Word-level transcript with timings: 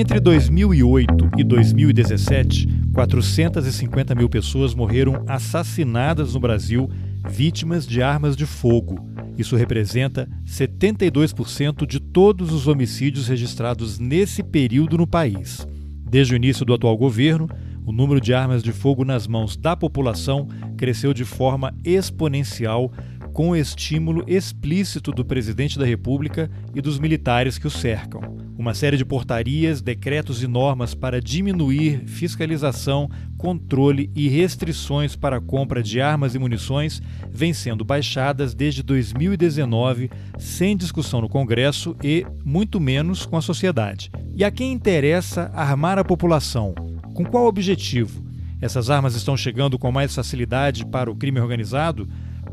Entre 0.00 0.20
2008 0.20 1.30
e 1.38 1.42
2017, 1.42 2.68
450 2.94 4.14
mil 4.14 4.28
pessoas 4.28 4.72
morreram 4.72 5.24
assassinadas 5.26 6.34
no 6.34 6.40
Brasil 6.40 6.88
vítimas 7.28 7.84
de 7.84 8.00
armas 8.00 8.36
de 8.36 8.46
fogo. 8.46 9.04
Isso 9.36 9.56
representa 9.56 10.28
72% 10.46 11.84
de 11.84 11.98
todos 11.98 12.52
os 12.52 12.68
homicídios 12.68 13.26
registrados 13.26 13.98
nesse 13.98 14.40
período 14.40 14.96
no 14.96 15.04
país. 15.04 15.66
Desde 16.08 16.32
o 16.32 16.36
início 16.36 16.64
do 16.64 16.74
atual 16.74 16.96
governo, 16.96 17.48
o 17.84 17.90
número 17.90 18.20
de 18.20 18.32
armas 18.32 18.62
de 18.62 18.70
fogo 18.70 19.04
nas 19.04 19.26
mãos 19.26 19.56
da 19.56 19.74
população 19.74 20.46
cresceu 20.76 21.12
de 21.12 21.24
forma 21.24 21.74
exponencial 21.84 22.92
com 23.38 23.50
o 23.50 23.56
estímulo 23.56 24.24
explícito 24.26 25.12
do 25.12 25.24
presidente 25.24 25.78
da 25.78 25.86
República 25.86 26.50
e 26.74 26.80
dos 26.80 26.98
militares 26.98 27.56
que 27.56 27.68
o 27.68 27.70
cercam. 27.70 28.20
Uma 28.58 28.74
série 28.74 28.96
de 28.96 29.04
portarias, 29.04 29.80
decretos 29.80 30.42
e 30.42 30.48
normas 30.48 30.92
para 30.92 31.20
diminuir 31.20 32.02
fiscalização, 32.04 33.08
controle 33.36 34.10
e 34.12 34.28
restrições 34.28 35.14
para 35.14 35.36
a 35.36 35.40
compra 35.40 35.84
de 35.84 36.00
armas 36.00 36.34
e 36.34 36.38
munições 36.40 37.00
vêm 37.30 37.52
sendo 37.52 37.84
baixadas 37.84 38.54
desde 38.54 38.82
2019, 38.82 40.10
sem 40.36 40.76
discussão 40.76 41.20
no 41.20 41.28
Congresso 41.28 41.94
e, 42.02 42.26
muito 42.44 42.80
menos, 42.80 43.24
com 43.24 43.36
a 43.36 43.40
sociedade. 43.40 44.10
E 44.34 44.42
a 44.42 44.50
quem 44.50 44.72
interessa 44.72 45.48
armar 45.54 45.96
a 45.96 46.02
população? 46.02 46.74
Com 47.14 47.24
qual 47.24 47.46
objetivo? 47.46 48.20
Essas 48.60 48.90
armas 48.90 49.14
estão 49.14 49.36
chegando 49.36 49.78
com 49.78 49.92
mais 49.92 50.12
facilidade 50.12 50.84
para 50.84 51.08
o 51.08 51.14
crime 51.14 51.38
organizado? 51.38 52.08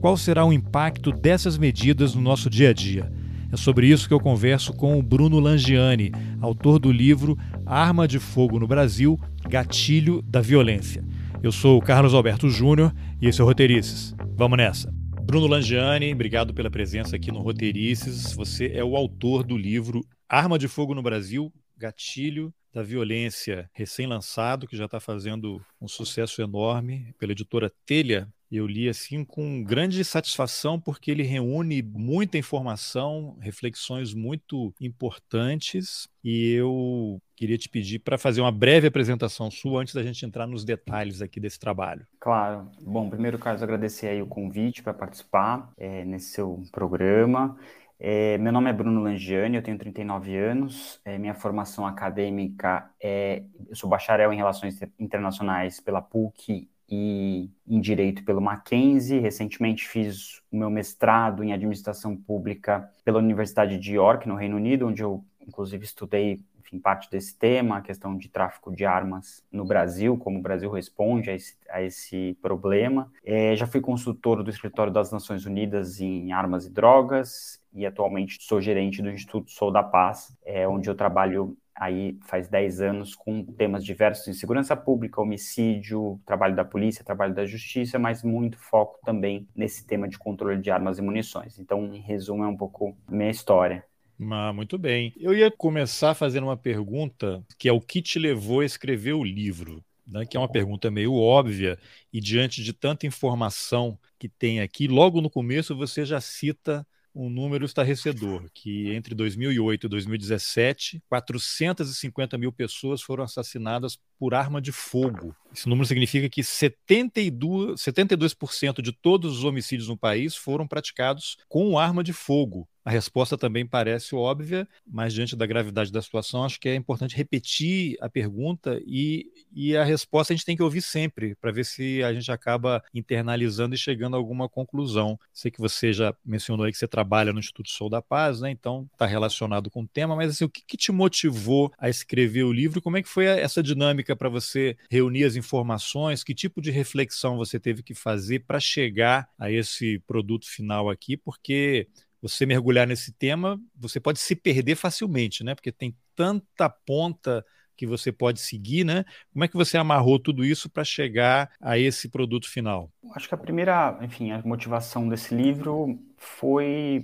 Qual 0.06 0.16
será 0.16 0.46
o 0.46 0.54
impacto 0.54 1.12
dessas 1.12 1.58
medidas 1.58 2.14
no 2.14 2.22
nosso 2.22 2.48
dia 2.48 2.70
a 2.70 2.74
dia? 2.74 3.12
É 3.52 3.58
sobre 3.58 3.88
isso 3.88 4.08
que 4.08 4.14
eu 4.14 4.20
converso 4.20 4.72
com 4.72 5.00
o 5.00 5.02
Bruno 5.02 5.40
Langiani, 5.40 6.12
autor 6.40 6.78
do 6.78 6.92
livro 6.92 7.36
Arma 7.66 8.08
de 8.08 8.20
Fogo 8.20 8.60
no 8.60 8.68
Brasil 8.68 9.20
Gatilho 9.50 10.22
da 10.22 10.42
Violência. 10.42 11.04
Eu 11.42 11.52
sou 11.52 11.80
o 11.80 11.82
Carlos 11.82 12.14
Alberto 12.14 12.52
Júnior 12.52 12.94
e 13.20 13.28
esse 13.28 13.42
é 13.42 13.44
o 13.44 13.48
Roteirices. 13.48 14.14
Vamos 14.36 14.60
nessa! 14.60 14.94
Bruno 15.24 15.48
Langiani, 15.48 16.14
obrigado 16.14 16.54
pela 16.54 16.70
presença 16.70 17.16
aqui 17.16 17.32
no 17.32 17.42
Roteirices. 17.42 18.32
Você 18.34 18.74
é 18.76 18.84
o 18.84 18.96
autor 18.96 19.44
do 19.44 19.58
livro 19.58 20.06
Arma 20.30 20.60
de 20.60 20.68
Fogo 20.68 20.94
no 20.94 21.02
Brasil 21.02 21.52
Gatilho 21.76 22.54
da 22.72 22.84
Violência, 22.84 23.68
recém-lançado, 23.74 24.68
que 24.68 24.78
já 24.78 24.86
está 24.86 25.00
fazendo 25.00 25.60
um 25.82 25.88
sucesso 25.88 26.44
enorme 26.44 27.12
pela 27.18 27.32
editora 27.32 27.72
Telha. 27.88 28.28
Eu 28.52 28.68
li 28.68 28.88
assim 28.88 29.24
com 29.24 29.64
grande 29.64 30.04
satisfação 30.04 30.80
porque 30.80 31.10
ele 31.10 31.24
reúne 31.24 31.82
muita 31.82 32.38
informação, 32.38 33.38
reflexões 33.40 34.14
muito 34.14 34.74
importantes 34.80 36.08
e 36.24 36.54
eu 36.54 37.20
queria 37.36 37.58
te 37.58 37.68
pedir 37.68 38.00
para 38.00 38.18
fazer 38.18 38.42
uma 38.42 38.52
breve 38.52 38.88
apresentação 38.88 39.52
sua 39.52 39.82
antes 39.82 39.94
da 39.94 40.04
gente 40.04 40.26
entrar 40.26 40.48
nos 40.48 40.64
detalhes 40.64 41.22
aqui 41.22 41.40
desse 41.40 41.60
trabalho. 41.60 42.06
Claro. 42.20 42.70
Bom, 42.82 43.10
primeiro, 43.10 43.38
Carlos, 43.38 43.62
agradecer 43.62 44.08
aí 44.08 44.22
o 44.22 44.28
convite 44.28 44.82
para 44.82 44.94
participar 44.94 45.72
é, 45.78 46.06
nesse 46.06 46.32
seu 46.32 46.64
programa. 46.72 47.58
É, 47.98 48.38
meu 48.38 48.52
nome 48.52 48.70
é 48.70 48.74
Bruno 48.74 49.02
Langiani, 49.02 49.56
eu 49.56 49.64
tenho 49.64 49.78
39 49.78 50.36
anos. 50.36 51.00
É, 51.06 51.18
minha 51.18 51.34
formação 51.34 51.86
acadêmica 51.88 52.90
é. 53.02 53.44
Eu 53.70 53.76
sou 53.76 53.90
bacharel 53.90 54.34
em 54.34 54.38
Relações 54.38 54.80
Internacionais 55.00 55.80
pela 55.80 56.02
PUC 56.02 56.70
e 56.90 57.50
em 57.68 57.80
Direito 57.80 58.24
pelo 58.24 58.42
Mackenzie. 58.42 59.20
Recentemente 59.20 59.88
fiz 59.88 60.42
o 60.52 60.58
meu 60.58 60.70
mestrado 60.70 61.44
em 61.44 61.54
Administração 61.54 62.16
Pública 62.16 62.90
pela 63.04 63.20
Universidade 63.20 63.78
de 63.78 63.96
York, 63.96 64.28
no 64.28 64.36
Reino 64.36 64.58
Unido, 64.58 64.88
onde 64.88 65.04
eu, 65.04 65.24
inclusive, 65.42 65.84
estudei 65.84 66.42
enfim, 66.66 66.80
parte 66.80 67.10
desse 67.10 67.38
tema, 67.38 67.78
a 67.78 67.82
questão 67.82 68.18
de 68.18 68.28
tráfico 68.28 68.76
de 68.76 68.86
armas 68.86 69.44
no 69.52 69.64
Brasil, 69.64 70.18
como 70.18 70.40
o 70.40 70.42
Brasil 70.42 70.70
responde 70.72 71.30
a 71.30 71.36
esse, 71.36 71.56
a 71.70 71.82
esse 71.82 72.38
problema. 72.42 73.12
É, 73.24 73.56
já 73.56 73.68
fui 73.68 73.80
consultor 73.80 74.44
do 74.44 74.50
Escritório 74.50 74.92
das 74.92 75.12
Nações 75.12 75.46
Unidas 75.46 76.02
em 76.02 76.32
Armas 76.32 76.66
e 76.66 76.72
Drogas 76.72 77.62
e 77.74 77.86
atualmente 77.86 78.38
sou 78.42 78.60
gerente 78.60 79.02
do 79.02 79.12
Instituto 79.12 79.52
Sou 79.52 79.72
da 79.72 79.84
Paz, 79.84 80.36
é, 80.44 80.68
onde 80.68 80.90
eu 80.90 80.96
trabalho 80.96 81.56
aí 81.76 82.18
faz 82.26 82.48
10 82.48 82.82
anos 82.82 83.14
com 83.14 83.44
temas 83.44 83.84
diversos 83.84 84.28
em 84.28 84.34
segurança 84.34 84.76
pública, 84.76 85.22
homicídio, 85.22 86.20
trabalho 86.26 86.56
da 86.56 86.64
polícia, 86.64 87.04
trabalho 87.04 87.34
da 87.34 87.46
justiça, 87.46 88.00
mas 88.00 88.24
muito 88.24 88.58
foco 88.58 89.00
também 89.04 89.48
nesse 89.56 89.86
tema 89.86 90.08
de 90.08 90.18
controle 90.18 90.62
de 90.62 90.72
armas 90.72 90.98
e 90.98 91.02
munições. 91.02 91.60
Então, 91.60 91.94
em 91.94 92.00
resumo, 92.00 92.44
é 92.44 92.48
um 92.48 92.58
pouco 92.58 92.98
minha 93.10 93.30
história. 93.30 93.84
Ah, 94.32 94.54
muito 94.54 94.78
bem. 94.78 95.14
Eu 95.18 95.34
ia 95.34 95.52
começar 95.52 96.14
fazendo 96.14 96.46
uma 96.46 96.58
pergunta 96.58 97.44
que 97.58 97.68
é 97.68 97.72
o 97.72 97.82
que 97.82 98.02
te 98.02 98.18
levou 98.18 98.62
a 98.62 98.66
escrever 98.66 99.14
o 99.14 99.24
livro. 99.24 99.84
Né, 100.08 100.24
que 100.24 100.38
é 100.38 100.40
uma 100.40 100.48
pergunta 100.52 100.92
meio 100.92 101.16
óbvia, 101.16 101.80
e 102.14 102.22
diante 102.22 102.64
de 102.64 102.72
tanta 102.74 103.08
informação 103.08 103.98
que 104.20 104.30
tem 104.30 104.62
aqui, 104.62 104.88
logo 104.88 105.20
no 105.20 105.32
começo 105.32 105.76
você 105.76 106.06
já 106.06 106.22
cita 106.22 106.86
um 107.16 107.30
número 107.30 107.66
estarrecedor, 107.66 108.50
que 108.54 108.94
entre 108.94 109.16
2008 109.16 109.86
e 109.86 109.90
2017, 109.90 111.04
450 111.08 112.38
mil 112.38 112.52
pessoas 112.52 113.02
foram 113.02 113.24
assassinadas 113.24 113.98
por 114.18 114.34
arma 114.34 114.62
de 114.62 114.72
fogo. 114.72 115.36
Esse 115.54 115.70
número 115.70 115.88
significa 115.88 116.30
que 116.30 116.42
72%, 116.42 117.78
72 117.78 118.36
de 118.84 118.92
todos 118.92 119.38
os 119.38 119.44
homicídios 119.44 119.88
no 119.88 119.98
país 119.98 120.36
foram 120.36 120.68
praticados 120.68 121.38
com 121.48 121.80
arma 121.80 122.04
de 122.04 122.12
fogo. 122.12 122.68
A 122.86 122.92
resposta 122.92 123.36
também 123.36 123.66
parece 123.66 124.14
óbvia, 124.14 124.68
mas 124.86 125.12
diante 125.12 125.36
da 125.36 125.48
gravidade 125.48 125.92
da 125.92 126.04
situação, 126.04 126.44
acho 126.44 126.60
que 126.60 126.70
é 126.70 126.76
importante 126.76 127.16
repetir 127.16 127.98
a 128.00 128.08
pergunta 128.08 128.80
e, 128.86 129.26
e 129.52 129.76
a 129.76 129.84
resposta 129.84 130.32
a 130.32 130.36
gente 130.36 130.46
tem 130.46 130.56
que 130.56 130.62
ouvir 130.62 130.84
sempre, 130.84 131.34
para 131.34 131.52
ver 131.52 131.66
se 131.66 132.04
a 132.04 132.14
gente 132.14 132.32
acaba 132.32 132.84
internalizando 132.94 133.74
e 133.74 133.78
chegando 133.78 134.16
a 134.16 134.20
alguma 134.20 134.48
conclusão. 134.48 135.20
Sei 135.34 135.50
que 135.50 135.60
você 135.60 135.92
já 135.92 136.14
mencionou 136.24 136.64
aí 136.64 136.72
que 136.72 136.78
você 136.78 136.88
trabalha 136.88 137.34
no 137.34 137.40
Instituto 137.40 137.72
Sou 137.72 137.90
da 137.90 138.04
Paz, 138.04 138.42
né? 138.42 138.52
então 138.52 138.88
está 138.94 139.08
relacionado 139.08 139.72
com 139.72 139.82
o 139.82 139.88
tema, 139.88 140.16
mas 140.16 140.30
assim, 140.30 140.46
o 140.46 140.50
que, 140.50 140.62
que 140.62 140.78
te 140.78 140.92
motivou 140.92 141.74
a 141.80 141.90
escrever 141.90 142.44
o 142.44 142.54
livro? 142.54 142.84
Como 142.84 142.98
é 142.98 143.02
que 143.02 143.10
foi 143.10 143.26
essa 143.26 143.64
dinâmica 143.64 144.05
para 144.14 144.28
você 144.28 144.76
reunir 144.92 145.24
as 145.24 145.38
informações? 145.38 146.22
Que 146.22 146.36
tipo 146.36 146.62
de 146.62 146.70
reflexão 146.70 147.38
você 147.38 147.58
teve 147.58 147.82
que 147.82 147.94
fazer 147.94 148.40
para 148.40 148.60
chegar 148.60 149.30
a 149.40 149.50
esse 149.50 150.00
produto 150.00 150.46
final 150.50 150.90
aqui? 150.90 151.16
Porque 151.16 151.88
você 152.22 152.46
mergulhar 152.46 152.86
nesse 152.86 153.14
tema, 153.14 153.58
você 153.74 153.98
pode 153.98 154.20
se 154.20 154.36
perder 154.36 154.76
facilmente, 154.76 155.46
né? 155.46 155.56
Porque 155.56 155.72
tem 155.72 155.96
tanta 156.14 156.70
ponta 156.70 157.46
que 157.76 157.86
você 157.86 158.12
pode 158.12 158.40
seguir, 158.40 158.84
né? 158.84 159.06
Como 159.32 159.44
é 159.44 159.48
que 159.48 159.56
você 159.56 159.78
amarrou 159.78 160.18
tudo 160.18 160.44
isso 160.44 160.70
para 160.70 160.84
chegar 160.84 161.52
a 161.62 161.78
esse 161.78 162.10
produto 162.10 162.50
final? 162.50 162.90
Acho 163.14 163.28
que 163.28 163.36
a 163.36 163.38
primeira, 163.38 163.98
enfim, 164.02 164.32
a 164.32 164.42
motivação 164.44 165.08
desse 165.08 165.36
livro 165.36 166.00
foi, 166.18 167.02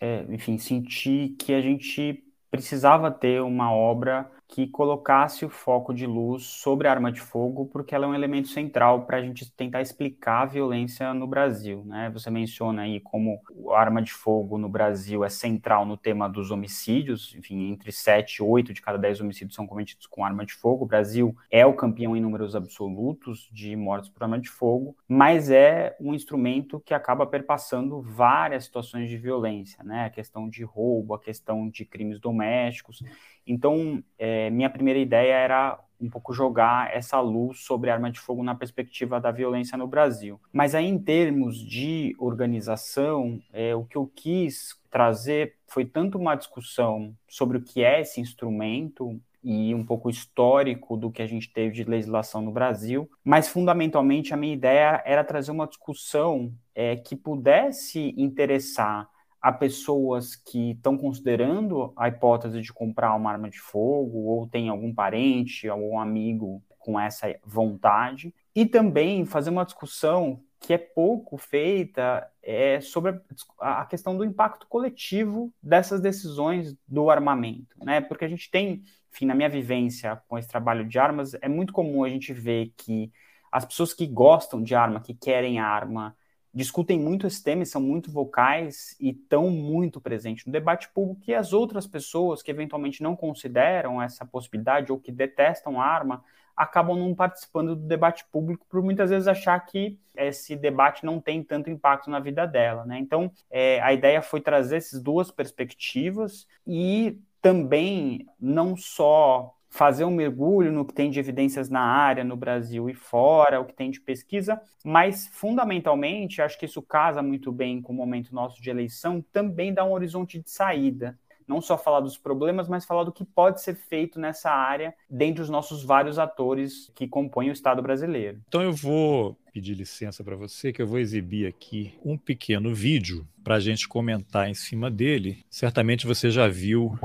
é, 0.00 0.24
enfim, 0.30 0.58
sentir 0.58 1.30
que 1.38 1.52
a 1.52 1.60
gente 1.60 2.22
precisava 2.50 3.10
ter 3.10 3.42
uma 3.42 3.72
obra 3.72 4.30
que 4.52 4.66
colocasse 4.66 5.46
o 5.46 5.48
foco 5.48 5.94
de 5.94 6.06
luz 6.06 6.42
sobre 6.42 6.86
a 6.86 6.90
arma 6.90 7.10
de 7.10 7.22
fogo, 7.22 7.64
porque 7.72 7.94
ela 7.94 8.04
é 8.04 8.08
um 8.08 8.14
elemento 8.14 8.48
central 8.48 9.06
para 9.06 9.16
a 9.16 9.22
gente 9.22 9.50
tentar 9.50 9.80
explicar 9.80 10.42
a 10.42 10.44
violência 10.44 11.14
no 11.14 11.26
Brasil. 11.26 11.82
Né? 11.86 12.10
Você 12.12 12.30
menciona 12.30 12.82
aí 12.82 13.00
como 13.00 13.40
a 13.70 13.80
arma 13.80 14.02
de 14.02 14.12
fogo 14.12 14.58
no 14.58 14.68
Brasil 14.68 15.24
é 15.24 15.30
central 15.30 15.86
no 15.86 15.96
tema 15.96 16.28
dos 16.28 16.50
homicídios, 16.50 17.34
enfim, 17.34 17.70
entre 17.70 17.90
7 17.90 18.36
e 18.36 18.42
8 18.42 18.74
de 18.74 18.82
cada 18.82 18.98
10 18.98 19.22
homicídios 19.22 19.54
são 19.54 19.66
cometidos 19.66 20.06
com 20.06 20.22
arma 20.22 20.44
de 20.44 20.52
fogo. 20.52 20.84
O 20.84 20.88
Brasil 20.88 21.34
é 21.50 21.64
o 21.64 21.72
campeão 21.72 22.14
em 22.14 22.20
números 22.20 22.54
absolutos 22.54 23.48
de 23.50 23.74
mortes 23.74 24.10
por 24.10 24.22
arma 24.22 24.38
de 24.38 24.50
fogo, 24.50 24.94
mas 25.08 25.50
é 25.50 25.96
um 25.98 26.12
instrumento 26.12 26.78
que 26.78 26.92
acaba 26.92 27.24
perpassando 27.24 28.02
várias 28.02 28.64
situações 28.64 29.08
de 29.08 29.16
violência, 29.16 29.82
né? 29.82 30.04
A 30.04 30.10
questão 30.10 30.46
de 30.46 30.62
roubo, 30.62 31.14
a 31.14 31.18
questão 31.18 31.70
de 31.70 31.86
crimes 31.86 32.20
domésticos. 32.20 33.02
Então, 33.46 34.02
é, 34.18 34.41
minha 34.50 34.70
primeira 34.70 34.98
ideia 34.98 35.34
era 35.34 35.78
um 36.00 36.10
pouco 36.10 36.32
jogar 36.32 36.92
essa 36.94 37.20
luz 37.20 37.60
sobre 37.60 37.88
arma 37.88 38.10
de 38.10 38.18
fogo 38.18 38.42
na 38.42 38.54
perspectiva 38.54 39.20
da 39.20 39.30
violência 39.30 39.78
no 39.78 39.86
Brasil. 39.86 40.40
Mas 40.52 40.74
aí, 40.74 40.86
em 40.86 40.98
termos 40.98 41.56
de 41.56 42.16
organização, 42.18 43.40
é, 43.52 43.74
o 43.74 43.84
que 43.84 43.96
eu 43.96 44.10
quis 44.14 44.76
trazer 44.90 45.54
foi 45.68 45.84
tanto 45.84 46.18
uma 46.18 46.34
discussão 46.34 47.14
sobre 47.28 47.56
o 47.58 47.62
que 47.62 47.84
é 47.84 48.00
esse 48.00 48.20
instrumento 48.20 49.18
e 49.42 49.74
um 49.74 49.84
pouco 49.84 50.08
histórico 50.08 50.96
do 50.96 51.10
que 51.10 51.22
a 51.22 51.26
gente 51.26 51.52
teve 51.52 51.74
de 51.74 51.84
legislação 51.84 52.40
no 52.40 52.52
Brasil, 52.52 53.10
mas 53.24 53.48
fundamentalmente 53.48 54.32
a 54.32 54.36
minha 54.36 54.54
ideia 54.54 55.02
era 55.04 55.24
trazer 55.24 55.50
uma 55.50 55.66
discussão 55.66 56.52
é, 56.74 56.94
que 56.96 57.16
pudesse 57.16 58.14
interessar 58.16 59.08
a 59.42 59.50
pessoas 59.50 60.36
que 60.36 60.70
estão 60.70 60.96
considerando 60.96 61.92
a 61.96 62.06
hipótese 62.06 62.62
de 62.62 62.72
comprar 62.72 63.14
uma 63.16 63.32
arma 63.32 63.50
de 63.50 63.58
fogo 63.58 64.18
ou 64.20 64.46
tem 64.46 64.68
algum 64.68 64.94
parente, 64.94 65.68
algum 65.68 65.98
amigo 65.98 66.62
com 66.78 66.98
essa 66.98 67.34
vontade, 67.44 68.32
e 68.54 68.64
também 68.64 69.24
fazer 69.24 69.50
uma 69.50 69.64
discussão 69.64 70.40
que 70.60 70.72
é 70.72 70.78
pouco 70.78 71.36
feita 71.36 72.28
é 72.40 72.80
sobre 72.80 73.20
a 73.58 73.84
questão 73.84 74.16
do 74.16 74.24
impacto 74.24 74.66
coletivo 74.68 75.52
dessas 75.60 76.00
decisões 76.00 76.76
do 76.86 77.10
armamento, 77.10 77.76
né? 77.84 78.00
Porque 78.00 78.24
a 78.24 78.28
gente 78.28 78.48
tem, 78.48 78.82
enfim, 79.12 79.26
na 79.26 79.34
minha 79.34 79.48
vivência 79.48 80.22
com 80.28 80.38
esse 80.38 80.48
trabalho 80.48 80.86
de 80.86 80.98
armas, 81.00 81.34
é 81.34 81.48
muito 81.48 81.72
comum 81.72 82.04
a 82.04 82.08
gente 82.08 82.32
ver 82.32 82.72
que 82.76 83.12
as 83.50 83.64
pessoas 83.64 83.92
que 83.92 84.06
gostam 84.06 84.62
de 84.62 84.74
arma, 84.74 85.00
que 85.00 85.14
querem 85.14 85.58
arma, 85.58 86.16
discutem 86.54 86.98
muito 86.98 87.26
esse 87.26 87.42
tema 87.42 87.62
e 87.62 87.66
são 87.66 87.80
muito 87.80 88.10
vocais 88.10 88.96
e 89.00 89.10
estão 89.10 89.50
muito 89.50 90.00
presentes 90.00 90.44
no 90.44 90.52
debate 90.52 90.88
público 90.90 91.22
e 91.26 91.34
as 91.34 91.52
outras 91.52 91.86
pessoas 91.86 92.42
que 92.42 92.50
eventualmente 92.50 93.02
não 93.02 93.16
consideram 93.16 94.00
essa 94.02 94.26
possibilidade 94.26 94.92
ou 94.92 94.98
que 94.98 95.10
detestam 95.10 95.80
a 95.80 95.86
arma 95.86 96.22
acabam 96.56 96.98
não 96.98 97.14
participando 97.14 97.74
do 97.74 97.86
debate 97.86 98.24
público 98.30 98.66
por 98.68 98.82
muitas 98.82 99.10
vezes 99.10 99.26
achar 99.26 99.58
que 99.60 99.98
esse 100.14 100.54
debate 100.54 101.04
não 101.04 101.18
tem 101.18 101.42
tanto 101.42 101.70
impacto 101.70 102.10
na 102.10 102.20
vida 102.20 102.46
dela, 102.46 102.84
né? 102.84 102.98
Então, 102.98 103.32
é, 103.50 103.80
a 103.80 103.92
ideia 103.94 104.20
foi 104.20 104.40
trazer 104.40 104.76
essas 104.76 105.00
duas 105.00 105.30
perspectivas 105.30 106.46
e 106.66 107.18
também 107.40 108.26
não 108.38 108.76
só 108.76 109.54
fazer 109.72 110.04
um 110.04 110.10
mergulho 110.10 110.70
no 110.70 110.84
que 110.84 110.92
tem 110.92 111.10
de 111.10 111.18
evidências 111.18 111.70
na 111.70 111.80
área, 111.80 112.22
no 112.22 112.36
Brasil 112.36 112.90
e 112.90 112.94
fora, 112.94 113.58
o 113.58 113.64
que 113.64 113.72
tem 113.72 113.90
de 113.90 114.02
pesquisa, 114.02 114.60
mas 114.84 115.28
fundamentalmente, 115.32 116.42
acho 116.42 116.58
que 116.58 116.66
isso 116.66 116.82
casa 116.82 117.22
muito 117.22 117.50
bem 117.50 117.80
com 117.80 117.90
o 117.90 117.96
momento 117.96 118.34
nosso 118.34 118.60
de 118.60 118.68
eleição, 118.68 119.24
também 119.32 119.72
dá 119.72 119.82
um 119.82 119.92
horizonte 119.92 120.38
de 120.38 120.50
saída. 120.50 121.18
Não 121.48 121.60
só 121.60 121.78
falar 121.78 122.00
dos 122.00 122.18
problemas, 122.18 122.68
mas 122.68 122.84
falar 122.84 123.04
do 123.04 123.12
que 123.12 123.24
pode 123.24 123.62
ser 123.62 123.74
feito 123.74 124.20
nessa 124.20 124.50
área 124.50 124.94
dentre 125.08 125.42
os 125.42 125.48
nossos 125.48 125.82
vários 125.82 126.18
atores 126.18 126.92
que 126.94 127.08
compõem 127.08 127.48
o 127.48 127.52
Estado 127.52 127.82
brasileiro. 127.82 128.40
Então 128.48 128.62
eu 128.62 128.72
vou 128.72 129.36
pedir 129.54 129.74
licença 129.74 130.22
para 130.22 130.36
você, 130.36 130.70
que 130.70 130.82
eu 130.82 130.86
vou 130.86 130.98
exibir 130.98 131.46
aqui 131.46 131.94
um 132.04 132.16
pequeno 132.18 132.74
vídeo 132.74 133.26
para 133.42 133.56
a 133.56 133.60
gente 133.60 133.88
comentar 133.88 134.48
em 134.48 134.54
cima 134.54 134.90
dele. 134.90 135.44
Certamente 135.50 136.06
você 136.06 136.30
já 136.30 136.46
viu 136.46 136.96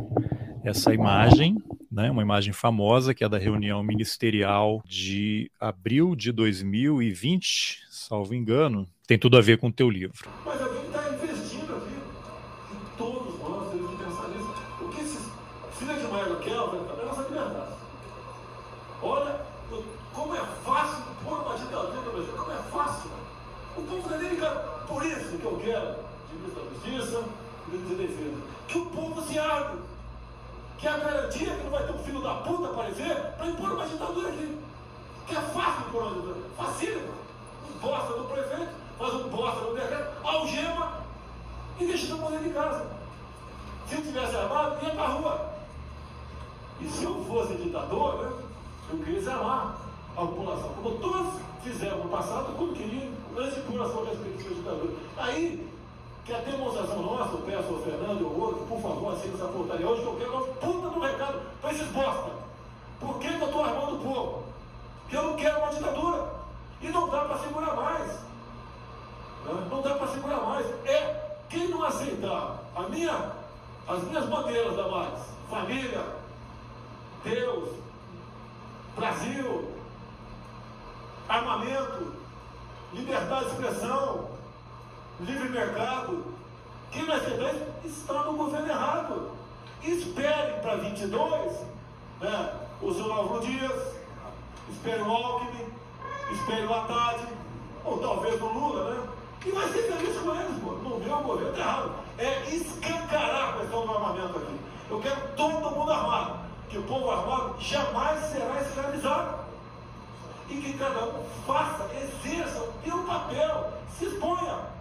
essa 0.63 0.93
imagem 0.93 1.57
né, 1.97 2.11
uma 2.11 2.21
imagem 2.21 2.53
famosa 2.53 3.11
que 3.11 3.23
é 3.23 3.29
da 3.29 3.39
reunião 3.39 3.81
ministerial 3.81 4.83
de 4.85 5.49
abril 5.59 6.15
de 6.15 6.31
2020, 6.31 7.79
salvo 7.89 8.35
engano, 8.35 8.87
tem 9.07 9.17
tudo 9.17 9.35
a 9.35 9.41
ver 9.41 9.57
com 9.57 9.69
o 9.69 9.73
teu 9.73 9.89
livro. 9.89 10.29
Mas 10.45 10.61
que 30.77 30.87
é 30.87 30.91
a 30.91 30.97
garantia 30.97 31.55
que 31.55 31.63
não 31.63 31.71
vai 31.71 31.83
ter 31.85 31.91
um 31.91 31.99
filho 31.99 32.21
da 32.21 32.35
puta 32.35 32.69
aparecer 32.69 33.15
para 33.37 33.47
impor 33.47 33.71
uma 33.71 33.87
ditadura 33.87 34.29
aqui. 34.29 34.57
Que 35.25 35.35
é 35.35 35.41
fácil 35.41 35.87
impor 35.87 36.03
uma 36.03 36.13
ditadura. 36.13 36.49
Facílimo. 36.55 37.13
Um 37.69 37.79
bosta 37.79 38.13
do 38.13 38.23
prefeito, 38.25 38.71
faz 38.97 39.13
um 39.13 39.29
bosta 39.29 39.61
no 39.61 39.75
decreto, 39.75 40.25
algema 40.25 41.03
e 41.79 41.85
deixa 41.85 42.07
todo 42.07 42.21
mundo 42.21 42.43
de 42.43 42.49
casa. 42.51 42.85
Se 43.87 43.95
eu 43.95 44.01
tivesse 44.01 44.35
armado, 44.35 44.85
ia 44.85 44.91
para 44.91 45.07
rua. 45.07 45.49
E 46.79 46.87
se 46.87 47.03
eu 47.03 47.25
fosse 47.25 47.55
ditador, 47.55 48.23
né, 48.23 48.31
eu 48.91 48.97
queria 48.99 49.19
desarmar 49.19 49.77
a 50.15 50.21
população, 50.21 50.69
como 50.69 50.97
todos 50.97 51.41
fizeram 51.63 51.97
no 51.99 52.09
passado, 52.09 52.55
quando 52.57 52.75
queriam, 52.75 53.11
antes 53.37 53.55
de 53.55 53.61
pôr 53.61 53.81
a 53.81 53.89
sua 53.89 54.05
respectiva 54.05 54.55
ditadura. 54.55 54.93
Aí, 55.17 55.67
que 56.27 56.33
a 56.33 56.39
demonstração 56.39 57.01
nossa, 57.01 57.31
eu 57.31 57.41
peço 57.43 57.73
ao 57.73 57.79
Fernando 57.79 58.25
ao 58.25 58.33
outro, 58.33 58.65
por 58.65 58.81
favor, 58.81 59.13
aceita 59.13 59.37
essa 59.37 59.47
portaria 59.47 59.87
hoje, 59.87 60.01
que 60.01 60.07
eu 60.07 60.15
quero 60.17 60.33
uma 60.33 60.41
puta 60.55 60.89
do 60.89 60.99
recado 60.99 61.41
para 61.61 61.71
esses 61.71 61.87
bosta. 61.87 62.31
Por 62.99 63.17
que, 63.19 63.29
que 63.29 63.41
eu 63.41 63.47
estou 63.47 63.63
armando 63.63 63.95
o 63.95 63.99
povo? 63.99 64.43
Porque 65.03 65.15
eu 65.15 65.23
não 65.23 65.35
quero 65.37 65.59
uma 65.59 65.69
ditadura. 65.69 66.37
E 66.81 66.89
não 66.89 67.09
dá 67.09 67.21
para 67.21 67.39
segurar 67.39 67.75
mais. 67.75 68.19
Não 69.71 69.81
dá 69.81 69.95
para 69.95 70.07
segurar 70.07 70.41
mais. 70.41 70.65
É 70.85 71.37
quem 71.47 71.69
não 71.69 71.83
aceitar 71.83 72.59
a 72.75 72.81
minha, 72.83 73.31
as 73.87 74.03
minhas 74.03 74.25
bandeiras 74.25 74.75
da 74.75 74.87
mais, 74.89 75.19
família, 75.49 76.03
Deus, 77.23 77.69
Brasil, 78.97 79.71
armamento, 81.29 82.13
liberdade 82.93 83.45
de 83.45 83.51
expressão, 83.51 84.36
livre 85.21 85.49
mercado. 85.49 86.25
Quem 86.91 87.05
ser 87.05 87.37
dois 87.37 87.57
está 87.85 88.23
no 88.23 88.33
governo 88.33 88.69
errado. 88.69 89.31
Espere 89.83 90.59
para 90.61 90.75
22 90.75 91.53
né, 92.21 92.53
o 92.81 92.91
Zulávio 92.91 93.39
Dias, 93.41 93.95
espere 94.69 95.01
o 95.01 95.11
Alckmin, 95.11 95.67
espere 96.31 96.65
o 96.65 96.73
Haddad, 96.73 97.27
ou 97.85 97.99
talvez 97.99 98.41
o 98.41 98.45
Lula, 98.45 98.91
né? 98.91 99.07
E 99.45 99.51
vai 99.51 99.67
ser 99.69 99.83
feliz 99.83 100.17
com 100.17 100.35
eles, 100.35 100.59
pô. 100.61 100.71
No 100.71 100.99
meu 100.99 101.17
governo 101.19 101.53
tá 101.53 101.59
errado. 101.59 101.91
É 102.17 102.49
escancarar 102.49 103.49
a 103.49 103.59
questão 103.59 103.85
do 103.85 103.93
armamento 103.93 104.37
aqui. 104.37 104.59
Eu 104.89 104.99
quero 104.99 105.15
todo 105.35 105.75
mundo 105.75 105.91
armado. 105.91 106.39
Que 106.69 106.77
o 106.79 106.83
povo 106.83 107.09
armado 107.09 107.55
jamais 107.59 108.19
será 108.25 108.61
escravizado. 108.61 109.37
E 110.49 110.55
que 110.55 110.77
cada 110.77 111.05
um 111.05 111.23
faça, 111.45 111.89
exerça 111.95 112.59
o 112.59 112.73
seu 112.83 112.97
papel, 113.03 113.73
se 113.97 114.05
exponha. 114.05 114.76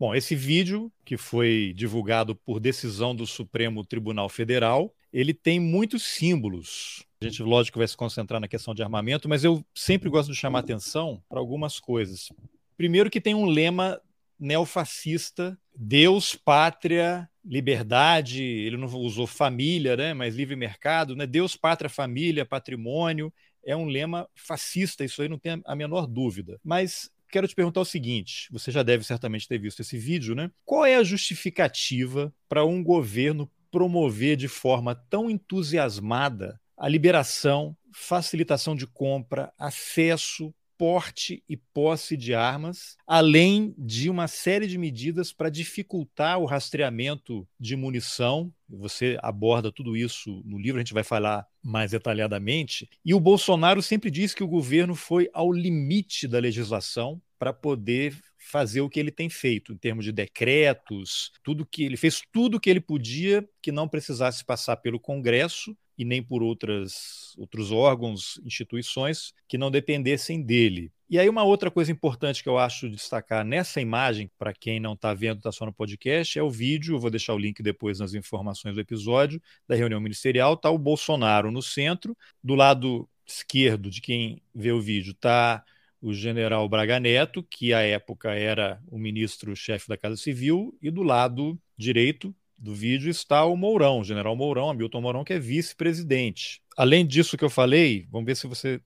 Bom, 0.00 0.14
esse 0.14 0.34
vídeo, 0.34 0.90
que 1.04 1.18
foi 1.18 1.74
divulgado 1.76 2.34
por 2.34 2.58
decisão 2.58 3.14
do 3.14 3.26
Supremo 3.26 3.84
Tribunal 3.84 4.30
Federal, 4.30 4.94
ele 5.12 5.34
tem 5.34 5.60
muitos 5.60 6.04
símbolos. 6.04 7.04
A 7.20 7.26
gente, 7.26 7.42
lógico, 7.42 7.76
vai 7.76 7.86
se 7.86 7.98
concentrar 7.98 8.40
na 8.40 8.48
questão 8.48 8.74
de 8.74 8.82
armamento, 8.82 9.28
mas 9.28 9.44
eu 9.44 9.62
sempre 9.74 10.08
gosto 10.08 10.32
de 10.32 10.38
chamar 10.38 10.60
atenção 10.60 11.22
para 11.28 11.38
algumas 11.38 11.78
coisas. 11.78 12.30
Primeiro, 12.78 13.10
que 13.10 13.20
tem 13.20 13.34
um 13.34 13.44
lema 13.44 14.00
neofascista: 14.38 15.58
Deus, 15.76 16.34
pátria, 16.34 17.28
liberdade. 17.44 18.42
Ele 18.42 18.78
não 18.78 18.86
usou 18.86 19.26
família, 19.26 19.98
né? 19.98 20.14
mas 20.14 20.34
livre 20.34 20.56
mercado. 20.56 21.14
Né? 21.14 21.26
Deus, 21.26 21.56
pátria, 21.56 21.90
família, 21.90 22.46
patrimônio. 22.46 23.30
É 23.62 23.76
um 23.76 23.84
lema 23.84 24.26
fascista, 24.34 25.04
isso 25.04 25.20
aí 25.20 25.28
não 25.28 25.38
tem 25.38 25.60
a 25.66 25.76
menor 25.76 26.06
dúvida. 26.06 26.58
Mas 26.64 27.10
quero 27.30 27.48
te 27.48 27.54
perguntar 27.54 27.80
o 27.80 27.84
seguinte: 27.84 28.48
você 28.50 28.70
já 28.70 28.82
deve 28.82 29.04
certamente 29.04 29.48
ter 29.48 29.58
visto 29.58 29.80
esse 29.80 29.96
vídeo, 29.96 30.34
né? 30.34 30.50
Qual 30.64 30.84
é 30.84 30.96
a 30.96 31.04
justificativa 31.04 32.32
para 32.48 32.64
um 32.64 32.82
governo 32.82 33.50
promover 33.70 34.36
de 34.36 34.48
forma 34.48 34.94
tão 34.94 35.30
entusiasmada 35.30 36.60
a 36.76 36.88
liberação, 36.88 37.76
facilitação 37.92 38.74
de 38.74 38.86
compra, 38.86 39.52
acesso, 39.58 40.52
porte 40.80 41.44
e 41.46 41.58
posse 41.58 42.16
de 42.16 42.32
armas, 42.32 42.96
além 43.06 43.74
de 43.76 44.08
uma 44.08 44.26
série 44.26 44.66
de 44.66 44.78
medidas 44.78 45.30
para 45.30 45.50
dificultar 45.50 46.38
o 46.38 46.46
rastreamento 46.46 47.46
de 47.60 47.76
munição. 47.76 48.50
Você 48.66 49.18
aborda 49.22 49.70
tudo 49.70 49.94
isso 49.94 50.42
no 50.42 50.58
livro, 50.58 50.78
a 50.78 50.82
gente 50.82 50.94
vai 50.94 51.04
falar 51.04 51.46
mais 51.62 51.90
detalhadamente. 51.90 52.88
E 53.04 53.12
o 53.12 53.20
Bolsonaro 53.20 53.82
sempre 53.82 54.10
disse 54.10 54.34
que 54.34 54.42
o 54.42 54.48
governo 54.48 54.94
foi 54.94 55.28
ao 55.34 55.52
limite 55.52 56.26
da 56.26 56.38
legislação 56.38 57.20
para 57.38 57.52
poder 57.52 58.18
fazer 58.38 58.80
o 58.80 58.88
que 58.88 58.98
ele 58.98 59.10
tem 59.10 59.28
feito 59.28 59.74
em 59.74 59.76
termos 59.76 60.06
de 60.06 60.12
decretos, 60.12 61.30
tudo 61.42 61.66
que 61.66 61.84
ele 61.84 61.98
fez 61.98 62.22
tudo 62.32 62.58
que 62.58 62.70
ele 62.70 62.80
podia 62.80 63.46
que 63.60 63.70
não 63.70 63.86
precisasse 63.86 64.42
passar 64.46 64.76
pelo 64.76 64.98
Congresso 64.98 65.76
e 66.00 66.04
nem 66.06 66.22
por 66.22 66.42
outras, 66.42 67.34
outros 67.36 67.70
órgãos, 67.70 68.40
instituições 68.42 69.34
que 69.46 69.58
não 69.58 69.70
dependessem 69.70 70.40
dele. 70.40 70.90
E 71.10 71.18
aí, 71.18 71.28
uma 71.28 71.44
outra 71.44 71.70
coisa 71.70 71.92
importante 71.92 72.42
que 72.42 72.48
eu 72.48 72.56
acho 72.56 72.88
de 72.88 72.96
destacar 72.96 73.44
nessa 73.44 73.82
imagem, 73.82 74.30
para 74.38 74.54
quem 74.54 74.80
não 74.80 74.94
está 74.94 75.12
vendo, 75.12 75.36
está 75.36 75.52
só 75.52 75.66
no 75.66 75.74
podcast, 75.74 76.38
é 76.38 76.42
o 76.42 76.48
vídeo. 76.48 76.94
Eu 76.94 76.98
vou 76.98 77.10
deixar 77.10 77.34
o 77.34 77.38
link 77.38 77.62
depois 77.62 77.98
nas 77.98 78.14
informações 78.14 78.74
do 78.74 78.80
episódio 78.80 79.42
da 79.68 79.74
reunião 79.74 80.00
ministerial. 80.00 80.54
Está 80.54 80.70
o 80.70 80.78
Bolsonaro 80.78 81.50
no 81.50 81.60
centro. 81.60 82.16
Do 82.42 82.54
lado 82.54 83.06
esquerdo 83.26 83.90
de 83.90 84.00
quem 84.00 84.40
vê 84.54 84.72
o 84.72 84.80
vídeo 84.80 85.10
está 85.10 85.62
o 86.00 86.14
general 86.14 86.66
Braga 86.66 86.98
Neto, 86.98 87.42
que 87.42 87.74
à 87.74 87.82
época 87.82 88.30
era 88.30 88.80
o 88.88 88.98
ministro-chefe 88.98 89.86
da 89.86 89.98
Casa 89.98 90.16
Civil, 90.16 90.74
e 90.80 90.90
do 90.90 91.02
lado 91.02 91.60
direito 91.76 92.34
do 92.60 92.74
vídeo 92.74 93.10
está 93.10 93.44
o 93.44 93.56
Mourão, 93.56 94.00
o 94.00 94.04
general 94.04 94.36
Mourão, 94.36 94.70
Hamilton 94.70 95.00
Mourão, 95.00 95.24
que 95.24 95.32
é 95.32 95.38
vice-presidente. 95.38 96.60
Além 96.76 97.06
disso 97.06 97.36
que 97.36 97.44
eu 97.44 97.50
falei, 97.50 98.06
vamos 98.10 98.26
ver 98.26 98.36
se 98.36 98.46
você 98.46 98.80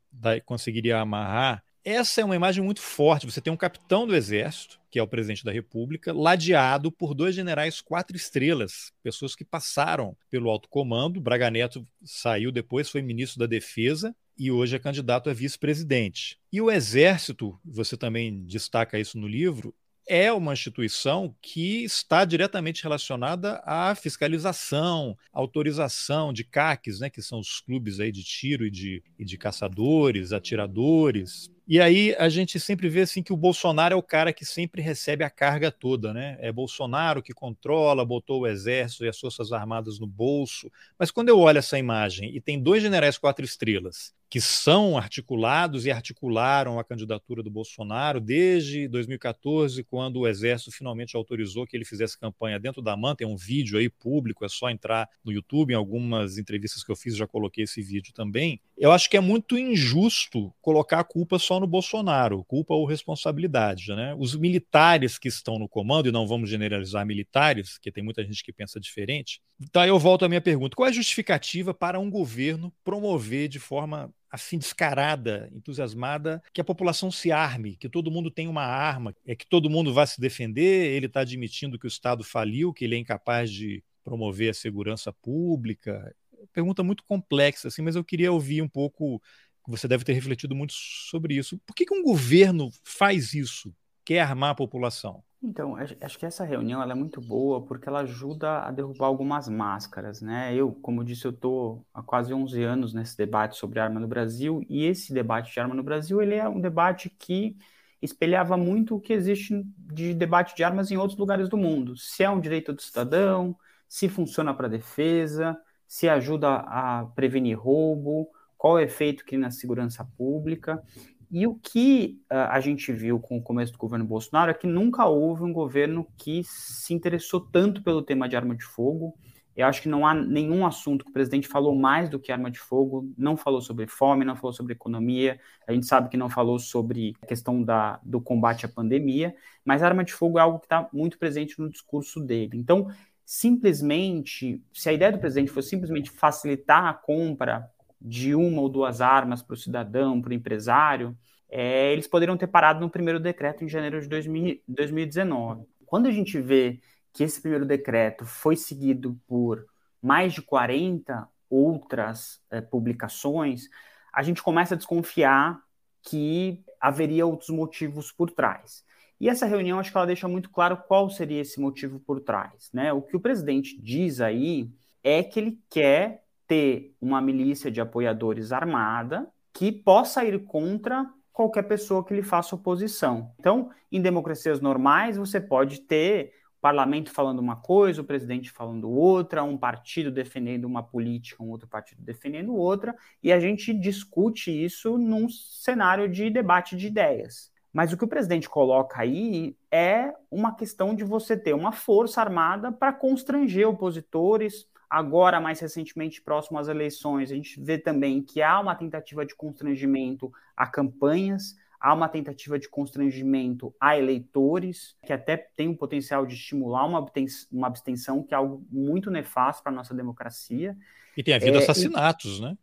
conseguiria 0.47 0.99
amarrar. 0.99 1.63
Essa 1.85 2.23
é 2.23 2.25
uma 2.25 2.37
imagem 2.37 2.65
muito 2.65 2.81
forte. 2.81 3.27
Você 3.27 3.43
tem 3.43 3.53
um 3.53 3.59
capitão 3.59 4.07
do 4.07 4.17
exército, 4.17 4.81
que 4.91 4.99
é 4.99 5.03
o 5.03 5.09
presidente 5.09 5.45
da 5.45 5.53
República, 5.53 6.15
ladeado 6.15 6.91
por 6.91 7.15
dois 7.15 7.35
generais 7.35 7.81
quatro 7.81 8.17
estrelas, 8.17 8.91
pessoas 9.03 9.35
que 9.35 9.45
passaram 9.45 10.17
pelo 10.31 10.49
alto 10.49 10.69
comando. 10.69 11.21
Braga 11.21 11.51
Neto 11.51 11.87
saiu 12.03 12.51
depois, 12.51 12.89
foi 12.89 13.03
ministro 13.03 13.39
da 13.39 13.47
Defesa, 13.47 14.17
e 14.39 14.51
hoje 14.51 14.77
é 14.77 14.79
candidato 14.79 15.29
a 15.29 15.35
vice-presidente. 15.35 16.39
E 16.51 16.61
o 16.61 16.71
Exército, 16.71 17.59
você 17.65 17.97
também 17.97 18.45
destaca 18.47 18.99
isso 18.99 19.19
no 19.19 19.29
livro, 19.29 19.75
é 20.07 20.33
uma 20.33 20.53
instituição 20.53 21.35
que 21.41 21.85
está 21.85 22.25
diretamente 22.25 22.83
relacionada 22.83 23.63
à 23.65 23.95
fiscalização, 23.95 25.17
autorização 25.33 26.33
de 26.33 26.45
CACs, 26.45 27.01
né, 27.01 27.11
que 27.11 27.23
são 27.23 27.39
os 27.39 27.61
clubes 27.61 28.01
aí 28.01 28.13
de 28.13 28.23
tiro 28.23 28.67
e 28.67 28.71
de, 28.71 29.03
e 29.19 29.25
de 29.25 29.39
caçadores, 29.39 30.33
atiradores, 30.33 31.51
e 31.67 31.81
aí 31.81 32.15
a 32.19 32.29
gente 32.29 32.61
sempre 32.61 32.89
vê 32.89 33.03
assim 33.03 33.23
que 33.23 33.33
o 33.33 33.37
Bolsonaro 33.37 33.95
é 33.95 33.97
o 33.97 34.03
cara 34.03 34.33
que 34.33 34.45
sempre 34.45 34.83
recebe 34.83 35.25
a 35.25 35.31
carga 35.31 35.71
toda, 35.71 36.13
né? 36.13 36.37
É 36.41 36.53
Bolsonaro 36.53 37.23
que 37.23 37.33
controla, 37.33 38.05
botou 38.05 38.43
o 38.43 38.47
exército 38.47 39.05
e 39.05 39.09
as 39.09 39.19
forças 39.19 39.53
armadas 39.53 39.99
no 39.99 40.07
bolso. 40.07 40.71
Mas 40.99 41.11
quando 41.11 41.31
eu 41.31 41.39
olho 41.39 41.59
essa 41.59 41.79
imagem 41.79 42.35
e 42.37 42.41
tem 42.41 42.61
dois 42.61 42.83
generais 42.83 43.17
quatro 43.17 43.45
estrelas 43.45 44.15
que 44.35 44.41
são 44.41 44.99
articulados 44.99 45.87
e 45.87 45.93
articularam 45.93 46.77
a 46.77 46.83
candidatura 46.83 47.41
do 47.41 47.49
Bolsonaro 47.49 48.21
desde 48.21 48.89
2014, 48.89 49.85
quando 49.85 50.17
o 50.19 50.27
Exército 50.27 50.73
finalmente 50.73 51.15
autorizou 51.15 51.65
que 51.65 51.77
ele 51.77 51.85
fizesse 51.85 52.19
campanha 52.19 52.59
dentro 52.59 52.83
da 52.83 52.97
MAN. 52.97 53.15
Tem 53.15 53.29
um 53.29 53.37
vídeo 53.37 53.79
aí 53.79 53.89
público, 53.89 54.45
é 54.45 54.49
só 54.49 54.69
entrar 54.71 55.09
no 55.25 55.31
YouTube. 55.31 55.73
Em 55.73 55.77
algumas 55.77 56.37
entrevistas 56.37 56.83
que 56.83 56.91
eu 56.91 56.97
fiz, 56.97 57.17
já 57.17 57.29
coloquei 57.29 57.63
esse 57.63 57.81
vídeo 57.81 58.13
também. 58.13 58.61
Eu 58.77 58.91
acho 58.91 59.09
que 59.09 59.17
é 59.17 59.21
muito 59.21 59.57
injusto 59.57 60.53
colocar 60.61 61.01
a 61.01 61.05
culpa 61.05 61.39
só 61.39 61.61
no 61.61 61.67
Bolsonaro, 61.67 62.45
culpa 62.45 62.75
ou 62.75 62.87
responsabilidade. 62.87 63.95
Né? 63.95 64.15
Os 64.19 64.35
militares 64.35 65.19
que 65.19 65.29
estão 65.29 65.59
no 65.59 65.69
comando, 65.69 66.09
e 66.09 66.13
não 66.13 66.27
vamos 66.27 66.51
generalizar 66.51 67.07
militares, 67.07 67.79
que 67.79 67.93
tem 67.93 68.03
muita 68.03 68.25
gente 68.25 68.43
que 68.43 68.53
pensa 68.53 68.81
diferente. 68.81 69.41
Então 69.61 69.85
eu 69.85 69.99
volto 69.99 70.25
à 70.25 70.29
minha 70.29 70.41
pergunta: 70.41 70.75
qual 70.75 70.87
é 70.87 70.91
a 70.91 70.95
justificativa 70.95 71.73
para 71.73 72.01
um 72.01 72.11
governo 72.11 72.73
promover 72.83 73.49
de 73.49 73.61
forma 73.61 74.13
assim 74.35 74.59
descarada, 74.59 75.49
entusiasmada, 75.55 76.43
que 76.53 76.61
a 76.61 76.65
população 76.65 77.09
se 77.09 77.31
arme, 77.31 77.77
que 77.77 77.89
todo 77.89 78.11
mundo 78.11 78.33
tenha 78.33 78.51
uma 78.51 78.65
arma, 78.65 79.15
é 79.25 79.37
que 79.37 79.47
todo 79.47 79.71
mundo 79.71 79.95
vá 79.95 80.05
se 80.05 80.21
defender. 80.21 80.93
Ele 80.93 81.07
está 81.07 81.21
admitindo 81.21 81.79
que 81.79 81.87
o 81.87 81.89
Estado 81.89 82.25
faliu, 82.25 82.73
que 82.73 82.85
ele 82.85 82.97
é 82.97 82.99
incapaz 82.99 83.49
de 83.49 83.83
promover 84.03 84.51
a 84.51 84.55
segurança 84.55 85.13
pública. 85.13 86.15
Pergunta 86.53 86.83
muito 86.83 87.05
complexa, 87.05 87.69
assim, 87.69 87.83
mas 87.83 87.97
eu 87.97 88.05
queria 88.05 88.33
ouvir 88.33 88.63
um 88.63 88.69
pouco. 88.69 89.21
Você 89.67 89.89
deve 89.89 90.05
ter 90.05 90.13
refletido 90.13 90.55
muito 90.55 90.75
sobre 90.75 91.35
isso. 91.35 91.59
Por 91.67 91.75
que, 91.75 91.87
que 91.87 91.95
um 91.95 92.03
governo 92.03 92.71
faz 92.85 93.33
isso? 93.33 93.75
Quer 94.05 94.21
armar 94.21 94.51
a 94.51 94.55
população? 94.55 95.23
Então, 95.47 95.77
acho 95.77 96.19
que 96.19 96.25
essa 96.25 96.43
reunião 96.43 96.83
é 96.83 96.95
muito 96.95 97.21
boa 97.21 97.63
porque 97.63 97.87
ela 97.87 98.01
ajuda 98.01 98.61
a 98.61 98.71
derrubar 98.71 99.07
algumas 99.07 99.47
máscaras, 99.47 100.23
né? 100.23 100.55
Eu, 100.55 100.73
como 100.73 101.05
disse, 101.05 101.27
eu 101.27 101.33
estou 101.33 101.87
há 101.93 102.03
quase 102.03 102.33
11 102.33 102.63
anos 102.63 102.95
nesse 102.95 103.15
debate 103.15 103.57
sobre 103.59 103.79
arma 103.79 104.01
no 104.01 104.09
Brasil 104.09 104.65
e 104.71 104.87
esse 104.87 105.13
debate 105.13 105.53
de 105.53 105.61
arma 105.61 105.75
no 105.75 105.83
Brasil 105.83 106.23
ele 106.23 106.35
é 106.35 106.49
um 106.49 106.59
debate 106.61 107.11
que 107.11 107.59
espelhava 108.01 108.57
muito 108.57 108.97
o 108.97 109.01
que 109.01 109.13
existe 109.13 109.63
de 109.77 110.15
debate 110.15 110.57
de 110.57 110.65
armas 110.65 110.91
em 110.91 110.97
outros 110.97 111.19
lugares 111.19 111.49
do 111.49 111.59
mundo. 111.59 111.95
Se 111.95 112.23
é 112.23 112.31
um 112.31 112.41
direito 112.41 112.73
do 112.73 112.81
cidadão, 112.81 113.55
se 113.87 114.09
funciona 114.09 114.55
para 114.55 114.67
defesa, 114.67 115.57
se 115.95 116.09
ajuda 116.09 116.57
a 116.57 117.07
prevenir 117.15 117.57
roubo, 117.57 118.29
qual 118.59 118.75
o 118.75 118.79
efeito 118.81 119.25
que 119.25 119.37
na 119.37 119.53
segurança 119.53 120.05
pública. 120.19 120.83
E 121.31 121.47
o 121.47 121.55
que 121.55 122.21
uh, 122.33 122.51
a 122.51 122.59
gente 122.59 122.93
viu 122.93 123.21
com 123.21 123.39
o 123.39 123.43
começo 123.43 123.71
do 123.71 123.79
governo 123.79 124.05
Bolsonaro 124.05 124.51
é 124.51 124.55
que 124.55 124.67
nunca 124.67 125.07
houve 125.07 125.45
um 125.45 125.53
governo 125.53 126.05
que 126.17 126.43
se 126.43 126.93
interessou 126.93 127.39
tanto 127.41 127.81
pelo 127.81 128.03
tema 128.03 128.29
de 128.29 128.35
arma 128.35 128.57
de 128.57 128.65
fogo. 128.65 129.17
Eu 129.55 129.69
acho 129.69 129.83
que 129.83 129.89
não 129.89 130.05
há 130.05 130.13
nenhum 130.13 130.67
assunto 130.67 131.05
que 131.05 131.13
o 131.13 131.15
presidente 131.15 131.47
falou 131.47 131.77
mais 131.77 132.11
do 132.11 132.19
que 132.19 132.33
arma 132.33 132.51
de 132.51 132.59
fogo, 132.59 133.09
não 133.17 133.37
falou 133.37 133.61
sobre 133.61 133.87
fome, 133.87 134.25
não 134.25 134.35
falou 134.35 134.53
sobre 134.53 134.73
economia, 134.73 135.39
a 135.65 135.73
gente 135.73 135.87
sabe 135.87 136.09
que 136.09 136.17
não 136.17 136.29
falou 136.29 136.59
sobre 136.59 137.15
a 137.23 137.27
questão 137.27 137.63
da, 137.63 138.01
do 138.03 138.21
combate 138.21 138.67
à 138.67 138.69
pandemia, 138.69 139.33
mas 139.65 139.81
arma 139.81 140.03
de 140.03 140.13
fogo 140.13 140.41
é 140.41 140.43
algo 140.43 140.59
que 140.59 140.67
está 140.67 140.89
muito 140.93 141.21
presente 141.21 141.61
no 141.61 141.71
discurso 141.71 142.19
dele. 142.21 142.57
Então, 142.57 142.89
simplesmente, 143.25 144.63
se 144.73 144.89
a 144.89 144.93
ideia 144.93 145.13
do 145.13 145.19
presidente 145.19 145.51
fosse 145.51 145.71
simplesmente 145.71 146.11
facilitar 146.11 146.85
a 146.85 146.95
compra 146.95 147.69
de 148.01 148.35
uma 148.35 148.61
ou 148.61 148.69
duas 148.69 149.01
armas 149.01 149.43
para 149.43 149.55
o 149.55 149.57
cidadão, 149.57 150.21
para 150.21 150.31
o 150.31 150.35
empresário, 150.35 151.17
é, 151.49 151.93
eles 151.93 152.07
poderiam 152.07 152.37
ter 152.37 152.49
parado 152.49 152.81
no 152.81 152.91
primeiro 152.91 153.21
decreto 153.21 153.65
em 153.65 153.69
janeiro 153.69 154.01
de 154.01 154.09
2000, 154.09 154.61
2019. 154.69 155.67
Quando 155.87 156.07
a 156.07 156.11
gente 156.11 156.41
vê 156.41 156.81
que 157.13 157.23
esse 157.23 157.41
primeiro 157.41 157.65
decreto 157.65 158.27
foi 158.27 158.57
seguido 158.57 159.19
por 159.27 159.65
mais 160.03 160.35
de 160.35 160.43
40 160.43 161.27
outras 161.49 162.43
é, 162.51 162.61
publicações, 162.61 163.69
a 164.13 164.23
gente 164.23 164.43
começa 164.43 164.75
a 164.75 164.77
desconfiar 164.77 165.61
que 166.03 166.63
haveria 166.81 167.25
outros 167.25 167.51
motivos 167.51 168.13
por 168.13 168.31
trás. 168.31 168.85
E 169.21 169.29
essa 169.29 169.47
reunião, 169.47 169.79
acho 169.79 169.91
que 169.91 169.97
ela 169.97 170.07
deixa 170.07 170.29
muito 170.29 170.51
claro 170.51 170.77
qual 170.89 171.09
seria 171.09 171.41
esse 171.41 171.61
motivo 171.61 172.01
por 172.01 172.21
trás. 172.21 172.71
Né? 172.73 172.93
O 172.93 173.01
que 173.01 173.17
o 173.17 173.21
presidente 173.21 173.81
diz 173.81 174.21
aí 174.21 174.71
é 175.03 175.23
que 175.23 175.39
ele 175.39 175.61
quer 175.71 176.25
ter 176.47 176.95
uma 177.01 177.21
milícia 177.21 177.71
de 177.71 177.81
apoiadores 177.81 178.53
armada 178.53 179.29
que 179.53 179.71
possa 179.71 180.25
ir 180.25 180.45
contra 180.45 181.09
qualquer 181.33 181.63
pessoa 181.63 182.05
que 182.05 182.15
lhe 182.15 182.23
faça 182.23 182.55
oposição. 182.55 183.33
Então, 183.39 183.71
em 183.91 184.01
democracias 184.01 184.61
normais, 184.61 185.17
você 185.17 185.41
pode 185.41 185.81
ter 185.81 186.33
o 186.59 186.61
parlamento 186.61 187.11
falando 187.11 187.39
uma 187.39 187.57
coisa, 187.57 188.01
o 188.01 188.05
presidente 188.05 188.51
falando 188.51 188.91
outra, 188.91 189.43
um 189.43 189.57
partido 189.57 190.11
defendendo 190.11 190.65
uma 190.65 190.83
política, 190.83 191.43
um 191.43 191.51
outro 191.51 191.69
partido 191.69 192.03
defendendo 192.03 192.55
outra, 192.55 192.95
e 193.23 193.33
a 193.33 193.41
gente 193.41 193.75
discute 193.75 194.51
isso 194.51 194.97
num 194.97 195.29
cenário 195.29 196.09
de 196.09 196.31
debate 196.31 196.77
de 196.77 196.87
ideias. 196.87 197.54
Mas 197.75 197.93
o 197.93 197.97
que 197.97 198.05
o 198.05 198.09
presidente 198.09 198.49
coloca 198.49 199.03
aí 199.03 199.57
é 199.71 200.15
uma 200.31 200.55
questão 200.55 200.95
de 200.95 201.03
você 201.03 201.37
ter 201.37 201.55
uma 201.55 201.73
força 201.73 202.21
armada 202.21 202.71
para 202.71 202.93
constranger 202.93 203.69
opositores, 203.69 204.67
Agora, 204.95 205.41
mais 205.41 205.59
recentemente, 205.59 206.23
próximo 206.23 206.57
às 206.57 206.69
eleições, 206.69 207.33
a 207.33 207.35
gente 207.35 207.61
vê 207.61 207.77
também 207.77 208.23
que 208.23 208.41
há 208.41 208.61
uma 208.61 208.77
tentativa 208.77 209.27
de 209.27 209.35
constrangimento 209.35 210.33
a 210.57 210.69
campanhas, 210.69 211.57
há 211.81 211.93
uma 211.93 212.09
tentativa 212.09 212.61
de 212.61 212.69
constrangimento 212.69 213.75
a 213.81 213.99
eleitores, 213.99 214.97
que 215.05 215.13
até 215.13 215.37
tem 215.37 215.69
o 215.69 215.77
potencial 215.77 216.25
de 216.25 216.35
estimular 216.35 216.87
uma, 216.87 217.05
uma 217.51 217.67
abstenção, 217.67 218.23
que 218.23 218.35
é 218.35 218.37
algo 218.37 218.65
muito 218.71 219.11
nefasto 219.11 219.65
para 219.65 219.73
a 219.73 219.75
nossa 219.75 219.93
democracia. 219.93 220.77
E 221.17 221.25
tem 221.25 221.35
havido 221.35 221.59
é, 221.59 221.63
assassinatos, 221.63 222.39
e, 222.39 222.43
né? 222.43 222.59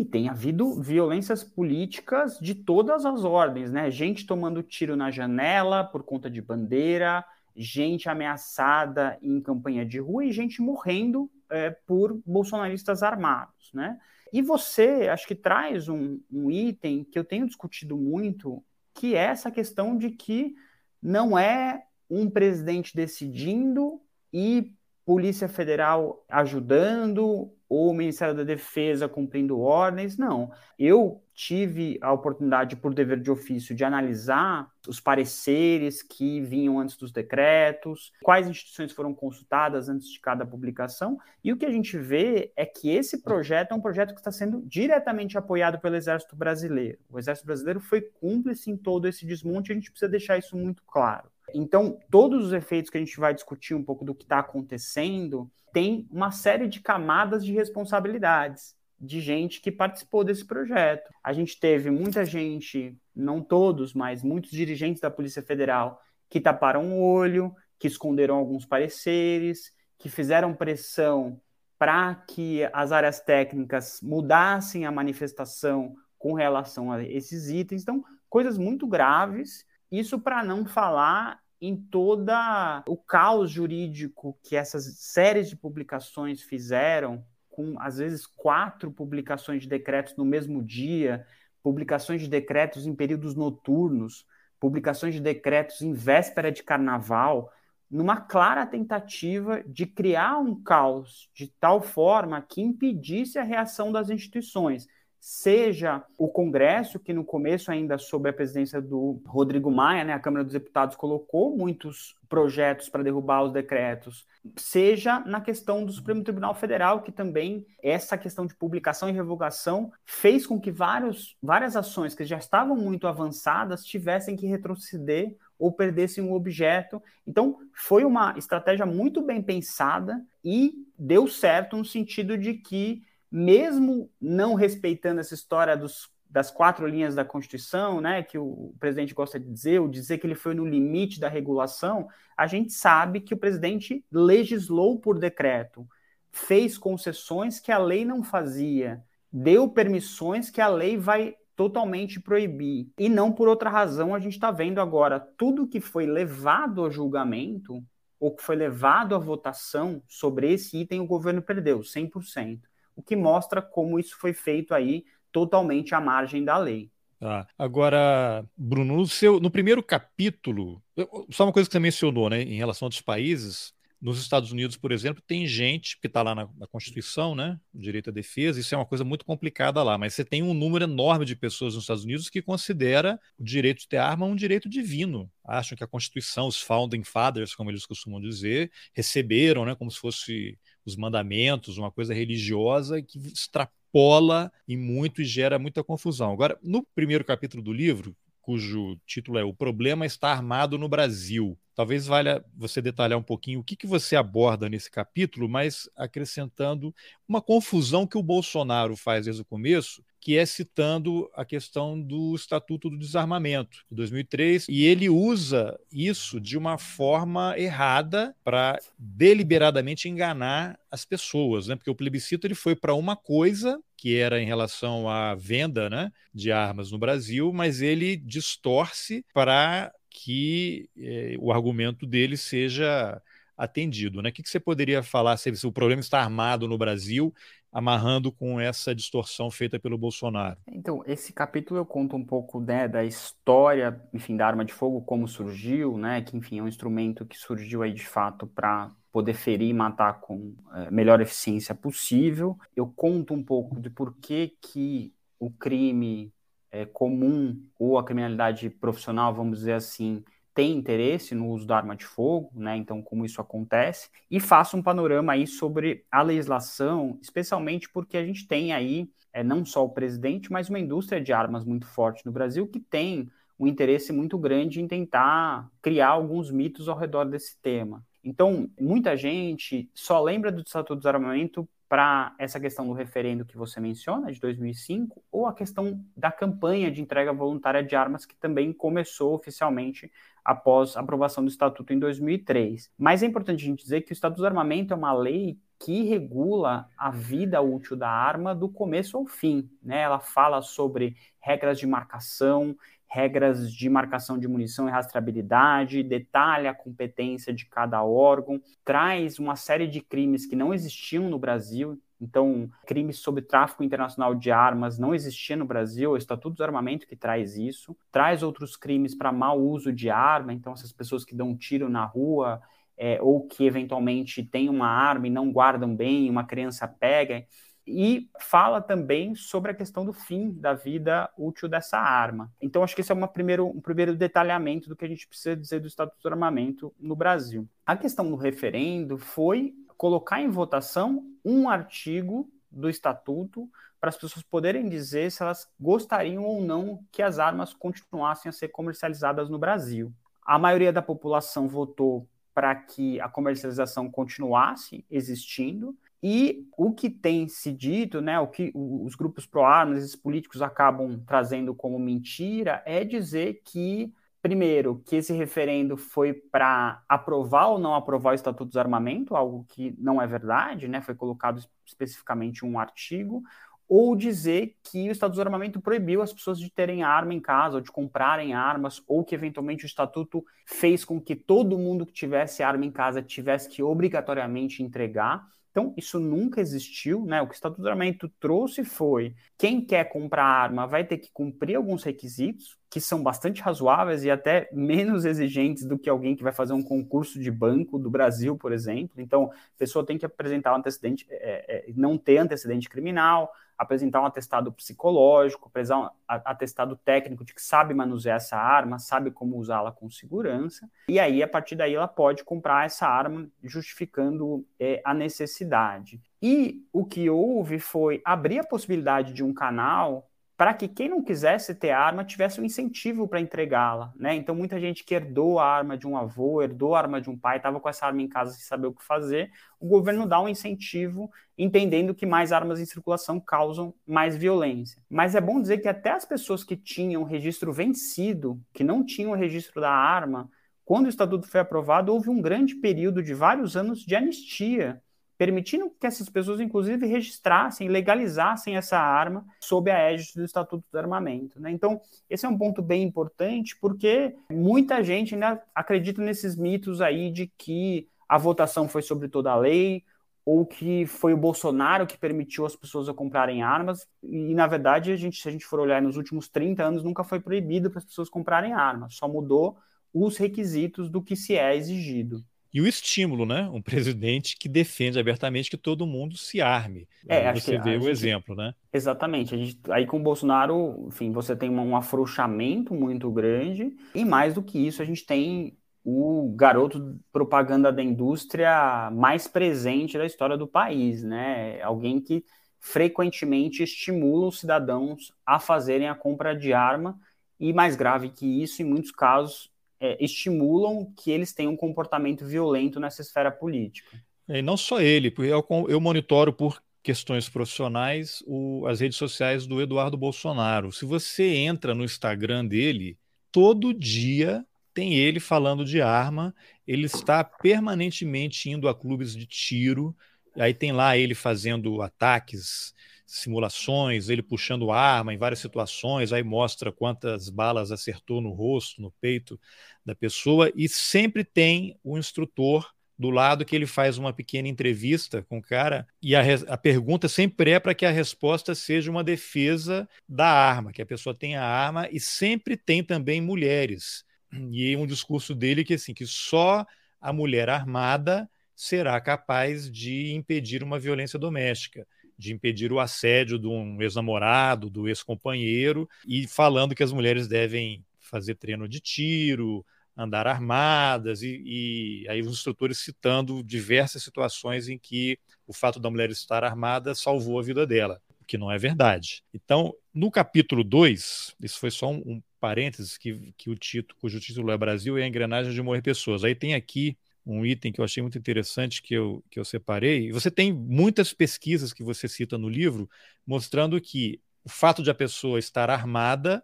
E 0.00 0.04
tem 0.06 0.30
havido 0.30 0.80
violências 0.80 1.44
políticas 1.44 2.38
de 2.40 2.54
todas 2.54 3.04
as 3.04 3.22
ordens, 3.22 3.70
né? 3.70 3.90
Gente 3.90 4.24
tomando 4.24 4.62
tiro 4.62 4.96
na 4.96 5.10
janela 5.10 5.84
por 5.84 6.02
conta 6.02 6.30
de 6.30 6.40
bandeira, 6.40 7.22
gente 7.54 8.08
ameaçada 8.08 9.18
em 9.20 9.42
campanha 9.42 9.84
de 9.84 9.98
rua 9.98 10.24
e 10.24 10.32
gente 10.32 10.62
morrendo 10.62 11.30
é, 11.50 11.68
por 11.86 12.18
bolsonaristas 12.24 13.02
armados, 13.02 13.70
né? 13.74 13.98
E 14.32 14.40
você, 14.40 15.06
acho 15.10 15.26
que 15.26 15.34
traz 15.34 15.86
um, 15.86 16.18
um 16.32 16.50
item 16.50 17.04
que 17.04 17.18
eu 17.18 17.24
tenho 17.24 17.46
discutido 17.46 17.94
muito, 17.94 18.64
que 18.94 19.14
é 19.14 19.24
essa 19.24 19.50
questão 19.50 19.98
de 19.98 20.08
que 20.08 20.54
não 21.02 21.38
é 21.38 21.82
um 22.08 22.30
presidente 22.30 22.96
decidindo 22.96 24.00
e 24.32 24.72
Polícia 25.04 25.46
Federal 25.46 26.24
ajudando 26.26 27.52
ou 27.70 27.88
o 27.90 27.94
Ministério 27.94 28.34
da 28.34 28.42
Defesa 28.42 29.08
cumprindo 29.08 29.60
ordens, 29.60 30.18
não. 30.18 30.50
Eu 30.76 31.22
tive 31.32 31.98
a 32.02 32.12
oportunidade, 32.12 32.74
por 32.74 32.92
dever 32.92 33.20
de 33.20 33.30
ofício, 33.30 33.76
de 33.76 33.84
analisar 33.84 34.68
os 34.88 34.98
pareceres 34.98 36.02
que 36.02 36.40
vinham 36.40 36.80
antes 36.80 36.96
dos 36.96 37.12
decretos, 37.12 38.12
quais 38.24 38.48
instituições 38.48 38.90
foram 38.90 39.14
consultadas 39.14 39.88
antes 39.88 40.10
de 40.10 40.18
cada 40.18 40.44
publicação, 40.44 41.16
e 41.44 41.52
o 41.52 41.56
que 41.56 41.64
a 41.64 41.70
gente 41.70 41.96
vê 41.96 42.52
é 42.56 42.66
que 42.66 42.90
esse 42.90 43.22
projeto 43.22 43.70
é 43.70 43.74
um 43.74 43.80
projeto 43.80 44.14
que 44.14 44.20
está 44.20 44.32
sendo 44.32 44.60
diretamente 44.66 45.38
apoiado 45.38 45.78
pelo 45.78 45.94
Exército 45.94 46.34
Brasileiro. 46.34 46.98
O 47.08 47.20
Exército 47.20 47.46
Brasileiro 47.46 47.78
foi 47.78 48.00
cúmplice 48.00 48.68
em 48.68 48.76
todo 48.76 49.06
esse 49.06 49.24
desmonte, 49.24 49.70
a 49.70 49.76
gente 49.76 49.90
precisa 49.90 50.10
deixar 50.10 50.36
isso 50.38 50.56
muito 50.56 50.82
claro. 50.82 51.30
Então, 51.54 51.98
todos 52.10 52.46
os 52.46 52.52
efeitos 52.52 52.90
que 52.90 52.96
a 52.96 53.00
gente 53.00 53.18
vai 53.18 53.34
discutir 53.34 53.74
um 53.74 53.82
pouco 53.82 54.04
do 54.04 54.14
que 54.14 54.24
está 54.24 54.38
acontecendo 54.38 55.50
tem 55.72 56.08
uma 56.10 56.30
série 56.30 56.66
de 56.66 56.80
camadas 56.80 57.44
de 57.44 57.52
responsabilidades 57.52 58.74
de 59.00 59.20
gente 59.20 59.60
que 59.62 59.72
participou 59.72 60.22
desse 60.22 60.44
projeto. 60.44 61.10
A 61.24 61.32
gente 61.32 61.58
teve 61.58 61.90
muita 61.90 62.24
gente, 62.24 62.94
não 63.16 63.40
todos, 63.40 63.94
mas 63.94 64.22
muitos 64.22 64.50
dirigentes 64.50 65.00
da 65.00 65.10
Polícia 65.10 65.42
Federal 65.42 66.00
que 66.28 66.40
taparam 66.40 66.92
o 66.92 67.02
olho, 67.02 67.54
que 67.78 67.88
esconderam 67.88 68.36
alguns 68.36 68.66
pareceres, 68.66 69.72
que 69.98 70.08
fizeram 70.08 70.54
pressão 70.54 71.40
para 71.78 72.14
que 72.14 72.62
as 72.72 72.92
áreas 72.92 73.20
técnicas 73.20 74.00
mudassem 74.02 74.84
a 74.84 74.92
manifestação 74.92 75.96
com 76.18 76.34
relação 76.34 76.92
a 76.92 77.02
esses 77.02 77.48
itens. 77.48 77.82
Então, 77.82 78.04
coisas 78.28 78.58
muito 78.58 78.86
graves 78.86 79.64
isso 79.90 80.18
para 80.20 80.42
não 80.42 80.64
falar 80.64 81.40
em 81.60 81.76
toda 81.76 82.82
o 82.86 82.96
caos 82.96 83.50
jurídico 83.50 84.38
que 84.42 84.56
essas 84.56 84.84
séries 84.98 85.48
de 85.48 85.56
publicações 85.56 86.42
fizeram 86.42 87.24
com 87.50 87.78
às 87.78 87.98
vezes 87.98 88.26
quatro 88.26 88.90
publicações 88.90 89.62
de 89.62 89.68
decretos 89.68 90.16
no 90.16 90.24
mesmo 90.24 90.62
dia, 90.62 91.26
publicações 91.62 92.22
de 92.22 92.28
decretos 92.28 92.86
em 92.86 92.94
períodos 92.94 93.34
noturnos, 93.34 94.26
publicações 94.58 95.14
de 95.14 95.20
decretos 95.20 95.82
em 95.82 95.92
véspera 95.92 96.50
de 96.50 96.62
carnaval, 96.62 97.52
numa 97.90 98.16
clara 98.16 98.64
tentativa 98.64 99.62
de 99.66 99.84
criar 99.84 100.38
um 100.38 100.62
caos 100.62 101.28
de 101.34 101.48
tal 101.60 101.82
forma 101.82 102.40
que 102.40 102.62
impedisse 102.62 103.38
a 103.38 103.42
reação 103.42 103.90
das 103.90 104.08
instituições 104.08 104.86
seja 105.20 106.02
o 106.16 106.28
Congresso, 106.28 106.98
que 106.98 107.12
no 107.12 107.24
começo, 107.24 107.70
ainda 107.70 107.98
sob 107.98 108.28
a 108.28 108.32
presidência 108.32 108.80
do 108.80 109.22
Rodrigo 109.26 109.70
Maia, 109.70 110.02
né, 110.02 110.14
a 110.14 110.18
Câmara 110.18 110.42
dos 110.42 110.54
Deputados 110.54 110.96
colocou 110.96 111.54
muitos 111.54 112.16
projetos 112.26 112.88
para 112.88 113.02
derrubar 113.02 113.42
os 113.42 113.52
decretos, 113.52 114.26
seja 114.56 115.20
na 115.20 115.40
questão 115.40 115.84
do 115.84 115.92
Supremo 115.92 116.22
Tribunal 116.22 116.54
Federal, 116.54 117.02
que 117.02 117.12
também 117.12 117.66
essa 117.82 118.16
questão 118.16 118.46
de 118.46 118.54
publicação 118.54 119.08
e 119.10 119.12
revogação 119.12 119.92
fez 120.06 120.46
com 120.46 120.58
que 120.58 120.70
vários, 120.70 121.36
várias 121.42 121.76
ações 121.76 122.14
que 122.14 122.24
já 122.24 122.38
estavam 122.38 122.76
muito 122.76 123.06
avançadas 123.06 123.84
tivessem 123.84 124.36
que 124.36 124.46
retroceder 124.46 125.36
ou 125.58 125.70
perdessem 125.70 126.24
um 126.24 126.32
objeto. 126.32 127.02
Então, 127.26 127.58
foi 127.74 128.04
uma 128.04 128.34
estratégia 128.38 128.86
muito 128.86 129.20
bem 129.20 129.42
pensada 129.42 130.24
e 130.42 130.86
deu 130.98 131.28
certo 131.28 131.76
no 131.76 131.84
sentido 131.84 132.38
de 132.38 132.54
que 132.54 133.02
mesmo 133.30 134.10
não 134.20 134.54
respeitando 134.54 135.20
essa 135.20 135.34
história 135.34 135.76
dos, 135.76 136.10
das 136.28 136.50
quatro 136.50 136.86
linhas 136.86 137.14
da 137.14 137.24
Constituição, 137.24 138.00
né, 138.00 138.22
que 138.22 138.38
o 138.38 138.74
presidente 138.78 139.14
gosta 139.14 139.38
de 139.38 139.50
dizer, 139.50 139.80
ou 139.80 139.88
dizer 139.88 140.18
que 140.18 140.26
ele 140.26 140.34
foi 140.34 140.54
no 140.54 140.64
limite 140.64 141.20
da 141.20 141.28
regulação, 141.28 142.08
a 142.36 142.46
gente 142.46 142.72
sabe 142.72 143.20
que 143.20 143.34
o 143.34 143.38
presidente 143.38 144.04
legislou 144.10 144.98
por 144.98 145.18
decreto, 145.18 145.86
fez 146.30 146.78
concessões 146.78 147.60
que 147.60 147.72
a 147.72 147.78
lei 147.78 148.04
não 148.04 148.22
fazia, 148.22 149.02
deu 149.32 149.68
permissões 149.68 150.50
que 150.50 150.60
a 150.60 150.68
lei 150.68 150.96
vai 150.96 151.36
totalmente 151.54 152.18
proibir. 152.18 152.88
E 152.98 153.08
não 153.08 153.32
por 153.32 153.48
outra 153.48 153.68
razão, 153.68 154.14
a 154.14 154.18
gente 154.18 154.32
está 154.32 154.50
vendo 154.50 154.80
agora 154.80 155.20
tudo 155.20 155.68
que 155.68 155.80
foi 155.80 156.06
levado 156.06 156.84
a 156.84 156.90
julgamento 156.90 157.84
ou 158.18 158.34
que 158.34 158.42
foi 158.42 158.56
levado 158.56 159.14
à 159.14 159.18
votação 159.18 160.02
sobre 160.08 160.52
esse 160.52 160.78
item, 160.78 161.00
o 161.00 161.06
governo 161.06 161.42
perdeu 161.42 161.80
100% 161.80 162.69
o 163.00 163.02
que 163.02 163.16
mostra 163.16 163.62
como 163.62 163.98
isso 163.98 164.16
foi 164.18 164.32
feito 164.32 164.74
aí 164.74 165.04
totalmente 165.32 165.94
à 165.94 166.00
margem 166.00 166.44
da 166.44 166.58
lei. 166.58 166.90
Tá. 167.18 167.46
Agora, 167.58 168.44
Bruno, 168.56 168.96
no, 168.96 169.06
seu, 169.06 169.40
no 169.40 169.50
primeiro 169.50 169.82
capítulo, 169.82 170.82
só 171.30 171.44
uma 171.44 171.52
coisa 171.52 171.68
que 171.68 171.72
você 171.72 171.80
mencionou, 171.80 172.30
né, 172.30 172.42
em 172.42 172.56
relação 172.56 172.86
a 172.86 172.88
outros 172.88 173.02
países, 173.02 173.74
nos 174.00 174.18
Estados 174.18 174.50
Unidos, 174.50 174.78
por 174.78 174.92
exemplo, 174.92 175.22
tem 175.26 175.46
gente 175.46 175.98
que 176.00 176.06
está 176.06 176.22
lá 176.22 176.34
na, 176.34 176.48
na, 176.56 176.66
Constituição, 176.66 177.34
né? 177.34 177.60
Direito 177.74 178.08
à 178.08 178.12
defesa, 178.12 178.58
isso 178.58 178.74
é 178.74 178.78
uma 178.78 178.86
coisa 178.86 179.04
muito 179.04 179.26
complicada 179.26 179.82
lá, 179.82 179.98
mas 179.98 180.14
você 180.14 180.24
tem 180.24 180.42
um 180.42 180.54
número 180.54 180.84
enorme 180.84 181.26
de 181.26 181.36
pessoas 181.36 181.74
nos 181.74 181.84
Estados 181.84 182.04
Unidos 182.04 182.30
que 182.30 182.40
considera 182.40 183.20
o 183.38 183.44
direito 183.44 183.80
de 183.80 183.88
ter 183.88 183.98
arma 183.98 184.24
um 184.24 184.34
direito 184.34 184.70
divino. 184.70 185.30
Acham 185.44 185.76
que 185.76 185.84
a 185.84 185.86
Constituição, 185.86 186.46
os 186.46 186.58
Founding 186.58 187.04
Fathers, 187.04 187.54
como 187.54 187.70
eles 187.70 187.84
costumam 187.84 188.22
dizer, 188.22 188.72
receberam, 188.94 189.66
né, 189.66 189.74
como 189.74 189.90
se 189.90 189.98
fosse 189.98 190.58
os 190.84 190.96
mandamentos, 190.96 191.78
uma 191.78 191.90
coisa 191.90 192.14
religiosa 192.14 193.02
que 193.02 193.18
extrapola 193.18 194.52
e 194.66 194.76
muito 194.76 195.22
e 195.22 195.24
gera 195.24 195.58
muita 195.58 195.84
confusão. 195.84 196.32
Agora, 196.32 196.58
no 196.62 196.84
primeiro 196.94 197.24
capítulo 197.24 197.62
do 197.62 197.72
livro, 197.72 198.16
cujo 198.40 198.98
título 199.06 199.38
é 199.38 199.44
O 199.44 199.54
Problema 199.54 200.06
Está 200.06 200.30
Armado 200.30 200.78
no 200.78 200.88
Brasil. 200.88 201.58
Talvez 201.74 202.06
valha 202.06 202.44
você 202.54 202.82
detalhar 202.82 203.18
um 203.18 203.22
pouquinho 203.22 203.60
o 203.60 203.64
que, 203.64 203.76
que 203.76 203.86
você 203.86 204.16
aborda 204.16 204.68
nesse 204.68 204.90
capítulo, 204.90 205.48
mas 205.48 205.88
acrescentando 205.96 206.94
uma 207.28 207.40
confusão 207.40 208.06
que 208.06 208.18
o 208.18 208.22
Bolsonaro 208.22 208.96
faz 208.96 209.24
desde 209.24 209.42
o 209.42 209.44
começo, 209.44 210.04
que 210.20 210.36
é 210.36 210.44
citando 210.44 211.30
a 211.34 211.44
questão 211.44 212.00
do 212.00 212.34
Estatuto 212.34 212.90
do 212.90 212.98
Desarmamento 212.98 213.78
de 213.90 213.96
2003, 213.96 214.66
e 214.68 214.84
ele 214.84 215.08
usa 215.08 215.78
isso 215.90 216.38
de 216.38 216.58
uma 216.58 216.76
forma 216.76 217.58
errada 217.58 218.34
para 218.44 218.78
deliberadamente 218.98 220.08
enganar 220.08 220.78
as 220.90 221.04
pessoas, 221.04 221.66
né? 221.66 221.76
Porque 221.76 221.90
o 221.90 221.94
plebiscito 221.94 222.46
ele 222.46 222.54
foi 222.54 222.76
para 222.76 222.94
uma 222.94 223.16
coisa 223.16 223.80
que 223.96 224.16
era 224.16 224.40
em 224.40 224.46
relação 224.46 225.08
à 225.08 225.34
venda, 225.34 225.90
né, 225.90 226.10
de 226.32 226.50
armas 226.50 226.90
no 226.90 226.98
Brasil, 226.98 227.52
mas 227.52 227.82
ele 227.82 228.16
distorce 228.16 229.24
para 229.34 229.92
que 230.08 230.88
eh, 230.96 231.36
o 231.38 231.52
argumento 231.52 232.06
dele 232.06 232.36
seja 232.36 233.20
atendido. 233.60 234.22
Né? 234.22 234.30
O 234.30 234.32
que, 234.32 234.42
que 234.42 234.48
você 234.48 234.58
poderia 234.58 235.02
falar 235.02 235.36
se, 235.36 235.54
se 235.54 235.66
o 235.66 235.72
problema 235.72 236.00
está 236.00 236.18
armado 236.18 236.66
no 236.66 236.78
Brasil 236.78 237.32
amarrando 237.72 238.32
com 238.32 238.60
essa 238.60 238.94
distorção 238.94 239.50
feita 239.50 239.78
pelo 239.78 239.96
Bolsonaro. 239.96 240.58
Então, 240.66 241.02
esse 241.06 241.32
capítulo 241.32 241.78
eu 241.80 241.86
conto 241.86 242.16
um 242.16 242.24
pouco 242.24 242.60
né, 242.60 242.88
da 242.88 243.04
história, 243.04 244.00
enfim, 244.12 244.36
da 244.36 244.46
arma 244.46 244.64
de 244.64 244.72
fogo, 244.72 245.02
como 245.02 245.28
surgiu, 245.28 245.96
né, 245.96 246.20
que, 246.22 246.36
enfim, 246.36 246.58
é 246.58 246.62
um 246.62 246.68
instrumento 246.68 247.24
que 247.24 247.36
surgiu 247.36 247.82
aí 247.82 247.92
de 247.92 248.06
fato 248.06 248.46
para 248.46 248.90
poder 249.12 249.34
ferir 249.34 249.68
e 249.68 249.74
matar 249.74 250.20
com 250.20 250.54
é, 250.72 250.90
melhor 250.90 251.20
eficiência 251.20 251.74
possível. 251.74 252.58
Eu 252.74 252.86
conto 252.86 253.34
um 253.34 253.42
pouco 253.42 253.80
de 253.80 253.90
por 253.90 254.14
que 254.16 254.56
que 254.60 255.12
o 255.38 255.50
crime 255.50 256.32
é, 256.70 256.84
comum 256.84 257.60
ou 257.78 257.98
a 257.98 258.04
criminalidade 258.04 258.70
profissional, 258.70 259.34
vamos 259.34 259.58
dizer 259.60 259.72
assim, 259.72 260.24
tem 260.54 260.76
interesse 260.76 261.34
no 261.34 261.48
uso 261.48 261.66
da 261.66 261.76
arma 261.76 261.96
de 261.96 262.04
fogo, 262.04 262.50
né? 262.54 262.76
Então, 262.76 263.02
como 263.02 263.24
isso 263.24 263.40
acontece, 263.40 264.08
e 264.30 264.40
faço 264.40 264.76
um 264.76 264.82
panorama 264.82 265.32
aí 265.32 265.46
sobre 265.46 266.04
a 266.10 266.22
legislação, 266.22 267.18
especialmente 267.22 267.88
porque 267.88 268.16
a 268.16 268.24
gente 268.24 268.46
tem 268.46 268.72
aí 268.72 269.08
é, 269.32 269.42
não 269.44 269.64
só 269.64 269.84
o 269.84 269.90
presidente, 269.90 270.50
mas 270.50 270.68
uma 270.68 270.78
indústria 270.78 271.20
de 271.20 271.32
armas 271.32 271.64
muito 271.64 271.86
forte 271.86 272.24
no 272.26 272.32
Brasil 272.32 272.66
que 272.66 272.80
tem 272.80 273.28
um 273.58 273.66
interesse 273.66 274.12
muito 274.12 274.38
grande 274.38 274.80
em 274.80 274.88
tentar 274.88 275.70
criar 275.82 276.08
alguns 276.08 276.50
mitos 276.50 276.88
ao 276.88 276.98
redor 276.98 277.24
desse 277.24 277.58
tema. 277.60 278.04
Então, 278.24 278.68
muita 278.78 279.16
gente 279.16 279.90
só 279.94 280.22
lembra 280.22 280.50
do 280.50 280.62
Estatuto 280.62 280.94
do 280.94 280.98
Desarmamento 280.98 281.68
para 281.90 282.36
essa 282.38 282.60
questão 282.60 282.86
do 282.86 282.92
referendo 282.92 283.44
que 283.44 283.56
você 283.56 283.80
menciona, 283.80 284.30
de 284.30 284.38
2005, 284.38 285.20
ou 285.28 285.48
a 285.48 285.52
questão 285.52 286.00
da 286.16 286.30
campanha 286.30 286.88
de 286.88 287.02
entrega 287.02 287.32
voluntária 287.32 287.82
de 287.82 287.96
armas, 287.96 288.24
que 288.24 288.36
também 288.36 288.72
começou 288.72 289.34
oficialmente 289.34 290.08
após 290.44 290.96
a 290.96 291.00
aprovação 291.00 291.42
do 291.42 291.50
Estatuto 291.50 291.92
em 291.92 291.98
2003. 291.98 292.92
Mas 292.96 293.24
é 293.24 293.26
importante 293.26 293.64
a 293.64 293.66
gente 293.66 293.82
dizer 293.82 294.02
que 294.02 294.12
o 294.12 294.14
Estatuto 294.14 294.40
do 294.40 294.46
Armamento 294.46 294.94
é 294.94 294.96
uma 294.96 295.12
lei 295.12 295.58
que 295.80 296.04
regula 296.04 296.88
a 296.96 297.10
vida 297.10 297.60
útil 297.60 297.96
da 297.96 298.08
arma 298.08 298.54
do 298.54 298.68
começo 298.68 299.16
ao 299.16 299.26
fim. 299.26 299.68
Né? 299.82 300.00
Ela 300.00 300.20
fala 300.20 300.62
sobre 300.62 301.16
regras 301.40 301.76
de 301.76 301.88
marcação, 301.88 302.76
regras 303.10 303.72
de 303.72 303.88
marcação 303.88 304.38
de 304.38 304.46
munição 304.46 304.88
e 304.88 304.90
rastreabilidade, 304.90 306.02
detalha 306.02 306.70
a 306.70 306.74
competência 306.74 307.52
de 307.52 307.66
cada 307.66 308.04
órgão, 308.04 308.62
traz 308.84 309.40
uma 309.40 309.56
série 309.56 309.88
de 309.88 310.00
crimes 310.00 310.46
que 310.46 310.54
não 310.54 310.72
existiam 310.72 311.28
no 311.28 311.38
Brasil. 311.38 312.00
Então, 312.20 312.70
crimes 312.86 313.18
sobre 313.18 313.42
tráfico 313.42 313.82
internacional 313.82 314.34
de 314.34 314.52
armas 314.52 314.96
não 314.98 315.12
existia 315.12 315.56
no 315.56 315.64
Brasil, 315.64 316.12
o 316.12 316.16
Estatuto 316.16 316.56
do 316.56 316.64
Armamento 316.64 317.06
que 317.06 317.16
traz 317.16 317.56
isso. 317.56 317.96
Traz 318.12 318.44
outros 318.44 318.76
crimes 318.76 319.14
para 319.14 319.32
mau 319.32 319.60
uso 319.60 319.92
de 319.92 320.08
arma, 320.08 320.52
então 320.52 320.72
essas 320.72 320.92
pessoas 320.92 321.24
que 321.24 321.34
dão 321.34 321.48
um 321.48 321.56
tiro 321.56 321.88
na 321.88 322.04
rua 322.04 322.62
é, 322.96 323.20
ou 323.20 323.46
que 323.48 323.64
eventualmente 323.64 324.44
têm 324.44 324.68
uma 324.68 324.86
arma 324.86 325.26
e 325.26 325.30
não 325.30 325.50
guardam 325.50 325.96
bem, 325.96 326.30
uma 326.30 326.44
criança 326.44 326.86
pega 326.86 327.44
e 327.90 328.30
fala 328.38 328.80
também 328.80 329.34
sobre 329.34 329.72
a 329.72 329.74
questão 329.74 330.04
do 330.04 330.12
fim 330.12 330.52
da 330.52 330.74
vida 330.74 331.28
útil 331.36 331.68
dessa 331.68 331.98
arma. 331.98 332.52
Então, 332.60 332.82
acho 332.82 332.94
que 332.94 333.00
esse 333.00 333.10
é 333.10 333.14
uma 333.14 333.28
primeiro, 333.28 333.66
um 333.66 333.80
primeiro 333.80 334.14
detalhamento 334.14 334.88
do 334.88 334.96
que 334.96 335.04
a 335.04 335.08
gente 335.08 335.26
precisa 335.26 335.56
dizer 335.56 335.80
do 335.80 335.88
Estatuto 335.88 336.22
do 336.22 336.28
Armamento 336.28 336.94
no 336.98 337.16
Brasil. 337.16 337.68
A 337.84 337.96
questão 337.96 338.30
do 338.30 338.36
referendo 338.36 339.18
foi 339.18 339.74
colocar 339.96 340.40
em 340.40 340.48
votação 340.48 341.24
um 341.44 341.68
artigo 341.68 342.50
do 342.70 342.88
Estatuto 342.88 343.68
para 344.00 344.08
as 344.08 344.16
pessoas 344.16 344.42
poderem 344.42 344.88
dizer 344.88 345.30
se 345.30 345.42
elas 345.42 345.68
gostariam 345.78 346.44
ou 346.44 346.62
não 346.62 347.04
que 347.12 347.22
as 347.22 347.38
armas 347.38 347.74
continuassem 347.74 348.48
a 348.48 348.52
ser 348.52 348.68
comercializadas 348.68 349.50
no 349.50 349.58
Brasil. 349.58 350.12
A 350.42 350.58
maioria 350.58 350.92
da 350.92 351.02
população 351.02 351.68
votou 351.68 352.26
para 352.54 352.74
que 352.74 353.20
a 353.20 353.28
comercialização 353.28 354.10
continuasse 354.10 355.04
existindo 355.10 355.96
e 356.22 356.66
o 356.76 356.92
que 356.92 357.08
tem 357.08 357.48
se 357.48 357.72
dito, 357.72 358.20
né, 358.20 358.38
o 358.38 358.46
que 358.46 358.70
os 358.74 359.14
grupos 359.14 359.46
pró-armas, 359.46 360.02
esses 360.02 360.16
políticos 360.16 360.60
acabam 360.60 361.18
trazendo 361.26 361.74
como 361.74 361.98
mentira, 361.98 362.82
é 362.84 363.04
dizer 363.04 363.62
que, 363.64 364.12
primeiro, 364.42 365.02
que 365.06 365.16
esse 365.16 365.32
referendo 365.32 365.96
foi 365.96 366.34
para 366.34 367.02
aprovar 367.08 367.68
ou 367.68 367.78
não 367.78 367.94
aprovar 367.94 368.32
o 368.32 368.34
Estatuto 368.34 368.66
do 368.66 368.68
Desarmamento, 368.68 369.34
algo 369.34 369.64
que 369.68 369.94
não 369.98 370.20
é 370.20 370.26
verdade, 370.26 370.88
né, 370.88 371.00
foi 371.00 371.14
colocado 371.14 371.60
especificamente 371.86 372.66
um 372.66 372.78
artigo, 372.78 373.42
ou 373.88 374.14
dizer 374.14 374.76
que 374.84 375.08
o 375.08 375.12
Estatuto 375.12 375.32
do 375.32 375.38
Desarmamento 375.38 375.80
proibiu 375.80 376.22
as 376.22 376.32
pessoas 376.32 376.60
de 376.60 376.70
terem 376.70 377.02
arma 377.02 377.32
em 377.32 377.40
casa, 377.40 377.76
ou 377.76 377.80
de 377.80 377.90
comprarem 377.90 378.52
armas, 378.52 379.02
ou 379.08 379.24
que 379.24 379.34
eventualmente 379.34 379.84
o 379.84 379.86
Estatuto 379.86 380.44
fez 380.66 381.02
com 381.02 381.18
que 381.18 381.34
todo 381.34 381.78
mundo 381.78 382.04
que 382.04 382.12
tivesse 382.12 382.62
arma 382.62 382.84
em 382.84 382.90
casa 382.90 383.22
tivesse 383.22 383.68
que 383.70 383.82
obrigatoriamente 383.82 384.82
entregar 384.82 385.48
Então, 385.70 385.94
isso 385.96 386.18
nunca 386.18 386.60
existiu, 386.60 387.24
né? 387.24 387.40
O 387.40 387.46
que 387.46 387.52
o 387.52 387.54
Estatuto 387.54 387.82
do 387.82 387.88
Armamento 387.88 388.28
trouxe 388.40 388.84
foi 388.84 389.34
quem 389.56 389.84
quer 389.84 390.04
comprar 390.04 390.44
arma 390.44 390.86
vai 390.86 391.04
ter 391.04 391.18
que 391.18 391.30
cumprir 391.32 391.76
alguns 391.76 392.02
requisitos, 392.02 392.76
que 392.90 393.00
são 393.00 393.22
bastante 393.22 393.62
razoáveis 393.62 394.24
e 394.24 394.30
até 394.30 394.68
menos 394.72 395.24
exigentes 395.24 395.84
do 395.84 395.96
que 395.96 396.10
alguém 396.10 396.34
que 396.34 396.42
vai 396.42 396.52
fazer 396.52 396.72
um 396.72 396.82
concurso 396.82 397.38
de 397.38 397.50
banco 397.50 397.98
do 397.98 398.10
Brasil, 398.10 398.56
por 398.56 398.72
exemplo. 398.72 399.20
Então, 399.20 399.44
a 399.44 399.78
pessoa 399.78 400.04
tem 400.04 400.18
que 400.18 400.26
apresentar 400.26 400.72
um 400.72 400.76
antecedente, 400.78 401.24
é, 401.30 401.88
é, 401.88 401.92
não 401.94 402.18
ter 402.18 402.38
antecedente 402.38 402.88
criminal, 402.88 403.52
apresentar 403.80 404.20
um 404.20 404.26
atestado 404.26 404.70
psicológico, 404.70 405.68
apresentar 405.68 406.00
um 406.00 406.10
atestado 406.28 406.94
técnico 406.96 407.46
de 407.46 407.54
que 407.54 407.62
sabe 407.62 407.94
manusear 407.94 408.36
essa 408.36 408.58
arma, 408.58 408.98
sabe 408.98 409.30
como 409.30 409.56
usá-la 409.56 409.90
com 409.90 410.10
segurança, 410.10 410.86
e 411.08 411.18
aí, 411.18 411.42
a 411.42 411.48
partir 411.48 411.76
daí, 411.76 411.94
ela 411.94 412.06
pode 412.06 412.44
comprar 412.44 412.84
essa 412.84 413.08
arma 413.08 413.48
justificando 413.64 414.66
é, 414.78 415.00
a 415.02 415.14
necessidade. 415.14 416.20
E 416.42 416.86
o 416.92 417.06
que 417.06 417.30
houve 417.30 417.78
foi 417.78 418.20
abrir 418.22 418.58
a 418.58 418.64
possibilidade 418.64 419.32
de 419.32 419.42
um 419.42 419.54
canal 419.54 420.29
para 420.60 420.74
que 420.74 420.86
quem 420.86 421.08
não 421.08 421.22
quisesse 421.22 421.74
ter 421.74 421.90
arma 421.90 422.22
tivesse 422.22 422.60
um 422.60 422.64
incentivo 422.66 423.26
para 423.26 423.40
entregá-la, 423.40 424.12
né? 424.14 424.34
Então 424.34 424.54
muita 424.54 424.78
gente 424.78 425.02
que 425.02 425.14
herdou 425.14 425.58
a 425.58 425.64
arma 425.64 425.96
de 425.96 426.06
um 426.06 426.18
avô, 426.18 426.60
herdou 426.60 426.94
a 426.94 426.98
arma 426.98 427.18
de 427.18 427.30
um 427.30 427.38
pai, 427.38 427.56
estava 427.56 427.80
com 427.80 427.88
essa 427.88 428.04
arma 428.04 428.20
em 428.20 428.28
casa 428.28 428.52
sem 428.52 428.60
saber 428.60 428.88
o 428.88 428.92
que 428.92 429.02
fazer, 429.02 429.50
o 429.80 429.88
governo 429.88 430.26
dá 430.26 430.38
um 430.38 430.46
incentivo, 430.46 431.30
entendendo 431.56 432.14
que 432.14 432.26
mais 432.26 432.52
armas 432.52 432.78
em 432.78 432.84
circulação 432.84 433.40
causam 433.40 433.94
mais 434.06 434.36
violência. 434.36 435.02
Mas 435.08 435.34
é 435.34 435.40
bom 435.40 435.62
dizer 435.62 435.78
que 435.78 435.88
até 435.88 436.10
as 436.10 436.26
pessoas 436.26 436.62
que 436.62 436.76
tinham 436.76 437.24
registro 437.24 437.72
vencido, 437.72 438.60
que 438.74 438.84
não 438.84 439.02
tinham 439.02 439.32
registro 439.32 439.80
da 439.80 439.90
arma, 439.90 440.46
quando 440.84 441.06
o 441.06 441.08
estatuto 441.08 441.48
foi 441.48 441.60
aprovado, 441.60 442.12
houve 442.12 442.28
um 442.28 442.42
grande 442.42 442.74
período 442.74 443.22
de 443.22 443.32
vários 443.32 443.78
anos 443.78 444.00
de 444.00 444.14
anistia 444.14 445.02
permitindo 445.40 445.90
que 445.98 446.06
essas 446.06 446.28
pessoas, 446.28 446.60
inclusive, 446.60 447.06
registrassem, 447.06 447.88
legalizassem 447.88 448.76
essa 448.76 448.98
arma 448.98 449.42
sob 449.58 449.90
a 449.90 449.96
égide 449.98 450.34
do 450.34 450.44
Estatuto 450.44 450.84
do 450.92 450.98
Armamento. 450.98 451.58
Né? 451.58 451.70
Então, 451.70 451.98
esse 452.28 452.44
é 452.44 452.48
um 452.48 452.58
ponto 452.58 452.82
bem 452.82 453.02
importante, 453.02 453.74
porque 453.80 454.36
muita 454.52 455.02
gente 455.02 455.32
ainda 455.32 455.62
acredita 455.74 456.20
nesses 456.20 456.56
mitos 456.56 457.00
aí 457.00 457.30
de 457.30 457.50
que 457.56 458.06
a 458.28 458.36
votação 458.36 458.86
foi 458.86 459.00
sobre 459.00 459.28
toda 459.28 459.50
a 459.50 459.56
lei, 459.56 460.04
ou 460.44 460.66
que 460.66 461.06
foi 461.06 461.32
o 461.32 461.38
Bolsonaro 461.38 462.06
que 462.06 462.18
permitiu 462.18 462.66
as 462.66 462.76
pessoas 462.76 463.08
a 463.08 463.14
comprarem 463.14 463.62
armas, 463.62 464.06
e 464.22 464.52
na 464.52 464.66
verdade, 464.66 465.10
a 465.10 465.16
gente, 465.16 465.40
se 465.40 465.48
a 465.48 465.52
gente 465.52 465.64
for 465.64 465.80
olhar 465.80 466.02
nos 466.02 466.18
últimos 466.18 466.50
30 466.50 466.84
anos, 466.84 467.02
nunca 467.02 467.24
foi 467.24 467.40
proibido 467.40 467.88
para 467.88 468.00
as 468.00 468.04
pessoas 468.04 468.28
comprarem 468.28 468.74
armas, 468.74 469.14
só 469.14 469.26
mudou 469.26 469.78
os 470.12 470.36
requisitos 470.36 471.08
do 471.08 471.22
que 471.22 471.34
se 471.34 471.56
é 471.56 471.74
exigido 471.74 472.44
e 472.72 472.80
o 472.80 472.86
estímulo, 472.86 473.44
né? 473.44 473.68
Um 473.72 473.82
presidente 473.82 474.56
que 474.56 474.68
defende 474.68 475.18
abertamente 475.18 475.70
que 475.70 475.76
todo 475.76 476.06
mundo 476.06 476.36
se 476.36 476.60
arme. 476.60 477.08
É, 477.28 477.52
você 477.52 477.78
vê 477.78 477.96
o 477.96 478.00
gente... 478.00 478.10
exemplo, 478.10 478.54
né? 478.54 478.74
Exatamente. 478.92 479.56
Gente... 479.56 479.78
Aí 479.90 480.06
com 480.06 480.18
o 480.18 480.22
Bolsonaro, 480.22 481.06
enfim, 481.08 481.32
você 481.32 481.56
tem 481.56 481.70
um 481.70 481.96
afrouxamento 481.96 482.94
muito 482.94 483.30
grande, 483.30 483.96
e 484.14 484.24
mais 484.24 484.54
do 484.54 484.62
que 484.62 484.86
isso, 484.86 485.02
a 485.02 485.04
gente 485.04 485.24
tem 485.24 485.76
o 486.04 486.54
garoto 486.56 487.20
propaganda 487.30 487.92
da 487.92 488.02
indústria 488.02 489.10
mais 489.12 489.46
presente 489.46 490.16
da 490.16 490.24
história 490.24 490.56
do 490.56 490.66
país, 490.66 491.22
né? 491.22 491.80
Alguém 491.82 492.20
que 492.20 492.44
frequentemente 492.78 493.82
estimula 493.82 494.48
os 494.48 494.58
cidadãos 494.58 495.32
a 495.44 495.58
fazerem 495.58 496.08
a 496.08 496.14
compra 496.14 496.56
de 496.56 496.72
arma, 496.72 497.18
e 497.58 497.74
mais 497.74 497.94
grave 497.94 498.30
que 498.30 498.62
isso, 498.62 498.80
em 498.80 498.86
muitos 498.86 499.10
casos, 499.10 499.70
é, 500.00 500.16
estimulam 500.24 501.12
que 501.16 501.30
eles 501.30 501.52
tenham 501.52 501.72
um 501.72 501.76
comportamento 501.76 502.46
violento 502.46 502.98
nessa 502.98 503.20
esfera 503.20 503.50
política. 503.50 504.20
É, 504.48 504.58
e 504.58 504.62
não 504.62 504.76
só 504.76 505.00
ele, 505.00 505.30
porque 505.30 505.52
eu, 505.52 505.64
eu 505.88 506.00
monitoro 506.00 506.52
por 506.52 506.82
questões 507.02 507.48
profissionais 507.48 508.42
o, 508.46 508.86
as 508.86 509.00
redes 509.00 509.18
sociais 509.18 509.66
do 509.66 509.80
Eduardo 509.80 510.16
Bolsonaro. 510.16 510.90
Se 510.90 511.04
você 511.04 511.54
entra 511.54 511.94
no 511.94 512.04
Instagram 512.04 512.66
dele, 512.66 513.18
todo 513.52 513.94
dia 513.94 514.64
tem 514.92 515.14
ele 515.14 515.38
falando 515.38 515.84
de 515.84 516.02
arma, 516.02 516.54
ele 516.86 517.06
está 517.06 517.44
permanentemente 517.44 518.68
indo 518.68 518.88
a 518.88 518.94
clubes 518.94 519.34
de 519.34 519.46
tiro, 519.46 520.16
aí 520.56 520.74
tem 520.74 520.92
lá 520.92 521.16
ele 521.16 521.34
fazendo 521.34 522.02
ataques 522.02 522.92
simulações, 523.30 524.28
ele 524.28 524.42
puxando 524.42 524.90
arma 524.90 525.32
em 525.32 525.38
várias 525.38 525.60
situações, 525.60 526.32
aí 526.32 526.42
mostra 526.42 526.90
quantas 526.90 527.48
balas 527.48 527.92
acertou 527.92 528.40
no 528.40 528.50
rosto, 528.50 529.00
no 529.00 529.12
peito 529.20 529.58
da 530.04 530.16
pessoa, 530.16 530.72
e 530.74 530.88
sempre 530.88 531.44
tem 531.44 531.96
o 532.02 532.18
instrutor 532.18 532.90
do 533.16 533.30
lado 533.30 533.64
que 533.64 533.76
ele 533.76 533.86
faz 533.86 534.18
uma 534.18 534.32
pequena 534.32 534.66
entrevista 534.66 535.42
com 535.42 535.58
o 535.58 535.62
cara, 535.62 536.08
e 536.20 536.34
a, 536.34 536.42
a 536.66 536.76
pergunta 536.76 537.28
sempre 537.28 537.70
é 537.70 537.78
para 537.78 537.94
que 537.94 538.04
a 538.04 538.10
resposta 538.10 538.74
seja 538.74 539.10
uma 539.12 539.22
defesa 539.22 540.08
da 540.28 540.48
arma, 540.48 540.90
que 540.90 541.02
a 541.02 541.06
pessoa 541.06 541.32
tenha 541.32 541.62
arma, 541.62 542.08
e 542.10 542.18
sempre 542.18 542.76
tem 542.76 543.04
também 543.04 543.40
mulheres. 543.40 544.24
E 544.72 544.96
um 544.96 545.06
discurso 545.06 545.54
dele 545.54 545.84
que 545.84 545.94
assim, 545.94 546.12
que 546.12 546.26
só 546.26 546.84
a 547.20 547.32
mulher 547.32 547.68
armada 547.68 548.50
será 548.74 549.20
capaz 549.20 549.88
de 549.88 550.32
impedir 550.32 550.82
uma 550.82 550.98
violência 550.98 551.38
doméstica 551.38 552.04
de 552.40 552.54
impedir 552.54 552.90
o 552.90 552.98
assédio 552.98 553.58
de 553.58 553.68
um 553.68 554.00
ex-namorado, 554.00 554.88
do 554.88 555.06
ex-companheiro, 555.06 556.08
e 556.26 556.48
falando 556.48 556.94
que 556.94 557.02
as 557.02 557.12
mulheres 557.12 557.46
devem 557.46 558.02
fazer 558.18 558.54
treino 558.54 558.88
de 558.88 558.98
tiro, 558.98 559.84
andar 560.16 560.46
armadas, 560.46 561.42
e, 561.42 561.62
e, 561.64 562.28
aí 562.28 562.40
os 562.40 562.52
instrutores 562.52 562.98
citando 562.98 563.62
diversas 563.62 564.22
situações 564.22 564.88
em 564.88 564.98
que 564.98 565.38
o 565.66 565.72
fato 565.72 566.00
da 566.00 566.10
mulher 566.10 566.30
estar 566.30 566.64
armada 566.64 567.14
salvou 567.14 567.58
a 567.58 567.62
vida 567.62 567.86
dela, 567.86 568.20
o 568.40 568.44
que 568.44 568.56
não 568.56 568.72
é 568.72 568.78
verdade. 568.78 569.42
Então, 569.52 569.94
no 570.12 570.30
capítulo 570.30 570.82
2, 570.82 571.54
isso 571.60 571.78
foi 571.78 571.90
só 571.90 572.10
um, 572.10 572.22
um 572.24 572.42
parênteses, 572.58 573.18
que, 573.18 573.52
que 573.56 573.70
o 573.70 573.74
título, 573.74 574.18
cujo 574.18 574.40
título 574.40 574.70
é 574.70 574.78
Brasil 574.78 575.18
e 575.18 575.22
a 575.22 575.28
engrenagem 575.28 575.72
de 575.72 575.82
morrer 575.82 576.02
pessoas. 576.02 576.42
Aí 576.42 576.54
tem 576.54 576.74
aqui 576.74 577.16
um 577.52 577.66
item 577.66 577.92
que 577.92 578.00
eu 578.00 578.04
achei 578.04 578.22
muito 578.22 578.38
interessante 578.38 579.02
que 579.02 579.14
eu, 579.14 579.44
que 579.50 579.58
eu 579.58 579.64
separei. 579.64 580.30
Você 580.32 580.50
tem 580.50 580.72
muitas 580.72 581.32
pesquisas 581.32 581.92
que 581.92 582.04
você 582.04 582.28
cita 582.28 582.56
no 582.56 582.68
livro 582.68 583.08
mostrando 583.46 584.00
que 584.00 584.40
o 584.64 584.68
fato 584.68 585.02
de 585.02 585.10
a 585.10 585.14
pessoa 585.14 585.58
estar 585.58 585.90
armada 585.90 586.62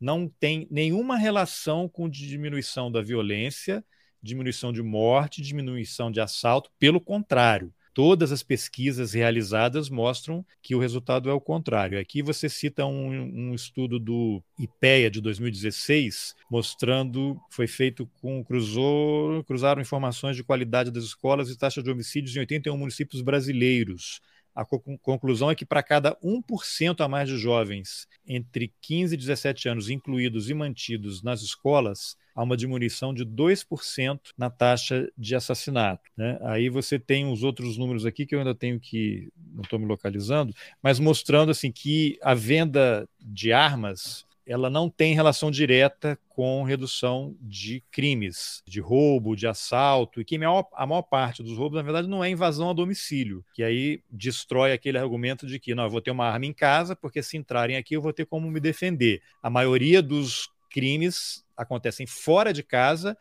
não 0.00 0.28
tem 0.28 0.68
nenhuma 0.70 1.16
relação 1.16 1.88
com 1.88 2.08
diminuição 2.08 2.90
da 2.90 3.02
violência, 3.02 3.84
diminuição 4.22 4.72
de 4.72 4.82
morte, 4.82 5.42
diminuição 5.42 6.10
de 6.10 6.20
assalto. 6.20 6.70
Pelo 6.78 7.00
contrário, 7.00 7.72
todas 7.98 8.30
as 8.30 8.44
pesquisas 8.44 9.12
realizadas 9.12 9.90
mostram 9.90 10.46
que 10.62 10.72
o 10.72 10.78
resultado 10.78 11.28
é 11.28 11.32
o 11.32 11.40
contrário. 11.40 11.98
Aqui 11.98 12.22
você 12.22 12.48
cita 12.48 12.86
um, 12.86 13.10
um 13.10 13.54
estudo 13.56 13.98
do 13.98 14.40
IPEA 14.56 15.10
de 15.10 15.20
2016, 15.20 16.36
mostrando 16.48 17.36
foi 17.50 17.66
feito 17.66 18.08
com 18.20 18.44
cruzou, 18.44 19.42
cruzaram 19.42 19.82
informações 19.82 20.36
de 20.36 20.44
qualidade 20.44 20.92
das 20.92 21.02
escolas 21.02 21.50
e 21.50 21.58
taxa 21.58 21.82
de 21.82 21.90
homicídios 21.90 22.36
em 22.36 22.38
81 22.38 22.76
municípios 22.76 23.20
brasileiros 23.20 24.20
a 24.58 24.64
conclusão 24.64 25.52
é 25.52 25.54
que 25.54 25.64
para 25.64 25.84
cada 25.84 26.16
1% 26.16 27.00
a 27.00 27.06
mais 27.06 27.28
de 27.28 27.38
jovens 27.38 28.08
entre 28.26 28.74
15 28.80 29.14
e 29.14 29.16
17 29.16 29.68
anos 29.68 29.88
incluídos 29.88 30.50
e 30.50 30.54
mantidos 30.54 31.22
nas 31.22 31.42
escolas, 31.42 32.16
há 32.38 32.42
uma 32.44 32.56
diminuição 32.56 33.12
de 33.12 33.26
2% 33.26 34.20
na 34.38 34.48
taxa 34.48 35.10
de 35.18 35.34
assassinato. 35.34 36.08
Né? 36.16 36.38
Aí 36.42 36.68
você 36.68 36.96
tem 36.96 37.28
os 37.30 37.42
outros 37.42 37.76
números 37.76 38.06
aqui 38.06 38.24
que 38.24 38.32
eu 38.32 38.38
ainda 38.38 38.54
tenho 38.54 38.78
que, 38.78 39.28
não 39.52 39.62
estou 39.62 39.76
me 39.76 39.86
localizando, 39.86 40.54
mas 40.80 41.00
mostrando 41.00 41.50
assim 41.50 41.72
que 41.72 42.16
a 42.22 42.34
venda 42.34 43.08
de 43.20 43.52
armas 43.52 44.24
ela 44.46 44.70
não 44.70 44.88
tem 44.88 45.14
relação 45.14 45.50
direta 45.50 46.16
com 46.28 46.62
redução 46.62 47.36
de 47.40 47.82
crimes, 47.90 48.62
de 48.66 48.80
roubo, 48.80 49.34
de 49.34 49.46
assalto, 49.46 50.20
e 50.20 50.24
que 50.24 50.36
a 50.36 50.38
maior, 50.38 50.64
a 50.74 50.86
maior 50.86 51.02
parte 51.02 51.42
dos 51.42 51.58
roubos, 51.58 51.76
na 51.76 51.82
verdade, 51.82 52.08
não 52.08 52.24
é 52.24 52.30
invasão 52.30 52.70
a 52.70 52.72
domicílio, 52.72 53.44
que 53.52 53.64
aí 53.64 54.00
destrói 54.08 54.72
aquele 54.72 54.96
argumento 54.96 55.44
de 55.44 55.58
que 55.58 55.74
não, 55.74 55.82
eu 55.84 55.90
vou 55.90 56.00
ter 56.00 56.12
uma 56.12 56.26
arma 56.26 56.46
em 56.46 56.54
casa, 56.54 56.96
porque 56.96 57.22
se 57.22 57.36
entrarem 57.36 57.76
aqui 57.76 57.94
eu 57.94 58.00
vou 58.00 58.12
ter 58.12 58.24
como 58.24 58.48
me 58.48 58.60
defender. 58.60 59.20
A 59.42 59.50
maioria 59.50 60.00
dos 60.00 60.48
crimes 60.70 61.44
acontecem 61.58 62.06
fora 62.06 62.52
de 62.52 62.62
casa 62.62 63.16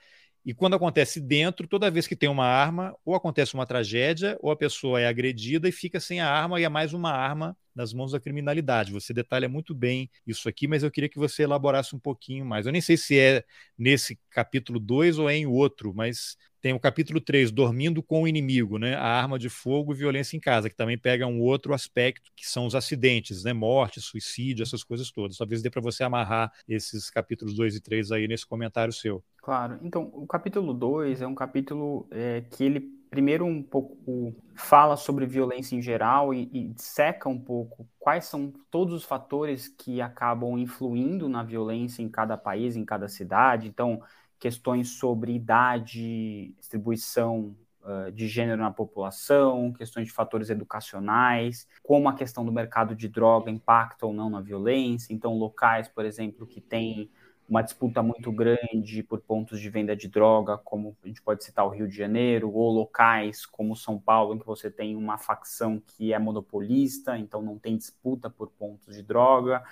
e 0.48 0.54
quando 0.54 0.78
acontece 0.78 1.20
dentro, 1.20 1.68
toda 1.68 1.92
vez 1.92 2.08
que 2.08 2.16
tem 2.16 2.30
uma 2.30 2.46
arma, 2.46 2.96
ou 3.04 3.14
acontece 3.14 3.54
uma 3.54 3.66
tragédia, 3.66 4.38
ou 4.40 4.50
a 4.50 4.56
pessoa 4.56 5.02
é 5.02 5.06
agredida 5.06 5.68
e 5.68 5.74
fica 5.74 6.00
sem 6.00 6.22
a 6.22 6.30
arma, 6.30 6.58
e 6.58 6.64
é 6.64 6.70
mais 6.70 6.94
uma 6.94 7.12
arma 7.12 7.54
nas 7.76 7.92
mãos 7.92 8.14
da 8.14 8.20
criminalidade. 8.22 8.94
Você 8.94 9.14
detalha 9.14 9.50
muito 9.50 9.76
bem 9.76 10.10
isso 10.26 10.48
aqui, 10.48 10.66
mas 10.66 10.84
eu 10.84 10.90
queria 10.90 11.10
que 11.10 11.20
você 11.20 11.44
elaborasse 11.44 11.94
um 11.94 12.00
pouquinho 12.00 12.46
mais. 12.46 12.66
Eu 12.66 12.72
nem 12.72 12.80
sei 12.80 12.96
se 12.96 13.20
é 13.20 13.44
nesse 13.78 14.18
capítulo 14.30 14.80
2 14.80 15.20
ou 15.20 15.30
é 15.30 15.36
em 15.36 15.46
outro, 15.46 15.94
mas 15.94 16.38
tem 16.68 16.74
o 16.74 16.80
capítulo 16.82 17.22
3, 17.22 17.50
Dormindo 17.50 18.04
com 18.04 18.24
o 18.24 18.28
Inimigo, 18.28 18.78
né? 18.78 18.94
A 18.94 19.06
arma 19.06 19.40
de 19.40 19.48
fogo 19.48 19.94
e 19.94 19.96
violência 19.96 20.36
em 20.36 20.40
casa, 20.40 20.70
que 20.70 20.76
também 20.76 20.98
pega 20.98 21.26
um 21.26 21.40
outro 21.40 21.74
aspecto, 21.74 22.30
que 22.36 22.46
são 22.46 22.66
os 22.66 22.76
acidentes, 22.76 23.46
né? 23.46 23.54
Morte, 23.54 24.02
suicídio, 24.02 24.64
essas 24.64 24.84
coisas 24.84 25.10
todas. 25.10 25.38
Talvez 25.38 25.62
dê 25.62 25.70
para 25.70 25.82
você 25.82 26.04
amarrar 26.04 26.52
esses 26.68 27.10
capítulos 27.10 27.56
2 27.56 27.78
e 27.78 27.80
3 27.80 28.12
aí 28.12 28.28
nesse 28.28 28.46
comentário 28.46 28.92
seu. 28.92 29.24
Claro. 29.42 29.80
Então, 29.82 30.12
o 30.14 30.28
capítulo 30.28 30.74
2 30.74 31.22
é 31.22 31.28
um 31.28 31.34
capítulo 31.34 32.06
é, 32.12 32.44
que 32.52 32.66
ele 32.66 32.98
primeiro 33.10 33.46
um 33.46 33.64
pouco 33.64 34.36
fala 34.54 34.98
sobre 34.98 35.26
violência 35.26 35.74
em 35.74 35.82
geral 35.82 36.34
e, 36.34 36.50
e 36.52 36.74
seca 36.76 37.30
um 37.30 37.40
pouco 37.40 37.88
quais 37.98 38.26
são 38.26 38.52
todos 38.70 38.94
os 38.94 39.06
fatores 39.06 39.70
que 39.70 40.02
acabam 40.02 40.58
influindo 40.58 41.30
na 41.30 41.44
violência 41.44 42.02
em 42.02 42.10
cada 42.10 42.36
país, 42.36 42.76
em 42.76 42.84
cada 42.84 43.08
cidade. 43.08 43.70
Então, 43.70 44.02
questões 44.40 44.90
sobre 44.90 45.34
idade, 45.34 46.54
distribuição 46.58 47.56
uh, 47.82 48.12
de 48.12 48.28
gênero 48.28 48.62
na 48.62 48.72
população, 48.72 49.74
questões 49.74 50.08
de 50.08 50.14
fatores 50.14 50.50
educacionais, 50.50 51.68
como 51.84 52.08
a 52.10 52.14
questão 52.14 52.46
do 52.46 52.52
mercado 52.52 52.96
de 52.96 53.08
droga 53.08 53.50
impacta 53.50 54.06
ou 54.06 54.14
não 54.14 54.30
na 54.30 54.42
violência. 54.42 55.14
Então, 55.14 55.38
locais, 55.38 55.88
por 55.88 56.06
exemplo, 56.06 56.46
que 56.46 56.62
têm 56.62 57.10
uma 57.50 57.62
disputa 57.62 58.04
muito 58.04 58.32
grande 58.32 59.02
por 59.04 59.22
pontos 59.22 59.60
de 59.60 59.70
venda 59.70 59.96
de 59.96 60.08
droga, 60.08 60.58
como 60.58 60.98
a 61.02 61.08
gente 61.08 61.22
pode 61.22 61.44
citar 61.44 61.66
o 61.66 61.70
Rio 61.70 61.88
de 61.88 61.96
Janeiro, 61.96 62.52
ou 62.52 62.72
locais 62.72 63.46
como 63.46 63.76
São 63.76 63.98
Paulo, 63.98 64.36
em 64.36 64.40
que 64.40 64.46
você 64.46 64.70
tem 64.70 64.96
uma 64.96 65.18
facção 65.18 65.80
que 65.80 66.12
é 66.12 66.20
monopolista, 66.20 67.18
então 67.18 67.42
não 67.42 67.58
tem 67.58 67.78
disputa 67.78 68.30
por 68.30 68.50
pontos 68.50 68.96
de 68.96 69.02
droga, 69.02 69.64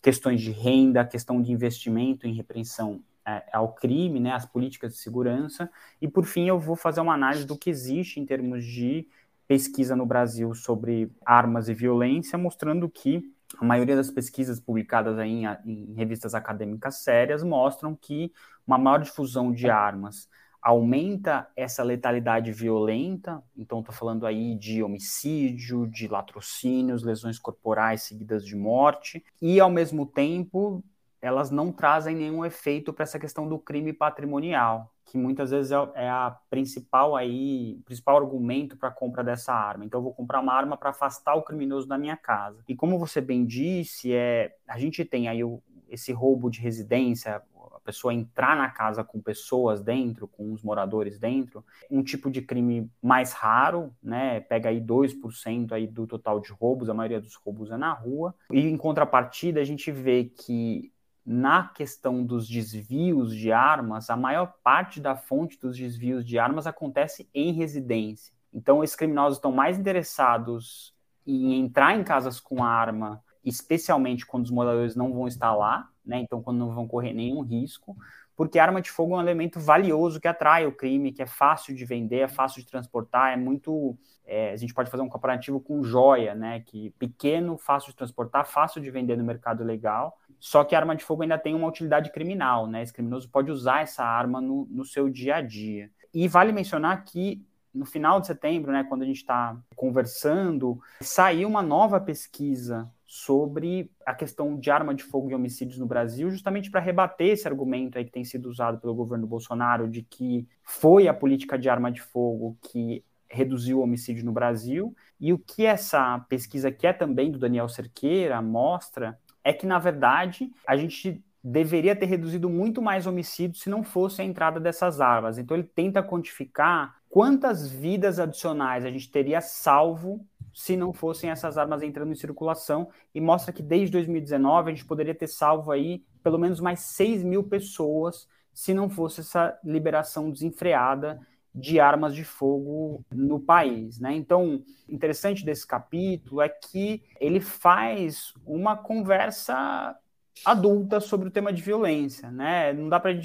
questões 0.00 0.40
de 0.40 0.52
renda, 0.52 1.04
questão 1.04 1.42
de 1.42 1.50
investimento 1.50 2.28
em 2.28 2.32
repreensão 2.32 3.02
é, 3.02 3.15
ao 3.52 3.72
crime, 3.72 4.20
né, 4.20 4.32
as 4.32 4.46
políticas 4.46 4.92
de 4.92 4.98
segurança, 4.98 5.68
e 6.00 6.06
por 6.06 6.24
fim 6.24 6.48
eu 6.48 6.58
vou 6.58 6.76
fazer 6.76 7.00
uma 7.00 7.14
análise 7.14 7.44
do 7.44 7.58
que 7.58 7.68
existe 7.68 8.20
em 8.20 8.26
termos 8.26 8.64
de 8.64 9.06
pesquisa 9.48 9.96
no 9.96 10.06
Brasil 10.06 10.54
sobre 10.54 11.10
armas 11.24 11.68
e 11.68 11.74
violência, 11.74 12.38
mostrando 12.38 12.88
que 12.88 13.22
a 13.58 13.64
maioria 13.64 13.96
das 13.96 14.10
pesquisas 14.10 14.60
publicadas 14.60 15.18
aí 15.18 15.30
em, 15.30 15.46
em, 15.64 15.94
revistas 15.94 16.34
acadêmicas 16.34 16.96
sérias 16.96 17.42
mostram 17.42 17.94
que 17.94 18.32
uma 18.66 18.76
maior 18.76 19.00
difusão 19.00 19.52
de 19.52 19.70
armas 19.70 20.28
aumenta 20.60 21.48
essa 21.54 21.84
letalidade 21.84 22.50
violenta, 22.50 23.40
então 23.56 23.78
estou 23.78 23.94
falando 23.94 24.26
aí 24.26 24.56
de 24.56 24.82
homicídio, 24.82 25.86
de 25.86 26.08
latrocínios, 26.08 27.04
lesões 27.04 27.38
corporais 27.38 28.02
seguidas 28.02 28.44
de 28.44 28.56
morte, 28.56 29.24
e 29.40 29.60
ao 29.60 29.70
mesmo 29.70 30.04
tempo 30.04 30.82
elas 31.26 31.50
não 31.50 31.72
trazem 31.72 32.14
nenhum 32.14 32.44
efeito 32.44 32.92
para 32.92 33.02
essa 33.02 33.18
questão 33.18 33.48
do 33.48 33.58
crime 33.58 33.92
patrimonial 33.92 34.92
que 35.06 35.16
muitas 35.16 35.50
vezes 35.50 35.70
é, 35.70 35.76
é 35.94 36.08
a 36.08 36.36
principal 36.50 37.14
aí, 37.14 37.80
principal 37.84 38.16
argumento 38.16 38.76
para 38.76 38.88
a 38.88 38.92
compra 38.92 39.22
dessa 39.22 39.52
arma. 39.52 39.84
Então 39.84 40.00
eu 40.00 40.04
vou 40.04 40.12
comprar 40.12 40.40
uma 40.40 40.52
arma 40.52 40.76
para 40.76 40.90
afastar 40.90 41.34
o 41.34 41.42
criminoso 41.42 41.86
da 41.86 41.96
minha 41.96 42.16
casa. 42.16 42.62
E 42.68 42.74
como 42.74 42.98
você 42.98 43.20
bem 43.20 43.46
disse, 43.46 44.12
é, 44.12 44.54
a 44.66 44.78
gente 44.78 45.04
tem 45.04 45.28
aí 45.28 45.44
o, 45.44 45.62
esse 45.88 46.12
roubo 46.12 46.50
de 46.50 46.60
residência, 46.60 47.40
a 47.72 47.80
pessoa 47.80 48.12
entrar 48.12 48.56
na 48.56 48.68
casa 48.68 49.04
com 49.04 49.20
pessoas 49.20 49.80
dentro, 49.80 50.26
com 50.26 50.52
os 50.52 50.60
moradores 50.64 51.20
dentro, 51.20 51.64
um 51.88 52.02
tipo 52.02 52.28
de 52.28 52.42
crime 52.42 52.90
mais 53.00 53.32
raro, 53.32 53.94
né? 54.02 54.40
Pega 54.40 54.70
aí 54.70 54.80
2% 54.80 55.70
aí 55.70 55.86
do 55.86 56.04
total 56.04 56.40
de 56.40 56.50
roubos, 56.50 56.90
a 56.90 56.94
maioria 56.94 57.20
dos 57.20 57.36
roubos 57.36 57.70
é 57.70 57.76
na 57.76 57.92
rua. 57.92 58.34
E 58.50 58.58
em 58.58 58.76
contrapartida, 58.76 59.60
a 59.60 59.64
gente 59.64 59.92
vê 59.92 60.24
que 60.24 60.92
na 61.26 61.66
questão 61.66 62.24
dos 62.24 62.48
desvios 62.48 63.34
de 63.34 63.50
armas, 63.50 64.08
a 64.08 64.16
maior 64.16 64.54
parte 64.62 65.00
da 65.00 65.16
fonte 65.16 65.58
dos 65.58 65.76
desvios 65.76 66.24
de 66.24 66.38
armas 66.38 66.68
acontece 66.68 67.28
em 67.34 67.52
residência. 67.52 68.32
Então, 68.52 68.84
esses 68.84 68.94
criminosos 68.94 69.38
estão 69.38 69.50
mais 69.50 69.76
interessados 69.76 70.94
em 71.26 71.58
entrar 71.58 71.98
em 71.98 72.04
casas 72.04 72.38
com 72.38 72.62
arma, 72.62 73.20
especialmente 73.44 74.24
quando 74.24 74.44
os 74.44 74.52
moradores 74.52 74.94
não 74.94 75.12
vão 75.12 75.26
estar 75.26 75.52
lá, 75.52 75.90
né? 76.04 76.20
Então, 76.20 76.40
quando 76.40 76.58
não 76.58 76.72
vão 76.72 76.86
correr 76.86 77.12
nenhum 77.12 77.40
risco, 77.40 77.96
porque 78.36 78.60
arma 78.60 78.80
de 78.80 78.90
fogo 78.90 79.14
é 79.14 79.16
um 79.16 79.20
elemento 79.20 79.58
valioso 79.58 80.20
que 80.20 80.28
atrai 80.28 80.64
o 80.64 80.72
crime, 80.72 81.10
que 81.10 81.22
é 81.22 81.26
fácil 81.26 81.74
de 81.74 81.84
vender, 81.84 82.20
é 82.20 82.28
fácil 82.28 82.62
de 82.62 82.68
transportar, 82.68 83.32
é 83.32 83.36
muito. 83.36 83.98
É, 84.24 84.52
a 84.52 84.56
gente 84.56 84.74
pode 84.74 84.90
fazer 84.90 85.02
um 85.02 85.08
comparativo 85.08 85.60
com 85.60 85.82
joia, 85.82 86.36
né? 86.36 86.60
Que 86.60 86.90
pequeno, 86.90 87.58
fácil 87.58 87.90
de 87.90 87.96
transportar, 87.96 88.46
fácil 88.46 88.80
de 88.80 88.90
vender 88.92 89.16
no 89.16 89.24
mercado 89.24 89.64
legal 89.64 90.16
só 90.38 90.64
que 90.64 90.74
a 90.74 90.78
arma 90.78 90.94
de 90.94 91.04
fogo 91.04 91.22
ainda 91.22 91.38
tem 91.38 91.54
uma 91.54 91.68
utilidade 91.68 92.10
criminal, 92.12 92.66
né? 92.66 92.82
Esse 92.82 92.92
criminoso 92.92 93.28
pode 93.28 93.50
usar 93.50 93.82
essa 93.82 94.04
arma 94.04 94.40
no, 94.40 94.66
no 94.70 94.84
seu 94.84 95.08
dia 95.08 95.36
a 95.36 95.40
dia. 95.40 95.90
E 96.12 96.28
vale 96.28 96.52
mencionar 96.52 97.04
que 97.04 97.44
no 97.76 97.84
final 97.84 98.20
de 98.20 98.26
setembro, 98.26 98.72
né, 98.72 98.84
quando 98.88 99.02
a 99.02 99.06
gente 99.06 99.18
está 99.18 99.56
conversando, 99.74 100.80
saiu 101.00 101.46
uma 101.46 101.62
nova 101.62 102.00
pesquisa 102.00 102.90
sobre 103.06 103.90
a 104.04 104.14
questão 104.14 104.58
de 104.58 104.70
arma 104.70 104.94
de 104.94 105.04
fogo 105.04 105.30
e 105.30 105.34
homicídios 105.34 105.78
no 105.78 105.86
Brasil, 105.86 106.30
justamente 106.30 106.70
para 106.70 106.80
rebater 106.80 107.28
esse 107.28 107.46
argumento 107.46 107.98
aí 107.98 108.04
que 108.04 108.10
tem 108.10 108.24
sido 108.24 108.48
usado 108.48 108.78
pelo 108.78 108.94
governo 108.94 109.26
Bolsonaro 109.26 109.88
de 109.88 110.02
que 110.02 110.48
foi 110.62 111.06
a 111.06 111.14
política 111.14 111.58
de 111.58 111.68
arma 111.68 111.92
de 111.92 112.00
fogo 112.00 112.56
que 112.62 113.04
reduziu 113.28 113.78
o 113.78 113.82
homicídio 113.82 114.24
no 114.24 114.32
Brasil. 114.32 114.94
E 115.20 115.32
o 115.32 115.38
que 115.38 115.64
essa 115.64 116.18
pesquisa, 116.28 116.70
que 116.70 116.86
é 116.86 116.92
também 116.92 117.30
do 117.30 117.38
Daniel 117.38 117.68
Cerqueira, 117.68 118.40
mostra 118.42 119.18
é 119.46 119.52
que, 119.52 119.64
na 119.64 119.78
verdade, 119.78 120.50
a 120.66 120.76
gente 120.76 121.24
deveria 121.42 121.94
ter 121.94 122.06
reduzido 122.06 122.50
muito 122.50 122.82
mais 122.82 123.06
homicídios 123.06 123.62
se 123.62 123.70
não 123.70 123.84
fosse 123.84 124.20
a 124.20 124.24
entrada 124.24 124.58
dessas 124.58 125.00
armas. 125.00 125.38
Então, 125.38 125.56
ele 125.56 125.70
tenta 125.72 126.02
quantificar 126.02 126.96
quantas 127.08 127.70
vidas 127.70 128.18
adicionais 128.18 128.84
a 128.84 128.90
gente 128.90 129.08
teria 129.08 129.40
salvo 129.40 130.26
se 130.52 130.76
não 130.76 130.92
fossem 130.92 131.30
essas 131.30 131.56
armas 131.56 131.80
entrando 131.80 132.10
em 132.10 132.16
circulação 132.16 132.88
e 133.14 133.20
mostra 133.20 133.52
que 133.52 133.62
desde 133.62 133.92
2019 133.92 134.70
a 134.70 134.74
gente 134.74 134.84
poderia 134.84 135.14
ter 135.14 135.28
salvo 135.28 135.70
aí 135.70 136.02
pelo 136.24 136.38
menos 136.38 136.58
mais 136.58 136.80
6 136.80 137.22
mil 137.22 137.44
pessoas 137.44 138.26
se 138.52 138.74
não 138.74 138.90
fosse 138.90 139.20
essa 139.20 139.56
liberação 139.62 140.28
desenfreada 140.28 141.20
de 141.56 141.80
armas 141.80 142.14
de 142.14 142.22
fogo 142.22 143.02
no 143.10 143.40
país, 143.40 143.98
né? 143.98 144.14
Então, 144.14 144.62
interessante 144.86 145.42
desse 145.42 145.66
capítulo 145.66 146.42
é 146.42 146.50
que 146.50 147.02
ele 147.18 147.40
faz 147.40 148.34
uma 148.44 148.76
conversa 148.76 149.96
adulta 150.44 151.00
sobre 151.00 151.28
o 151.28 151.30
tema 151.30 151.50
de 151.50 151.62
violência, 151.62 152.30
né? 152.30 152.74
Não 152.74 152.90
dá 152.90 153.00
para 153.00 153.18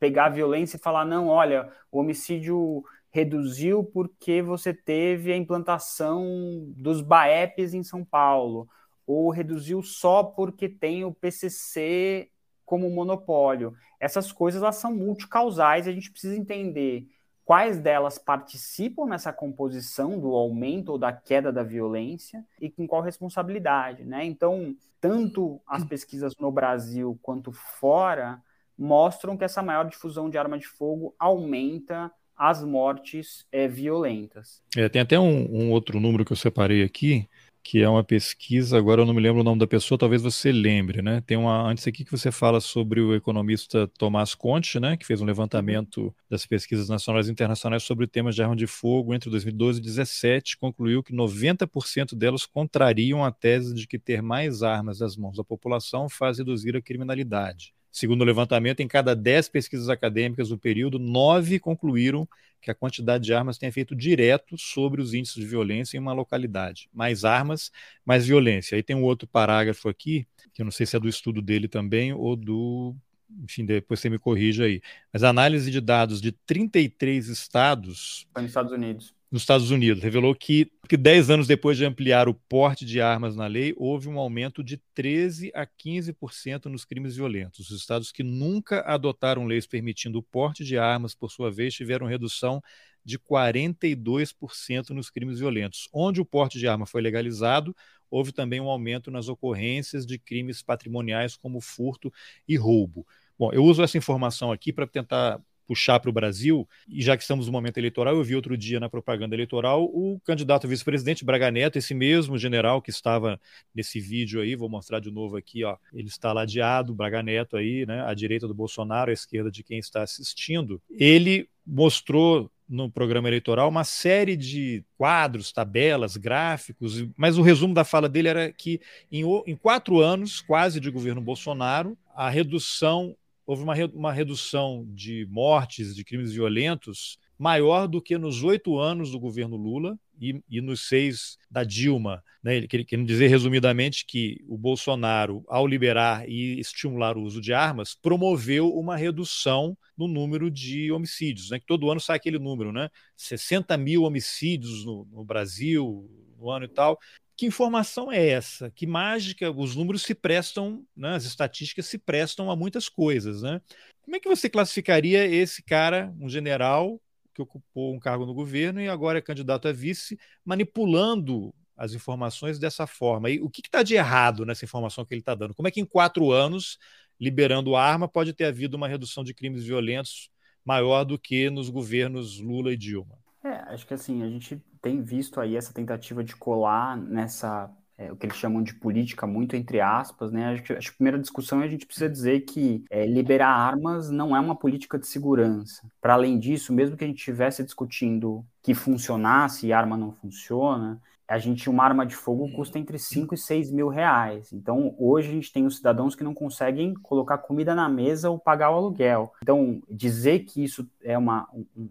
pegar 0.00 0.26
a 0.26 0.30
violência 0.30 0.76
e 0.76 0.80
falar 0.80 1.04
não, 1.04 1.28
olha, 1.28 1.70
o 1.92 2.00
homicídio 2.00 2.84
reduziu 3.12 3.84
porque 3.84 4.42
você 4.42 4.74
teve 4.74 5.32
a 5.32 5.36
implantação 5.36 6.72
dos 6.76 7.00
BAEPs 7.00 7.74
em 7.74 7.84
São 7.84 8.04
Paulo, 8.04 8.68
ou 9.06 9.30
reduziu 9.30 9.82
só 9.82 10.24
porque 10.24 10.68
tem 10.68 11.04
o 11.04 11.14
PCC 11.14 12.28
como 12.64 12.90
monopólio. 12.90 13.72
Essas 14.00 14.32
coisas 14.32 14.62
elas 14.62 14.76
são 14.76 14.92
multicausais, 14.92 15.86
a 15.86 15.92
gente 15.92 16.10
precisa 16.10 16.36
entender 16.36 17.08
quais 17.48 17.80
delas 17.80 18.18
participam 18.18 19.06
nessa 19.06 19.32
composição 19.32 20.20
do 20.20 20.34
aumento 20.34 20.90
ou 20.90 20.98
da 20.98 21.10
queda 21.10 21.50
da 21.50 21.62
violência 21.62 22.44
e 22.60 22.68
com 22.68 22.86
qual 22.86 23.00
responsabilidade, 23.00 24.04
né? 24.04 24.22
Então, 24.22 24.76
tanto 25.00 25.58
as 25.66 25.82
pesquisas 25.82 26.36
no 26.38 26.52
Brasil 26.52 27.18
quanto 27.22 27.50
fora 27.50 28.38
mostram 28.76 29.34
que 29.34 29.44
essa 29.44 29.62
maior 29.62 29.88
difusão 29.88 30.28
de 30.28 30.36
arma 30.36 30.58
de 30.58 30.66
fogo 30.66 31.14
aumenta 31.18 32.12
as 32.36 32.62
mortes 32.62 33.46
é, 33.50 33.66
violentas. 33.66 34.62
É, 34.76 34.86
tem 34.86 35.00
até 35.00 35.18
um, 35.18 35.50
um 35.50 35.72
outro 35.72 35.98
número 35.98 36.26
que 36.26 36.32
eu 36.32 36.36
separei 36.36 36.84
aqui, 36.84 37.26
que 37.68 37.82
é 37.82 37.88
uma 37.88 38.02
pesquisa, 38.02 38.78
agora 38.78 39.02
eu 39.02 39.06
não 39.06 39.12
me 39.12 39.20
lembro 39.20 39.42
o 39.42 39.44
nome 39.44 39.58
da 39.58 39.66
pessoa, 39.66 39.98
talvez 39.98 40.22
você 40.22 40.50
lembre, 40.50 41.02
né? 41.02 41.20
Tem 41.20 41.36
uma 41.36 41.68
antes 41.68 41.86
aqui 41.86 42.02
que 42.02 42.10
você 42.10 42.32
fala 42.32 42.62
sobre 42.62 42.98
o 42.98 43.14
economista 43.14 43.86
Tomás 43.98 44.34
Conte, 44.34 44.80
né, 44.80 44.96
que 44.96 45.04
fez 45.04 45.20
um 45.20 45.26
levantamento 45.26 46.14
das 46.30 46.46
pesquisas 46.46 46.88
nacionais 46.88 47.28
e 47.28 47.30
internacionais 47.30 47.82
sobre 47.82 48.06
temas 48.06 48.34
de 48.34 48.42
arma 48.42 48.56
de 48.56 48.66
fogo 48.66 49.12
entre 49.12 49.28
2012 49.28 49.80
e 49.80 49.82
2017, 49.82 50.56
concluiu 50.56 51.02
que 51.02 51.12
90% 51.12 52.16
delas 52.16 52.46
contrariam 52.46 53.22
a 53.22 53.30
tese 53.30 53.74
de 53.74 53.86
que 53.86 53.98
ter 53.98 54.22
mais 54.22 54.62
armas 54.62 55.00
nas 55.00 55.14
mãos 55.14 55.36
da 55.36 55.44
população 55.44 56.08
faz 56.08 56.38
reduzir 56.38 56.74
a 56.74 56.80
criminalidade. 56.80 57.74
Segundo 57.90 58.22
o 58.22 58.24
levantamento, 58.24 58.80
em 58.80 58.88
cada 58.88 59.14
10 59.14 59.48
pesquisas 59.48 59.88
acadêmicas 59.88 60.48
do 60.50 60.58
período, 60.58 60.98
nove 60.98 61.58
concluíram 61.58 62.28
que 62.60 62.70
a 62.70 62.74
quantidade 62.74 63.24
de 63.24 63.32
armas 63.32 63.56
tem 63.56 63.68
efeito 63.68 63.94
direto 63.94 64.58
sobre 64.58 65.00
os 65.00 65.14
índices 65.14 65.36
de 65.36 65.46
violência 65.46 65.96
em 65.96 66.00
uma 66.00 66.12
localidade. 66.12 66.88
Mais 66.92 67.24
armas, 67.24 67.70
mais 68.04 68.26
violência. 68.26 68.76
Aí 68.76 68.82
tem 68.82 68.96
um 68.96 69.04
outro 69.04 69.28
parágrafo 69.28 69.88
aqui, 69.88 70.26
que 70.52 70.62
eu 70.62 70.64
não 70.64 70.72
sei 70.72 70.84
se 70.84 70.96
é 70.96 71.00
do 71.00 71.08
estudo 71.08 71.40
dele 71.40 71.68
também 71.68 72.12
ou 72.12 72.34
do. 72.34 72.96
Enfim, 73.44 73.64
depois 73.64 74.00
você 74.00 74.10
me 74.10 74.18
corrija 74.18 74.64
aí. 74.64 74.80
Mas 75.12 75.22
a 75.22 75.28
análise 75.28 75.70
de 75.70 75.80
dados 75.80 76.20
de 76.20 76.32
33 76.32 77.28
estados. 77.28 78.26
Foi 78.32 78.42
nos 78.42 78.50
Estados 78.50 78.72
Unidos 78.72 79.17
nos 79.30 79.42
Estados 79.42 79.70
Unidos. 79.70 80.02
Revelou 80.02 80.34
que, 80.34 80.70
que 80.88 80.96
10 80.96 81.30
anos 81.30 81.46
depois 81.46 81.76
de 81.76 81.84
ampliar 81.84 82.28
o 82.28 82.34
porte 82.34 82.84
de 82.84 83.00
armas 83.00 83.36
na 83.36 83.46
lei, 83.46 83.74
houve 83.76 84.08
um 84.08 84.18
aumento 84.18 84.62
de 84.62 84.80
13% 84.96 85.50
a 85.54 85.66
15% 85.66 86.66
nos 86.66 86.84
crimes 86.84 87.16
violentos. 87.16 87.70
Os 87.70 87.80
estados 87.80 88.10
que 88.10 88.22
nunca 88.22 88.80
adotaram 88.80 89.46
leis 89.46 89.66
permitindo 89.66 90.18
o 90.18 90.22
porte 90.22 90.64
de 90.64 90.78
armas, 90.78 91.14
por 91.14 91.30
sua 91.30 91.50
vez, 91.50 91.74
tiveram 91.74 92.06
redução 92.06 92.62
de 93.04 93.18
42% 93.18 94.90
nos 94.90 95.10
crimes 95.10 95.38
violentos. 95.38 95.88
Onde 95.92 96.20
o 96.20 96.24
porte 96.24 96.58
de 96.58 96.66
arma 96.66 96.86
foi 96.86 97.00
legalizado, 97.00 97.74
houve 98.10 98.32
também 98.32 98.60
um 98.60 98.68
aumento 98.68 99.10
nas 99.10 99.28
ocorrências 99.28 100.06
de 100.06 100.18
crimes 100.18 100.62
patrimoniais 100.62 101.36
como 101.36 101.60
furto 101.60 102.12
e 102.46 102.56
roubo. 102.56 103.06
Bom, 103.38 103.52
eu 103.52 103.64
uso 103.64 103.82
essa 103.82 103.96
informação 103.96 104.50
aqui 104.50 104.72
para 104.72 104.86
tentar 104.86 105.40
puxar 105.68 106.00
para 106.00 106.08
o 106.08 106.12
Brasil, 106.12 106.66
e 106.88 107.02
já 107.02 107.14
que 107.14 107.22
estamos 107.22 107.46
no 107.46 107.52
momento 107.52 107.76
eleitoral, 107.76 108.16
eu 108.16 108.24
vi 108.24 108.34
outro 108.34 108.56
dia 108.56 108.80
na 108.80 108.88
propaganda 108.88 109.36
eleitoral 109.36 109.84
o 109.84 110.18
candidato 110.24 110.66
vice-presidente 110.66 111.26
Braga 111.26 111.50
Neto, 111.50 111.76
esse 111.76 111.94
mesmo 111.94 112.38
general 112.38 112.80
que 112.80 112.90
estava 112.90 113.38
nesse 113.74 114.00
vídeo 114.00 114.40
aí, 114.40 114.56
vou 114.56 114.70
mostrar 114.70 114.98
de 114.98 115.10
novo 115.10 115.36
aqui, 115.36 115.62
ó, 115.64 115.76
ele 115.92 116.08
está 116.08 116.32
ladeado, 116.32 116.94
Braga 116.94 117.22
Neto 117.22 117.58
aí, 117.58 117.84
né, 117.84 118.02
à 118.06 118.14
direita 118.14 118.48
do 118.48 118.54
Bolsonaro, 118.54 119.10
à 119.10 119.12
esquerda 119.12 119.50
de 119.50 119.62
quem 119.62 119.78
está 119.78 120.02
assistindo. 120.02 120.80
Ele 120.90 121.46
mostrou 121.66 122.50
no 122.68 122.90
programa 122.90 123.28
eleitoral 123.28 123.68
uma 123.68 123.84
série 123.84 124.36
de 124.36 124.84
quadros, 124.96 125.52
tabelas, 125.52 126.16
gráficos, 126.16 127.06
mas 127.16 127.38
o 127.38 127.42
resumo 127.42 127.72
da 127.72 127.84
fala 127.84 128.08
dele 128.08 128.28
era 128.28 128.52
que 128.52 128.80
em, 129.10 129.24
em 129.46 129.56
quatro 129.56 130.00
anos, 130.00 130.40
quase 130.40 130.80
de 130.80 130.90
governo 130.90 131.20
Bolsonaro, 131.20 131.96
a 132.14 132.28
redução 132.28 133.16
houve 133.48 133.62
uma, 133.62 133.72
uma 133.94 134.12
redução 134.12 134.86
de 134.90 135.26
mortes, 135.30 135.96
de 135.96 136.04
crimes 136.04 136.34
violentos, 136.34 137.18
maior 137.38 137.86
do 137.86 138.02
que 138.02 138.18
nos 138.18 138.42
oito 138.44 138.78
anos 138.78 139.12
do 139.12 139.18
governo 139.18 139.56
Lula 139.56 139.98
e, 140.20 140.38
e 140.50 140.60
nos 140.60 140.86
seis 140.86 141.38
da 141.50 141.64
Dilma. 141.64 142.22
Né? 142.42 142.56
Ele 142.56 142.68
quer 142.68 143.02
dizer, 143.04 143.28
resumidamente, 143.28 144.04
que 144.04 144.44
o 144.46 144.58
Bolsonaro, 144.58 145.42
ao 145.48 145.66
liberar 145.66 146.28
e 146.28 146.60
estimular 146.60 147.16
o 147.16 147.22
uso 147.22 147.40
de 147.40 147.54
armas, 147.54 147.94
promoveu 147.94 148.68
uma 148.68 148.98
redução 148.98 149.74
no 149.96 150.06
número 150.06 150.50
de 150.50 150.92
homicídios. 150.92 151.48
Né? 151.48 151.58
Que 151.58 151.66
todo 151.66 151.90
ano 151.90 152.00
sai 152.00 152.16
aquele 152.16 152.38
número, 152.38 152.70
né? 152.70 152.90
60 153.16 153.78
mil 153.78 154.02
homicídios 154.02 154.84
no, 154.84 155.06
no 155.10 155.24
Brasil 155.24 156.06
no 156.38 156.50
ano 156.50 156.66
e 156.66 156.68
tal. 156.68 156.98
Que 157.38 157.46
informação 157.46 158.10
é 158.10 158.30
essa? 158.30 158.68
Que 158.72 158.84
mágica? 158.84 159.48
Os 159.48 159.76
números 159.76 160.02
se 160.02 160.12
prestam, 160.12 160.84
né, 160.96 161.14
as 161.14 161.24
estatísticas 161.24 161.86
se 161.86 161.96
prestam 161.96 162.50
a 162.50 162.56
muitas 162.56 162.88
coisas. 162.88 163.42
Né? 163.42 163.62
Como 164.02 164.16
é 164.16 164.18
que 164.18 164.28
você 164.28 164.50
classificaria 164.50 165.24
esse 165.24 165.62
cara, 165.62 166.12
um 166.20 166.28
general 166.28 167.00
que 167.32 167.40
ocupou 167.40 167.94
um 167.94 167.98
cargo 168.00 168.26
no 168.26 168.34
governo 168.34 168.80
e 168.80 168.88
agora 168.88 169.18
é 169.18 169.22
candidato 169.22 169.68
a 169.68 169.72
vice, 169.72 170.18
manipulando 170.44 171.54
as 171.76 171.92
informações 171.92 172.58
dessa 172.58 172.88
forma? 172.88 173.30
E 173.30 173.40
o 173.40 173.48
que 173.48 173.60
está 173.64 173.84
de 173.84 173.94
errado 173.94 174.44
nessa 174.44 174.64
informação 174.64 175.04
que 175.04 175.14
ele 175.14 175.20
está 175.20 175.36
dando? 175.36 175.54
Como 175.54 175.68
é 175.68 175.70
que 175.70 175.80
em 175.80 175.86
quatro 175.86 176.32
anos, 176.32 176.76
liberando 177.20 177.76
arma, 177.76 178.08
pode 178.08 178.32
ter 178.32 178.46
havido 178.46 178.76
uma 178.76 178.88
redução 178.88 179.22
de 179.22 179.32
crimes 179.32 179.62
violentos 179.62 180.28
maior 180.64 181.04
do 181.04 181.16
que 181.16 181.48
nos 181.50 181.70
governos 181.70 182.40
Lula 182.40 182.72
e 182.72 182.76
Dilma? 182.76 183.16
É, 183.42 183.50
acho 183.72 183.86
que 183.86 183.94
assim, 183.94 184.22
a 184.22 184.28
gente 184.28 184.56
tem 184.82 185.02
visto 185.02 185.40
aí 185.40 185.56
essa 185.56 185.72
tentativa 185.72 186.24
de 186.24 186.34
colar 186.36 186.96
nessa, 186.96 187.70
é, 187.96 188.10
o 188.12 188.16
que 188.16 188.26
eles 188.26 188.36
chamam 188.36 188.62
de 188.62 188.74
política 188.74 189.26
muito 189.26 189.54
entre 189.54 189.80
aspas, 189.80 190.32
né? 190.32 190.48
Acho 190.54 190.62
que, 190.64 190.72
acho 190.72 190.88
que 190.88 190.94
a 190.94 190.96
primeira 190.96 191.18
discussão 191.20 191.62
é 191.62 191.64
a 191.66 191.68
gente 191.68 191.86
precisa 191.86 192.08
dizer 192.08 192.40
que 192.40 192.84
é, 192.90 193.06
liberar 193.06 193.50
armas 193.50 194.10
não 194.10 194.36
é 194.36 194.40
uma 194.40 194.56
política 194.56 194.98
de 194.98 195.06
segurança. 195.06 195.88
Para 196.00 196.14
além 196.14 196.38
disso, 196.38 196.72
mesmo 196.72 196.96
que 196.96 197.04
a 197.04 197.06
gente 197.06 197.18
estivesse 197.18 197.62
discutindo 197.64 198.44
que 198.62 198.74
funcionasse 198.74 199.66
e 199.68 199.72
arma 199.72 199.96
não 199.96 200.10
funciona, 200.12 201.00
a 201.28 201.38
gente, 201.38 201.68
uma 201.68 201.84
arma 201.84 202.06
de 202.06 202.16
fogo 202.16 202.50
custa 202.52 202.78
entre 202.78 202.98
5 202.98 203.34
e 203.34 203.38
6 203.38 203.70
mil 203.70 203.88
reais. 203.88 204.50
Então, 204.50 204.94
hoje 204.98 205.28
a 205.28 205.32
gente 205.32 205.52
tem 205.52 205.66
os 205.66 205.76
cidadãos 205.76 206.14
que 206.14 206.24
não 206.24 206.32
conseguem 206.32 206.94
colocar 206.94 207.36
comida 207.36 207.74
na 207.74 207.86
mesa 207.86 208.30
ou 208.30 208.38
pagar 208.38 208.70
o 208.70 208.76
aluguel. 208.76 209.32
Então, 209.42 209.82
dizer 209.90 210.40
que 210.40 210.64
isso 210.64 210.88
é 211.02 211.18
uma, 211.18 211.46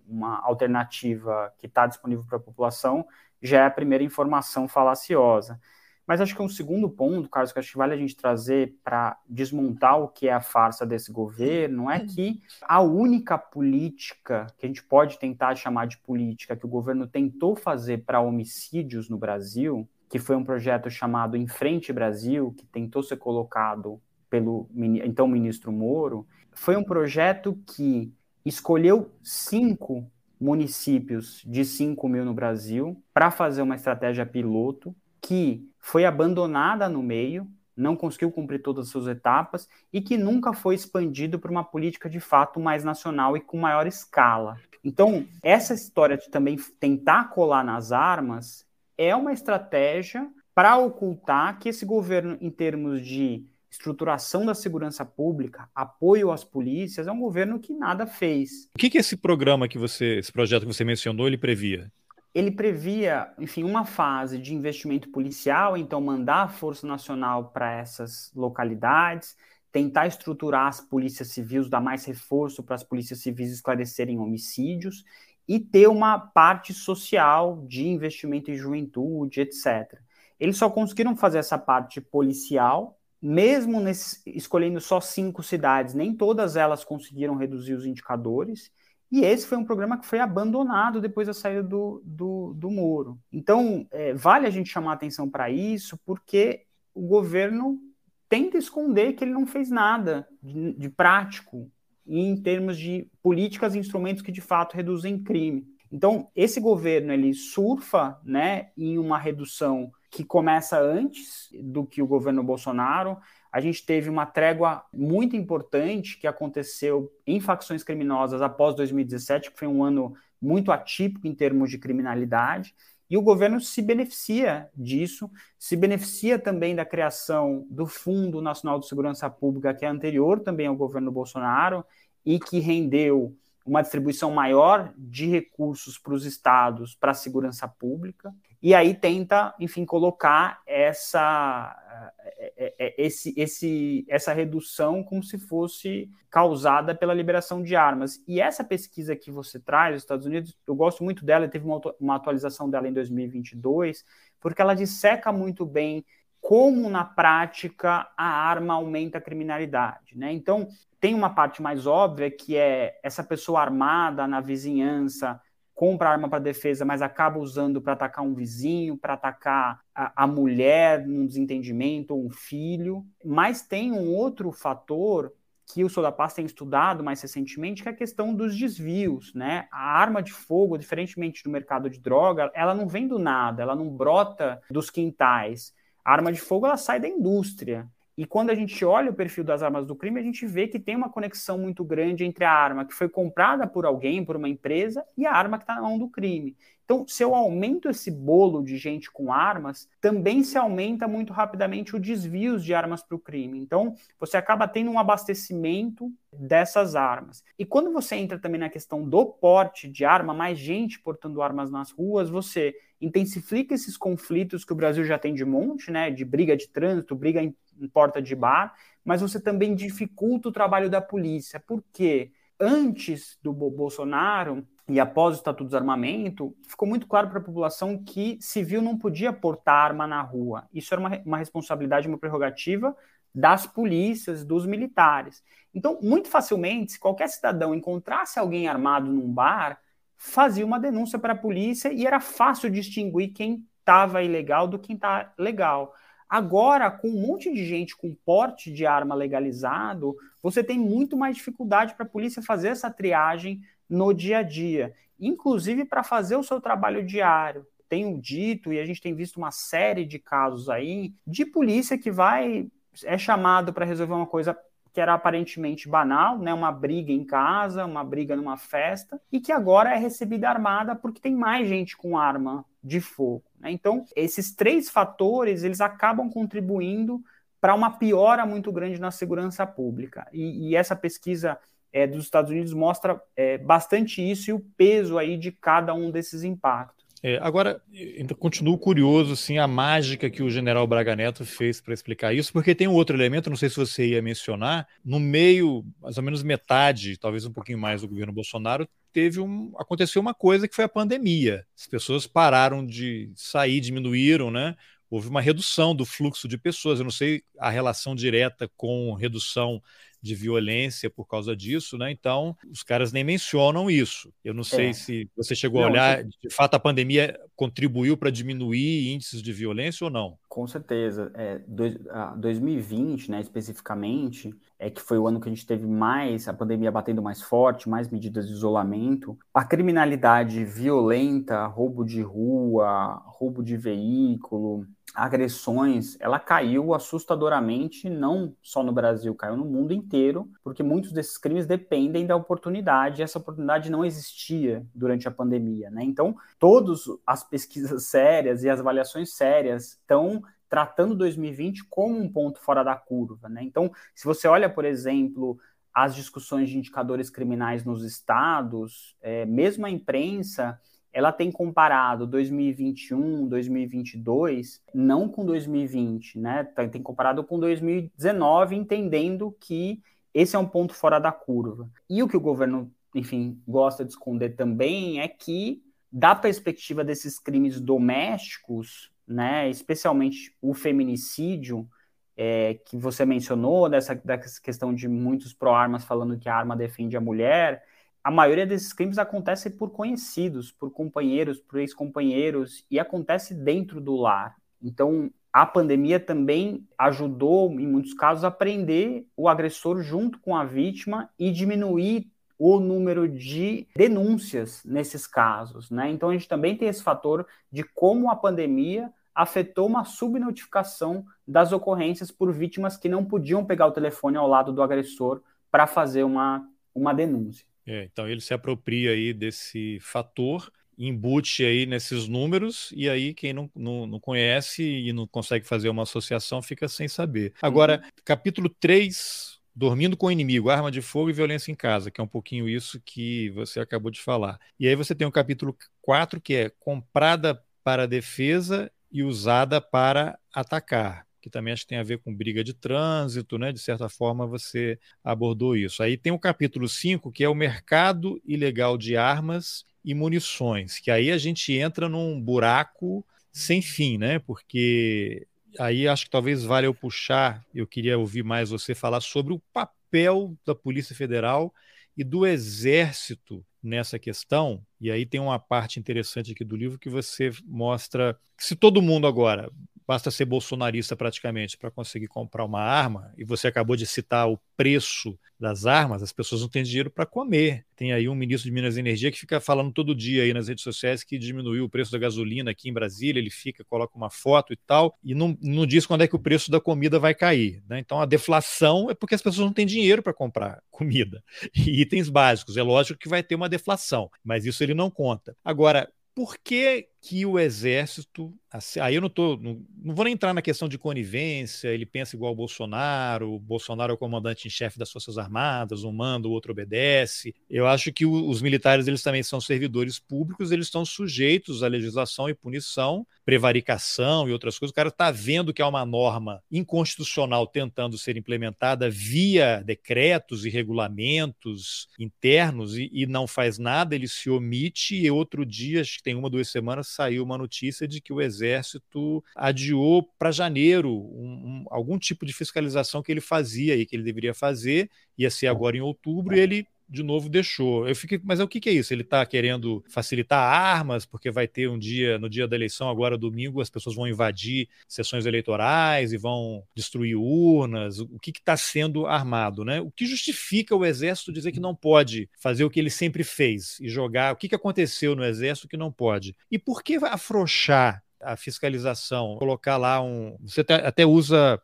uma 0.07 0.39
alternativa 0.39 1.53
que 1.59 1.67
está 1.67 1.85
disponível 1.85 2.25
para 2.27 2.37
a 2.37 2.41
população 2.41 3.05
já 3.39 3.61
é 3.61 3.65
a 3.67 3.71
primeira 3.71 4.03
informação 4.03 4.67
falaciosa. 4.67 5.59
Mas 6.07 6.21
acho 6.21 6.33
que 6.33 6.41
um 6.41 6.47
segundo 6.47 6.89
ponto, 6.89 7.29
Carlos, 7.29 7.51
que 7.51 7.59
acho 7.59 7.71
que 7.73 7.77
vale 7.77 7.93
a 7.93 7.97
gente 7.97 8.15
trazer 8.15 8.73
para 8.81 9.19
desmontar 9.27 9.99
o 9.99 10.07
que 10.07 10.29
é 10.29 10.33
a 10.33 10.39
farsa 10.39 10.85
desse 10.85 11.11
governo 11.11 11.91
é 11.91 11.99
que 11.99 12.41
a 12.61 12.81
única 12.81 13.37
política 13.37 14.47
que 14.57 14.65
a 14.65 14.69
gente 14.69 14.81
pode 14.81 15.19
tentar 15.19 15.53
chamar 15.55 15.85
de 15.85 15.97
política 15.97 16.55
que 16.55 16.65
o 16.65 16.69
governo 16.69 17.05
tentou 17.05 17.57
fazer 17.57 18.05
para 18.05 18.21
homicídios 18.21 19.09
no 19.09 19.17
Brasil, 19.17 19.87
que 20.09 20.17
foi 20.17 20.37
um 20.37 20.45
projeto 20.45 20.89
chamado 20.89 21.35
Em 21.35 21.45
Frente 21.45 21.91
Brasil, 21.91 22.55
que 22.57 22.65
tentou 22.65 23.03
ser 23.03 23.17
colocado 23.17 24.01
pelo 24.29 24.69
então 25.03 25.27
ministro 25.27 25.71
Moro, 25.73 26.25
foi 26.53 26.77
um 26.77 26.83
projeto 26.83 27.57
que 27.65 28.13
escolheu 28.45 29.11
cinco 29.21 30.09
municípios 30.39 31.43
de 31.45 31.65
5 31.65 32.07
mil 32.07 32.23
no 32.23 32.33
Brasil 32.33 33.01
para 33.13 33.31
fazer 33.31 33.61
uma 33.61 33.75
estratégia 33.75 34.25
piloto 34.25 34.95
que 35.19 35.67
foi 35.87 36.03
abandonada 36.03 36.89
no 36.89 37.01
meio, 37.01 37.47
não 37.73 37.95
conseguiu 37.95 38.29
cumprir 38.29 38.61
todas 38.61 38.87
as 38.87 38.91
suas 38.91 39.07
etapas 39.07 39.69
e 39.93 40.01
que 40.01 40.17
nunca 40.17 40.51
foi 40.51 40.75
expandido 40.75 41.39
para 41.39 41.49
uma 41.49 41.63
política 41.63 42.09
de 42.09 42.19
fato 42.19 42.59
mais 42.59 42.83
nacional 42.83 43.37
e 43.37 43.39
com 43.39 43.57
maior 43.57 43.87
escala. 43.87 44.59
Então, 44.83 45.25
essa 45.41 45.73
história 45.73 46.17
de 46.17 46.29
também 46.29 46.57
tentar 46.77 47.29
colar 47.29 47.63
nas 47.63 47.93
armas 47.93 48.65
é 48.97 49.15
uma 49.15 49.31
estratégia 49.31 50.27
para 50.53 50.77
ocultar 50.77 51.57
que 51.57 51.69
esse 51.69 51.85
governo, 51.85 52.37
em 52.41 52.49
termos 52.49 53.01
de 53.01 53.45
estruturação 53.71 54.45
da 54.45 54.53
segurança 54.53 55.05
pública, 55.05 55.69
apoio 55.73 56.31
às 56.31 56.43
polícias, 56.43 57.07
é 57.07 57.11
um 57.13 57.19
governo 57.19 57.59
que 57.59 57.71
nada 57.71 58.05
fez. 58.05 58.69
O 58.75 58.77
que, 58.77 58.89
que 58.89 58.97
esse 58.97 59.15
programa 59.15 59.69
que 59.69 59.77
você, 59.77 60.17
esse 60.17 60.33
projeto 60.33 60.63
que 60.65 60.73
você 60.73 60.83
mencionou, 60.83 61.27
ele 61.27 61.37
previa? 61.37 61.89
Ele 62.37 62.51
previa, 62.51 63.33
enfim, 63.39 63.63
uma 63.63 63.83
fase 63.83 64.37
de 64.37 64.53
investimento 64.53 65.09
policial, 65.09 65.75
então 65.75 65.99
mandar 65.99 66.43
a 66.43 66.47
Força 66.47 66.85
Nacional 66.85 67.49
para 67.49 67.73
essas 67.73 68.31
localidades, 68.35 69.35
tentar 69.71 70.05
estruturar 70.05 70.67
as 70.67 70.79
polícias 70.79 71.29
civis, 71.29 71.67
dar 71.67 71.81
mais 71.81 72.05
reforço 72.05 72.61
para 72.61 72.75
as 72.75 72.83
polícias 72.83 73.21
civis 73.21 73.51
esclarecerem 73.51 74.19
homicídios 74.19 75.03
e 75.47 75.59
ter 75.59 75.87
uma 75.87 76.19
parte 76.19 76.75
social 76.75 77.65
de 77.67 77.87
investimento 77.87 78.51
em 78.51 78.55
juventude, 78.55 79.41
etc. 79.41 79.99
Eles 80.39 80.57
só 80.57 80.69
conseguiram 80.69 81.15
fazer 81.15 81.39
essa 81.39 81.57
parte 81.57 81.99
policial, 81.99 82.99
mesmo 83.19 83.79
nesse, 83.79 84.21
escolhendo 84.27 84.79
só 84.79 85.01
cinco 85.01 85.41
cidades, 85.41 85.95
nem 85.95 86.13
todas 86.13 86.55
elas 86.55 86.85
conseguiram 86.85 87.35
reduzir 87.35 87.73
os 87.73 87.87
indicadores. 87.87 88.71
E 89.11 89.21
esse 89.23 89.47
foi 89.47 89.57
um 89.57 89.63
programa 89.63 89.97
que 89.97 90.05
foi 90.05 90.19
abandonado 90.19 90.99
depois 90.99 91.27
da 91.27 91.33
saída 91.33 91.63
do, 91.63 92.01
do, 92.03 92.53
do 92.55 92.69
Moro. 92.69 93.17
Então, 93.31 93.87
é, 93.91 94.13
vale 94.13 94.45
a 94.45 94.49
gente 94.49 94.69
chamar 94.69 94.93
atenção 94.93 95.29
para 95.29 95.49
isso, 95.49 95.97
porque 96.05 96.65
o 96.93 97.07
governo 97.07 97.79
tenta 98.27 98.57
esconder 98.57 99.13
que 99.13 99.23
ele 99.23 99.31
não 99.31 99.45
fez 99.45 99.69
nada 99.69 100.27
de, 100.41 100.73
de 100.73 100.89
prático 100.89 101.71
em 102.05 102.35
termos 102.41 102.77
de 102.77 103.09
políticas 103.21 103.75
e 103.75 103.79
instrumentos 103.79 104.21
que 104.21 104.31
de 104.31 104.41
fato 104.41 104.75
reduzem 104.75 105.21
crime. 105.21 105.65
Então, 105.91 106.29
esse 106.35 106.59
governo 106.59 107.13
ele 107.13 107.33
surfa 107.33 108.19
né, 108.23 108.69
em 108.77 108.97
uma 108.97 109.17
redução 109.17 109.91
que 110.09 110.23
começa 110.23 110.79
antes 110.79 111.49
do 111.61 111.85
que 111.85 112.01
o 112.01 112.07
governo 112.07 112.43
Bolsonaro, 112.43 113.17
a 113.57 113.59
gente 113.59 113.83
teve 113.83 114.07
uma 114.07 114.23
trégua 114.23 114.85
muito 114.93 115.35
importante 115.35 116.19
que 116.19 116.27
aconteceu 116.27 117.11
em 117.25 117.39
facções 117.39 117.83
criminosas 117.83 118.39
após 118.39 118.75
2017, 118.75 119.49
que 119.49 119.57
foi 119.57 119.67
um 119.67 119.83
ano 119.83 120.13
muito 120.39 120.71
atípico 120.71 121.25
em 121.25 121.33
termos 121.33 121.71
de 121.71 121.79
criminalidade. 121.79 122.75
E 123.09 123.17
o 123.17 123.21
governo 123.23 123.59
se 123.59 123.81
beneficia 123.81 124.69
disso, 124.75 125.27
se 125.57 125.75
beneficia 125.75 126.37
também 126.37 126.75
da 126.75 126.85
criação 126.85 127.65
do 127.67 127.87
Fundo 127.87 128.43
Nacional 128.43 128.79
de 128.79 128.87
Segurança 128.87 129.27
Pública, 129.27 129.73
que 129.73 129.85
é 129.85 129.87
anterior 129.87 130.39
também 130.39 130.67
ao 130.67 130.75
governo 130.75 131.11
Bolsonaro, 131.11 131.83
e 132.23 132.39
que 132.39 132.59
rendeu 132.59 133.35
uma 133.67 133.81
distribuição 133.81 134.31
maior 134.31 134.93
de 134.97 135.27
recursos 135.27 135.97
para 135.99 136.13
os 136.13 136.25
estados 136.25 136.95
para 136.95 137.11
a 137.11 137.15
segurança 137.15 137.67
pública 137.67 138.33
e 138.61 138.73
aí 138.73 138.95
tenta, 138.95 139.53
enfim, 139.59 139.85
colocar 139.85 140.61
essa, 140.65 142.11
é, 142.25 142.53
é, 142.57 142.75
é, 142.79 142.95
esse, 142.97 143.33
esse, 143.37 144.05
essa 144.09 144.33
redução 144.33 145.03
como 145.03 145.21
se 145.21 145.37
fosse 145.37 146.09
causada 146.29 146.95
pela 146.95 147.13
liberação 147.13 147.61
de 147.61 147.75
armas. 147.75 148.21
E 148.27 148.41
essa 148.41 148.63
pesquisa 148.63 149.15
que 149.15 149.29
você 149.29 149.59
traz, 149.59 149.93
dos 149.93 150.03
Estados 150.03 150.25
Unidos, 150.25 150.57
eu 150.65 150.73
gosto 150.73 151.03
muito 151.03 151.23
dela, 151.23 151.47
teve 151.47 151.65
uma, 151.65 151.79
uma 151.99 152.15
atualização 152.15 152.67
dela 152.67 152.87
em 152.87 152.93
2022, 152.93 154.03
porque 154.39 154.61
ela 154.61 154.73
disseca 154.73 155.31
muito 155.31 155.63
bem 155.63 156.03
como 156.47 156.89
na 156.89 157.03
prática 157.03 158.07
a 158.15 158.23
arma 158.23 158.75
aumenta 158.75 159.17
a 159.17 159.21
criminalidade, 159.21 160.17
né? 160.17 160.31
Então, 160.31 160.69
tem 160.97 161.13
uma 161.13 161.29
parte 161.29 161.61
mais 161.61 161.85
óbvia 161.85 162.31
que 162.31 162.55
é 162.55 162.97
essa 163.03 163.21
pessoa 163.21 163.59
armada 163.59 164.25
na 164.25 164.39
vizinhança 164.39 165.41
compra 165.75 166.09
arma 166.09 166.29
para 166.29 166.39
defesa, 166.39 166.85
mas 166.85 167.01
acaba 167.01 167.37
usando 167.37 167.81
para 167.81 167.91
atacar 167.91 168.23
um 168.23 168.33
vizinho, 168.33 168.97
para 168.97 169.15
atacar 169.15 169.81
a, 169.93 170.23
a, 170.23 170.25
mulher 170.25 171.05
num 171.05 171.25
desentendimento 171.25 172.15
ou 172.15 172.25
um 172.25 172.29
filho. 172.29 173.05
Mas 173.25 173.61
tem 173.61 173.91
um 173.91 174.15
outro 174.15 174.49
fator 174.53 175.33
que 175.71 175.83
o 175.83 175.89
Sodapaz 175.89 176.33
tem 176.33 176.45
estudado 176.45 177.03
mais 177.03 177.21
recentemente, 177.21 177.83
que 177.83 177.89
é 177.89 177.91
a 177.91 177.95
questão 177.95 178.33
dos 178.33 178.57
desvios, 178.57 179.33
né? 179.33 179.67
A 179.69 179.99
arma 179.99 180.23
de 180.23 180.31
fogo, 180.31 180.77
diferentemente 180.77 181.43
do 181.43 181.49
mercado 181.49 181.89
de 181.89 181.99
droga, 181.99 182.49
ela 182.55 182.73
não 182.73 182.87
vem 182.87 183.05
do 183.05 183.19
nada, 183.19 183.61
ela 183.61 183.75
não 183.75 183.89
brota 183.89 184.61
dos 184.71 184.89
quintais. 184.89 185.75
A 186.07 186.13
arma 186.13 186.31
de 186.31 186.39
fogo 186.39 186.65
ela 186.65 186.77
sai 186.77 186.99
da 186.99 187.07
indústria. 187.07 187.87
E 188.17 188.25
quando 188.25 188.49
a 188.49 188.55
gente 188.55 188.83
olha 188.83 189.11
o 189.11 189.13
perfil 189.13 189.43
das 189.43 189.61
armas 189.61 189.85
do 189.85 189.95
crime, 189.95 190.19
a 190.19 190.23
gente 190.23 190.45
vê 190.47 190.67
que 190.67 190.79
tem 190.79 190.95
uma 190.95 191.09
conexão 191.09 191.59
muito 191.59 191.83
grande 191.83 192.25
entre 192.25 192.43
a 192.43 192.51
arma 192.51 192.83
que 192.83 192.93
foi 192.93 193.07
comprada 193.07 193.67
por 193.67 193.85
alguém, 193.85 194.25
por 194.25 194.35
uma 194.35 194.49
empresa, 194.49 195.05
e 195.15 195.25
a 195.25 195.31
arma 195.31 195.57
que 195.57 195.63
está 195.63 195.75
na 195.75 195.83
mão 195.83 195.99
do 195.99 196.09
crime. 196.09 196.57
Então, 196.83 197.05
se 197.05 197.21
eu 197.21 197.35
aumento 197.35 197.89
esse 197.89 198.09
bolo 198.09 198.63
de 198.63 198.77
gente 198.77 199.11
com 199.11 199.31
armas, 199.31 199.89
também 199.99 200.41
se 200.41 200.57
aumenta 200.57 201.05
muito 201.05 201.33
rapidamente 201.33 201.93
o 201.93 201.99
desvio 201.99 202.57
de 202.57 202.73
armas 202.73 203.03
para 203.03 203.17
o 203.17 203.19
crime. 203.19 203.59
Então, 203.59 203.93
você 204.17 204.37
acaba 204.37 204.67
tendo 204.69 204.89
um 204.89 204.97
abastecimento 204.97 206.09
dessas 206.31 206.95
armas. 206.95 207.43
E 207.59 207.65
quando 207.65 207.91
você 207.91 208.15
entra 208.15 208.39
também 208.39 208.59
na 208.59 208.69
questão 208.69 209.07
do 209.07 209.25
porte 209.25 209.85
de 209.85 210.05
arma, 210.05 210.33
mais 210.33 210.57
gente 210.57 210.99
portando 211.01 211.41
armas 211.41 211.69
nas 211.69 211.91
ruas, 211.91 212.29
você 212.29 212.73
intensifica 213.01 213.75
esses 213.75 213.97
conflitos 213.97 214.63
que 214.63 214.71
o 214.73 214.75
Brasil 214.75 215.03
já 215.03 215.19
tem 215.19 215.33
de 215.33 215.43
monte, 215.43 215.91
né? 215.91 216.09
De 216.09 216.23
briga 216.23 216.55
de 216.55 216.69
trânsito, 216.69 217.15
briga 217.15 217.41
em, 217.79 217.87
porta 217.87 218.21
de 218.21 218.35
bar, 218.35 218.73
mas 219.03 219.21
você 219.21 219.39
também 219.39 219.75
dificulta 219.75 220.49
o 220.49 220.51
trabalho 220.51 220.89
da 220.89 221.01
polícia. 221.01 221.59
Por 221.59 221.83
quê? 221.93 222.31
Antes 222.59 223.37
do 223.41 223.53
Bolsonaro, 223.53 224.67
e 224.89 224.99
após 224.99 225.35
o 225.35 225.37
Estatuto 225.37 225.65
do 225.65 225.67
Desarmamento, 225.67 226.55
ficou 226.67 226.87
muito 226.87 227.07
claro 227.07 227.29
para 227.29 227.39
a 227.39 227.43
população 227.43 228.01
que 228.03 228.37
civil 228.41 228.81
não 228.81 228.97
podia 228.97 229.33
portar 229.33 229.85
arma 229.85 230.07
na 230.07 230.21
rua. 230.21 230.67
Isso 230.73 230.93
era 230.93 231.01
uma, 231.01 231.21
uma 231.25 231.37
responsabilidade, 231.37 232.07
uma 232.07 232.17
prerrogativa 232.17 232.95
das 233.35 233.67
polícias, 233.67 234.43
dos 234.43 234.65
militares. 234.65 235.43
Então, 235.73 235.99
muito 236.01 236.27
facilmente, 236.27 236.93
se 236.93 236.99
qualquer 236.99 237.27
cidadão 237.27 237.75
encontrasse 237.75 238.39
alguém 238.39 238.67
armado 238.67 239.11
num 239.11 239.31
bar, 239.31 239.79
fazia 240.17 240.65
uma 240.65 240.79
denúncia 240.79 241.19
para 241.19 241.33
a 241.33 241.37
polícia 241.37 241.93
e 241.93 242.07
era 242.07 242.19
fácil 242.19 242.69
distinguir 242.69 243.33
quem 243.33 243.63
estava 243.79 244.23
ilegal 244.23 244.67
do 244.67 244.79
quem 244.79 244.95
está 244.95 245.31
legal. 245.37 245.93
Agora, 246.29 246.91
com 246.91 247.07
um 247.07 247.21
monte 247.21 247.53
de 247.53 247.65
gente 247.65 247.95
com 247.95 248.15
porte 248.25 248.71
de 248.71 248.85
arma 248.85 249.15
legalizado, 249.15 250.15
você 250.41 250.63
tem 250.63 250.77
muito 250.77 251.15
mais 251.15 251.37
dificuldade 251.37 251.95
para 251.95 252.05
a 252.05 252.09
polícia 252.09 252.41
fazer 252.41 252.69
essa 252.69 252.91
triagem 252.91 253.61
no 253.89 254.13
dia 254.13 254.39
a 254.39 254.43
dia, 254.43 254.93
inclusive 255.19 255.85
para 255.85 256.03
fazer 256.03 256.35
o 256.35 256.43
seu 256.43 256.59
trabalho 256.59 257.05
diário. 257.05 257.65
Tenho 257.87 258.19
dito 258.19 258.73
e 258.73 258.79
a 258.79 258.85
gente 258.85 259.01
tem 259.01 259.15
visto 259.15 259.37
uma 259.37 259.51
série 259.51 260.05
de 260.05 260.19
casos 260.19 260.69
aí 260.69 261.13
de 261.25 261.45
polícia 261.45 261.97
que 261.97 262.11
vai 262.11 262.69
é 263.05 263.17
chamado 263.17 263.71
para 263.71 263.85
resolver 263.85 264.13
uma 264.13 264.25
coisa 264.25 264.57
que 264.97 264.99
era 264.99 265.13
aparentemente 265.13 265.87
banal, 265.87 266.39
né, 266.39 266.51
uma 266.51 266.71
briga 266.71 267.11
em 267.11 267.23
casa, 267.23 267.85
uma 267.85 268.03
briga 268.03 268.35
numa 268.35 268.57
festa, 268.57 269.21
e 269.31 269.39
que 269.39 269.51
agora 269.51 269.93
é 269.93 269.95
recebida 269.95 270.49
armada 270.49 270.95
porque 270.95 271.21
tem 271.21 271.35
mais 271.35 271.67
gente 271.67 271.95
com 271.95 272.17
arma 272.17 272.65
de 272.87 273.01
fogo. 273.01 273.43
Né? 273.59 273.71
Então, 273.71 274.05
esses 274.15 274.55
três 274.55 274.89
fatores 274.89 275.63
eles 275.63 275.81
acabam 275.81 276.29
contribuindo 276.29 277.21
para 277.59 277.75
uma 277.75 277.91
piora 277.91 278.45
muito 278.45 278.71
grande 278.71 278.99
na 278.99 279.11
segurança 279.11 279.65
pública. 279.67 280.27
E, 280.31 280.69
e 280.69 280.75
essa 280.75 280.95
pesquisa 280.95 281.59
é, 281.91 282.07
dos 282.07 282.23
Estados 282.23 282.51
Unidos 282.51 282.73
mostra 282.73 283.21
é, 283.35 283.57
bastante 283.57 284.21
isso 284.21 284.49
e 284.49 284.53
o 284.53 284.59
peso 284.59 285.17
aí 285.17 285.37
de 285.37 285.51
cada 285.51 285.93
um 285.93 286.09
desses 286.09 286.43
impactos. 286.43 286.96
É, 287.27 287.37
agora, 287.41 287.81
ainda 287.93 288.33
continuo 288.33 288.77
curioso 288.77 289.33
assim, 289.33 289.57
a 289.57 289.67
mágica 289.67 290.29
que 290.29 290.41
o 290.41 290.49
general 290.49 290.87
Braga 290.87 291.13
Neto 291.13 291.43
fez 291.43 291.81
para 291.81 291.93
explicar 291.93 292.33
isso, 292.33 292.53
porque 292.53 292.73
tem 292.73 292.87
um 292.87 292.93
outro 292.93 293.17
elemento, 293.17 293.49
não 293.49 293.57
sei 293.57 293.69
se 293.69 293.75
você 293.75 294.07
ia 294.11 294.21
mencionar, 294.21 294.87
no 295.03 295.19
meio, 295.19 295.83
mais 296.01 296.17
ou 296.17 296.23
menos 296.23 296.41
metade, 296.41 297.17
talvez 297.17 297.45
um 297.45 297.51
pouquinho 297.51 297.79
mais 297.79 297.99
do 297.99 298.07
governo 298.07 298.31
Bolsonaro, 298.31 298.87
teve 299.11 299.41
um, 299.41 299.73
aconteceu 299.77 300.21
uma 300.21 300.33
coisa 300.33 300.69
que 300.69 300.75
foi 300.75 300.85
a 300.85 300.89
pandemia. 300.89 301.65
As 301.77 301.85
pessoas 301.85 302.25
pararam 302.25 302.85
de 302.85 303.29
sair, 303.35 303.81
diminuíram, 303.81 304.49
né? 304.49 304.77
Houve 305.09 305.29
uma 305.29 305.41
redução 305.41 305.95
do 305.95 306.05
fluxo 306.05 306.47
de 306.47 306.57
pessoas. 306.57 306.99
Eu 306.99 307.05
não 307.05 307.11
sei 307.11 307.43
a 307.59 307.69
relação 307.69 308.15
direta 308.15 308.69
com 308.75 309.13
redução 309.13 309.81
de 310.21 310.35
violência 310.35 311.09
por 311.09 311.25
causa 311.25 311.55
disso, 311.55 311.97
né? 311.97 312.11
Então, 312.11 312.55
os 312.69 312.83
caras 312.83 313.11
nem 313.11 313.23
mencionam 313.23 313.89
isso. 313.89 314.33
Eu 314.43 314.53
não 314.53 314.63
sei 314.63 314.89
é. 314.89 314.93
se 314.93 315.29
você 315.35 315.55
chegou 315.55 315.81
não, 315.81 315.87
a 315.87 315.91
olhar, 315.91 316.17
você... 316.17 316.29
de 316.41 316.53
fato, 316.53 316.75
a 316.75 316.79
pandemia 316.79 317.39
contribuiu 317.55 318.17
para 318.17 318.29
diminuir 318.29 319.13
índices 319.13 319.41
de 319.41 319.53
violência 319.53 320.03
ou 320.05 320.09
não? 320.09 320.37
Com 320.49 320.67
certeza. 320.67 321.31
É, 321.35 321.61
dois, 321.67 321.95
2020, 322.37 323.31
né, 323.31 323.41
especificamente, 323.41 324.53
é 324.79 324.89
que 324.89 325.01
foi 325.01 325.17
o 325.17 325.27
ano 325.27 325.39
que 325.39 325.47
a 325.47 325.53
gente 325.53 325.65
teve 325.65 325.85
mais, 325.85 326.47
a 326.47 326.53
pandemia 326.53 326.91
batendo 326.91 327.21
mais 327.21 327.41
forte, 327.41 327.87
mais 327.87 328.09
medidas 328.09 328.47
de 328.47 328.53
isolamento. 328.53 329.37
A 329.53 329.63
criminalidade 329.63 330.63
violenta, 330.65 331.65
roubo 331.67 332.03
de 332.03 332.21
rua, 332.21 333.21
roubo 333.25 333.63
de 333.63 333.77
veículo, 333.77 334.85
agressões, 335.13 336.15
ela 336.19 336.39
caiu 336.39 336.93
assustadoramente, 336.93 338.09
não 338.09 338.55
só 338.61 338.83
no 338.83 338.91
Brasil, 338.91 339.33
caiu 339.33 339.57
no 339.57 339.65
mundo 339.65 339.93
inteiro, 339.93 340.49
porque 340.63 340.83
muitos 340.83 341.11
desses 341.11 341.37
crimes 341.37 341.65
dependem 341.65 342.25
da 342.25 342.35
oportunidade, 342.35 343.21
e 343.21 343.23
essa 343.23 343.39
oportunidade 343.39 343.89
não 343.89 344.05
existia 344.05 344.85
durante 344.93 345.27
a 345.27 345.31
pandemia, 345.31 345.89
né? 345.89 346.03
Então, 346.03 346.35
todas 346.59 347.05
as 347.25 347.43
pesquisas 347.43 348.05
sérias 348.05 348.63
e 348.63 348.69
as 348.69 348.79
avaliações 348.79 349.33
sérias 349.33 349.93
estão 349.93 350.43
tratando 350.69 351.15
2020 351.15 351.85
como 351.85 352.19
um 352.19 352.31
ponto 352.31 352.59
fora 352.59 352.83
da 352.83 352.95
curva, 352.95 353.49
né? 353.49 353.63
Então, 353.63 353.91
se 354.13 354.25
você 354.25 354.47
olha, 354.47 354.69
por 354.69 354.85
exemplo, 354.85 355.57
as 355.93 356.13
discussões 356.13 356.69
de 356.69 356.77
indicadores 356.77 357.29
criminais 357.29 357.83
nos 357.83 358.03
estados, 358.03 359.15
é, 359.21 359.45
mesmo 359.45 359.85
a 359.85 359.89
imprensa 359.89 360.79
ela 361.11 361.31
tem 361.31 361.51
comparado 361.51 362.27
2021, 362.27 363.47
2022, 363.47 364.81
não 364.93 365.27
com 365.27 365.45
2020, 365.45 366.39
né? 366.39 366.63
Tá, 366.63 366.87
tem 366.87 367.01
comparado 367.01 367.43
com 367.43 367.59
2019, 367.59 368.75
entendendo 368.75 369.55
que 369.59 370.01
esse 370.33 370.55
é 370.55 370.59
um 370.59 370.67
ponto 370.67 370.93
fora 370.93 371.19
da 371.19 371.31
curva. 371.31 371.89
E 372.09 372.21
o 372.21 372.27
que 372.27 372.37
o 372.37 372.41
governo, 372.41 372.91
enfim, 373.15 373.59
gosta 373.67 374.05
de 374.05 374.11
esconder 374.11 374.55
também 374.55 375.19
é 375.19 375.27
que, 375.27 375.81
da 376.11 376.35
perspectiva 376.35 377.03
desses 377.03 377.39
crimes 377.39 377.81
domésticos, 377.81 379.11
né, 379.27 379.69
especialmente 379.69 380.55
o 380.61 380.73
feminicídio, 380.73 381.89
é, 382.37 382.75
que 382.85 382.95
você 382.95 383.25
mencionou, 383.25 383.89
dessa, 383.89 384.13
dessa 384.13 384.61
questão 384.61 384.93
de 384.93 385.07
muitos 385.07 385.53
pró-armas 385.53 386.05
falando 386.05 386.37
que 386.37 386.47
a 386.47 386.55
arma 386.55 386.75
defende 386.75 387.17
a 387.17 387.21
mulher, 387.21 387.83
a 388.23 388.31
maioria 388.31 388.65
desses 388.65 388.91
crimes 388.93 389.17
acontece 389.17 389.69
por 389.69 389.91
conhecidos, 389.91 390.71
por 390.71 390.91
companheiros, 390.91 391.59
por 391.59 391.79
ex-companheiros, 391.79 392.85
e 392.89 392.99
acontece 392.99 393.53
dentro 393.53 394.01
do 394.01 394.15
lar. 394.15 394.55
Então, 394.81 395.31
a 395.51 395.65
pandemia 395.65 396.19
também 396.19 396.87
ajudou, 396.97 397.71
em 397.71 397.87
muitos 397.87 398.13
casos, 398.13 398.43
a 398.43 398.51
prender 398.51 399.25
o 399.35 399.47
agressor 399.47 400.01
junto 400.01 400.39
com 400.39 400.55
a 400.55 400.63
vítima 400.63 401.29
e 401.39 401.51
diminuir 401.51 402.29
o 402.59 402.79
número 402.79 403.27
de 403.27 403.87
denúncias 403.95 404.83
nesses 404.83 405.27
casos. 405.27 405.89
Né? 405.91 406.09
Então, 406.09 406.29
a 406.29 406.33
gente 406.33 406.47
também 406.47 406.75
tem 406.75 406.87
esse 406.87 407.03
fator 407.03 407.45
de 407.71 407.83
como 407.83 408.29
a 408.29 408.35
pandemia 408.35 409.11
afetou 409.37 409.85
uma 409.85 410.03
subnotificação 410.03 411.23
das 411.47 411.71
ocorrências 411.71 412.31
por 412.31 412.51
vítimas 412.51 412.97
que 412.97 413.07
não 413.07 413.23
podiam 413.23 413.63
pegar 413.63 413.85
o 413.85 413.91
telefone 413.91 414.35
ao 414.35 414.47
lado 414.47 414.73
do 414.73 414.81
agressor 414.81 415.41
para 415.69 415.85
fazer 415.85 416.23
uma, 416.23 416.67
uma 416.93 417.13
denúncia. 417.13 417.66
É, 417.87 418.03
então 418.03 418.27
ele 418.27 418.41
se 418.41 418.53
apropria 418.53 419.11
aí 419.11 419.33
desse 419.33 419.97
fator, 420.01 420.69
embute 420.97 421.63
aí 421.63 421.85
nesses 421.85 422.27
números, 422.27 422.91
e 422.93 423.09
aí 423.09 423.33
quem 423.33 423.53
não, 423.53 423.71
não, 423.73 424.05
não 424.05 424.19
conhece 424.19 424.83
e 424.83 425.13
não 425.13 425.25
consegue 425.25 425.65
fazer 425.65 425.87
uma 425.87 426.03
associação 426.03 426.61
fica 426.61 426.87
sem 426.89 427.07
saber. 427.07 427.53
Agora, 427.61 428.01
uhum. 428.03 428.11
capítulo 428.25 428.69
3, 428.79 429.57
Dormindo 429.77 430.17
com 430.17 430.25
o 430.25 430.31
inimigo, 430.31 430.71
arma 430.71 430.89
de 430.89 431.03
fogo 431.03 431.29
e 431.29 431.33
violência 431.33 431.71
em 431.71 431.75
casa, 431.75 432.09
que 432.09 432.19
é 432.19 432.23
um 432.23 432.27
pouquinho 432.27 432.67
isso 432.67 432.99
que 433.05 433.51
você 433.51 433.79
acabou 433.79 434.09
de 434.09 434.19
falar. 434.19 434.59
E 434.79 434.87
aí 434.87 434.95
você 434.95 435.13
tem 435.13 435.27
o 435.27 435.31
capítulo 435.31 435.77
4, 436.01 436.41
que 436.41 436.55
é 436.55 436.71
comprada 436.79 437.63
para 437.83 438.07
defesa 438.07 438.91
e 439.11 439.21
usada 439.21 439.79
para 439.79 440.39
atacar 440.51 441.26
que 441.47 441.51
também 441.51 441.73
acho 441.73 441.83
que 441.83 441.89
tem 441.89 441.97
a 441.97 442.03
ver 442.03 442.19
com 442.19 442.35
briga 442.35 442.63
de 442.63 442.73
trânsito, 442.73 443.57
né? 443.57 443.71
De 443.71 443.79
certa 443.79 444.09
forma 444.09 444.45
você 444.45 444.99
abordou 445.23 445.75
isso. 445.75 446.03
Aí 446.03 446.17
tem 446.17 446.31
o 446.31 446.39
capítulo 446.39 446.87
5, 446.87 447.31
que 447.31 447.43
é 447.43 447.49
o 447.49 447.55
mercado 447.55 448.41
ilegal 448.45 448.97
de 448.97 449.15
armas 449.15 449.85
e 450.03 450.13
munições, 450.13 450.99
que 450.99 451.11
aí 451.11 451.31
a 451.31 451.37
gente 451.37 451.73
entra 451.73 452.07
num 452.07 452.39
buraco 452.39 453.25
sem 453.51 453.81
fim, 453.81 454.17
né? 454.17 454.39
Porque 454.39 455.47
aí 455.79 456.07
acho 456.07 456.25
que 456.25 456.31
talvez 456.31 456.63
valha 456.63 456.85
eu 456.85 456.93
puxar, 456.93 457.65
eu 457.73 457.87
queria 457.87 458.17
ouvir 458.17 458.43
mais 458.43 458.69
você 458.69 458.93
falar 458.93 459.21
sobre 459.21 459.53
o 459.53 459.61
papel 459.73 460.55
da 460.65 460.75
Polícia 460.75 461.15
Federal 461.15 461.73
e 462.15 462.23
do 462.23 462.45
Exército 462.45 463.65
nessa 463.81 464.17
questão. 464.17 464.81
E 464.99 465.11
aí 465.11 465.25
tem 465.25 465.39
uma 465.39 465.59
parte 465.59 465.99
interessante 465.99 466.51
aqui 466.51 466.63
do 466.63 466.75
livro 466.75 466.99
que 466.99 467.09
você 467.09 467.51
mostra 467.65 468.37
que 468.57 468.65
se 468.65 468.75
todo 468.75 469.01
mundo 469.01 469.27
agora 469.27 469.71
basta 470.07 470.31
ser 470.31 470.45
bolsonarista 470.45 471.15
praticamente 471.15 471.77
para 471.77 471.91
conseguir 471.91 472.27
comprar 472.27 472.63
uma 472.63 472.81
arma, 472.81 473.33
e 473.37 473.43
você 473.43 473.67
acabou 473.67 473.95
de 473.95 474.05
citar 474.05 474.49
o 474.49 474.57
preço 474.77 475.37
das 475.59 475.85
armas, 475.85 476.23
as 476.23 476.31
pessoas 476.31 476.61
não 476.61 476.69
têm 476.69 476.83
dinheiro 476.83 477.09
para 477.09 477.25
comer. 477.25 477.85
Tem 477.95 478.13
aí 478.13 478.29
um 478.29 478.35
ministro 478.35 478.69
de 478.69 478.73
Minas 478.73 478.95
e 478.95 478.99
Energia 478.99 479.31
que 479.31 479.39
fica 479.39 479.59
falando 479.59 479.91
todo 479.91 480.15
dia 480.15 480.43
aí 480.43 480.53
nas 480.53 480.67
redes 480.67 480.83
sociais 480.83 481.23
que 481.23 481.37
diminuiu 481.37 481.83
o 481.85 481.89
preço 481.89 482.11
da 482.11 482.17
gasolina 482.17 482.71
aqui 482.71 482.89
em 482.89 482.93
Brasília, 482.93 483.39
ele 483.39 483.49
fica, 483.49 483.83
coloca 483.83 484.15
uma 484.15 484.29
foto 484.29 484.71
e 484.71 484.77
tal, 484.77 485.17
e 485.23 485.33
não, 485.33 485.57
não 485.61 485.85
diz 485.85 486.05
quando 486.05 486.21
é 486.21 486.27
que 486.27 486.35
o 486.35 486.39
preço 486.39 486.71
da 486.71 486.79
comida 486.79 487.19
vai 487.19 487.33
cair. 487.33 487.83
Né? 487.89 487.99
Então 487.99 488.21
a 488.21 488.25
deflação 488.25 489.09
é 489.09 489.15
porque 489.15 489.35
as 489.35 489.41
pessoas 489.41 489.65
não 489.65 489.73
têm 489.73 489.85
dinheiro 489.85 490.21
para 490.21 490.33
comprar 490.33 490.81
comida 490.89 491.43
e 491.75 492.01
itens 492.01 492.29
básicos. 492.29 492.77
É 492.77 492.83
lógico 492.83 493.19
que 493.19 493.27
vai 493.27 493.43
ter 493.43 493.55
uma 493.55 493.67
deflação, 493.67 494.29
mas 494.43 494.65
isso 494.65 494.83
ele 494.83 494.93
não 494.93 495.09
conta. 495.09 495.57
Agora, 495.65 496.07
por 496.37 496.55
que, 496.63 497.07
que 497.21 497.45
o 497.45 497.59
exército. 497.59 498.53
Assim, 498.71 498.99
aí 498.99 499.15
eu 499.15 499.21
não 499.21 499.29
tô. 499.29 499.57
Não, 499.57 499.81
não, 500.03 500.13
vou 500.13 500.25
nem 500.25 500.33
entrar 500.33 500.53
na 500.53 500.61
questão 500.61 500.87
de 500.87 500.97
conivência, 500.97 501.89
ele 501.89 502.05
pensa 502.05 502.35
igual 502.35 502.51
o 502.51 502.55
Bolsonaro, 502.55 503.53
o 503.53 503.59
Bolsonaro 503.59 504.11
é 504.11 504.15
o 504.15 504.17
comandante 504.17 504.67
em 504.67 504.69
chefe 504.69 504.99
das 504.99 505.11
Forças 505.11 505.37
Armadas, 505.37 506.03
um 506.03 506.11
manda, 506.11 506.47
o 506.47 506.51
outro 506.51 506.71
obedece. 506.71 507.55
Eu 507.69 507.87
acho 507.87 508.11
que 508.11 508.25
o, 508.25 508.49
os 508.49 508.61
militares 508.61 509.07
eles 509.07 509.23
também 509.23 509.41
são 509.41 509.59
servidores 509.59 510.19
públicos, 510.19 510.71
eles 510.71 510.87
estão 510.87 511.05
sujeitos 511.05 511.81
à 511.81 511.87
legislação 511.87 512.49
e 512.49 512.53
punição, 512.53 513.25
prevaricação 513.45 514.47
e 514.47 514.51
outras 514.51 514.77
coisas. 514.77 514.91
O 514.91 514.95
cara 514.95 515.09
está 515.09 515.31
vendo 515.31 515.73
que 515.73 515.81
há 515.81 515.87
uma 515.87 516.05
norma 516.05 516.61
inconstitucional 516.71 517.65
tentando 517.65 518.17
ser 518.17 518.37
implementada 518.37 519.09
via 519.09 519.81
decretos 519.81 520.65
e 520.65 520.69
regulamentos 520.69 522.07
internos 522.19 522.97
e, 522.97 523.09
e 523.11 523.25
não 523.25 523.47
faz 523.47 523.77
nada, 523.77 524.13
ele 524.13 524.27
se 524.27 524.49
omite 524.49 525.15
e 525.15 525.31
outro 525.31 525.65
dia, 525.65 526.01
acho 526.01 526.17
que 526.17 526.23
tem 526.23 526.35
uma, 526.35 526.49
duas 526.49 526.69
semanas, 526.69 527.06
saiu 527.07 527.43
uma 527.43 527.57
notícia 527.57 528.07
de 528.07 528.21
que 528.21 528.33
o 528.33 528.41
Exército 528.41 529.43
adiou 529.55 530.23
para 530.37 530.51
janeiro 530.51 531.11
um, 531.11 531.83
um, 531.83 531.85
algum 531.89 532.17
tipo 532.17 532.45
de 532.45 532.53
fiscalização 532.53 533.21
que 533.21 533.31
ele 533.31 533.41
fazia 533.41 533.95
e 533.95 534.05
que 534.05 534.15
ele 534.15 534.23
deveria 534.23 534.53
fazer, 534.53 535.09
ia 535.37 535.49
ser 535.49 535.67
agora 535.67 535.97
em 535.97 536.01
outubro, 536.01 536.55
e 536.55 536.59
ele 536.59 536.87
de 537.09 537.23
novo 537.23 537.49
deixou. 537.49 538.07
Eu 538.07 538.15
fiquei, 538.15 538.39
mas 538.43 538.59
o 538.59 538.67
que, 538.67 538.79
que 538.79 538.89
é 538.89 538.93
isso? 538.93 539.13
Ele 539.13 539.21
está 539.21 539.45
querendo 539.45 540.03
facilitar 540.09 540.59
armas, 540.59 541.25
porque 541.25 541.49
vai 541.49 541.67
ter 541.67 541.89
um 541.89 541.97
dia, 541.97 542.37
no 542.37 542.49
dia 542.49 542.67
da 542.67 542.75
eleição, 542.75 543.09
agora 543.09 543.37
domingo, 543.37 543.81
as 543.81 543.89
pessoas 543.89 544.15
vão 544.15 544.27
invadir 544.27 544.89
sessões 545.07 545.45
eleitorais 545.45 546.33
e 546.33 546.37
vão 546.37 546.83
destruir 546.95 547.35
urnas. 547.35 548.19
O 548.19 548.39
que 548.39 548.51
está 548.51 548.75
sendo 548.75 549.25
armado, 549.25 549.85
né? 549.85 550.01
O 550.01 550.11
que 550.11 550.25
justifica 550.25 550.95
o 550.95 551.05
exército 551.05 551.53
dizer 551.53 551.71
que 551.71 551.79
não 551.79 551.95
pode 551.95 552.49
fazer 552.59 552.83
o 552.83 552.89
que 552.89 552.99
ele 552.99 553.09
sempre 553.09 553.43
fez 553.43 553.99
e 553.99 554.09
jogar? 554.09 554.53
O 554.53 554.57
que, 554.57 554.69
que 554.69 554.75
aconteceu 554.75 555.35
no 555.35 555.45
exército 555.45 555.87
que 555.87 555.97
não 555.97 556.11
pode? 556.11 556.55
E 556.69 556.77
por 556.77 557.03
que 557.03 557.15
afrouxar 557.15 558.23
a 558.41 558.55
fiscalização? 558.55 559.55
Colocar 559.57 559.97
lá 559.97 560.21
um. 560.21 560.57
Você 560.61 560.81
até 560.81 561.25
usa 561.25 561.81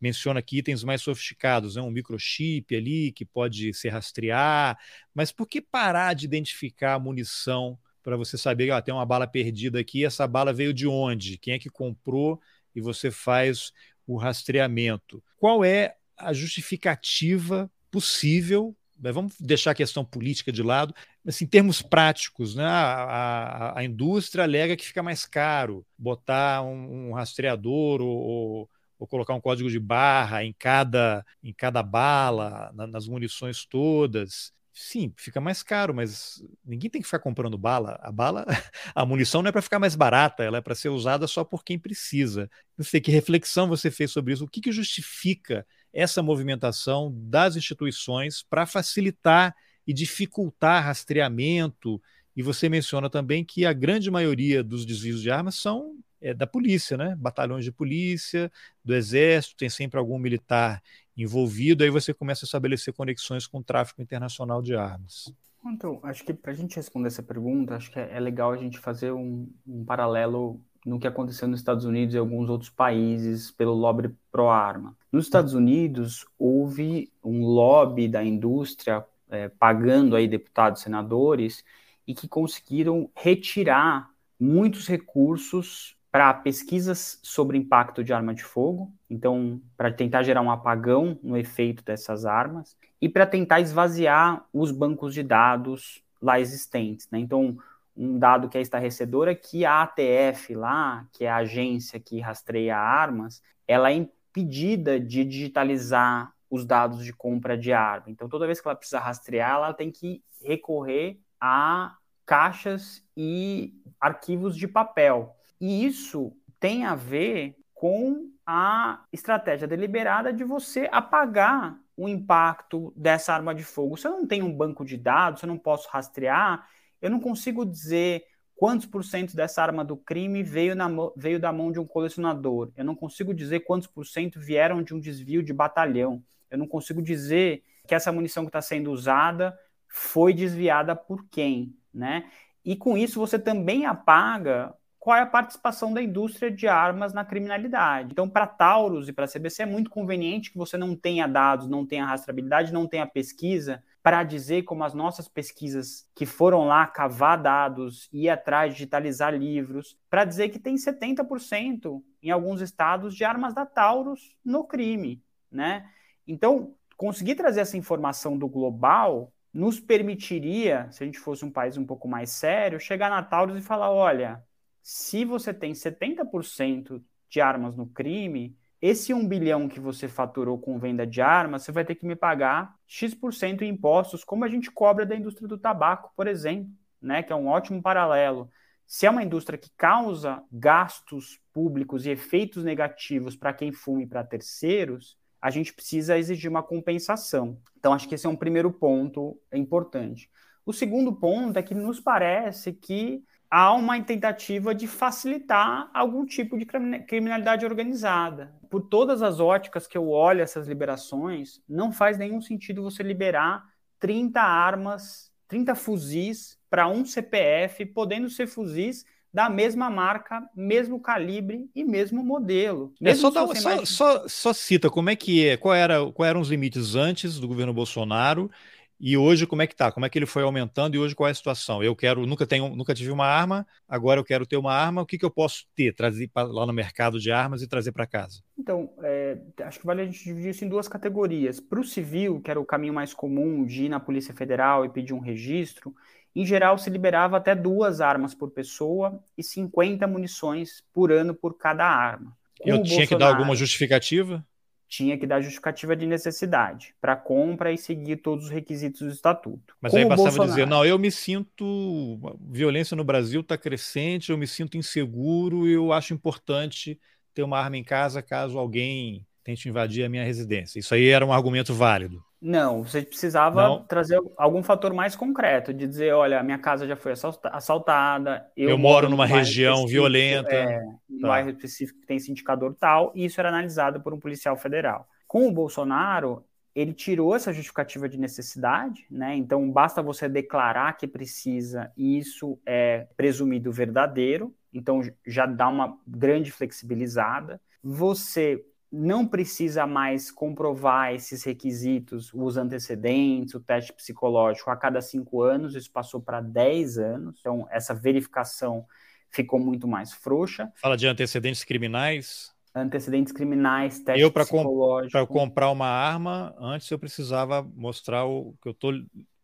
menciona 0.00 0.40
aqui 0.40 0.58
itens 0.58 0.84
mais 0.84 1.02
sofisticados, 1.02 1.76
né? 1.76 1.82
um 1.82 1.90
microchip 1.90 2.74
ali 2.74 3.12
que 3.12 3.24
pode 3.24 3.72
se 3.74 3.88
rastrear, 3.88 4.78
mas 5.14 5.32
por 5.32 5.46
que 5.46 5.60
parar 5.60 6.14
de 6.14 6.24
identificar 6.24 6.94
a 6.94 6.98
munição 6.98 7.78
para 8.02 8.16
você 8.16 8.38
saber, 8.38 8.70
ó, 8.70 8.80
tem 8.80 8.94
uma 8.94 9.04
bala 9.04 9.26
perdida 9.26 9.80
aqui, 9.80 10.04
essa 10.04 10.28
bala 10.28 10.52
veio 10.52 10.72
de 10.72 10.86
onde, 10.86 11.38
quem 11.38 11.54
é 11.54 11.58
que 11.58 11.68
comprou 11.68 12.40
e 12.74 12.80
você 12.80 13.10
faz 13.10 13.72
o 14.06 14.16
rastreamento. 14.16 15.22
Qual 15.36 15.64
é 15.64 15.96
a 16.16 16.32
justificativa 16.32 17.70
possível? 17.90 18.76
Vamos 18.98 19.34
deixar 19.40 19.72
a 19.72 19.74
questão 19.74 20.04
política 20.04 20.52
de 20.52 20.62
lado, 20.62 20.94
mas 21.24 21.42
em 21.42 21.46
termos 21.46 21.82
práticos, 21.82 22.54
né, 22.54 22.64
a, 22.64 23.02
a, 23.02 23.78
a, 23.80 23.84
indústria 23.84 24.44
alega 24.44 24.76
que 24.76 24.86
fica 24.86 25.02
mais 25.02 25.26
caro 25.26 25.84
botar 25.98 26.62
um, 26.62 27.08
um 27.08 27.12
rastreador 27.12 28.00
ou, 28.00 28.16
ou 28.16 28.70
colocar 29.04 29.34
um 29.34 29.40
código 29.40 29.68
de 29.68 29.78
barra 29.80 30.44
em 30.44 30.54
cada, 30.56 31.24
em 31.42 31.52
cada 31.52 31.82
bala, 31.82 32.70
na, 32.74 32.86
nas 32.86 33.08
munições 33.08 33.66
todas. 33.66 34.52
Sim, 34.72 35.12
fica 35.16 35.40
mais 35.40 35.62
caro, 35.62 35.94
mas 35.94 36.42
ninguém 36.64 36.90
tem 36.90 37.00
que 37.00 37.06
ficar 37.06 37.18
comprando 37.18 37.56
bala. 37.56 37.98
A 38.02 38.12
bala, 38.12 38.44
a 38.94 39.06
munição 39.06 39.42
não 39.42 39.48
é 39.48 39.52
para 39.52 39.62
ficar 39.62 39.78
mais 39.78 39.96
barata, 39.96 40.44
ela 40.44 40.58
é 40.58 40.60
para 40.60 40.74
ser 40.74 40.90
usada 40.90 41.26
só 41.26 41.42
por 41.42 41.64
quem 41.64 41.78
precisa. 41.78 42.50
Não 42.76 42.84
sei 42.84 43.00
que 43.00 43.10
reflexão 43.10 43.68
você 43.68 43.90
fez 43.90 44.10
sobre 44.10 44.34
isso. 44.34 44.44
O 44.44 44.48
que, 44.48 44.60
que 44.60 44.70
justifica 44.70 45.66
essa 45.92 46.22
movimentação 46.22 47.10
das 47.16 47.56
instituições 47.56 48.42
para 48.42 48.66
facilitar 48.66 49.54
e 49.86 49.94
dificultar 49.94 50.84
rastreamento? 50.84 52.00
E 52.36 52.42
você 52.42 52.68
menciona 52.68 53.08
também 53.08 53.42
que 53.42 53.64
a 53.64 53.72
grande 53.72 54.10
maioria 54.10 54.62
dos 54.62 54.84
desvios 54.84 55.22
de 55.22 55.30
armas 55.30 55.54
são 55.54 55.96
é, 56.26 56.34
da 56.34 56.46
polícia, 56.46 56.96
né? 56.96 57.14
Batalhões 57.16 57.64
de 57.64 57.70
polícia, 57.70 58.50
do 58.84 58.94
exército, 58.94 59.56
tem 59.56 59.68
sempre 59.68 59.98
algum 59.98 60.18
militar 60.18 60.82
envolvido, 61.16 61.84
aí 61.84 61.90
você 61.90 62.12
começa 62.12 62.44
a 62.44 62.46
estabelecer 62.46 62.92
conexões 62.92 63.46
com 63.46 63.58
o 63.58 63.64
tráfico 63.64 64.02
internacional 64.02 64.60
de 64.60 64.74
armas. 64.74 65.32
Então, 65.64 66.00
acho 66.02 66.24
que 66.24 66.34
para 66.34 66.52
a 66.52 66.54
gente 66.54 66.76
responder 66.76 67.08
essa 67.08 67.22
pergunta, 67.22 67.74
acho 67.74 67.90
que 67.90 67.98
é, 67.98 68.10
é 68.12 68.20
legal 68.20 68.52
a 68.52 68.56
gente 68.56 68.78
fazer 68.78 69.12
um, 69.12 69.48
um 69.66 69.84
paralelo 69.84 70.60
no 70.84 70.98
que 70.98 71.06
aconteceu 71.06 71.48
nos 71.48 71.60
Estados 71.60 71.84
Unidos 71.84 72.14
e 72.14 72.18
alguns 72.18 72.48
outros 72.48 72.70
países 72.70 73.50
pelo 73.50 73.74
lobby 73.74 74.14
pró-arma. 74.30 74.96
Nos 75.10 75.24
Estados 75.24 75.54
Unidos, 75.54 76.24
houve 76.38 77.10
um 77.24 77.44
lobby 77.44 78.08
da 78.08 78.22
indústria 78.22 79.04
é, 79.28 79.48
pagando 79.48 80.14
aí 80.14 80.28
deputados, 80.28 80.82
senadores, 80.82 81.64
e 82.06 82.14
que 82.14 82.28
conseguiram 82.28 83.10
retirar 83.16 84.10
muitos 84.38 84.86
recursos 84.86 85.95
para 86.16 86.32
pesquisas 86.32 87.20
sobre 87.22 87.58
impacto 87.58 88.02
de 88.02 88.10
arma 88.10 88.32
de 88.32 88.42
fogo, 88.42 88.90
então 89.10 89.60
para 89.76 89.92
tentar 89.92 90.22
gerar 90.22 90.40
um 90.40 90.50
apagão 90.50 91.18
no 91.22 91.36
efeito 91.36 91.84
dessas 91.84 92.24
armas 92.24 92.74
e 92.98 93.06
para 93.06 93.26
tentar 93.26 93.60
esvaziar 93.60 94.42
os 94.50 94.70
bancos 94.70 95.12
de 95.12 95.22
dados 95.22 96.02
lá 96.18 96.40
existentes. 96.40 97.06
Né? 97.10 97.18
Então, 97.18 97.58
um 97.94 98.18
dado 98.18 98.48
que 98.48 98.56
é 98.56 98.62
estarrecedor 98.62 99.28
é 99.28 99.34
que 99.34 99.66
a 99.66 99.82
ATF 99.82 100.54
lá, 100.54 101.06
que 101.12 101.26
é 101.26 101.28
a 101.28 101.36
agência 101.36 102.00
que 102.00 102.18
rastreia 102.18 102.78
armas, 102.78 103.42
ela 103.68 103.90
é 103.90 103.96
impedida 103.96 104.98
de 104.98 105.22
digitalizar 105.22 106.32
os 106.48 106.64
dados 106.64 107.04
de 107.04 107.12
compra 107.12 107.58
de 107.58 107.74
arma. 107.74 108.06
Então, 108.08 108.26
toda 108.26 108.46
vez 108.46 108.58
que 108.58 108.66
ela 108.66 108.74
precisa 108.74 109.00
rastrear, 109.00 109.56
ela 109.56 109.74
tem 109.74 109.90
que 109.90 110.24
recorrer 110.42 111.20
a 111.38 111.94
caixas 112.24 113.04
e 113.14 113.74
arquivos 114.00 114.56
de 114.56 114.66
papel. 114.66 115.35
E 115.60 115.84
isso 115.84 116.36
tem 116.58 116.84
a 116.84 116.94
ver 116.94 117.56
com 117.74 118.30
a 118.46 119.04
estratégia 119.12 119.66
deliberada 119.66 120.32
de 120.32 120.44
você 120.44 120.88
apagar 120.90 121.78
o 121.96 122.08
impacto 122.08 122.92
dessa 122.96 123.32
arma 123.32 123.54
de 123.54 123.64
fogo. 123.64 123.96
Se 123.96 124.06
eu 124.06 124.12
não 124.12 124.26
tenho 124.26 124.46
um 124.46 124.52
banco 124.52 124.84
de 124.84 124.96
dados, 124.96 125.42
eu 125.42 125.48
não 125.48 125.58
posso 125.58 125.88
rastrear, 125.90 126.68
eu 127.00 127.10
não 127.10 127.20
consigo 127.20 127.64
dizer 127.64 128.24
quantos 128.54 128.86
por 128.86 129.04
cento 129.04 129.36
dessa 129.36 129.62
arma 129.62 129.84
do 129.84 129.96
crime 129.96 130.42
veio, 130.42 130.74
na, 130.74 130.88
veio 131.16 131.38
da 131.38 131.52
mão 131.52 131.70
de 131.70 131.78
um 131.78 131.86
colecionador. 131.86 132.70
Eu 132.76 132.84
não 132.84 132.94
consigo 132.94 133.34
dizer 133.34 133.60
quantos 133.60 133.86
por 133.86 134.06
cento 134.06 134.40
vieram 134.40 134.82
de 134.82 134.94
um 134.94 135.00
desvio 135.00 135.42
de 135.42 135.52
batalhão. 135.52 136.22
Eu 136.50 136.58
não 136.58 136.66
consigo 136.66 137.02
dizer 137.02 137.62
que 137.86 137.94
essa 137.94 138.12
munição 138.12 138.44
que 138.44 138.48
está 138.48 138.62
sendo 138.62 138.90
usada 138.90 139.56
foi 139.88 140.32
desviada 140.32 140.96
por 140.96 141.26
quem, 141.30 141.76
né? 141.92 142.30
E 142.64 142.74
com 142.74 142.96
isso 142.96 143.20
você 143.20 143.38
também 143.38 143.86
apaga 143.86 144.74
qual 145.06 145.16
é 145.16 145.20
a 145.20 145.26
participação 145.26 145.94
da 145.94 146.02
indústria 146.02 146.50
de 146.50 146.66
armas 146.66 147.14
na 147.14 147.24
criminalidade. 147.24 148.08
Então, 148.10 148.28
para 148.28 148.44
Taurus 148.44 149.06
e 149.06 149.12
para 149.12 149.24
a 149.24 149.28
CBC 149.28 149.62
é 149.62 149.64
muito 149.64 149.88
conveniente 149.88 150.50
que 150.50 150.58
você 150.58 150.76
não 150.76 150.96
tenha 150.96 151.28
dados, 151.28 151.68
não 151.68 151.86
tenha 151.86 152.04
rastreabilidade, 152.04 152.72
não 152.72 152.88
tenha 152.88 153.06
pesquisa 153.06 153.84
para 154.02 154.24
dizer 154.24 154.64
como 154.64 154.82
as 154.82 154.94
nossas 154.94 155.28
pesquisas 155.28 156.10
que 156.12 156.26
foram 156.26 156.66
lá 156.66 156.88
cavar 156.88 157.40
dados, 157.40 158.08
ir 158.12 158.28
atrás, 158.28 158.72
digitalizar 158.72 159.32
livros, 159.32 159.96
para 160.10 160.24
dizer 160.24 160.48
que 160.48 160.58
tem 160.58 160.74
70% 160.74 162.02
em 162.20 162.32
alguns 162.32 162.60
estados 162.60 163.14
de 163.14 163.22
armas 163.22 163.54
da 163.54 163.64
Taurus 163.64 164.36
no 164.44 164.64
crime, 164.64 165.22
né? 165.48 165.88
Então, 166.26 166.74
conseguir 166.96 167.36
trazer 167.36 167.60
essa 167.60 167.76
informação 167.76 168.36
do 168.36 168.48
global 168.48 169.32
nos 169.54 169.78
permitiria, 169.78 170.88
se 170.90 171.04
a 171.04 171.06
gente 171.06 171.20
fosse 171.20 171.44
um 171.44 171.50
país 171.52 171.76
um 171.76 171.86
pouco 171.86 172.08
mais 172.08 172.30
sério, 172.30 172.80
chegar 172.80 173.08
na 173.08 173.22
Taurus 173.22 173.56
e 173.56 173.62
falar, 173.62 173.92
olha, 173.92 174.44
se 174.88 175.24
você 175.24 175.52
tem 175.52 175.72
70% 175.72 177.02
de 177.28 177.40
armas 177.40 177.74
no 177.76 177.88
crime, 177.88 178.56
esse 178.80 179.12
1 179.12 179.26
bilhão 179.26 179.68
que 179.68 179.80
você 179.80 180.06
faturou 180.06 180.56
com 180.60 180.78
venda 180.78 181.04
de 181.04 181.20
armas, 181.20 181.64
você 181.64 181.72
vai 181.72 181.84
ter 181.84 181.96
que 181.96 182.06
me 182.06 182.14
pagar 182.14 182.72
X% 182.86 183.62
em 183.62 183.70
impostos, 183.70 184.22
como 184.22 184.44
a 184.44 184.48
gente 184.48 184.70
cobra 184.70 185.04
da 185.04 185.16
indústria 185.16 185.48
do 185.48 185.58
tabaco, 185.58 186.12
por 186.14 186.28
exemplo, 186.28 186.70
né, 187.02 187.20
que 187.20 187.32
é 187.32 187.36
um 187.36 187.48
ótimo 187.48 187.82
paralelo. 187.82 188.48
Se 188.86 189.06
é 189.06 189.10
uma 189.10 189.24
indústria 189.24 189.58
que 189.58 189.72
causa 189.76 190.40
gastos 190.52 191.40
públicos 191.52 192.06
e 192.06 192.10
efeitos 192.10 192.62
negativos 192.62 193.34
para 193.34 193.52
quem 193.52 193.72
fuma 193.72 194.04
e 194.04 194.06
para 194.06 194.22
terceiros, 194.22 195.18
a 195.42 195.50
gente 195.50 195.74
precisa 195.74 196.16
exigir 196.16 196.48
uma 196.48 196.62
compensação. 196.62 197.58
Então, 197.76 197.92
acho 197.92 198.08
que 198.08 198.14
esse 198.14 198.24
é 198.24 198.30
um 198.30 198.36
primeiro 198.36 198.70
ponto 198.70 199.36
importante. 199.52 200.30
O 200.64 200.72
segundo 200.72 201.12
ponto 201.12 201.58
é 201.58 201.62
que 201.62 201.74
nos 201.74 201.98
parece 201.98 202.72
que 202.72 203.24
há 203.56 203.72
uma 203.72 203.98
tentativa 204.02 204.74
de 204.74 204.86
facilitar 204.86 205.88
algum 205.94 206.26
tipo 206.26 206.58
de 206.58 206.66
criminalidade 206.66 207.64
organizada. 207.64 208.52
Por 208.68 208.82
todas 208.82 209.22
as 209.22 209.40
óticas 209.40 209.86
que 209.86 209.96
eu 209.96 210.10
olho 210.10 210.42
essas 210.42 210.68
liberações, 210.68 211.62
não 211.66 211.90
faz 211.90 212.18
nenhum 212.18 212.38
sentido 212.38 212.82
você 212.82 213.02
liberar 213.02 213.64
30 213.98 214.42
armas, 214.42 215.32
30 215.48 215.74
fuzis 215.74 216.58
para 216.68 216.86
um 216.86 217.02
CPF, 217.02 217.86
podendo 217.86 218.28
ser 218.28 218.46
fuzis 218.46 219.06
da 219.32 219.48
mesma 219.48 219.88
marca, 219.88 220.42
mesmo 220.54 221.00
calibre 221.00 221.70
e 221.74 221.82
mesmo 221.82 222.22
modelo. 222.22 222.92
É, 223.02 223.14
só, 223.14 223.30
dá, 223.30 223.46
só, 223.54 223.70
mais... 223.70 223.88
só, 223.88 224.28
só, 224.28 224.52
cita 224.52 224.90
como 224.90 225.08
é 225.08 225.16
que 225.16 225.46
é, 225.46 225.56
qual, 225.56 225.74
era, 225.74 226.12
qual 226.12 226.28
eram 226.28 226.40
os 226.42 226.50
limites 226.50 226.94
antes 226.94 227.40
do 227.40 227.48
governo 227.48 227.72
Bolsonaro 227.72 228.50
e 228.98 229.16
hoje 229.16 229.46
como 229.46 229.62
é 229.62 229.66
que 229.66 229.76
tá? 229.76 229.92
Como 229.92 230.06
é 230.06 230.08
que 230.08 230.18
ele 230.18 230.26
foi 230.26 230.42
aumentando 230.42 230.94
e 230.94 230.98
hoje 230.98 231.14
qual 231.14 231.28
é 231.28 231.30
a 231.30 231.34
situação? 231.34 231.82
Eu 231.82 231.94
quero, 231.94 232.26
nunca 232.26 232.46
tenho, 232.46 232.74
nunca 232.74 232.94
tive 232.94 233.10
uma 233.10 233.26
arma, 233.26 233.66
agora 233.86 234.18
eu 234.18 234.24
quero 234.24 234.46
ter 234.46 234.56
uma 234.56 234.72
arma. 234.72 235.02
O 235.02 235.06
que, 235.06 235.18
que 235.18 235.24
eu 235.24 235.30
posso 235.30 235.66
ter, 235.74 235.94
trazer 235.94 236.28
pra, 236.28 236.44
lá 236.44 236.64
no 236.64 236.72
mercado 236.72 237.20
de 237.20 237.30
armas 237.30 237.62
e 237.62 237.68
trazer 237.68 237.92
para 237.92 238.06
casa? 238.06 238.42
Então, 238.58 238.90
é, 239.02 239.38
acho 239.62 239.80
que 239.80 239.86
vale 239.86 240.02
a 240.02 240.06
gente 240.06 240.24
dividir 240.24 240.50
isso 240.50 240.64
em 240.64 240.68
duas 240.68 240.88
categorias. 240.88 241.60
Para 241.60 241.80
o 241.80 241.84
civil, 241.84 242.40
que 242.40 242.50
era 242.50 242.60
o 242.60 242.64
caminho 242.64 242.94
mais 242.94 243.12
comum 243.12 243.66
de 243.66 243.84
ir 243.84 243.88
na 243.88 244.00
Polícia 244.00 244.34
Federal 244.34 244.84
e 244.84 244.88
pedir 244.88 245.12
um 245.12 245.20
registro, 245.20 245.94
em 246.34 246.44
geral, 246.44 246.78
se 246.78 246.90
liberava 246.90 247.36
até 247.36 247.54
duas 247.54 248.00
armas 248.00 248.34
por 248.34 248.50
pessoa 248.50 249.22
e 249.36 249.42
50 249.42 250.06
munições 250.06 250.84
por 250.92 251.10
ano 251.12 251.34
por 251.34 251.56
cada 251.56 251.86
arma. 251.86 252.36
Com 252.58 252.68
Eu 252.68 252.82
tinha 252.82 253.06
Bolsonaro, 253.06 253.08
que 253.08 253.16
dar 253.16 253.28
alguma 253.28 253.54
justificativa? 253.54 254.44
Tinha 254.88 255.18
que 255.18 255.26
dar 255.26 255.40
justificativa 255.40 255.96
de 255.96 256.06
necessidade 256.06 256.94
para 257.00 257.16
compra 257.16 257.72
e 257.72 257.78
seguir 257.78 258.16
todos 258.18 258.44
os 258.46 258.50
requisitos 258.50 259.00
do 259.00 259.08
estatuto. 259.08 259.74
Mas 259.80 259.92
Com 259.92 259.98
aí 259.98 260.04
bastava 260.04 260.28
Bolsonaro... 260.28 260.50
dizer: 260.50 260.66
não, 260.66 260.84
eu 260.84 260.98
me 260.98 261.10
sinto. 261.10 262.18
Violência 262.50 262.96
no 262.96 263.04
Brasil 263.04 263.40
está 263.40 263.58
crescente, 263.58 264.30
eu 264.30 264.38
me 264.38 264.46
sinto 264.46 264.76
inseguro 264.76 265.66
e 265.66 265.72
eu 265.72 265.92
acho 265.92 266.14
importante 266.14 267.00
ter 267.34 267.42
uma 267.42 267.58
arma 267.58 267.76
em 267.76 267.84
casa 267.84 268.22
caso 268.22 268.58
alguém 268.58 269.26
tente 269.44 269.68
invadir 269.68 270.04
a 270.04 270.08
minha 270.08 270.24
residência. 270.24 270.78
Isso 270.78 270.94
aí 270.94 271.08
era 271.08 271.24
um 271.24 271.32
argumento 271.32 271.72
válido. 271.72 272.24
Não, 272.40 272.82
você 272.82 273.02
precisava 273.02 273.62
não. 273.62 273.84
trazer 273.84 274.20
algum 274.36 274.62
fator 274.62 274.92
mais 274.92 275.16
concreto, 275.16 275.72
de 275.72 275.86
dizer, 275.86 276.12
olha, 276.12 276.42
minha 276.42 276.58
casa 276.58 276.86
já 276.86 276.94
foi 276.94 277.12
assaltada, 277.50 278.46
eu, 278.56 278.70
eu 278.70 278.78
moro 278.78 279.08
numa 279.08 279.26
região 279.26 279.86
violenta. 279.86 280.54
É, 280.54 280.84
um 281.10 281.20
tá. 281.20 281.28
bairro 281.28 281.50
específico 281.50 282.00
que 282.00 282.06
tem 282.06 282.18
esse 282.18 282.30
indicador 282.30 282.74
tal, 282.78 283.10
e 283.14 283.24
isso 283.24 283.40
era 283.40 283.48
analisado 283.48 284.00
por 284.00 284.12
um 284.12 284.20
policial 284.20 284.56
federal. 284.56 285.08
Com 285.26 285.48
o 285.48 285.52
Bolsonaro, 285.52 286.44
ele 286.74 286.92
tirou 286.92 287.34
essa 287.34 287.54
justificativa 287.54 288.06
de 288.06 288.18
necessidade, 288.18 289.06
né? 289.10 289.34
Então 289.34 289.70
basta 289.70 290.02
você 290.02 290.28
declarar 290.28 290.92
que 290.98 291.06
precisa, 291.06 291.90
e 291.96 292.18
isso 292.18 292.60
é 292.66 293.06
presumido 293.16 293.72
verdadeiro, 293.72 294.54
então 294.72 295.00
já 295.26 295.46
dá 295.46 295.68
uma 295.68 295.98
grande 296.06 296.52
flexibilizada. 296.52 297.58
Você 297.82 298.62
não 298.90 299.26
precisa 299.26 299.86
mais 299.86 300.30
comprovar 300.30 301.12
esses 301.12 301.42
requisitos, 301.42 302.32
os 302.32 302.56
antecedentes, 302.56 303.54
o 303.54 303.60
teste 303.60 303.92
psicológico 303.92 304.70
a 304.70 304.76
cada 304.76 305.00
cinco 305.00 305.42
anos, 305.42 305.74
isso 305.74 305.90
passou 305.90 306.20
para 306.20 306.40
10 306.40 306.98
anos, 306.98 307.38
então 307.40 307.66
essa 307.70 307.94
verificação 307.94 308.86
ficou 309.30 309.58
muito 309.58 309.88
mais 309.88 310.12
frouxa. 310.12 310.72
Fala 310.76 310.96
de 310.96 311.06
antecedentes 311.06 311.64
criminais? 311.64 312.54
Antecedentes 312.74 313.32
criminais, 313.32 314.00
teste 314.00 314.20
eu, 314.20 314.30
psicológico. 314.30 315.12
Para 315.12 315.26
comprar 315.26 315.70
uma 315.70 315.88
arma, 315.88 316.54
antes 316.58 316.90
eu 316.90 316.98
precisava 316.98 317.62
mostrar 317.62 318.24
o 318.24 318.54
que 318.62 318.68
eu 318.68 318.74
tô, 318.74 318.92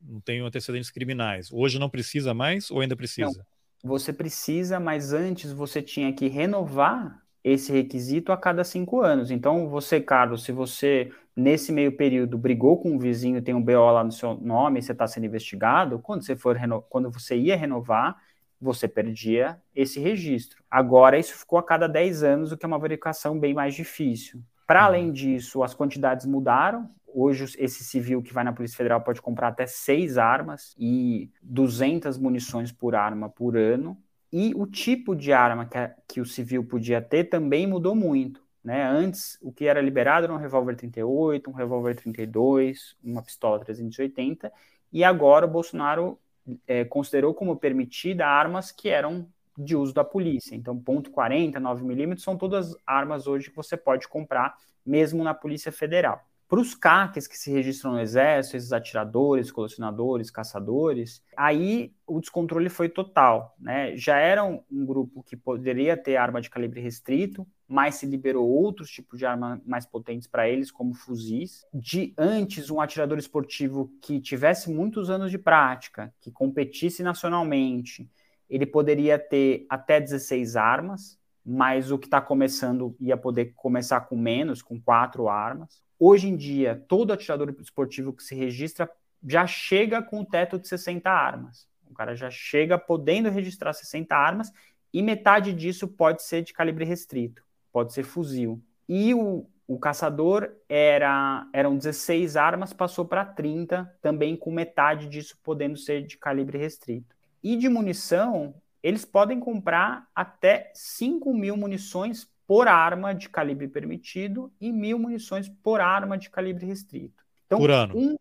não 0.00 0.20
tenho 0.20 0.46
antecedentes 0.46 0.90
criminais. 0.90 1.50
Hoje 1.50 1.78
não 1.78 1.88
precisa 1.88 2.34
mais 2.34 2.70
ou 2.70 2.80
ainda 2.80 2.94
precisa? 2.94 3.44
Não, 3.82 3.90
você 3.90 4.12
precisa, 4.12 4.78
mas 4.78 5.12
antes 5.12 5.50
você 5.50 5.82
tinha 5.82 6.12
que 6.12 6.28
renovar 6.28 7.21
esse 7.44 7.72
requisito 7.72 8.30
a 8.32 8.36
cada 8.36 8.62
cinco 8.64 9.00
anos. 9.00 9.30
Então, 9.30 9.68
você, 9.68 10.00
Carlos, 10.00 10.44
se 10.44 10.52
você 10.52 11.10
nesse 11.34 11.72
meio 11.72 11.96
período 11.96 12.38
brigou 12.38 12.78
com 12.78 12.92
um 12.92 12.98
vizinho, 12.98 13.42
tem 13.42 13.54
um 13.54 13.62
BO 13.62 13.90
lá 13.90 14.04
no 14.04 14.12
seu 14.12 14.34
nome, 14.34 14.82
você 14.82 14.92
está 14.92 15.06
sendo 15.06 15.26
investigado, 15.26 15.98
quando 15.98 16.24
você 16.24 16.36
for 16.36 16.56
quando 16.88 17.10
você 17.10 17.36
ia 17.36 17.56
renovar, 17.56 18.16
você 18.60 18.86
perdia 18.86 19.60
esse 19.74 19.98
registro. 19.98 20.62
Agora, 20.70 21.18
isso 21.18 21.34
ficou 21.34 21.58
a 21.58 21.62
cada 21.62 21.88
10 21.88 22.22
anos, 22.22 22.52
o 22.52 22.56
que 22.56 22.64
é 22.64 22.68
uma 22.68 22.78
verificação 22.78 23.38
bem 23.38 23.52
mais 23.52 23.74
difícil. 23.74 24.40
Para 24.66 24.80
uhum. 24.80 24.86
além 24.86 25.12
disso, 25.12 25.62
as 25.62 25.74
quantidades 25.74 26.24
mudaram. 26.26 26.88
Hoje, 27.14 27.44
esse 27.58 27.84
civil 27.84 28.22
que 28.22 28.32
vai 28.32 28.44
na 28.44 28.52
Polícia 28.52 28.76
Federal 28.76 29.00
pode 29.00 29.20
comprar 29.20 29.48
até 29.48 29.66
seis 29.66 30.16
armas 30.16 30.74
e 30.78 31.28
200 31.42 32.16
munições 32.16 32.70
por 32.70 32.94
arma 32.94 33.28
por 33.28 33.56
ano. 33.56 33.98
E 34.32 34.54
o 34.54 34.66
tipo 34.66 35.14
de 35.14 35.32
arma 35.32 35.66
que, 35.66 35.76
a, 35.76 35.94
que 36.08 36.20
o 36.20 36.24
civil 36.24 36.64
podia 36.64 37.02
ter 37.02 37.24
também 37.24 37.66
mudou 37.66 37.94
muito. 37.94 38.42
Né? 38.64 38.82
Antes, 38.84 39.38
o 39.42 39.52
que 39.52 39.66
era 39.66 39.80
liberado 39.80 40.24
era 40.24 40.32
um 40.32 40.38
revólver 40.38 40.76
38, 40.76 41.50
um 41.50 41.52
revólver 41.52 41.94
32, 41.96 42.96
uma 43.02 43.22
pistola 43.22 43.58
380, 43.58 44.52
e 44.92 45.04
agora 45.04 45.46
o 45.46 45.50
Bolsonaro 45.50 46.18
é, 46.66 46.84
considerou 46.84 47.34
como 47.34 47.56
permitida 47.56 48.26
armas 48.26 48.70
que 48.72 48.88
eram 48.88 49.28
de 49.56 49.76
uso 49.76 49.92
da 49.92 50.04
polícia. 50.04 50.54
Então, 50.54 50.78
ponto 50.78 51.10
.40, 51.10 51.54
9mm 51.54 52.18
são 52.18 52.36
todas 52.36 52.74
armas 52.86 53.26
hoje 53.26 53.50
que 53.50 53.56
você 53.56 53.76
pode 53.76 54.08
comprar, 54.08 54.56
mesmo 54.84 55.22
na 55.22 55.34
Polícia 55.34 55.70
Federal. 55.70 56.24
Para 56.52 56.60
os 56.60 56.74
CACs 56.74 57.26
que 57.26 57.38
se 57.38 57.50
registram 57.50 57.92
no 57.92 58.00
Exército, 58.00 58.58
esses 58.58 58.74
atiradores, 58.74 59.50
colecionadores, 59.50 60.30
caçadores, 60.30 61.22
aí 61.34 61.94
o 62.06 62.20
descontrole 62.20 62.68
foi 62.68 62.90
total. 62.90 63.56
Né? 63.58 63.96
Já 63.96 64.18
era 64.18 64.44
um, 64.44 64.62
grupo 64.70 65.22
que 65.22 65.34
poderia 65.34 65.96
ter 65.96 66.18
arma 66.18 66.42
de 66.42 66.50
calibre 66.50 66.78
restrito, 66.78 67.46
mas 67.66 67.94
se 67.94 68.04
liberou 68.04 68.46
outros 68.46 68.90
tipos 68.90 69.18
de 69.18 69.24
armas 69.24 69.62
mais 69.64 69.86
potentes 69.86 70.28
para 70.28 70.46
eles, 70.46 70.70
como 70.70 70.92
fuzis. 70.92 71.64
De 71.72 72.12
antes, 72.18 72.68
um 72.68 72.82
atirador 72.82 73.16
esportivo 73.16 73.90
que 74.02 74.20
tivesse 74.20 74.70
muitos 74.70 75.08
anos 75.08 75.30
de 75.30 75.38
prática, 75.38 76.12
que 76.20 76.30
competisse 76.30 77.02
nacionalmente, 77.02 78.10
ele 78.46 78.66
poderia 78.66 79.18
ter 79.18 79.64
até 79.70 79.98
16 79.98 80.54
armas, 80.56 81.18
mas 81.44 81.90
o 81.90 81.98
que 81.98 82.06
está 82.06 82.20
começando 82.20 82.96
ia 83.00 83.16
poder 83.16 83.52
começar 83.56 84.02
com 84.02 84.16
menos, 84.16 84.62
com 84.62 84.80
quatro 84.80 85.28
armas. 85.28 85.82
Hoje 85.98 86.28
em 86.28 86.36
dia, 86.36 86.84
todo 86.88 87.12
atirador 87.12 87.54
esportivo 87.60 88.12
que 88.12 88.22
se 88.22 88.34
registra 88.34 88.90
já 89.26 89.46
chega 89.46 90.02
com 90.02 90.20
o 90.20 90.24
teto 90.24 90.58
de 90.58 90.68
60 90.68 91.10
armas. 91.10 91.66
O 91.88 91.94
cara 91.94 92.14
já 92.14 92.30
chega 92.30 92.78
podendo 92.78 93.28
registrar 93.28 93.72
60 93.72 94.14
armas 94.14 94.52
e 94.92 95.02
metade 95.02 95.52
disso 95.52 95.88
pode 95.88 96.22
ser 96.22 96.42
de 96.42 96.52
calibre 96.52 96.84
restrito, 96.84 97.42
pode 97.72 97.92
ser 97.92 98.02
fuzil. 98.02 98.62
E 98.88 99.14
o, 99.14 99.46
o 99.66 99.78
caçador 99.78 100.50
era 100.68 101.46
eram 101.52 101.76
16 101.76 102.36
armas, 102.36 102.72
passou 102.72 103.04
para 103.04 103.24
30, 103.24 103.94
também 104.00 104.36
com 104.36 104.50
metade 104.50 105.08
disso 105.08 105.38
podendo 105.42 105.76
ser 105.76 106.06
de 106.06 106.16
calibre 106.16 106.58
restrito. 106.58 107.14
E 107.42 107.56
de 107.56 107.68
munição, 107.68 108.54
eles 108.82 109.04
podem 109.04 109.38
comprar 109.38 110.08
até 110.14 110.70
5 110.74 111.32
mil 111.32 111.56
munições 111.56 112.28
por 112.46 112.66
arma 112.66 113.14
de 113.14 113.28
calibre 113.28 113.68
permitido 113.68 114.52
e 114.60 114.72
mil 114.72 114.98
munições 114.98 115.48
por 115.48 115.80
arma 115.80 116.18
de 116.18 116.28
calibre 116.28 116.66
restrito. 116.66 117.24
Então, 117.46 117.58
por 117.58 117.70
ano. 117.70 117.96
Um, 117.96 118.16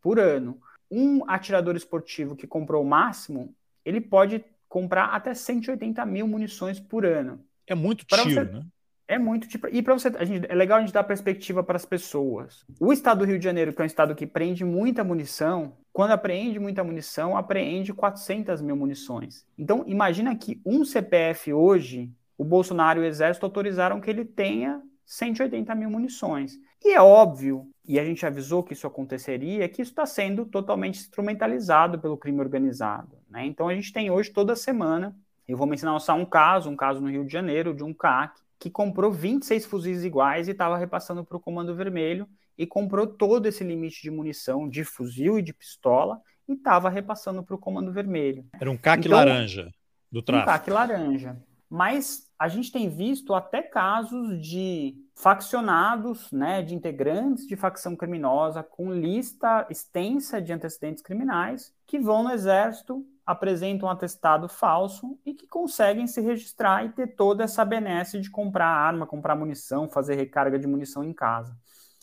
por 0.00 0.18
ano. 0.18 0.60
Um 0.90 1.28
atirador 1.28 1.74
esportivo 1.74 2.36
que 2.36 2.46
comprou 2.46 2.82
o 2.82 2.86
máximo, 2.86 3.54
ele 3.84 4.00
pode 4.00 4.44
comprar 4.68 5.06
até 5.06 5.34
180 5.34 6.04
mil 6.06 6.26
munições 6.28 6.78
por 6.78 7.04
ano. 7.04 7.44
É 7.66 7.74
muito 7.74 8.04
tiro, 8.04 8.22
você... 8.22 8.44
né? 8.44 8.64
É 9.06 9.18
muito 9.18 9.46
tipo. 9.46 9.68
E 9.68 9.82
para 9.82 9.92
você, 9.92 10.08
a 10.08 10.24
gente, 10.24 10.46
é 10.50 10.54
legal 10.54 10.78
a 10.78 10.80
gente 10.80 10.92
dar 10.92 11.04
perspectiva 11.04 11.62
para 11.62 11.76
as 11.76 11.84
pessoas. 11.84 12.64
O 12.80 12.90
estado 12.90 13.18
do 13.18 13.24
Rio 13.26 13.38
de 13.38 13.44
Janeiro, 13.44 13.72
que 13.72 13.82
é 13.82 13.84
um 13.84 13.86
estado 13.86 14.14
que 14.14 14.26
prende 14.26 14.64
muita 14.64 15.04
munição, 15.04 15.76
quando 15.94 16.10
apreende 16.10 16.58
muita 16.58 16.82
munição, 16.82 17.36
apreende 17.36 17.94
400 17.94 18.60
mil 18.60 18.74
munições. 18.74 19.46
Então, 19.56 19.84
imagina 19.86 20.34
que 20.34 20.60
um 20.66 20.84
CPF 20.84 21.52
hoje 21.52 22.12
o 22.36 22.42
Bolsonaro 22.42 22.98
e 22.98 23.04
o 23.04 23.06
Exército 23.06 23.46
autorizaram 23.46 24.00
que 24.00 24.10
ele 24.10 24.24
tenha 24.24 24.82
180 25.06 25.72
mil 25.76 25.88
munições. 25.88 26.58
E 26.84 26.94
é 26.94 27.00
óbvio, 27.00 27.70
e 27.86 28.00
a 28.00 28.04
gente 28.04 28.26
avisou 28.26 28.64
que 28.64 28.72
isso 28.72 28.88
aconteceria, 28.88 29.68
que 29.68 29.82
isso 29.82 29.92
está 29.92 30.04
sendo 30.04 30.44
totalmente 30.44 30.98
instrumentalizado 30.98 32.00
pelo 32.00 32.18
crime 32.18 32.40
organizado. 32.40 33.16
Né? 33.30 33.46
Então 33.46 33.68
a 33.68 33.74
gente 33.74 33.92
tem 33.92 34.10
hoje, 34.10 34.32
toda 34.32 34.56
semana, 34.56 35.16
eu 35.46 35.56
vou 35.56 35.64
mencionar 35.64 36.00
só 36.00 36.14
um 36.14 36.26
caso, 36.26 36.68
um 36.68 36.76
caso 36.76 37.00
no 37.00 37.08
Rio 37.08 37.24
de 37.24 37.32
Janeiro, 37.32 37.72
de 37.72 37.84
um 37.84 37.94
CAC, 37.94 38.40
que 38.58 38.68
comprou 38.68 39.12
26 39.12 39.64
fuzis 39.64 40.02
iguais 40.02 40.48
e 40.48 40.50
estava 40.50 40.76
repassando 40.76 41.24
para 41.24 41.36
o 41.36 41.40
Comando 41.40 41.72
Vermelho 41.72 42.28
e 42.56 42.66
comprou 42.66 43.06
todo 43.06 43.46
esse 43.46 43.64
limite 43.64 44.02
de 44.02 44.10
munição 44.10 44.68
de 44.68 44.84
fuzil 44.84 45.38
e 45.38 45.42
de 45.42 45.52
pistola 45.52 46.20
e 46.48 46.52
estava 46.52 46.88
repassando 46.88 47.42
para 47.42 47.54
o 47.54 47.58
Comando 47.58 47.92
Vermelho. 47.92 48.44
Era 48.60 48.70
um 48.70 48.76
CAC 48.76 49.06
então, 49.06 49.18
laranja 49.18 49.72
do 50.10 50.22
tráfico. 50.22 50.50
Um 50.50 50.52
CAC 50.52 50.70
laranja. 50.70 51.36
Mas 51.68 52.30
a 52.38 52.46
gente 52.46 52.70
tem 52.70 52.88
visto 52.88 53.34
até 53.34 53.62
casos 53.62 54.40
de 54.40 54.94
faccionados, 55.16 56.30
né, 56.30 56.62
de 56.62 56.74
integrantes 56.74 57.46
de 57.46 57.56
facção 57.56 57.96
criminosa 57.96 58.62
com 58.62 58.92
lista 58.92 59.66
extensa 59.70 60.40
de 60.40 60.52
antecedentes 60.52 61.02
criminais 61.02 61.72
que 61.86 61.98
vão 61.98 62.22
no 62.22 62.30
exército 62.30 63.04
apresentam 63.26 63.88
um 63.88 63.92
atestado 63.92 64.48
falso 64.48 65.18
e 65.24 65.32
que 65.32 65.46
conseguem 65.46 66.06
se 66.06 66.20
registrar 66.20 66.84
e 66.84 66.90
ter 66.90 67.16
toda 67.16 67.44
essa 67.44 67.64
benesse 67.64 68.20
de 68.20 68.30
comprar 68.30 68.68
arma, 68.68 69.06
comprar 69.06 69.34
munição, 69.34 69.88
fazer 69.88 70.14
recarga 70.14 70.58
de 70.58 70.66
munição 70.66 71.02
em 71.02 71.12
casa. 71.12 71.56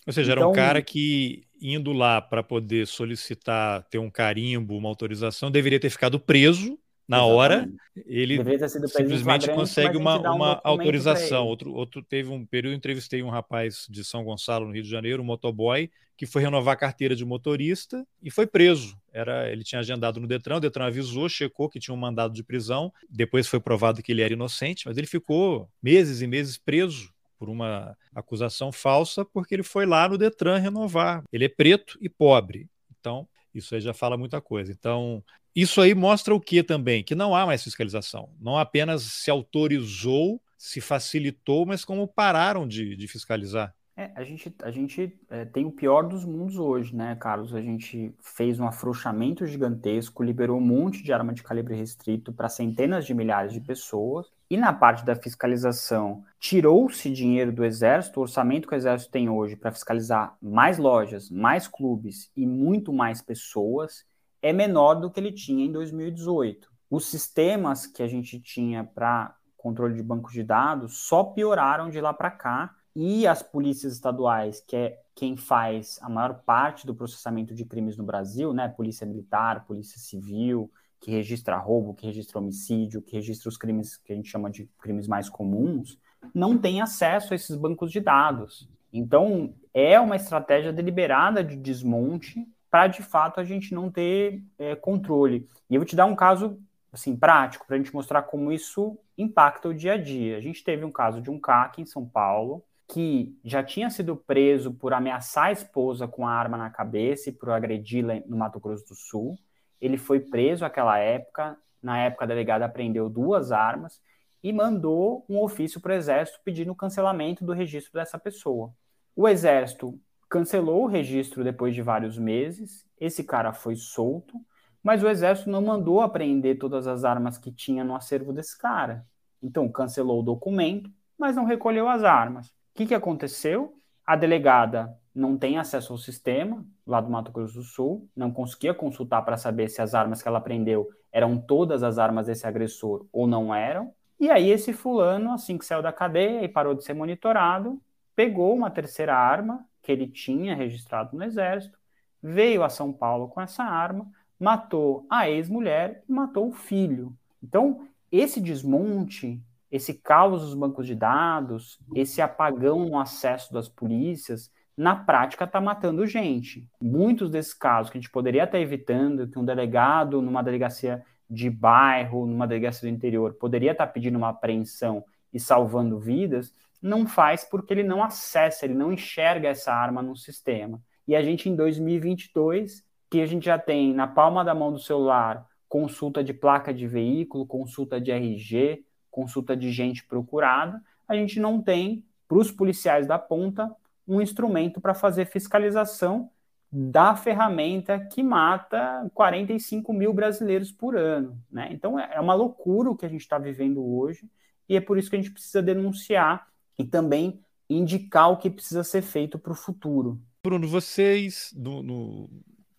Ou 0.05 0.13
seja, 0.13 0.31
então, 0.31 0.43
era 0.43 0.47
um 0.47 0.51
então 0.51 0.63
cara 0.63 0.81
que, 0.81 1.43
indo 1.61 1.91
lá 1.91 2.21
para 2.21 2.41
poder 2.41 2.87
solicitar, 2.87 3.83
ter 3.83 3.99
um 3.99 4.09
carimbo, 4.09 4.75
uma 4.75 4.89
autorização, 4.89 5.51
deveria 5.51 5.79
ter 5.79 5.89
ficado 5.89 6.19
preso 6.19 6.77
na 7.07 7.17
Exatamente. 7.17 7.35
hora, 7.35 7.69
ele 8.05 8.39
simplesmente 8.87 9.51
consegue 9.51 9.97
uma, 9.97 10.17
uma 10.17 10.55
um 10.55 10.61
autorização. 10.63 11.45
Outro, 11.45 11.73
outro 11.73 12.01
teve 12.01 12.29
um 12.29 12.45
período, 12.45 12.73
entrevistei 12.73 13.21
um 13.21 13.29
rapaz 13.29 13.85
de 13.89 14.03
São 14.03 14.23
Gonçalo, 14.23 14.65
no 14.65 14.73
Rio 14.73 14.83
de 14.83 14.89
Janeiro, 14.89 15.21
um 15.21 15.25
motoboy, 15.25 15.91
que 16.15 16.25
foi 16.25 16.41
renovar 16.41 16.75
a 16.75 16.77
carteira 16.77 17.13
de 17.13 17.25
motorista 17.25 18.07
e 18.23 18.31
foi 18.31 18.47
preso. 18.47 18.95
Era, 19.11 19.51
ele 19.51 19.63
tinha 19.63 19.79
agendado 19.79 20.21
no 20.21 20.27
Detran, 20.27 20.57
o 20.57 20.59
Detran 20.61 20.85
avisou, 20.85 21.27
checou 21.27 21.67
que 21.67 21.79
tinha 21.79 21.93
um 21.93 21.97
mandado 21.97 22.33
de 22.33 22.43
prisão, 22.43 22.93
depois 23.09 23.47
foi 23.47 23.59
provado 23.59 24.01
que 24.01 24.11
ele 24.11 24.21
era 24.21 24.33
inocente, 24.33 24.87
mas 24.87 24.97
ele 24.97 25.07
ficou 25.07 25.69
meses 25.83 26.21
e 26.21 26.27
meses 26.27 26.57
preso 26.57 27.11
por 27.41 27.49
uma 27.49 27.97
acusação 28.13 28.71
falsa, 28.71 29.25
porque 29.25 29.55
ele 29.55 29.63
foi 29.63 29.87
lá 29.87 30.07
no 30.07 30.15
Detran 30.15 30.59
renovar. 30.59 31.23
Ele 31.33 31.45
é 31.45 31.49
preto 31.49 31.97
e 31.99 32.07
pobre. 32.07 32.69
Então, 32.99 33.27
isso 33.51 33.73
aí 33.73 33.81
já 33.81 33.95
fala 33.95 34.15
muita 34.15 34.39
coisa. 34.39 34.71
Então, 34.71 35.23
isso 35.55 35.81
aí 35.81 35.95
mostra 35.95 36.35
o 36.35 36.39
que 36.39 36.61
também? 36.61 37.03
Que 37.03 37.15
não 37.15 37.35
há 37.35 37.43
mais 37.43 37.63
fiscalização. 37.63 38.29
Não 38.39 38.59
apenas 38.59 39.01
se 39.01 39.31
autorizou, 39.31 40.39
se 40.55 40.79
facilitou, 40.79 41.65
mas 41.65 41.83
como 41.83 42.07
pararam 42.07 42.67
de, 42.67 42.95
de 42.95 43.07
fiscalizar. 43.07 43.73
É, 43.97 44.11
a 44.15 44.23
gente, 44.23 44.53
a 44.61 44.69
gente 44.69 45.19
é, 45.27 45.43
tem 45.43 45.65
o 45.65 45.71
pior 45.71 46.03
dos 46.03 46.23
mundos 46.23 46.59
hoje, 46.59 46.95
né, 46.95 47.15
Carlos? 47.15 47.55
A 47.55 47.61
gente 47.61 48.13
fez 48.21 48.59
um 48.59 48.67
afrouxamento 48.67 49.47
gigantesco, 49.47 50.21
liberou 50.21 50.59
um 50.59 50.63
monte 50.63 51.01
de 51.01 51.11
arma 51.11 51.33
de 51.33 51.41
calibre 51.41 51.73
restrito 51.73 52.31
para 52.31 52.47
centenas 52.49 53.03
de 53.03 53.15
milhares 53.15 53.51
de 53.51 53.59
pessoas. 53.59 54.27
E 54.51 54.57
na 54.57 54.73
parte 54.73 55.05
da 55.05 55.15
fiscalização, 55.15 56.25
tirou-se 56.37 57.09
dinheiro 57.09 57.53
do 57.53 57.63
Exército, 57.63 58.19
o 58.19 58.23
orçamento 58.23 58.67
que 58.67 58.73
o 58.73 58.75
Exército 58.75 59.09
tem 59.09 59.29
hoje 59.29 59.55
para 59.55 59.71
fiscalizar 59.71 60.35
mais 60.41 60.77
lojas, 60.77 61.29
mais 61.29 61.69
clubes 61.69 62.29
e 62.35 62.45
muito 62.45 62.91
mais 62.91 63.21
pessoas 63.21 64.03
é 64.41 64.51
menor 64.51 64.95
do 64.95 65.09
que 65.09 65.21
ele 65.21 65.31
tinha 65.31 65.63
em 65.65 65.71
2018. 65.71 66.69
Os 66.89 67.05
sistemas 67.05 67.87
que 67.87 68.03
a 68.03 68.07
gente 68.09 68.41
tinha 68.41 68.83
para 68.83 69.33
controle 69.55 69.95
de 69.95 70.03
bancos 70.03 70.33
de 70.33 70.43
dados 70.43 70.97
só 70.97 71.23
pioraram 71.23 71.89
de 71.89 72.01
lá 72.01 72.13
para 72.13 72.29
cá 72.29 72.75
e 72.93 73.25
as 73.25 73.41
polícias 73.41 73.93
estaduais, 73.93 74.61
que 74.67 74.75
é 74.75 75.01
quem 75.15 75.37
faz 75.37 75.97
a 76.01 76.09
maior 76.09 76.41
parte 76.43 76.85
do 76.85 76.93
processamento 76.93 77.55
de 77.55 77.63
crimes 77.63 77.95
no 77.95 78.03
Brasil, 78.03 78.51
né, 78.53 78.67
polícia 78.67 79.07
militar, 79.07 79.65
polícia 79.65 79.97
civil, 79.97 80.69
que 81.01 81.11
registra 81.11 81.57
roubo, 81.57 81.95
que 81.95 82.05
registra 82.05 82.39
homicídio, 82.39 83.01
que 83.01 83.15
registra 83.15 83.49
os 83.49 83.57
crimes 83.57 83.97
que 83.97 84.13
a 84.13 84.15
gente 84.15 84.29
chama 84.29 84.49
de 84.49 84.69
crimes 84.79 85.07
mais 85.07 85.27
comuns, 85.27 85.99
não 86.33 86.57
tem 86.57 86.79
acesso 86.79 87.33
a 87.33 87.35
esses 87.35 87.57
bancos 87.57 87.91
de 87.91 87.99
dados. 87.99 88.69
Então, 88.93 89.53
é 89.73 89.99
uma 89.99 90.15
estratégia 90.15 90.71
deliberada 90.71 91.43
de 91.43 91.55
desmonte 91.55 92.47
para 92.69 92.87
de 92.87 93.01
fato 93.01 93.39
a 93.39 93.43
gente 93.43 93.73
não 93.73 93.89
ter 93.89 94.43
é, 94.59 94.75
controle. 94.75 95.47
E 95.69 95.75
eu 95.75 95.81
vou 95.81 95.85
te 95.85 95.95
dar 95.95 96.05
um 96.05 96.15
caso 96.15 96.57
assim 96.93 97.15
prático 97.15 97.65
para 97.65 97.75
a 97.75 97.79
gente 97.79 97.93
mostrar 97.93 98.23
como 98.23 98.51
isso 98.51 98.97
impacta 99.17 99.69
o 99.69 99.73
dia 99.73 99.93
a 99.93 99.97
dia. 99.97 100.37
A 100.37 100.41
gente 100.41 100.63
teve 100.63 100.85
um 100.85 100.91
caso 100.91 101.19
de 101.19 101.31
um 101.31 101.39
CAC 101.39 101.81
em 101.81 101.85
São 101.85 102.05
Paulo 102.05 102.63
que 102.87 103.37
já 103.43 103.63
tinha 103.63 103.89
sido 103.89 104.15
preso 104.15 104.73
por 104.73 104.93
ameaçar 104.93 105.45
a 105.45 105.51
esposa 105.51 106.07
com 106.07 106.27
a 106.27 106.31
arma 106.33 106.57
na 106.57 106.69
cabeça 106.69 107.29
e 107.29 107.33
por 107.33 107.49
agredi-la 107.49 108.21
no 108.25 108.37
Mato 108.37 108.59
Grosso 108.59 108.85
do 108.85 108.95
Sul. 108.95 109.39
Ele 109.81 109.97
foi 109.97 110.19
preso 110.19 110.61
naquela 110.61 110.97
época. 110.99 111.57
Na 111.81 111.97
época, 111.97 112.23
a 112.23 112.27
delegada 112.27 112.63
apreendeu 112.63 113.09
duas 113.09 113.51
armas 113.51 113.99
e 114.43 114.53
mandou 114.53 115.25
um 115.27 115.39
ofício 115.39 115.81
para 115.81 115.91
o 115.91 115.95
Exército 115.95 116.39
pedindo 116.43 116.71
o 116.71 116.75
cancelamento 116.75 117.43
do 117.43 117.53
registro 117.53 117.93
dessa 117.93 118.19
pessoa. 118.19 118.71
O 119.15 119.27
Exército 119.27 119.99
cancelou 120.31 120.83
o 120.83 120.87
registro 120.87 121.43
depois 121.43 121.75
de 121.75 121.81
vários 121.81 122.17
meses. 122.17 122.87
Esse 122.97 123.21
cara 123.21 123.51
foi 123.51 123.75
solto, 123.75 124.33
mas 124.81 125.03
o 125.03 125.09
exército 125.09 125.49
não 125.49 125.61
mandou 125.61 125.99
apreender 125.99 126.57
todas 126.57 126.87
as 126.87 127.03
armas 127.03 127.37
que 127.37 127.51
tinha 127.51 127.83
no 127.83 127.93
acervo 127.93 128.31
desse 128.31 128.57
cara. 128.57 129.05
Então 129.43 129.69
cancelou 129.69 130.21
o 130.21 130.23
documento, 130.23 130.89
mas 131.17 131.35
não 131.35 131.43
recolheu 131.43 131.89
as 131.89 132.05
armas. 132.05 132.47
O 132.47 132.53
que, 132.75 132.85
que 132.85 132.95
aconteceu? 132.95 133.75
A 134.05 134.15
delegada 134.15 134.97
não 135.13 135.37
tem 135.37 135.57
acesso 135.57 135.93
ao 135.93 135.97
sistema 135.97 136.65
lá 136.85 137.01
do 137.01 137.09
Mato 137.09 137.31
Grosso 137.31 137.55
do 137.55 137.63
Sul, 137.63 138.09
não 138.15 138.31
conseguia 138.31 138.73
consultar 138.73 139.21
para 139.23 139.37
saber 139.37 139.69
se 139.69 139.81
as 139.81 139.93
armas 139.93 140.21
que 140.21 140.27
ela 140.27 140.41
prendeu 140.41 140.89
eram 141.11 141.37
todas 141.37 141.83
as 141.83 141.97
armas 141.97 142.27
desse 142.27 142.47
agressor 142.47 143.05
ou 143.11 143.27
não 143.27 143.53
eram. 143.53 143.93
E 144.19 144.29
aí 144.29 144.49
esse 144.49 144.71
fulano, 144.71 145.31
assim 145.31 145.57
que 145.57 145.65
saiu 145.65 145.81
da 145.81 145.91
cadeia 145.91 146.43
e 146.43 146.47
parou 146.47 146.73
de 146.73 146.83
ser 146.83 146.93
monitorado, 146.93 147.81
pegou 148.15 148.55
uma 148.55 148.69
terceira 148.69 149.15
arma 149.15 149.65
que 149.81 149.91
ele 149.91 150.07
tinha 150.07 150.55
registrado 150.55 151.17
no 151.17 151.23
exército, 151.23 151.77
veio 152.21 152.63
a 152.63 152.69
São 152.69 152.93
Paulo 152.93 153.27
com 153.27 153.41
essa 153.41 153.63
arma, 153.63 154.09
matou 154.39 155.05
a 155.09 155.29
ex-mulher 155.29 156.03
e 156.07 156.11
matou 156.11 156.49
o 156.49 156.53
filho. 156.53 157.15
Então, 157.43 157.87
esse 158.11 158.39
desmonte, 158.39 159.41
esse 159.71 159.93
caos 159.93 160.41
dos 160.41 160.53
bancos 160.53 160.85
de 160.85 160.95
dados, 160.95 161.79
esse 161.95 162.21
apagão 162.21 162.85
no 162.85 162.99
acesso 162.99 163.51
das 163.51 163.67
polícias, 163.67 164.51
na 164.77 164.95
prática 164.95 165.45
está 165.45 165.59
matando 165.59 166.05
gente. 166.07 166.67
Muitos 166.81 167.29
desses 167.29 167.53
casos 167.53 167.91
que 167.91 167.97
a 167.97 168.01
gente 168.01 168.11
poderia 168.11 168.43
estar 168.43 168.59
evitando, 168.59 169.27
que 169.27 169.37
um 169.37 169.45
delegado 169.45 170.21
numa 170.21 170.41
delegacia 170.41 171.03
de 171.29 171.49
bairro, 171.49 172.25
numa 172.25 172.47
delegacia 172.47 172.89
do 172.89 172.95
interior, 172.95 173.33
poderia 173.35 173.71
estar 173.71 173.87
pedindo 173.87 174.17
uma 174.17 174.29
apreensão 174.29 175.03
e 175.33 175.39
salvando 175.39 175.99
vidas, 175.99 176.53
não 176.81 177.05
faz 177.05 177.43
porque 177.43 177.73
ele 177.73 177.83
não 177.83 178.03
acessa, 178.03 178.65
ele 178.65 178.73
não 178.73 178.91
enxerga 178.91 179.49
essa 179.49 179.73
arma 179.73 180.01
no 180.01 180.15
sistema. 180.15 180.81
E 181.07 181.15
a 181.15 181.21
gente, 181.21 181.47
em 181.49 181.55
2022, 181.55 182.83
que 183.09 183.21
a 183.21 183.25
gente 183.25 183.45
já 183.45 183.59
tem 183.59 183.93
na 183.93 184.07
palma 184.07 184.43
da 184.43 184.55
mão 184.55 184.71
do 184.71 184.79
celular 184.79 185.45
consulta 185.67 186.21
de 186.21 186.33
placa 186.33 186.73
de 186.73 186.85
veículo, 186.85 187.45
consulta 187.45 187.99
de 187.99 188.11
RG, 188.11 188.83
consulta 189.09 189.55
de 189.55 189.71
gente 189.71 190.05
procurada, 190.05 190.81
a 191.07 191.15
gente 191.15 191.39
não 191.39 191.61
tem, 191.61 192.03
para 192.27 192.37
os 192.37 192.51
policiais 192.51 193.07
da 193.07 193.17
ponta, 193.17 193.73
um 194.11 194.21
instrumento 194.21 194.81
para 194.81 194.93
fazer 194.93 195.25
fiscalização 195.25 196.29
da 196.69 197.15
ferramenta 197.15 197.99
que 197.99 198.21
mata 198.21 199.09
45 199.13 199.93
mil 199.93 200.13
brasileiros 200.13 200.71
por 200.71 200.97
ano. 200.97 201.41
Né? 201.49 201.69
Então 201.71 201.97
é 201.97 202.19
uma 202.19 202.33
loucura 202.33 202.89
o 202.89 202.95
que 202.95 203.05
a 203.05 203.09
gente 203.09 203.21
está 203.21 203.37
vivendo 203.37 203.83
hoje, 203.83 204.29
e 204.67 204.75
é 204.75 204.81
por 204.81 204.97
isso 204.97 205.09
que 205.09 205.15
a 205.15 205.19
gente 205.19 205.31
precisa 205.31 205.61
denunciar 205.61 206.47
e 206.77 206.83
também 206.83 207.39
indicar 207.69 208.29
o 208.29 208.37
que 208.37 208.49
precisa 208.49 208.83
ser 208.83 209.01
feito 209.01 209.39
para 209.39 209.53
o 209.53 209.55
futuro. 209.55 210.21
Bruno, 210.43 210.67
vocês, 210.67 211.53
no, 211.55 211.81
no, 211.81 212.29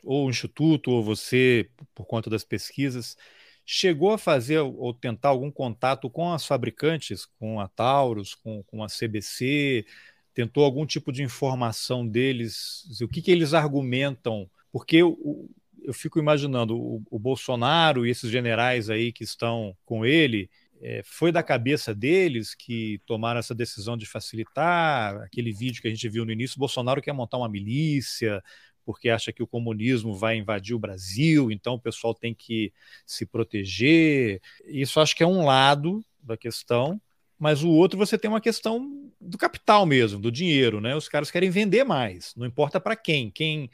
ou 0.05 0.26
o 0.26 0.30
Instituto, 0.30 0.91
ou 0.91 1.03
você, 1.03 1.70
por 1.95 2.05
conta 2.05 2.28
das 2.28 2.45
pesquisas, 2.45 3.16
chegou 3.64 4.12
a 4.12 4.18
fazer 4.18 4.59
ou 4.59 4.93
tentar 4.93 5.30
algum 5.30 5.51
contato 5.51 6.11
com 6.11 6.33
as 6.33 6.45
fabricantes, 6.45 7.24
com 7.39 7.61
a 7.61 7.68
Taurus, 7.68 8.35
com, 8.35 8.62
com 8.64 8.83
a 8.83 8.87
CBC, 8.89 9.87
tentou 10.35 10.64
algum 10.64 10.87
tipo 10.87 11.12
de 11.12 11.22
informação 11.22 12.07
deles, 12.07 12.85
o 13.01 13.09
que, 13.09 13.22
que 13.22 13.30
eles 13.30 13.55
argumentam? 13.55 14.49
Porque 14.70 14.97
eu, 14.97 15.49
eu 15.83 15.93
fico 15.93 16.18
imaginando 16.18 16.76
o, 16.76 17.03
o 17.11 17.18
Bolsonaro 17.18 18.07
e 18.07 18.11
esses 18.11 18.30
generais 18.30 18.89
aí 18.89 19.12
que 19.12 19.24
estão 19.24 19.76
com 19.85 20.07
ele, 20.07 20.49
é, 20.80 21.01
foi 21.05 21.30
da 21.30 21.43
cabeça 21.43 21.95
deles 21.95 22.55
que 22.55 23.01
tomaram 23.07 23.39
essa 23.39 23.55
decisão 23.55 23.97
de 23.97 24.05
facilitar 24.05 25.16
aquele 25.22 25.53
vídeo 25.53 25.80
que 25.80 25.87
a 25.87 25.91
gente 25.91 26.09
viu 26.09 26.24
no 26.24 26.33
início. 26.33 26.59
Bolsonaro 26.59 27.01
quer 27.01 27.12
montar 27.12 27.39
uma 27.39 27.49
milícia 27.49 28.43
porque 28.85 29.09
acha 29.09 29.33
que 29.33 29.43
o 29.43 29.47
comunismo 29.47 30.12
vai 30.12 30.37
invadir 30.37 30.74
o 30.74 30.78
Brasil, 30.78 31.53
então 31.53 31.74
o 31.74 31.80
pessoal 31.80 32.14
tem 32.14 32.35
que 32.35 32.72
se 33.07 33.24
proteger. 33.24 34.41
Isso 34.64 34.99
acho 34.99 35.14
que 35.14 35.22
é 35.22 35.26
um 35.26 35.45
lado 35.45 36.05
da 36.20 36.37
questão, 36.37 37.01
mas 37.39 37.62
o 37.62 37.70
outro 37.70 37.99
você 37.99 38.16
tem 38.18 38.30
uma 38.30 38.41
questão 38.41 39.11
do 39.20 39.39
capital 39.39 39.87
mesmo, 39.87 40.20
do 40.20 40.30
dinheiro, 40.30 40.80
né? 40.80 40.95
Os 40.97 41.09
caras 41.09 41.30
querem 41.30 41.51
vender 41.51 41.85
mais, 41.85 42.35
não 42.37 42.47
importa 42.47 42.80
para 42.80 42.97
quem. 42.97 43.30
Quem 43.30 43.70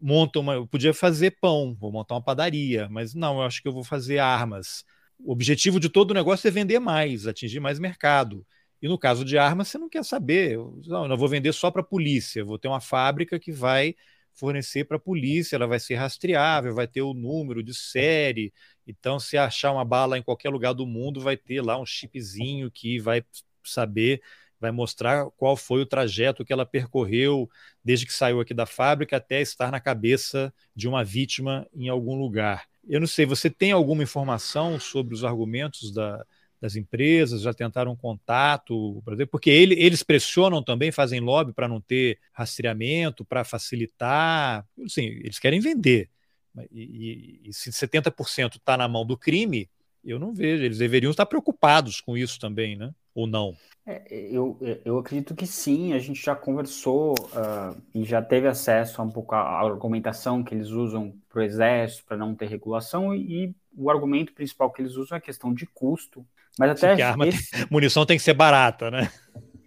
monta 0.00 0.38
uma, 0.40 0.54
eu 0.54 0.66
podia 0.66 0.94
fazer 0.94 1.32
pão, 1.40 1.76
vou 1.78 1.92
montar 1.92 2.14
uma 2.14 2.22
padaria, 2.22 2.88
mas 2.90 3.14
não, 3.14 3.38
eu 3.38 3.42
acho 3.42 3.62
que 3.62 3.68
eu 3.68 3.72
vou 3.72 3.84
fazer 3.84 4.18
armas 4.18 4.84
o 5.18 5.32
objetivo 5.32 5.80
de 5.80 5.88
todo 5.88 6.10
o 6.12 6.14
negócio 6.14 6.46
é 6.46 6.50
vender 6.50 6.78
mais, 6.78 7.26
atingir 7.26 7.60
mais 7.60 7.78
mercado. 7.78 8.46
E 8.80 8.88
no 8.88 8.98
caso 8.98 9.24
de 9.24 9.36
armas, 9.36 9.68
você 9.68 9.78
não 9.78 9.88
quer 9.88 10.04
saber. 10.04 10.56
Não, 10.86 11.02
eu 11.04 11.08
não 11.08 11.16
vou 11.16 11.28
vender 11.28 11.52
só 11.52 11.70
para 11.70 11.82
a 11.82 11.84
polícia, 11.84 12.44
vou 12.44 12.58
ter 12.58 12.68
uma 12.68 12.80
fábrica 12.80 13.38
que 13.38 13.50
vai 13.50 13.94
fornecer 14.32 14.84
para 14.84 14.96
a 14.96 15.00
polícia, 15.00 15.56
ela 15.56 15.66
vai 15.66 15.80
ser 15.80 15.96
rastreável, 15.96 16.72
vai 16.74 16.86
ter 16.86 17.02
o 17.02 17.12
número 17.12 17.62
de 17.62 17.74
série. 17.74 18.52
Então, 18.88 19.20
se 19.20 19.36
achar 19.36 19.72
uma 19.72 19.84
bala 19.84 20.18
em 20.18 20.22
qualquer 20.22 20.50
lugar 20.50 20.72
do 20.72 20.86
mundo, 20.86 21.20
vai 21.20 21.36
ter 21.36 21.60
lá 21.62 21.78
um 21.80 21.86
chipzinho 21.86 22.70
que 22.70 22.98
vai 22.98 23.24
saber, 23.64 24.22
vai 24.60 24.70
mostrar 24.72 25.26
qual 25.36 25.56
foi 25.56 25.80
o 25.82 25.86
trajeto 25.86 26.44
que 26.44 26.52
ela 26.52 26.66
percorreu 26.66 27.48
desde 27.84 28.06
que 28.06 28.12
saiu 28.12 28.40
aqui 28.40 28.54
da 28.54 28.66
fábrica 28.66 29.16
até 29.16 29.40
estar 29.40 29.70
na 29.70 29.80
cabeça 29.80 30.52
de 30.74 30.88
uma 30.88 31.04
vítima 31.04 31.66
em 31.74 31.88
algum 31.88 32.16
lugar 32.18 32.66
Eu 32.88 33.00
não 33.00 33.06
sei, 33.06 33.26
você 33.26 33.50
tem 33.50 33.70
alguma 33.72 34.02
informação 34.02 34.80
sobre 34.80 35.14
os 35.14 35.22
argumentos 35.24 35.92
da, 35.92 36.24
das 36.60 36.74
empresas? 36.76 37.42
Já 37.42 37.52
tentaram 37.54 37.94
contato? 37.96 39.02
Porque 39.30 39.50
ele, 39.50 39.74
eles 39.78 40.02
pressionam 40.02 40.62
também, 40.62 40.90
fazem 40.90 41.20
lobby 41.20 41.52
para 41.52 41.68
não 41.68 41.80
ter 41.80 42.18
rastreamento, 42.32 43.24
para 43.24 43.44
facilitar. 43.44 44.66
Sim, 44.88 45.04
eles 45.06 45.38
querem 45.38 45.60
vender. 45.60 46.08
E, 46.70 47.40
e, 47.44 47.48
e 47.48 47.52
se 47.52 47.70
70% 47.70 48.56
está 48.56 48.76
na 48.76 48.88
mão 48.88 49.04
do 49.04 49.16
crime, 49.16 49.68
eu 50.04 50.18
não 50.18 50.32
vejo. 50.32 50.64
Eles 50.64 50.78
deveriam 50.78 51.10
estar 51.10 51.26
preocupados 51.26 52.00
com 52.00 52.16
isso 52.16 52.38
também, 52.38 52.76
né? 52.76 52.92
Ou 53.14 53.26
não? 53.26 53.56
É, 53.84 54.02
eu, 54.10 54.58
eu 54.84 54.98
acredito 54.98 55.34
que 55.34 55.46
sim. 55.46 55.92
A 55.92 55.98
gente 55.98 56.24
já 56.24 56.34
conversou 56.34 57.14
uh, 57.14 57.80
e 57.94 58.04
já 58.04 58.22
teve 58.22 58.46
acesso 58.46 59.00
a 59.00 59.04
um 59.04 59.10
pouco 59.10 59.34
à 59.34 59.60
argumentação 59.60 60.44
que 60.44 60.54
eles 60.54 60.68
usam 60.68 61.14
para 61.28 61.40
o 61.40 61.42
exército 61.42 62.04
para 62.04 62.16
não 62.16 62.34
ter 62.34 62.46
regulação 62.46 63.14
e, 63.14 63.44
e 63.44 63.54
o 63.76 63.90
argumento 63.90 64.32
principal 64.32 64.70
que 64.72 64.82
eles 64.82 64.94
usam 64.94 65.16
é 65.16 65.18
a 65.18 65.22
questão 65.22 65.52
de 65.52 65.66
custo. 65.66 66.24
Mas 66.58 66.70
até 66.70 66.94
esse... 66.94 67.50
tem... 67.50 67.66
munição 67.70 68.04
tem 68.04 68.16
que 68.16 68.22
ser 68.22 68.34
barata, 68.34 68.90
né? 68.90 69.10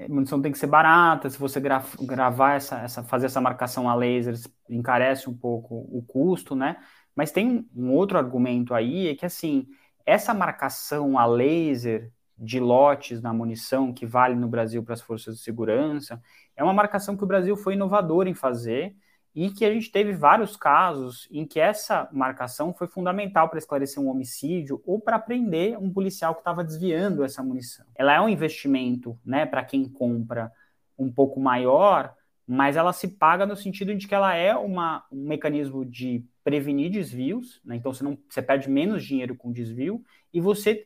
É, 0.02 0.08
munição 0.08 0.42
tem 0.42 0.52
que 0.52 0.58
ser 0.58 0.68
barata. 0.68 1.30
Se 1.30 1.38
você 1.38 1.60
gra 1.60 1.84
gravar 2.02 2.56
essa, 2.56 2.80
essa, 2.80 3.04
fazer 3.04 3.28
essa 3.28 3.42
marcação 3.42 3.88
a 3.90 3.96
laser, 3.96 4.36
encarece 4.70 5.30
um 5.30 5.38
pouco 5.38 5.76
o 5.76 6.04
custo, 6.08 6.56
né? 6.56 6.78
Mas 7.16 7.32
tem 7.32 7.68
um 7.76 7.92
outro 7.92 8.18
argumento 8.18 8.74
aí, 8.74 9.10
é 9.10 9.16
que 9.16 9.26
assim, 9.26 9.68
essa 10.06 10.34
marcação 10.34 11.20
a 11.20 11.26
laser 11.26 12.12
de 12.38 12.60
lotes 12.60 13.22
na 13.22 13.34
munição 13.34 13.94
que 13.94 14.06
vale 14.06 14.34
no 14.36 14.48
Brasil 14.48 14.84
para 14.84 14.94
as 14.96 15.02
forças 15.02 15.36
de 15.38 15.44
segurança, 15.44 16.22
é 16.56 16.64
uma 16.64 16.74
marcação 16.74 17.16
que 17.16 17.24
o 17.24 17.28
Brasil 17.28 17.56
foi 17.56 17.74
inovador 17.74 18.28
em 18.28 18.34
fazer 18.34 18.96
e 19.34 19.50
que 19.50 19.64
a 19.64 19.74
gente 19.74 19.92
teve 19.92 20.14
vários 20.14 20.58
casos 20.58 21.28
em 21.32 21.46
que 21.46 21.60
essa 21.60 22.10
marcação 22.12 22.74
foi 22.74 22.88
fundamental 22.88 23.50
para 23.50 23.60
esclarecer 23.60 24.02
um 24.02 24.10
homicídio 24.10 24.82
ou 24.86 25.00
para 25.00 25.18
prender 25.18 25.78
um 25.78 25.92
policial 25.92 26.34
que 26.34 26.42
estava 26.42 26.64
desviando 26.64 27.24
essa 27.24 27.42
munição. 27.42 27.86
Ela 27.96 28.16
é 28.16 28.22
um 28.22 28.28
investimento, 28.28 29.18
né, 29.26 29.46
para 29.46 29.64
quem 29.64 29.88
compra 29.88 30.52
um 30.98 31.12
pouco 31.12 31.40
maior, 31.40 32.14
mas 32.46 32.76
ela 32.76 32.92
se 32.92 33.08
paga 33.08 33.46
no 33.46 33.56
sentido 33.56 33.96
de 33.96 34.08
que 34.08 34.14
ela 34.14 34.36
é 34.36 34.54
uma, 34.54 35.06
um 35.12 35.26
mecanismo 35.28 35.86
de 35.86 36.26
prevenir 36.44 36.92
desvios, 36.92 37.62
né? 37.64 37.78
então 37.78 37.94
você, 37.94 38.04
não, 38.04 38.18
você 38.28 38.42
perde 38.42 38.70
menos 38.70 39.06
dinheiro 39.06 39.36
com 39.36 39.52
desvio 39.52 40.04
e 40.34 40.42
você 40.42 40.86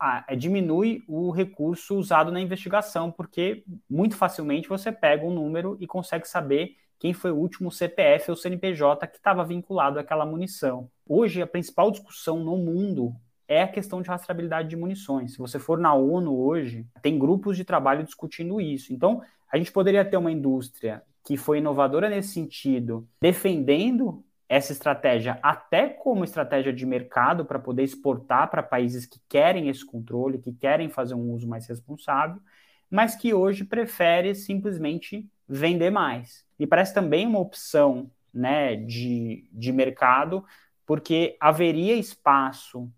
a, 0.00 0.32
a, 0.32 0.34
diminui 0.34 1.04
o 1.06 1.30
recurso 1.30 1.96
usado 1.96 2.32
na 2.32 2.40
investigação, 2.40 3.12
porque 3.12 3.62
muito 3.88 4.16
facilmente 4.16 4.68
você 4.68 4.90
pega 4.90 5.24
um 5.24 5.32
número 5.32 5.76
e 5.78 5.86
consegue 5.86 6.26
saber 6.26 6.76
quem 6.98 7.12
foi 7.12 7.30
o 7.30 7.36
último 7.36 7.70
CPF 7.70 8.30
ou 8.30 8.36
CNPJ 8.36 9.06
que 9.06 9.16
estava 9.16 9.44
vinculado 9.44 9.98
àquela 9.98 10.26
munição. 10.26 10.90
Hoje, 11.08 11.42
a 11.42 11.46
principal 11.46 11.90
discussão 11.90 12.42
no 12.42 12.56
mundo 12.56 13.14
é 13.48 13.62
a 13.62 13.68
questão 13.68 14.02
de 14.02 14.08
rastreabilidade 14.08 14.68
de 14.68 14.76
munições. 14.76 15.32
Se 15.32 15.38
você 15.38 15.58
for 15.58 15.78
na 15.78 15.94
ONU 15.94 16.36
hoje, 16.36 16.86
tem 17.00 17.18
grupos 17.18 17.56
de 17.56 17.64
trabalho 17.64 18.04
discutindo 18.04 18.60
isso. 18.60 18.92
Então, 18.92 19.22
a 19.52 19.56
gente 19.56 19.70
poderia 19.70 20.04
ter 20.04 20.16
uma 20.16 20.32
indústria 20.32 21.02
que 21.24 21.36
foi 21.36 21.58
inovadora 21.58 22.08
nesse 22.08 22.30
sentido, 22.30 23.08
defendendo 23.20 24.24
essa 24.48 24.72
estratégia 24.72 25.38
até 25.42 25.88
como 25.88 26.24
estratégia 26.24 26.72
de 26.72 26.86
mercado 26.86 27.44
para 27.44 27.58
poder 27.58 27.82
exportar 27.82 28.48
para 28.48 28.62
países 28.62 29.04
que 29.06 29.20
querem 29.28 29.68
esse 29.68 29.84
controle, 29.84 30.38
que 30.38 30.52
querem 30.52 30.88
fazer 30.88 31.14
um 31.14 31.32
uso 31.32 31.48
mais 31.48 31.66
responsável, 31.66 32.40
mas 32.88 33.16
que 33.16 33.34
hoje 33.34 33.64
prefere 33.64 34.34
simplesmente 34.34 35.28
vender 35.48 35.90
mais. 35.90 36.44
E 36.58 36.66
parece 36.66 36.94
também 36.94 37.26
uma 37.26 37.38
opção 37.38 38.10
né, 38.32 38.76
de, 38.76 39.48
de 39.52 39.72
mercado, 39.72 40.44
porque 40.84 41.36
haveria 41.40 41.96
espaço 41.96 42.90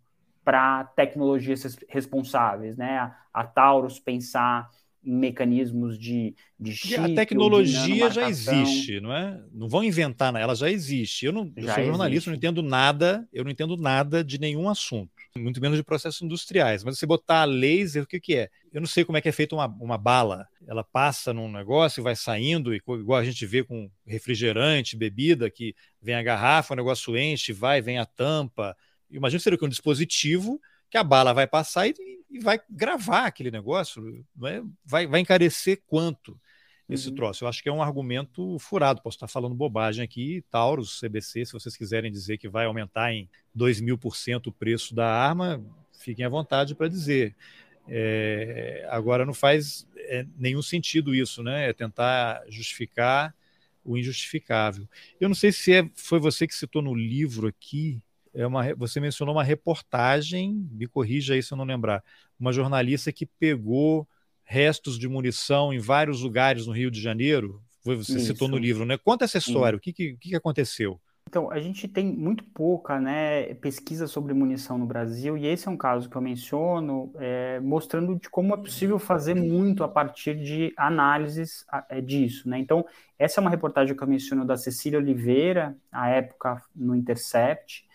para 0.44 0.84
tecnologias 0.84 1.76
responsáveis, 1.88 2.76
né? 2.76 2.98
A, 2.98 3.16
a 3.32 3.44
Taurus 3.44 3.98
pensar 4.00 4.70
mecanismos 5.02 5.98
de, 5.98 6.34
de 6.58 6.72
chip, 6.72 6.98
A 7.00 7.14
tecnologia 7.14 8.10
já 8.10 8.28
existe, 8.28 9.00
não 9.00 9.12
é? 9.12 9.40
Não 9.52 9.68
vão 9.68 9.82
inventar, 9.82 10.34
ela 10.34 10.54
já 10.54 10.70
existe. 10.70 11.26
Eu 11.26 11.32
não 11.32 11.52
eu 11.56 11.64
sou 11.66 11.84
jornalista, 11.84 12.14
existe. 12.14 12.28
não 12.28 12.36
entendo 12.36 12.62
nada, 12.62 13.28
eu 13.32 13.44
não 13.44 13.50
entendo 13.50 13.76
nada 13.76 14.22
de 14.22 14.38
nenhum 14.38 14.68
assunto 14.68 15.10
muito 15.38 15.60
menos 15.60 15.78
de 15.78 15.84
processos 15.84 16.20
industriais. 16.20 16.84
Mas 16.84 16.98
você 16.98 17.06
botar 17.06 17.44
laser, 17.44 18.02
o 18.02 18.06
que, 18.06 18.20
que 18.20 18.36
é? 18.36 18.50
Eu 18.72 18.80
não 18.80 18.88
sei 18.88 19.04
como 19.04 19.16
é 19.16 19.20
que 19.20 19.28
é 19.28 19.32
feita 19.32 19.54
uma, 19.54 19.66
uma 19.66 19.96
bala. 19.96 20.46
Ela 20.66 20.84
passa 20.84 21.32
num 21.32 21.50
negócio 21.50 22.00
e 22.00 22.02
vai 22.02 22.16
saindo, 22.16 22.74
igual 22.74 23.14
a 23.14 23.24
gente 23.24 23.46
vê 23.46 23.62
com 23.62 23.90
refrigerante, 24.06 24.96
bebida, 24.96 25.50
que 25.50 25.74
vem 26.02 26.14
a 26.14 26.22
garrafa, 26.22 26.74
o 26.74 26.76
negócio 26.76 27.16
enche, 27.16 27.52
vai, 27.52 27.80
vem 27.80 27.98
a 27.98 28.04
tampa. 28.04 28.76
Imagina 29.10 29.40
seria 29.40 29.58
que 29.58 29.64
um 29.64 29.68
dispositivo 29.68 30.60
que 30.90 30.98
a 30.98 31.04
bala 31.04 31.32
vai 31.32 31.46
passar 31.46 31.86
e, 31.86 31.94
e 32.30 32.38
vai 32.40 32.60
gravar 32.68 33.26
aquele 33.26 33.50
negócio. 33.50 34.24
É? 34.44 34.62
Vai, 34.84 35.06
vai 35.06 35.20
encarecer 35.20 35.82
quanto? 35.86 36.38
esse 36.88 37.08
uhum. 37.08 37.14
troço. 37.14 37.44
Eu 37.44 37.48
acho 37.48 37.62
que 37.62 37.68
é 37.68 37.72
um 37.72 37.82
argumento 37.82 38.58
furado. 38.58 39.02
Posso 39.02 39.16
estar 39.16 39.28
falando 39.28 39.54
bobagem 39.54 40.02
aqui. 40.02 40.42
Taurus, 40.50 40.98
CBC, 40.98 41.44
se 41.44 41.52
vocês 41.52 41.76
quiserem 41.76 42.10
dizer 42.10 42.38
que 42.38 42.48
vai 42.48 42.64
aumentar 42.64 43.12
em 43.12 43.28
2 43.54 43.80
mil 43.80 43.98
por 43.98 44.16
cento 44.16 44.48
o 44.48 44.52
preço 44.52 44.94
da 44.94 45.06
arma, 45.06 45.62
fiquem 45.92 46.24
à 46.24 46.28
vontade 46.28 46.74
para 46.74 46.88
dizer. 46.88 47.36
É, 47.86 48.86
agora, 48.90 49.26
não 49.26 49.34
faz 49.34 49.86
é, 49.96 50.26
nenhum 50.36 50.62
sentido 50.62 51.14
isso, 51.14 51.42
né? 51.42 51.68
É 51.68 51.72
tentar 51.72 52.42
justificar 52.48 53.34
o 53.84 53.96
injustificável. 53.96 54.88
Eu 55.20 55.28
não 55.28 55.34
sei 55.34 55.52
se 55.52 55.72
é, 55.72 55.90
foi 55.94 56.18
você 56.18 56.46
que 56.46 56.54
citou 56.54 56.82
no 56.82 56.94
livro 56.94 57.48
aqui. 57.48 58.00
É 58.34 58.46
uma, 58.46 58.74
você 58.74 59.00
mencionou 59.00 59.34
uma 59.34 59.44
reportagem, 59.44 60.68
me 60.70 60.86
corrija 60.86 61.34
aí 61.34 61.42
se 61.42 61.52
eu 61.52 61.58
não 61.58 61.64
lembrar, 61.64 62.02
uma 62.38 62.52
jornalista 62.52 63.12
que 63.12 63.26
pegou 63.26 64.06
restos 64.44 64.98
de 64.98 65.08
munição 65.08 65.72
em 65.72 65.78
vários 65.78 66.22
lugares 66.22 66.66
no 66.66 66.72
Rio 66.72 66.90
de 66.90 67.00
Janeiro. 67.00 67.62
Você 67.84 68.16
Isso. 68.16 68.26
citou 68.26 68.48
no 68.48 68.56
livro, 68.56 68.84
né? 68.84 68.96
Conta 68.96 69.24
essa 69.24 69.38
história. 69.38 69.76
O 69.76 69.80
que, 69.80 69.92
que, 69.92 70.16
que 70.16 70.34
aconteceu? 70.34 71.00
Então, 71.28 71.50
a 71.50 71.60
gente 71.60 71.86
tem 71.86 72.06
muito 72.06 72.42
pouca 72.42 72.98
né, 72.98 73.52
pesquisa 73.56 74.06
sobre 74.06 74.32
munição 74.32 74.78
no 74.78 74.86
Brasil, 74.86 75.36
e 75.36 75.46
esse 75.46 75.68
é 75.68 75.70
um 75.70 75.76
caso 75.76 76.08
que 76.08 76.16
eu 76.16 76.22
menciono, 76.22 77.12
é, 77.16 77.60
mostrando 77.60 78.16
de 78.18 78.30
como 78.30 78.54
é 78.54 78.56
possível 78.56 78.98
fazer 78.98 79.34
muito 79.34 79.84
a 79.84 79.88
partir 79.88 80.34
de 80.34 80.72
análises 80.74 81.66
é, 81.90 82.00
disso. 82.00 82.48
Né? 82.48 82.58
Então, 82.58 82.82
essa 83.18 83.38
é 83.38 83.42
uma 83.42 83.50
reportagem 83.50 83.94
que 83.94 84.02
eu 84.02 84.08
menciono 84.08 84.46
da 84.46 84.56
Cecília 84.56 84.98
Oliveira, 84.98 85.76
à 85.92 86.08
época 86.08 86.62
no 86.74 86.96
Intercept, 86.96 87.86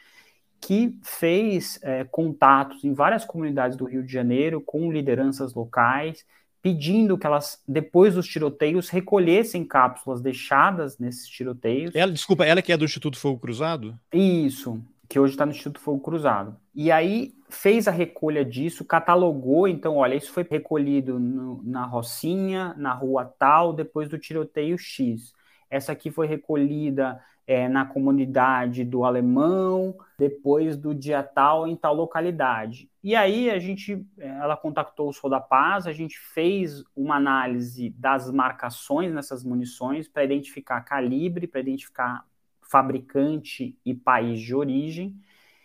que 0.66 0.98
fez 1.04 1.78
é, 1.84 2.06
contatos 2.06 2.86
em 2.86 2.94
várias 2.94 3.26
comunidades 3.26 3.76
do 3.76 3.84
Rio 3.84 4.02
de 4.02 4.12
Janeiro 4.12 4.62
com 4.62 4.92
lideranças 4.92 5.54
locais 5.54 6.26
pedindo 6.62 7.18
que 7.18 7.28
elas, 7.28 7.62
depois 7.68 8.16
dos 8.16 8.26
tiroteios, 8.26 8.88
recolhessem 8.88 9.66
cápsulas 9.66 10.22
deixadas 10.22 10.98
nesses 10.98 11.28
tiroteios. 11.28 11.94
Ela, 11.94 12.14
desculpa, 12.14 12.46
ela 12.46 12.62
que 12.62 12.72
é 12.72 12.78
do 12.78 12.86
Instituto 12.86 13.20
Fogo 13.20 13.38
Cruzado? 13.38 14.00
Isso, 14.14 14.82
que 15.10 15.20
hoje 15.20 15.34
está 15.34 15.46
no 15.46 15.52
Instituto 15.52 15.82
Fogo 15.82 16.00
Cruzado. 16.00 16.56
E 16.74 16.90
aí 16.90 17.34
fez 17.50 17.86
a 17.86 17.92
recolha 17.92 18.46
disso, 18.46 18.86
catalogou, 18.86 19.68
então, 19.68 19.98
olha, 19.98 20.16
isso 20.16 20.32
foi 20.32 20.48
recolhido 20.50 21.20
no, 21.20 21.62
na 21.64 21.86
Rocinha, 21.86 22.74
na 22.78 22.94
rua 22.94 23.26
tal, 23.38 23.74
depois 23.74 24.08
do 24.08 24.18
tiroteio 24.18 24.78
X. 24.78 25.34
Essa 25.70 25.92
aqui 25.92 26.10
foi 26.10 26.28
recolhida 26.28 27.20
é, 27.46 27.68
na 27.68 27.86
comunidade 27.86 28.84
do 28.84 29.04
alemão, 29.04 29.96
depois 30.18 30.78
do 30.78 30.94
dia 30.94 31.22
tal 31.22 31.68
em 31.68 31.76
tal 31.76 31.94
localidade. 31.94 32.90
E 33.04 33.16
aí 33.16 33.50
a 33.50 33.60
gente, 33.60 34.06
é, 34.18 34.28
ela 34.28 34.56
contactou 34.56 35.10
o 35.10 35.14
Sol 35.14 35.30
da 35.30 35.40
Paz, 35.40 35.86
a 35.86 35.94
gente 35.94 36.18
fez 36.18 36.84
uma 36.96 37.16
análise 37.16 37.90
das 37.92 38.32
marcações 38.32 39.14
nessas 39.14 39.44
munições 39.44 40.08
para 40.08 40.24
identificar 40.24 40.82
calibre, 40.82 41.48
para 41.48 41.60
identificar 41.60 42.26
fabricante 42.62 43.78
e 43.86 43.94
país 43.94 44.40
de 44.40 44.56
origem. 44.56 45.16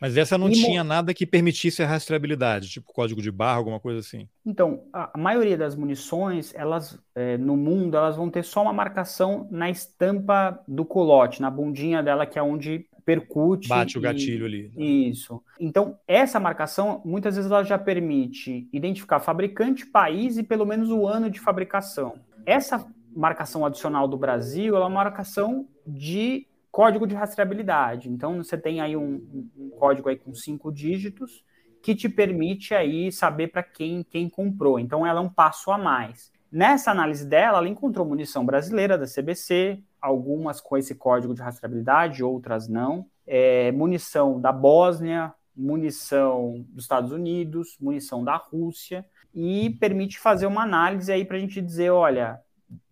Mas 0.00 0.16
essa 0.16 0.38
não 0.38 0.48
e 0.48 0.52
tinha 0.52 0.84
nada 0.84 1.12
que 1.12 1.26
permitisse 1.26 1.82
a 1.82 1.86
rastreabilidade, 1.86 2.68
tipo 2.68 2.92
código 2.92 3.20
de 3.20 3.30
barra, 3.30 3.56
alguma 3.56 3.80
coisa 3.80 4.00
assim. 4.00 4.28
Então, 4.46 4.84
a, 4.92 5.16
maioria 5.18 5.56
das 5.56 5.74
munições, 5.74 6.54
elas 6.54 6.98
é, 7.14 7.36
no 7.36 7.56
mundo, 7.56 7.96
elas 7.96 8.16
vão 8.16 8.30
ter 8.30 8.44
só 8.44 8.62
uma 8.62 8.72
marcação 8.72 9.48
na 9.50 9.68
estampa 9.68 10.58
do 10.68 10.84
colote, 10.84 11.42
na 11.42 11.50
bundinha 11.50 12.02
dela, 12.02 12.26
que 12.26 12.38
é 12.38 12.42
onde 12.42 12.86
percute. 13.04 13.68
Bate 13.68 13.96
e, 13.96 13.98
o 13.98 14.02
gatilho 14.02 14.46
ali. 14.46 14.70
Né? 14.76 14.84
Isso. 14.84 15.42
Então, 15.58 15.98
essa 16.06 16.38
marcação, 16.38 17.00
muitas 17.04 17.36
vezes, 17.36 17.50
ela 17.50 17.64
já 17.64 17.78
permite 17.78 18.68
identificar 18.72 19.18
fabricante, 19.18 19.86
país 19.86 20.36
e 20.36 20.42
pelo 20.42 20.66
menos 20.66 20.90
o 20.90 21.06
ano 21.06 21.30
de 21.30 21.40
fabricação. 21.40 22.20
Essa 22.46 22.86
marcação 23.16 23.64
adicional 23.64 24.06
do 24.06 24.16
Brasil, 24.16 24.76
ela 24.76 24.84
é 24.84 24.88
uma 24.88 25.02
marcação 25.02 25.66
de 25.86 26.46
código 26.78 27.08
de 27.08 27.14
rastreabilidade. 27.16 28.08
Então, 28.08 28.36
você 28.36 28.56
tem 28.56 28.80
aí 28.80 28.96
um, 28.96 29.50
um 29.58 29.70
código 29.70 30.08
aí 30.08 30.14
com 30.14 30.32
cinco 30.32 30.70
dígitos 30.70 31.44
que 31.82 31.92
te 31.92 32.08
permite 32.08 32.72
aí 32.72 33.10
saber 33.10 33.48
para 33.48 33.64
quem, 33.64 34.04
quem 34.04 34.30
comprou. 34.30 34.78
Então, 34.78 35.04
ela 35.04 35.18
é 35.18 35.22
um 35.24 35.28
passo 35.28 35.72
a 35.72 35.76
mais. 35.76 36.30
Nessa 36.52 36.92
análise 36.92 37.26
dela, 37.26 37.58
ela 37.58 37.68
encontrou 37.68 38.06
munição 38.06 38.46
brasileira 38.46 38.96
da 38.96 39.06
CBC, 39.06 39.82
algumas 40.00 40.60
com 40.60 40.76
esse 40.76 40.94
código 40.94 41.34
de 41.34 41.42
rastreabilidade, 41.42 42.22
outras 42.22 42.68
não. 42.68 43.06
é, 43.26 43.72
munição 43.72 44.40
da 44.40 44.52
Bósnia, 44.52 45.34
munição 45.56 46.64
dos 46.68 46.84
Estados 46.84 47.10
Unidos, 47.10 47.76
munição 47.80 48.22
da 48.22 48.36
Rússia, 48.36 49.04
e 49.34 49.70
permite 49.80 50.16
fazer 50.20 50.46
uma 50.46 50.62
análise 50.62 51.10
aí 51.10 51.24
para 51.24 51.38
a 51.38 51.40
gente 51.40 51.60
dizer, 51.60 51.90
olha, 51.90 52.40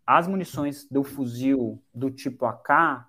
as 0.05 0.27
munições 0.27 0.89
do 0.91 1.05
fuzil 1.05 1.81
do 1.95 2.11
tipo 2.11 2.47
AK 2.47 3.07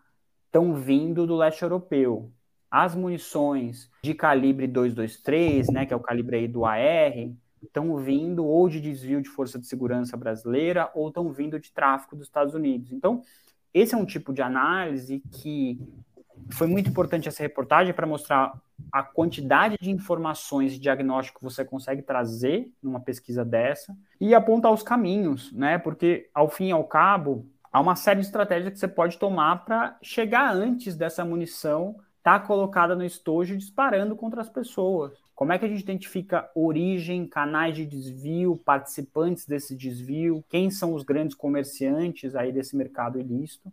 estão 0.57 0.73
vindo 0.73 1.27
do 1.27 1.35
leste 1.35 1.61
europeu. 1.61 2.31
As 2.69 2.95
munições 2.95 3.89
de 4.03 4.13
calibre 4.15 4.67
223, 4.67 5.69
né, 5.69 5.85
que 5.85 5.93
é 5.93 5.95
o 5.95 6.01
calibre 6.01 6.37
aí 6.37 6.47
do 6.47 6.65
AR, 6.65 7.31
estão 7.61 7.95
vindo 7.97 8.43
ou 8.43 8.67
de 8.67 8.81
desvio 8.81 9.21
de 9.21 9.29
força 9.29 9.59
de 9.59 9.67
segurança 9.67 10.17
brasileira 10.17 10.89
ou 10.95 11.09
estão 11.09 11.31
vindo 11.31 11.59
de 11.59 11.71
tráfico 11.71 12.15
dos 12.15 12.27
Estados 12.27 12.55
Unidos. 12.55 12.91
Então, 12.91 13.21
esse 13.73 13.93
é 13.93 13.97
um 13.97 14.05
tipo 14.05 14.33
de 14.33 14.41
análise 14.41 15.21
que 15.31 15.79
foi 16.51 16.67
muito 16.67 16.89
importante 16.89 17.27
essa 17.27 17.43
reportagem 17.43 17.93
para 17.93 18.07
mostrar 18.07 18.59
a 18.91 19.03
quantidade 19.03 19.77
de 19.79 19.91
informações 19.91 20.73
e 20.73 20.79
diagnóstico 20.79 21.39
que 21.39 21.45
você 21.45 21.63
consegue 21.63 22.01
trazer 22.01 22.71
numa 22.81 22.99
pesquisa 22.99 23.43
dessa 23.43 23.95
e 24.19 24.33
apontar 24.33 24.71
os 24.71 24.83
caminhos, 24.83 25.51
né? 25.51 25.77
Porque 25.77 26.29
ao 26.33 26.49
fim 26.49 26.67
e 26.67 26.71
ao 26.71 26.83
cabo, 26.83 27.45
há 27.77 27.79
uma 27.79 27.95
série 27.95 28.21
de 28.21 28.25
estratégias 28.25 28.73
que 28.73 28.79
você 28.79 28.87
pode 28.87 29.17
tomar 29.19 29.63
para 29.63 29.97
chegar 30.01 30.51
antes 30.51 30.95
dessa 30.95 31.23
munição 31.23 31.95
estar 32.17 32.39
tá 32.39 32.45
colocada 32.45 32.95
no 32.95 33.05
estojo 33.05 33.55
disparando 33.55 34.15
contra 34.15 34.41
as 34.41 34.49
pessoas. 34.49 35.13
Como 35.35 35.53
é 35.53 35.59
que 35.59 35.65
a 35.65 35.67
gente 35.67 35.83
identifica 35.83 36.49
origem, 36.55 37.27
canais 37.27 37.75
de 37.75 37.85
desvio, 37.85 38.59
participantes 38.65 39.45
desse 39.45 39.75
desvio, 39.75 40.43
quem 40.49 40.71
são 40.71 40.95
os 40.95 41.03
grandes 41.03 41.35
comerciantes 41.35 42.35
aí 42.35 42.51
desse 42.51 42.75
mercado 42.75 43.19
ilícito 43.19 43.71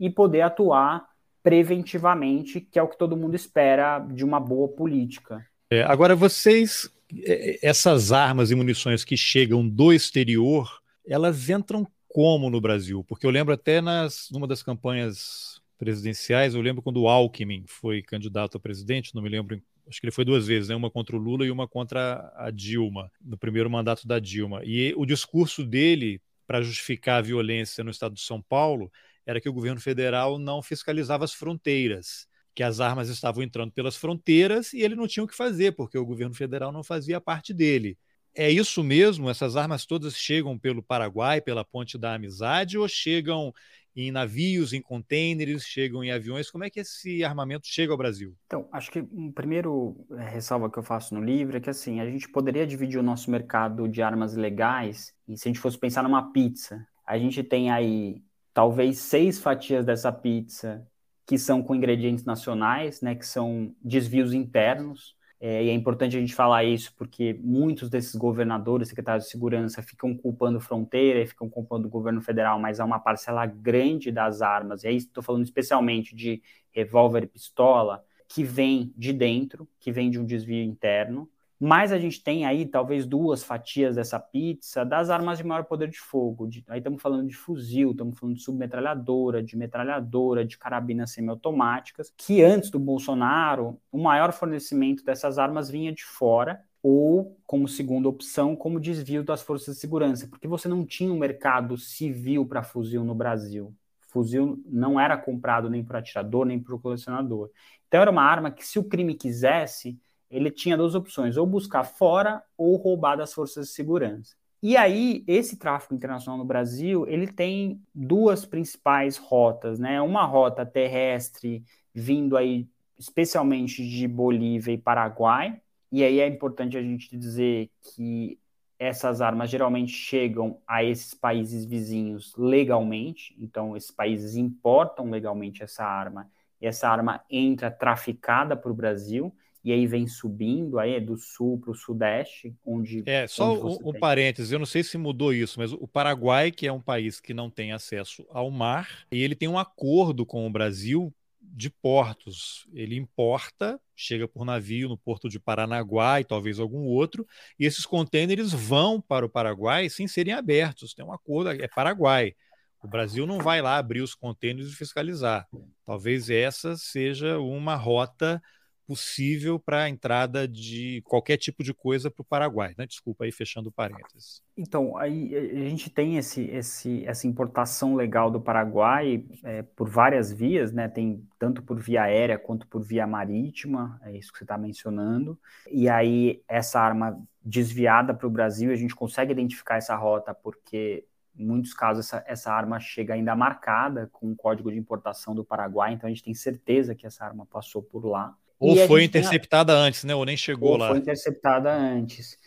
e 0.00 0.10
poder 0.10 0.40
atuar 0.40 1.06
preventivamente, 1.40 2.60
que 2.60 2.78
é 2.78 2.82
o 2.82 2.88
que 2.88 2.98
todo 2.98 3.16
mundo 3.16 3.36
espera 3.36 4.00
de 4.00 4.24
uma 4.24 4.40
boa 4.40 4.66
política. 4.66 5.46
É, 5.70 5.84
agora, 5.84 6.16
vocês, 6.16 6.90
é, 7.22 7.60
essas 7.62 8.10
armas 8.10 8.50
e 8.50 8.56
munições 8.56 9.04
que 9.04 9.16
chegam 9.16 9.66
do 9.66 9.92
exterior, 9.92 10.82
elas 11.06 11.48
entram 11.48 11.86
como 12.14 12.48
no 12.48 12.60
Brasil? 12.60 13.02
Porque 13.02 13.26
eu 13.26 13.30
lembro 13.30 13.52
até 13.52 13.80
nas, 13.80 14.28
numa 14.30 14.46
das 14.46 14.62
campanhas 14.62 15.60
presidenciais, 15.76 16.54
eu 16.54 16.60
lembro 16.60 16.80
quando 16.80 17.02
o 17.02 17.08
Alckmin 17.08 17.64
foi 17.66 18.02
candidato 18.02 18.56
a 18.56 18.60
presidente, 18.60 19.12
não 19.16 19.20
me 19.20 19.28
lembro, 19.28 19.60
acho 19.88 20.00
que 20.00 20.06
ele 20.06 20.12
foi 20.12 20.24
duas 20.24 20.46
vezes, 20.46 20.68
né? 20.68 20.76
uma 20.76 20.88
contra 20.88 21.16
o 21.16 21.18
Lula 21.18 21.44
e 21.44 21.50
uma 21.50 21.66
contra 21.66 22.32
a 22.36 22.52
Dilma, 22.52 23.10
no 23.20 23.36
primeiro 23.36 23.68
mandato 23.68 24.06
da 24.06 24.20
Dilma. 24.20 24.60
E 24.64 24.94
o 24.96 25.04
discurso 25.04 25.64
dele 25.66 26.22
para 26.46 26.62
justificar 26.62 27.18
a 27.18 27.22
violência 27.22 27.82
no 27.82 27.90
estado 27.90 28.14
de 28.14 28.20
São 28.20 28.40
Paulo 28.40 28.92
era 29.26 29.40
que 29.40 29.48
o 29.48 29.52
governo 29.52 29.80
federal 29.80 30.38
não 30.38 30.62
fiscalizava 30.62 31.24
as 31.24 31.34
fronteiras, 31.34 32.28
que 32.54 32.62
as 32.62 32.78
armas 32.78 33.08
estavam 33.08 33.42
entrando 33.42 33.72
pelas 33.72 33.96
fronteiras 33.96 34.72
e 34.72 34.82
ele 34.82 34.94
não 34.94 35.08
tinha 35.08 35.24
o 35.24 35.26
que 35.26 35.34
fazer, 35.34 35.72
porque 35.72 35.98
o 35.98 36.06
governo 36.06 36.36
federal 36.36 36.70
não 36.70 36.84
fazia 36.84 37.20
parte 37.20 37.52
dele. 37.52 37.98
É 38.34 38.50
isso 38.50 38.82
mesmo? 38.82 39.30
Essas 39.30 39.56
armas 39.56 39.86
todas 39.86 40.16
chegam 40.16 40.58
pelo 40.58 40.82
Paraguai, 40.82 41.40
pela 41.40 41.64
Ponte 41.64 41.96
da 41.96 42.14
Amizade, 42.14 42.76
ou 42.76 42.88
chegam 42.88 43.52
em 43.96 44.10
navios, 44.10 44.72
em 44.72 44.82
contêineres, 44.82 45.64
chegam 45.64 46.02
em 46.02 46.10
aviões? 46.10 46.50
Como 46.50 46.64
é 46.64 46.70
que 46.70 46.80
esse 46.80 47.22
armamento 47.22 47.66
chega 47.66 47.92
ao 47.92 47.98
Brasil? 47.98 48.34
Então, 48.46 48.68
acho 48.72 48.90
que 48.90 49.00
um 49.12 49.30
primeiro 49.30 50.04
é, 50.18 50.28
ressalva 50.30 50.68
que 50.68 50.78
eu 50.78 50.82
faço 50.82 51.14
no 51.14 51.24
livro 51.24 51.56
é 51.56 51.60
que 51.60 51.70
assim, 51.70 52.00
a 52.00 52.10
gente 52.10 52.28
poderia 52.28 52.66
dividir 52.66 52.98
o 52.98 53.04
nosso 53.04 53.30
mercado 53.30 53.88
de 53.88 54.02
armas 54.02 54.34
legais, 54.34 55.14
e 55.28 55.36
se 55.36 55.46
a 55.46 55.50
gente 55.50 55.60
fosse 55.60 55.78
pensar 55.78 56.02
numa 56.02 56.32
pizza, 56.32 56.84
a 57.06 57.16
gente 57.18 57.42
tem 57.42 57.70
aí 57.70 58.22
talvez 58.52 58.98
seis 58.98 59.38
fatias 59.38 59.84
dessa 59.84 60.10
pizza 60.10 60.86
que 61.26 61.38
são 61.38 61.62
com 61.62 61.74
ingredientes 61.74 62.24
nacionais, 62.24 63.00
né, 63.00 63.14
que 63.14 63.26
são 63.26 63.74
desvios 63.82 64.34
internos. 64.34 65.16
É, 65.46 65.62
e 65.62 65.68
é 65.68 65.74
importante 65.74 66.16
a 66.16 66.20
gente 66.20 66.34
falar 66.34 66.64
isso 66.64 66.94
porque 66.96 67.34
muitos 67.42 67.90
desses 67.90 68.14
governadores, 68.14 68.88
secretários 68.88 69.26
de 69.26 69.30
segurança, 69.30 69.82
ficam 69.82 70.16
culpando 70.16 70.58
fronteira 70.58 71.20
e 71.20 71.26
ficam 71.26 71.50
culpando 71.50 71.86
o 71.86 71.90
governo 71.90 72.22
federal, 72.22 72.58
mas 72.58 72.80
há 72.80 72.84
uma 72.84 72.98
parcela 72.98 73.44
grande 73.44 74.10
das 74.10 74.40
armas, 74.40 74.84
e 74.84 74.88
aí 74.88 74.96
estou 74.96 75.22
falando 75.22 75.44
especialmente 75.44 76.16
de 76.16 76.42
revólver 76.70 77.24
e 77.24 77.26
pistola, 77.26 78.02
que 78.26 78.42
vem 78.42 78.90
de 78.96 79.12
dentro, 79.12 79.68
que 79.78 79.92
vem 79.92 80.10
de 80.10 80.18
um 80.18 80.24
desvio 80.24 80.64
interno, 80.64 81.28
mas 81.64 81.92
a 81.92 81.98
gente 81.98 82.22
tem 82.22 82.44
aí 82.44 82.66
talvez 82.66 83.06
duas 83.06 83.42
fatias 83.42 83.96
dessa 83.96 84.20
pizza 84.20 84.84
das 84.84 85.08
armas 85.08 85.38
de 85.38 85.44
maior 85.44 85.64
poder 85.64 85.88
de 85.88 85.98
fogo. 85.98 86.46
De, 86.46 86.62
aí 86.68 86.76
estamos 86.76 87.00
falando 87.00 87.26
de 87.26 87.34
fuzil, 87.34 87.92
estamos 87.92 88.18
falando 88.18 88.36
de 88.36 88.42
submetralhadora, 88.42 89.42
de 89.42 89.56
metralhadora, 89.56 90.44
de 90.44 90.58
carabinas 90.58 91.12
semiautomáticas, 91.12 92.12
que 92.18 92.42
antes 92.42 92.68
do 92.68 92.78
Bolsonaro, 92.78 93.80
o 93.90 93.96
maior 93.96 94.30
fornecimento 94.30 95.02
dessas 95.02 95.38
armas 95.38 95.70
vinha 95.70 95.90
de 95.90 96.04
fora, 96.04 96.62
ou 96.82 97.34
como 97.46 97.66
segunda 97.66 98.10
opção, 98.10 98.54
como 98.54 98.78
desvio 98.78 99.24
das 99.24 99.40
forças 99.40 99.76
de 99.76 99.80
segurança, 99.80 100.28
porque 100.28 100.46
você 100.46 100.68
não 100.68 100.84
tinha 100.84 101.10
um 101.10 101.18
mercado 101.18 101.78
civil 101.78 102.44
para 102.44 102.62
fuzil 102.62 103.02
no 103.02 103.14
Brasil. 103.14 103.74
Fuzil 104.08 104.62
não 104.66 105.00
era 105.00 105.16
comprado 105.16 105.70
nem 105.70 105.82
por 105.82 105.96
atirador, 105.96 106.44
nem 106.44 106.60
por 106.60 106.78
colecionador. 106.78 107.48
Então 107.88 108.02
era 108.02 108.10
uma 108.10 108.22
arma 108.22 108.50
que, 108.50 108.66
se 108.66 108.78
o 108.78 108.84
crime 108.84 109.14
quisesse, 109.14 109.98
ele 110.34 110.50
tinha 110.50 110.76
duas 110.76 110.94
opções, 110.94 111.36
ou 111.36 111.46
buscar 111.46 111.84
fora 111.84 112.42
ou 112.56 112.76
roubar 112.76 113.16
das 113.16 113.32
forças 113.32 113.68
de 113.68 113.72
segurança. 113.72 114.34
E 114.60 114.76
aí, 114.76 115.22
esse 115.28 115.58
tráfico 115.58 115.94
internacional 115.94 116.38
no 116.38 116.44
Brasil, 116.44 117.06
ele 117.06 117.26
tem 117.26 117.80
duas 117.94 118.44
principais 118.44 119.16
rotas, 119.16 119.78
né? 119.78 120.00
Uma 120.00 120.24
rota 120.24 120.66
terrestre 120.66 121.62
vindo 121.94 122.36
aí 122.36 122.66
especialmente 122.98 123.86
de 123.86 124.08
Bolívia 124.08 124.72
e 124.72 124.78
Paraguai. 124.78 125.60
E 125.92 126.02
aí 126.02 126.18
é 126.18 126.26
importante 126.26 126.76
a 126.76 126.82
gente 126.82 127.16
dizer 127.16 127.70
que 127.82 128.38
essas 128.78 129.20
armas 129.20 129.50
geralmente 129.50 129.92
chegam 129.92 130.58
a 130.66 130.82
esses 130.82 131.14
países 131.14 131.64
vizinhos 131.64 132.34
legalmente, 132.36 133.36
então 133.38 133.76
esses 133.76 133.90
países 133.90 134.34
importam 134.34 135.10
legalmente 135.10 135.62
essa 135.62 135.84
arma, 135.84 136.28
e 136.60 136.66
essa 136.66 136.88
arma 136.88 137.22
entra 137.30 137.70
traficada 137.70 138.56
para 138.56 138.70
o 138.70 138.74
Brasil 138.74 139.32
e 139.64 139.72
aí 139.72 139.86
vem 139.86 140.06
subindo, 140.06 140.78
aí 140.78 140.94
é 140.94 141.00
do 141.00 141.16
sul 141.16 141.58
para 141.58 141.70
o 141.70 141.74
sudeste, 141.74 142.54
onde. 142.64 143.02
É, 143.06 143.26
só 143.26 143.54
onde 143.54 143.82
um, 143.82 143.88
um 143.88 143.98
parênteses, 143.98 144.52
eu 144.52 144.58
não 144.58 144.66
sei 144.66 144.82
se 144.82 144.98
mudou 144.98 145.32
isso, 145.32 145.58
mas 145.58 145.72
o 145.72 145.88
Paraguai, 145.88 146.50
que 146.50 146.66
é 146.66 146.72
um 146.72 146.80
país 146.80 147.18
que 147.18 147.32
não 147.32 147.48
tem 147.48 147.72
acesso 147.72 148.26
ao 148.30 148.50
mar, 148.50 149.06
e 149.10 149.22
ele 149.22 149.34
tem 149.34 149.48
um 149.48 149.58
acordo 149.58 150.26
com 150.26 150.46
o 150.46 150.50
Brasil 150.50 151.12
de 151.40 151.70
portos. 151.70 152.66
Ele 152.74 152.96
importa, 152.96 153.80
chega 153.96 154.28
por 154.28 154.44
navio 154.44 154.88
no 154.88 154.98
porto 154.98 155.30
de 155.30 155.40
Paranaguá 155.40 156.20
e 156.20 156.24
talvez 156.24 156.60
algum 156.60 156.84
outro, 156.84 157.26
e 157.58 157.64
esses 157.64 157.86
contêineres 157.86 158.52
vão 158.52 159.00
para 159.00 159.24
o 159.24 159.30
Paraguai 159.30 159.88
sem 159.88 160.06
serem 160.06 160.34
abertos. 160.34 160.92
Tem 160.92 161.04
um 161.04 161.12
acordo, 161.12 161.50
é 161.50 161.68
Paraguai. 161.68 162.34
O 162.82 162.88
Brasil 162.88 163.26
não 163.26 163.38
vai 163.38 163.62
lá 163.62 163.78
abrir 163.78 164.02
os 164.02 164.14
contêineres 164.14 164.70
e 164.70 164.76
fiscalizar. 164.76 165.48
Talvez 165.86 166.28
essa 166.28 166.76
seja 166.76 167.38
uma 167.38 167.76
rota 167.76 168.42
possível 168.86 169.58
para 169.58 169.84
a 169.84 169.88
entrada 169.88 170.46
de 170.46 171.02
qualquer 171.04 171.36
tipo 171.36 171.62
de 171.62 171.72
coisa 171.74 172.10
para 172.10 172.22
o 172.22 172.24
Paraguai. 172.24 172.74
Né? 172.76 172.86
Desculpa 172.86 173.24
aí, 173.24 173.32
fechando 173.32 173.72
parênteses. 173.72 174.42
Então, 174.56 174.96
aí 174.96 175.34
a 175.34 175.68
gente 175.68 175.90
tem 175.90 176.16
esse, 176.16 176.42
esse, 176.42 177.04
essa 177.06 177.26
importação 177.26 177.94
legal 177.94 178.30
do 178.30 178.40
Paraguai 178.40 179.24
é, 179.42 179.62
por 179.62 179.88
várias 179.88 180.32
vias, 180.32 180.72
né? 180.72 180.88
Tem 180.88 181.26
tanto 181.38 181.62
por 181.62 181.78
via 181.78 182.04
aérea 182.04 182.38
quanto 182.38 182.66
por 182.66 182.82
via 182.82 183.06
marítima, 183.06 184.00
é 184.04 184.16
isso 184.16 184.32
que 184.32 184.38
você 184.38 184.44
está 184.44 184.56
mencionando. 184.56 185.38
E 185.70 185.88
aí, 185.88 186.42
essa 186.48 186.80
arma 186.80 187.20
desviada 187.44 188.14
para 188.14 188.26
o 188.26 188.30
Brasil, 188.30 188.70
a 188.70 188.76
gente 188.76 188.94
consegue 188.94 189.32
identificar 189.32 189.76
essa 189.76 189.96
rota 189.96 190.32
porque 190.32 191.04
em 191.36 191.44
muitos 191.44 191.74
casos 191.74 192.06
essa, 192.06 192.24
essa 192.26 192.52
arma 192.52 192.78
chega 192.78 193.14
ainda 193.14 193.34
marcada 193.34 194.08
com 194.12 194.30
o 194.30 194.36
código 194.36 194.70
de 194.70 194.78
importação 194.78 195.34
do 195.34 195.44
Paraguai, 195.44 195.92
então 195.92 196.06
a 196.06 196.10
gente 196.10 196.22
tem 196.22 196.34
certeza 196.34 196.94
que 196.94 197.06
essa 197.06 197.24
arma 197.24 197.46
passou 197.46 197.82
por 197.82 198.04
lá. 198.04 198.36
Ou 198.64 198.76
e 198.76 198.86
foi 198.86 199.04
interceptada 199.04 199.74
tem... 199.74 199.82
antes, 199.82 200.04
né? 200.04 200.14
Ou 200.14 200.24
nem 200.24 200.36
chegou 200.36 200.72
Ou 200.72 200.76
lá. 200.76 200.88
Foi 200.88 200.98
interceptada 200.98 201.72
antes. 201.72 202.38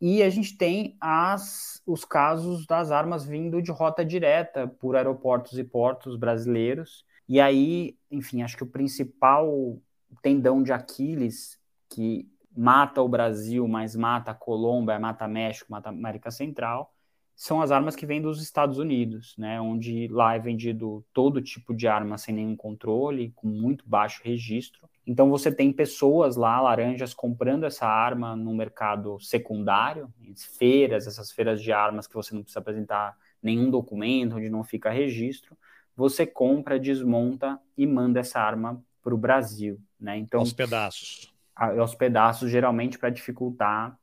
E 0.00 0.22
a 0.22 0.28
gente 0.28 0.56
tem 0.56 0.96
as, 1.00 1.82
os 1.86 2.04
casos 2.04 2.66
das 2.66 2.90
armas 2.90 3.24
vindo 3.24 3.62
de 3.62 3.70
rota 3.70 4.04
direta 4.04 4.66
por 4.66 4.94
aeroportos 4.94 5.58
e 5.58 5.64
portos 5.64 6.16
brasileiros. 6.16 7.04
E 7.28 7.40
aí, 7.40 7.96
enfim, 8.10 8.42
acho 8.42 8.56
que 8.56 8.62
o 8.62 8.70
principal 8.70 9.78
tendão 10.22 10.62
de 10.62 10.72
Aquiles 10.72 11.58
que 11.88 12.28
mata 12.56 13.02
o 13.02 13.08
Brasil, 13.08 13.66
mas 13.68 13.94
mata 13.94 14.30
a 14.30 14.34
Colômbia, 14.34 14.98
mata 14.98 15.28
México, 15.28 15.70
mata 15.70 15.88
a 15.88 15.92
América 15.92 16.30
Central, 16.30 16.92
são 17.34 17.60
as 17.60 17.70
armas 17.70 17.94
que 17.94 18.06
vêm 18.06 18.22
dos 18.22 18.42
Estados 18.42 18.78
Unidos, 18.78 19.34
né, 19.36 19.60
onde 19.60 20.08
lá 20.08 20.34
é 20.34 20.38
vendido 20.38 21.04
todo 21.12 21.42
tipo 21.42 21.74
de 21.74 21.86
arma 21.86 22.16
sem 22.16 22.34
nenhum 22.34 22.56
controle, 22.56 23.32
com 23.36 23.46
muito 23.46 23.86
baixo 23.86 24.22
registro. 24.24 24.88
Então 25.06 25.30
você 25.30 25.52
tem 25.52 25.72
pessoas 25.72 26.34
lá, 26.34 26.60
laranjas, 26.60 27.14
comprando 27.14 27.64
essa 27.64 27.86
arma 27.86 28.34
no 28.34 28.52
mercado 28.52 29.20
secundário, 29.20 30.12
em 30.20 30.34
feiras, 30.34 31.06
essas 31.06 31.30
feiras 31.30 31.62
de 31.62 31.70
armas 31.70 32.08
que 32.08 32.14
você 32.14 32.34
não 32.34 32.42
precisa 32.42 32.58
apresentar 32.58 33.16
nenhum 33.40 33.70
documento, 33.70 34.36
onde 34.36 34.50
não 34.50 34.64
fica 34.64 34.90
registro. 34.90 35.56
Você 35.94 36.26
compra, 36.26 36.78
desmonta 36.78 37.58
e 37.78 37.86
manda 37.86 38.18
essa 38.18 38.40
arma 38.40 38.82
para 39.00 39.14
o 39.14 39.18
Brasil. 39.18 39.80
Né? 39.98 40.18
Então, 40.18 40.40
aos 40.40 40.52
pedaços. 40.52 41.32
aos 41.54 41.94
pedaços, 41.94 42.50
geralmente 42.50 42.98
para 42.98 43.08
dificultar 43.08 43.96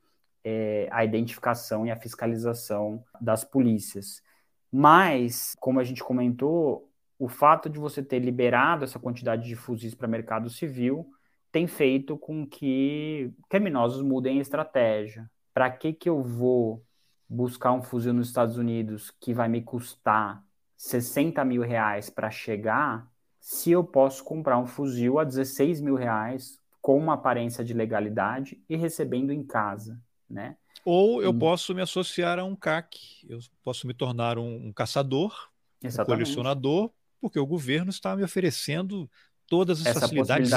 é, 0.44 0.88
a 0.90 1.04
identificação 1.04 1.86
e 1.86 1.92
a 1.92 1.98
fiscalização 1.98 3.04
das 3.20 3.44
polícias. 3.44 4.24
Mas, 4.72 5.56
como 5.60 5.80
a 5.80 5.84
gente 5.84 6.04
comentou, 6.04 6.90
o 7.18 7.28
fato 7.28 7.70
de 7.70 7.80
você 7.80 8.02
ter 8.02 8.20
liberado 8.20 8.84
essa 8.84 9.00
quantidade 9.00 9.48
de 9.48 9.56
fuzis 9.56 9.96
para 9.96 10.08
mercado 10.08 10.50
civil 10.50 11.08
tem 11.52 11.68
feito 11.68 12.18
com 12.18 12.48
que 12.48 13.32
criminosos 13.48 14.02
mudem 14.02 14.40
a 14.40 14.42
estratégia. 14.42 15.30
Para 15.54 15.70
que, 15.70 15.94
que 15.94 16.10
eu 16.10 16.24
vou 16.24 16.84
buscar 17.30 17.72
um 17.72 17.82
fuzil 17.82 18.14
nos 18.14 18.28
Estados 18.28 18.58
Unidos 18.58 19.12
que 19.20 19.34
vai 19.34 19.48
me 19.48 19.62
custar 19.62 20.44
60 20.76 21.46
mil 21.46 21.62
reais 21.62 22.10
para 22.10 22.30
chegar, 22.32 23.08
se 23.40 23.72
eu 23.72 23.84
posso 23.84 24.24
comprar 24.24 24.58
um 24.58 24.66
fuzil 24.66 25.20
a 25.20 25.24
16 25.24 25.80
mil 25.80 25.96
reais 25.96 26.60
com 26.82 26.98
uma 26.98 27.14
aparência 27.14 27.64
de 27.64 27.74
legalidade 27.74 28.62
e 28.68 28.76
recebendo 28.76 29.32
em 29.32 29.44
casa, 29.44 30.02
né? 30.30 30.58
Ou 30.84 31.22
eu 31.22 31.34
posso 31.34 31.74
me 31.74 31.82
associar 31.82 32.40
a 32.40 32.44
um 32.44 32.56
CAC, 32.56 33.26
eu 33.30 33.40
posso 33.64 33.88
me 33.88 33.94
tornar 33.94 34.38
um, 34.38 34.68
um 34.68 34.74
caçador, 34.74 35.50
Exatamente. 35.82 36.12
um 36.12 36.14
colecionador, 36.14 36.92
porque 37.24 37.40
o 37.40 37.46
governo 37.46 37.90
está 37.90 38.18
me 38.18 38.22
oferecendo 38.22 39.10
todas 39.48 39.80
as 39.80 39.88
Essa 39.88 40.02
facilidades, 40.02 40.50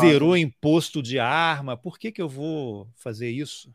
zerou 0.00 0.34
imposto 0.34 1.02
de 1.02 1.18
arma, 1.18 1.76
por 1.76 1.98
que, 1.98 2.10
que 2.10 2.22
eu 2.22 2.30
vou 2.30 2.88
fazer 2.96 3.28
isso? 3.28 3.70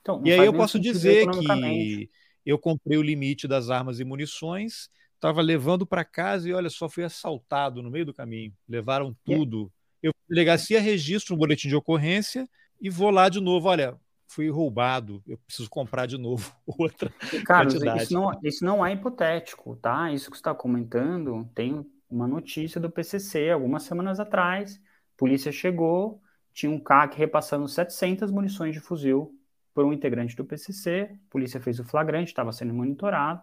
Então, 0.00 0.20
e 0.24 0.32
aí 0.32 0.44
eu 0.44 0.52
posso 0.52 0.76
dizer 0.76 1.30
que 1.30 2.10
eu 2.44 2.58
comprei 2.58 2.98
o 2.98 3.02
limite 3.02 3.46
das 3.46 3.70
armas 3.70 4.00
e 4.00 4.04
munições, 4.04 4.90
estava 5.14 5.40
levando 5.40 5.86
para 5.86 6.04
casa 6.04 6.48
e 6.48 6.52
olha 6.52 6.68
só, 6.68 6.88
fui 6.88 7.04
assaltado 7.04 7.80
no 7.80 7.92
meio 7.92 8.06
do 8.06 8.12
caminho, 8.12 8.52
levaram 8.68 9.16
tudo. 9.24 9.70
Eu 10.02 10.12
delegacia 10.28 10.80
registro 10.80 11.36
um 11.36 11.38
boletim 11.38 11.68
de 11.68 11.76
ocorrência 11.76 12.48
e 12.80 12.90
vou 12.90 13.10
lá 13.10 13.28
de 13.28 13.40
novo, 13.40 13.68
olha, 13.68 13.96
fui 14.28 14.50
roubado, 14.50 15.22
eu 15.26 15.38
preciso 15.38 15.68
comprar 15.70 16.06
de 16.06 16.18
novo 16.18 16.54
outra 16.78 17.10
Carlos, 17.44 17.74
quantidade. 17.74 18.02
Isso 18.04 18.14
não, 18.14 18.40
isso 18.44 18.64
não 18.64 18.86
é 18.86 18.92
hipotético, 18.92 19.74
tá? 19.76 20.12
Isso 20.12 20.30
que 20.30 20.36
você 20.36 20.40
está 20.40 20.54
comentando, 20.54 21.48
tem 21.54 21.84
uma 22.08 22.28
notícia 22.28 22.80
do 22.80 22.90
PCC 22.90 23.50
algumas 23.50 23.82
semanas 23.82 24.20
atrás, 24.20 24.80
polícia 25.16 25.50
chegou, 25.50 26.22
tinha 26.52 26.70
um 26.70 26.78
CAC 26.78 27.16
repassando 27.16 27.66
700 27.66 28.30
munições 28.30 28.74
de 28.74 28.80
fuzil 28.80 29.34
por 29.74 29.84
um 29.84 29.92
integrante 29.92 30.36
do 30.36 30.44
PCC, 30.44 31.10
a 31.12 31.30
polícia 31.30 31.60
fez 31.60 31.78
o 31.78 31.84
flagrante, 31.84 32.30
estava 32.30 32.52
sendo 32.52 32.74
monitorado, 32.74 33.42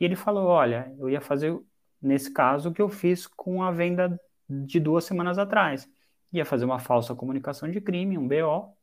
e 0.00 0.04
ele 0.04 0.16
falou, 0.16 0.46
olha, 0.46 0.92
eu 0.98 1.08
ia 1.08 1.20
fazer, 1.20 1.58
nesse 2.00 2.32
caso, 2.32 2.70
o 2.70 2.72
que 2.72 2.82
eu 2.82 2.88
fiz 2.88 3.26
com 3.26 3.62
a 3.62 3.70
venda 3.70 4.18
de 4.48 4.80
duas 4.80 5.04
semanas 5.04 5.38
atrás, 5.38 5.88
ia 6.32 6.44
fazer 6.44 6.64
uma 6.64 6.78
falsa 6.78 7.14
comunicação 7.14 7.70
de 7.70 7.80
crime, 7.80 8.18
um 8.18 8.26
BO, 8.26 8.75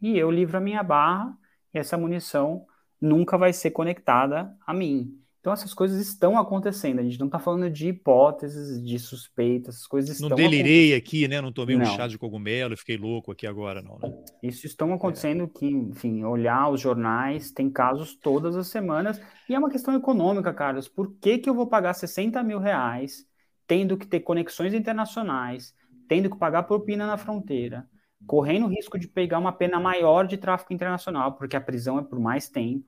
e 0.00 0.18
eu 0.18 0.30
livro 0.30 0.56
a 0.56 0.60
minha 0.60 0.82
barra 0.82 1.36
e 1.72 1.78
essa 1.78 1.96
munição 1.96 2.66
nunca 3.00 3.36
vai 3.36 3.52
ser 3.52 3.70
conectada 3.70 4.54
a 4.66 4.72
mim. 4.72 5.18
Então 5.46 5.52
essas 5.52 5.72
coisas 5.72 6.04
estão 6.04 6.36
acontecendo. 6.36 6.98
A 6.98 7.04
gente 7.04 7.20
não 7.20 7.26
está 7.26 7.38
falando 7.38 7.70
de 7.70 7.90
hipóteses, 7.90 8.84
de 8.84 8.98
suspeitas, 8.98 9.76
essas 9.76 9.86
coisas 9.86 10.18
não 10.18 10.26
estão. 10.26 10.30
Não 10.30 10.50
delirei 10.50 10.92
aqui, 10.92 11.28
né? 11.28 11.40
Não 11.40 11.52
tomei 11.52 11.76
não. 11.76 11.84
um 11.84 11.96
chá 11.96 12.08
de 12.08 12.18
cogumelo 12.18 12.74
e 12.74 12.76
fiquei 12.76 12.96
louco 12.96 13.30
aqui 13.30 13.46
agora, 13.46 13.80
não. 13.80 13.96
Né? 14.00 14.12
Isso 14.42 14.66
estão 14.66 14.92
acontecendo 14.92 15.44
é. 15.44 15.58
que, 15.58 15.66
enfim, 15.66 16.24
olhar 16.24 16.68
os 16.68 16.80
jornais, 16.80 17.52
tem 17.52 17.70
casos 17.70 18.16
todas 18.16 18.56
as 18.56 18.66
semanas 18.66 19.20
e 19.48 19.54
é 19.54 19.58
uma 19.58 19.70
questão 19.70 19.94
econômica, 19.94 20.52
Carlos. 20.52 20.88
Por 20.88 21.14
que, 21.20 21.38
que 21.38 21.48
eu 21.48 21.54
vou 21.54 21.68
pagar 21.68 21.94
60 21.94 22.42
mil 22.42 22.58
reais, 22.58 23.24
tendo 23.68 23.96
que 23.96 24.04
ter 24.08 24.18
conexões 24.18 24.74
internacionais, 24.74 25.72
tendo 26.08 26.28
que 26.28 26.36
pagar 26.36 26.64
propina 26.64 27.06
na 27.06 27.16
fronteira? 27.16 27.88
Correndo 28.26 28.66
o 28.66 28.68
risco 28.68 28.98
de 28.98 29.08
pegar 29.08 29.38
uma 29.38 29.52
pena 29.52 29.80
maior 29.80 30.26
de 30.26 30.36
tráfico 30.36 30.72
internacional, 30.72 31.32
porque 31.32 31.56
a 31.56 31.60
prisão 31.60 31.98
é 31.98 32.02
por 32.02 32.18
mais 32.18 32.48
tempo, 32.48 32.84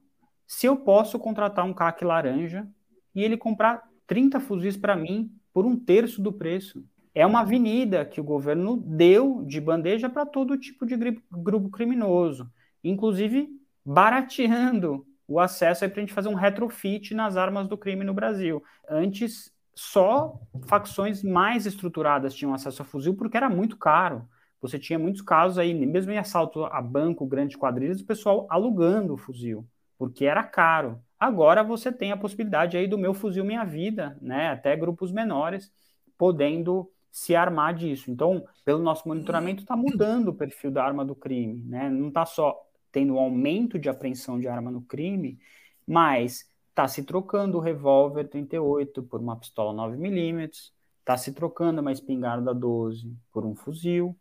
se 0.47 0.66
eu 0.66 0.76
posso 0.76 1.18
contratar 1.18 1.64
um 1.64 1.74
CAC 1.74 2.05
laranja 2.05 2.66
e 3.14 3.22
ele 3.22 3.37
comprar 3.37 3.83
30 4.07 4.41
fuzis 4.41 4.76
para 4.76 4.97
mim 4.97 5.31
por 5.53 5.66
um 5.66 5.76
terço 5.76 6.22
do 6.22 6.33
preço. 6.33 6.85
É 7.14 7.26
uma 7.26 7.41
avenida 7.41 8.05
que 8.05 8.20
o 8.20 8.24
governo 8.24 8.76
deu 8.76 9.43
de 9.45 9.61
bandeja 9.61 10.09
para 10.09 10.24
todo 10.24 10.57
tipo 10.57 10.87
de 10.87 10.97
grupo 11.31 11.68
criminoso, 11.68 12.51
inclusive 12.83 13.49
barateando 13.85 15.05
o 15.26 15.39
acesso 15.39 15.89
para 15.89 15.99
a 15.99 16.01
gente 16.01 16.12
fazer 16.12 16.29
um 16.29 16.35
retrofit 16.35 17.14
nas 17.14 17.37
armas 17.37 17.68
do 17.68 17.76
crime 17.76 18.05
no 18.05 18.14
Brasil. 18.14 18.62
Antes, 18.89 19.53
só 19.74 20.41
facções 20.66 21.22
mais 21.22 21.66
estruturadas 21.66 22.35
tinham 22.35 22.55
acesso 22.55 22.83
a 22.83 22.85
fuzil 22.85 23.14
porque 23.14 23.37
era 23.37 23.51
muito 23.51 23.76
caro 23.76 24.26
você 24.61 24.79
tinha 24.79 24.99
muitos 24.99 25.23
casos 25.23 25.59
aí, 25.59 25.75
mesmo 25.75 26.13
em 26.13 26.19
assalto 26.19 26.65
a 26.65 26.83
banco, 26.83 27.27
grandes 27.27 27.57
quadrilhas, 27.57 28.01
o 28.01 28.07
pessoal 28.07 28.47
alugando 28.51 29.15
o 29.15 29.17
fuzil, 29.17 29.67
porque 29.97 30.25
era 30.25 30.43
caro. 30.43 31.01
Agora 31.19 31.63
você 31.63 31.93
tem 31.93 32.13
a 32.13 32.17
possibilidade 32.17 32.77
aí 32.77 32.87
do 32.87 32.99
meu 32.99 33.15
fuzil 33.15 33.45
minha 33.45 33.65
vida, 33.65 34.17
né? 34.21 34.49
Até 34.51 34.77
grupos 34.77 35.13
menores 35.13 35.71
podendo 36.17 36.91
se 37.11 37.35
armar 37.35 37.75
disso. 37.75 38.11
Então, 38.11 38.45
pelo 38.65 38.83
nosso 38.83 39.09
monitoramento, 39.09 39.63
está 39.63 39.77
mudando 39.77 40.29
o 40.29 40.35
perfil 40.35 40.71
da 40.71 40.85
arma 40.85 41.05
do 41.05 41.15
crime, 41.15 41.63
né? 41.65 41.89
Não 41.89 42.09
está 42.09 42.25
só 42.27 42.57
tendo 42.93 43.15
um 43.15 43.19
aumento 43.19 43.79
de 43.79 43.89
apreensão 43.89 44.39
de 44.39 44.49
arma 44.49 44.71
no 44.71 44.83
crime, 44.83 45.39
mas 45.87 46.51
está 46.69 46.87
se 46.87 47.03
trocando 47.03 47.59
o 47.59 47.61
revólver 47.61 48.29
38 48.29 49.03
por 49.03 49.21
uma 49.21 49.37
pistola 49.37 49.73
9mm, 49.89 50.71
está 51.01 51.17
se 51.17 51.33
trocando 51.33 51.81
uma 51.81 51.93
espingarda 51.93 52.55
12 52.55 53.17
por 53.33 53.45
um 53.45 53.55
fuzil, 53.55 54.17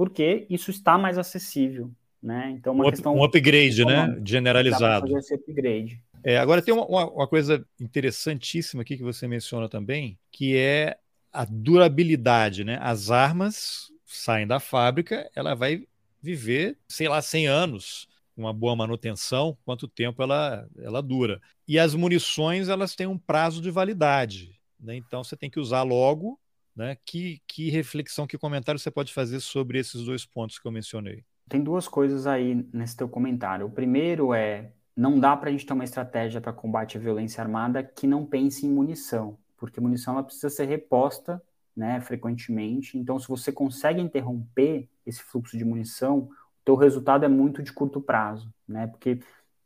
porque 0.00 0.46
isso 0.48 0.70
está 0.70 0.96
mais 0.96 1.18
acessível, 1.18 1.90
né? 2.22 2.54
Então, 2.56 2.72
uma 2.72 2.86
um, 2.86 2.90
questão 2.90 3.14
um 3.14 3.22
upgrade, 3.22 3.84
né? 3.84 4.18
Generalizado. 4.24 5.06
Fazer 5.06 5.18
esse 5.18 5.34
upgrade. 5.34 6.02
É, 6.24 6.38
agora 6.38 6.62
tem 6.62 6.72
uma, 6.72 6.86
uma, 6.86 7.28
coisa 7.28 7.62
interessantíssima 7.78 8.80
aqui 8.80 8.96
que 8.96 9.02
você 9.02 9.28
menciona 9.28 9.68
também, 9.68 10.18
que 10.32 10.56
é 10.56 10.96
a 11.30 11.44
durabilidade, 11.44 12.64
né? 12.64 12.78
As 12.80 13.10
armas 13.10 13.92
saem 14.06 14.46
da 14.46 14.58
fábrica, 14.58 15.30
ela 15.36 15.54
vai 15.54 15.86
viver, 16.22 16.78
sei 16.88 17.06
lá, 17.06 17.20
100 17.20 17.48
anos, 17.48 18.08
uma 18.34 18.54
boa 18.54 18.74
manutenção, 18.74 19.54
quanto 19.66 19.86
tempo 19.86 20.22
ela, 20.22 20.66
ela 20.78 21.02
dura. 21.02 21.42
E 21.68 21.78
as 21.78 21.94
munições, 21.94 22.70
elas 22.70 22.94
têm 22.94 23.06
um 23.06 23.18
prazo 23.18 23.60
de 23.60 23.70
validade, 23.70 24.58
né? 24.80 24.96
Então 24.96 25.22
você 25.22 25.36
tem 25.36 25.50
que 25.50 25.60
usar 25.60 25.82
logo 25.82 26.40
né? 26.80 26.96
Que, 27.04 27.42
que 27.46 27.68
reflexão, 27.68 28.26
que 28.26 28.38
comentário 28.38 28.78
você 28.78 28.90
pode 28.90 29.12
fazer 29.12 29.40
sobre 29.40 29.78
esses 29.78 30.02
dois 30.02 30.24
pontos 30.24 30.58
que 30.58 30.66
eu 30.66 30.72
mencionei? 30.72 31.22
Tem 31.46 31.62
duas 31.62 31.86
coisas 31.86 32.26
aí 32.26 32.66
nesse 32.72 32.96
teu 32.96 33.06
comentário. 33.06 33.66
O 33.66 33.70
primeiro 33.70 34.32
é 34.32 34.72
não 34.96 35.20
dá 35.20 35.36
para 35.36 35.50
a 35.50 35.52
gente 35.52 35.66
ter 35.66 35.74
uma 35.74 35.84
estratégia 35.84 36.40
para 36.40 36.54
combate 36.54 36.96
à 36.96 37.00
violência 37.00 37.42
armada 37.42 37.82
que 37.82 38.06
não 38.06 38.24
pense 38.24 38.66
em 38.66 38.70
munição, 38.70 39.36
porque 39.58 39.78
munição 39.78 40.14
ela 40.14 40.22
precisa 40.22 40.48
ser 40.48 40.64
reposta 40.64 41.42
né, 41.76 42.00
frequentemente. 42.00 42.96
Então, 42.96 43.18
se 43.18 43.28
você 43.28 43.52
consegue 43.52 44.00
interromper 44.00 44.88
esse 45.06 45.22
fluxo 45.22 45.58
de 45.58 45.64
munição, 45.66 46.18
o 46.20 46.30
teu 46.64 46.76
resultado 46.76 47.26
é 47.26 47.28
muito 47.28 47.62
de 47.62 47.72
curto 47.74 48.00
prazo, 48.00 48.52
né? 48.66 48.86
Porque 48.86 49.20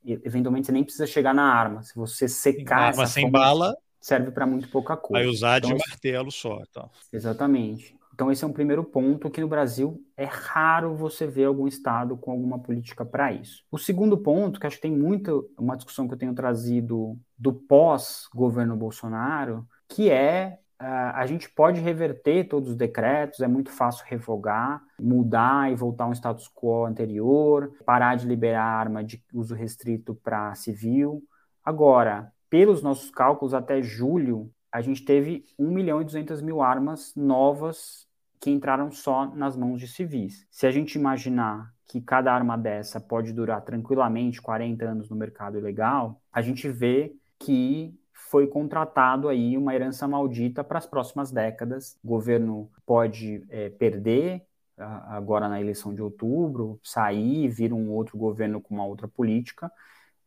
eventualmente 0.04 0.66
você 0.66 0.72
nem 0.72 0.82
precisa 0.82 1.06
chegar 1.06 1.32
na 1.32 1.44
arma. 1.44 1.82
Se 1.82 1.94
você 1.94 2.28
secar 2.28 2.88
arma 2.88 3.06
sem 3.06 3.30
bala, 3.30 3.76
serve 4.04 4.30
para 4.30 4.46
muito 4.46 4.68
pouca 4.68 4.98
coisa. 4.98 5.24
Vai 5.24 5.32
usar 5.32 5.58
então, 5.58 5.70
de 5.70 5.82
martelo 5.88 6.30
só. 6.30 6.60
Então. 6.68 6.90
Exatamente. 7.10 7.96
Então, 8.12 8.30
esse 8.30 8.44
é 8.44 8.46
um 8.46 8.52
primeiro 8.52 8.84
ponto 8.84 9.30
que 9.30 9.40
no 9.40 9.48
Brasil 9.48 9.98
é 10.14 10.26
raro 10.26 10.94
você 10.94 11.26
ver 11.26 11.46
algum 11.46 11.66
estado 11.66 12.14
com 12.14 12.30
alguma 12.30 12.58
política 12.58 13.02
para 13.02 13.32
isso. 13.32 13.64
O 13.72 13.78
segundo 13.78 14.18
ponto, 14.18 14.60
que 14.60 14.66
acho 14.66 14.76
que 14.76 14.82
tem 14.82 14.92
muito 14.92 15.50
uma 15.58 15.74
discussão 15.74 16.06
que 16.06 16.12
eu 16.12 16.18
tenho 16.18 16.34
trazido 16.34 17.18
do 17.38 17.50
pós-governo 17.50 18.76
Bolsonaro, 18.76 19.66
que 19.88 20.10
é 20.10 20.58
uh, 20.82 21.14
a 21.14 21.24
gente 21.26 21.48
pode 21.48 21.80
reverter 21.80 22.46
todos 22.46 22.68
os 22.68 22.76
decretos, 22.76 23.40
é 23.40 23.48
muito 23.48 23.70
fácil 23.70 24.04
revogar, 24.06 24.82
mudar 25.00 25.72
e 25.72 25.74
voltar 25.74 26.04
a 26.04 26.08
um 26.08 26.12
status 26.12 26.46
quo 26.54 26.84
anterior, 26.84 27.72
parar 27.86 28.16
de 28.16 28.26
liberar 28.26 28.64
arma 28.64 29.02
de 29.02 29.24
uso 29.32 29.54
restrito 29.54 30.14
para 30.14 30.54
civil. 30.54 31.22
Agora, 31.64 32.33
pelos 32.54 32.82
nossos 32.82 33.10
cálculos, 33.10 33.52
até 33.52 33.82
julho, 33.82 34.48
a 34.70 34.80
gente 34.80 35.04
teve 35.04 35.44
1 35.58 35.68
milhão 35.72 36.00
e 36.00 36.04
200 36.04 36.40
mil 36.40 36.62
armas 36.62 37.12
novas 37.16 38.06
que 38.38 38.48
entraram 38.48 38.92
só 38.92 39.26
nas 39.34 39.56
mãos 39.56 39.80
de 39.80 39.88
civis. 39.88 40.46
Se 40.52 40.64
a 40.64 40.70
gente 40.70 40.94
imaginar 40.94 41.74
que 41.84 42.00
cada 42.00 42.32
arma 42.32 42.56
dessa 42.56 43.00
pode 43.00 43.32
durar 43.32 43.60
tranquilamente 43.62 44.40
40 44.40 44.84
anos 44.84 45.10
no 45.10 45.16
mercado 45.16 45.58
ilegal, 45.58 46.22
a 46.32 46.40
gente 46.40 46.68
vê 46.68 47.16
que 47.40 47.92
foi 48.12 48.46
contratado 48.46 49.28
aí 49.28 49.58
uma 49.58 49.74
herança 49.74 50.06
maldita 50.06 50.62
para 50.62 50.78
as 50.78 50.86
próximas 50.86 51.32
décadas. 51.32 51.98
O 52.04 52.06
governo 52.06 52.70
pode 52.86 53.44
é, 53.48 53.68
perder 53.68 54.46
agora 54.78 55.48
na 55.48 55.60
eleição 55.60 55.92
de 55.92 56.00
outubro, 56.00 56.78
sair, 56.84 57.48
vir 57.48 57.72
um 57.72 57.90
outro 57.90 58.16
governo 58.16 58.60
com 58.60 58.74
uma 58.76 58.86
outra 58.86 59.08
política, 59.08 59.72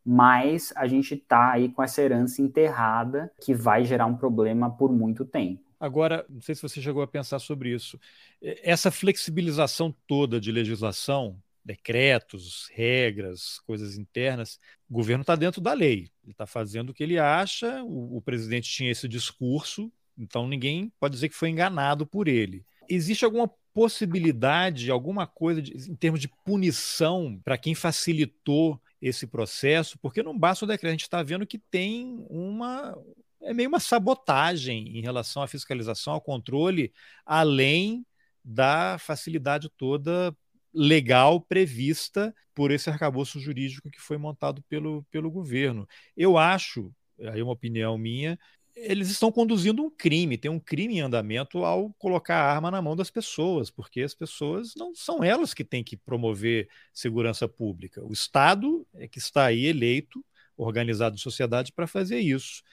mas 0.09 0.71
a 0.77 0.87
gente 0.87 1.15
está 1.15 1.51
aí 1.51 1.67
com 1.67 1.83
essa 1.83 2.01
herança 2.01 2.41
enterrada 2.41 3.29
que 3.43 3.53
vai 3.53 3.83
gerar 3.83 4.05
um 4.05 4.15
problema 4.15 4.69
por 4.69 4.89
muito 4.89 5.25
tempo. 5.25 5.61
Agora, 5.77 6.25
não 6.29 6.39
sei 6.39 6.55
se 6.55 6.61
você 6.61 6.81
chegou 6.81 7.03
a 7.03 7.07
pensar 7.07 7.39
sobre 7.39 7.73
isso. 7.73 7.99
Essa 8.41 8.89
flexibilização 8.89 9.93
toda 10.07 10.39
de 10.39 10.49
legislação, 10.49 11.37
decretos, 11.63 12.69
regras, 12.73 13.59
coisas 13.67 13.97
internas, 13.97 14.61
o 14.89 14.93
governo 14.93 15.23
está 15.23 15.35
dentro 15.35 15.59
da 15.59 15.73
lei. 15.73 16.09
Ele 16.23 16.31
está 16.31 16.45
fazendo 16.45 16.91
o 16.91 16.93
que 16.93 17.03
ele 17.03 17.19
acha. 17.19 17.83
O, 17.83 18.15
o 18.15 18.21
presidente 18.21 18.71
tinha 18.71 18.89
esse 18.89 19.09
discurso, 19.09 19.91
então 20.17 20.47
ninguém 20.47 20.89
pode 21.01 21.15
dizer 21.15 21.27
que 21.27 21.35
foi 21.35 21.49
enganado 21.49 22.07
por 22.07 22.29
ele. 22.29 22.63
Existe 22.87 23.25
alguma 23.25 23.51
possibilidade, 23.73 24.89
alguma 24.89 25.27
coisa 25.27 25.61
de, 25.61 25.91
em 25.91 25.95
termos 25.95 26.21
de 26.21 26.29
punição 26.45 27.39
para 27.43 27.57
quem 27.57 27.75
facilitou 27.75 28.81
esse 29.01 29.27
processo? 29.27 29.97
Porque 29.99 30.23
não 30.23 30.37
basta 30.37 30.65
o 30.65 30.67
decreto, 30.67 30.89
a 30.89 30.93
gente 30.93 31.03
está 31.03 31.21
vendo 31.23 31.45
que 31.45 31.57
tem 31.57 32.25
uma, 32.29 32.97
é 33.41 33.53
meio 33.53 33.69
uma 33.69 33.79
sabotagem 33.79 34.97
em 34.97 35.01
relação 35.01 35.41
à 35.41 35.47
fiscalização, 35.47 36.13
ao 36.13 36.21
controle, 36.21 36.91
além 37.25 38.05
da 38.43 38.97
facilidade 38.97 39.69
toda 39.77 40.35
legal 40.73 41.41
prevista 41.41 42.33
por 42.53 42.71
esse 42.71 42.89
arcabouço 42.89 43.39
jurídico 43.39 43.89
que 43.89 43.99
foi 43.99 44.17
montado 44.17 44.63
pelo, 44.63 45.03
pelo 45.11 45.31
governo. 45.31 45.87
Eu 46.15 46.37
acho, 46.37 46.93
aí 47.19 47.39
é 47.39 47.43
uma 47.43 47.53
opinião 47.53 47.97
minha, 47.97 48.37
eles 48.77 49.09
estão 49.09 49.31
conduzindo 49.31 49.83
um 49.83 49.89
crime, 49.89 50.37
tem 50.37 50.51
um 50.51 50.59
crime 50.59 50.97
em 50.97 51.01
andamento 51.01 51.63
ao 51.63 51.91
colocar 51.93 52.35
a 52.37 52.51
arma 52.53 52.69
na 52.71 52.81
mão 52.81 52.95
das 52.95 53.09
pessoas, 53.09 53.69
porque 53.69 54.01
as 54.01 54.13
pessoas 54.13 54.73
não 54.75 54.93
são 54.95 55.23
elas 55.23 55.53
que 55.53 55.63
têm 55.63 55.83
que 55.83 55.97
promover 55.97 56.69
segurança 56.93 57.47
pública. 57.47 58.03
O 58.05 58.13
Estado 58.13 58.85
é 58.95 59.07
que 59.07 59.17
está 59.19 59.45
aí 59.45 59.65
eleito, 59.65 60.23
organizado 60.55 61.15
em 61.15 61.19
sociedade 61.19 61.71
para 61.73 61.87
fazer 61.87 62.19
isso. 62.19 62.63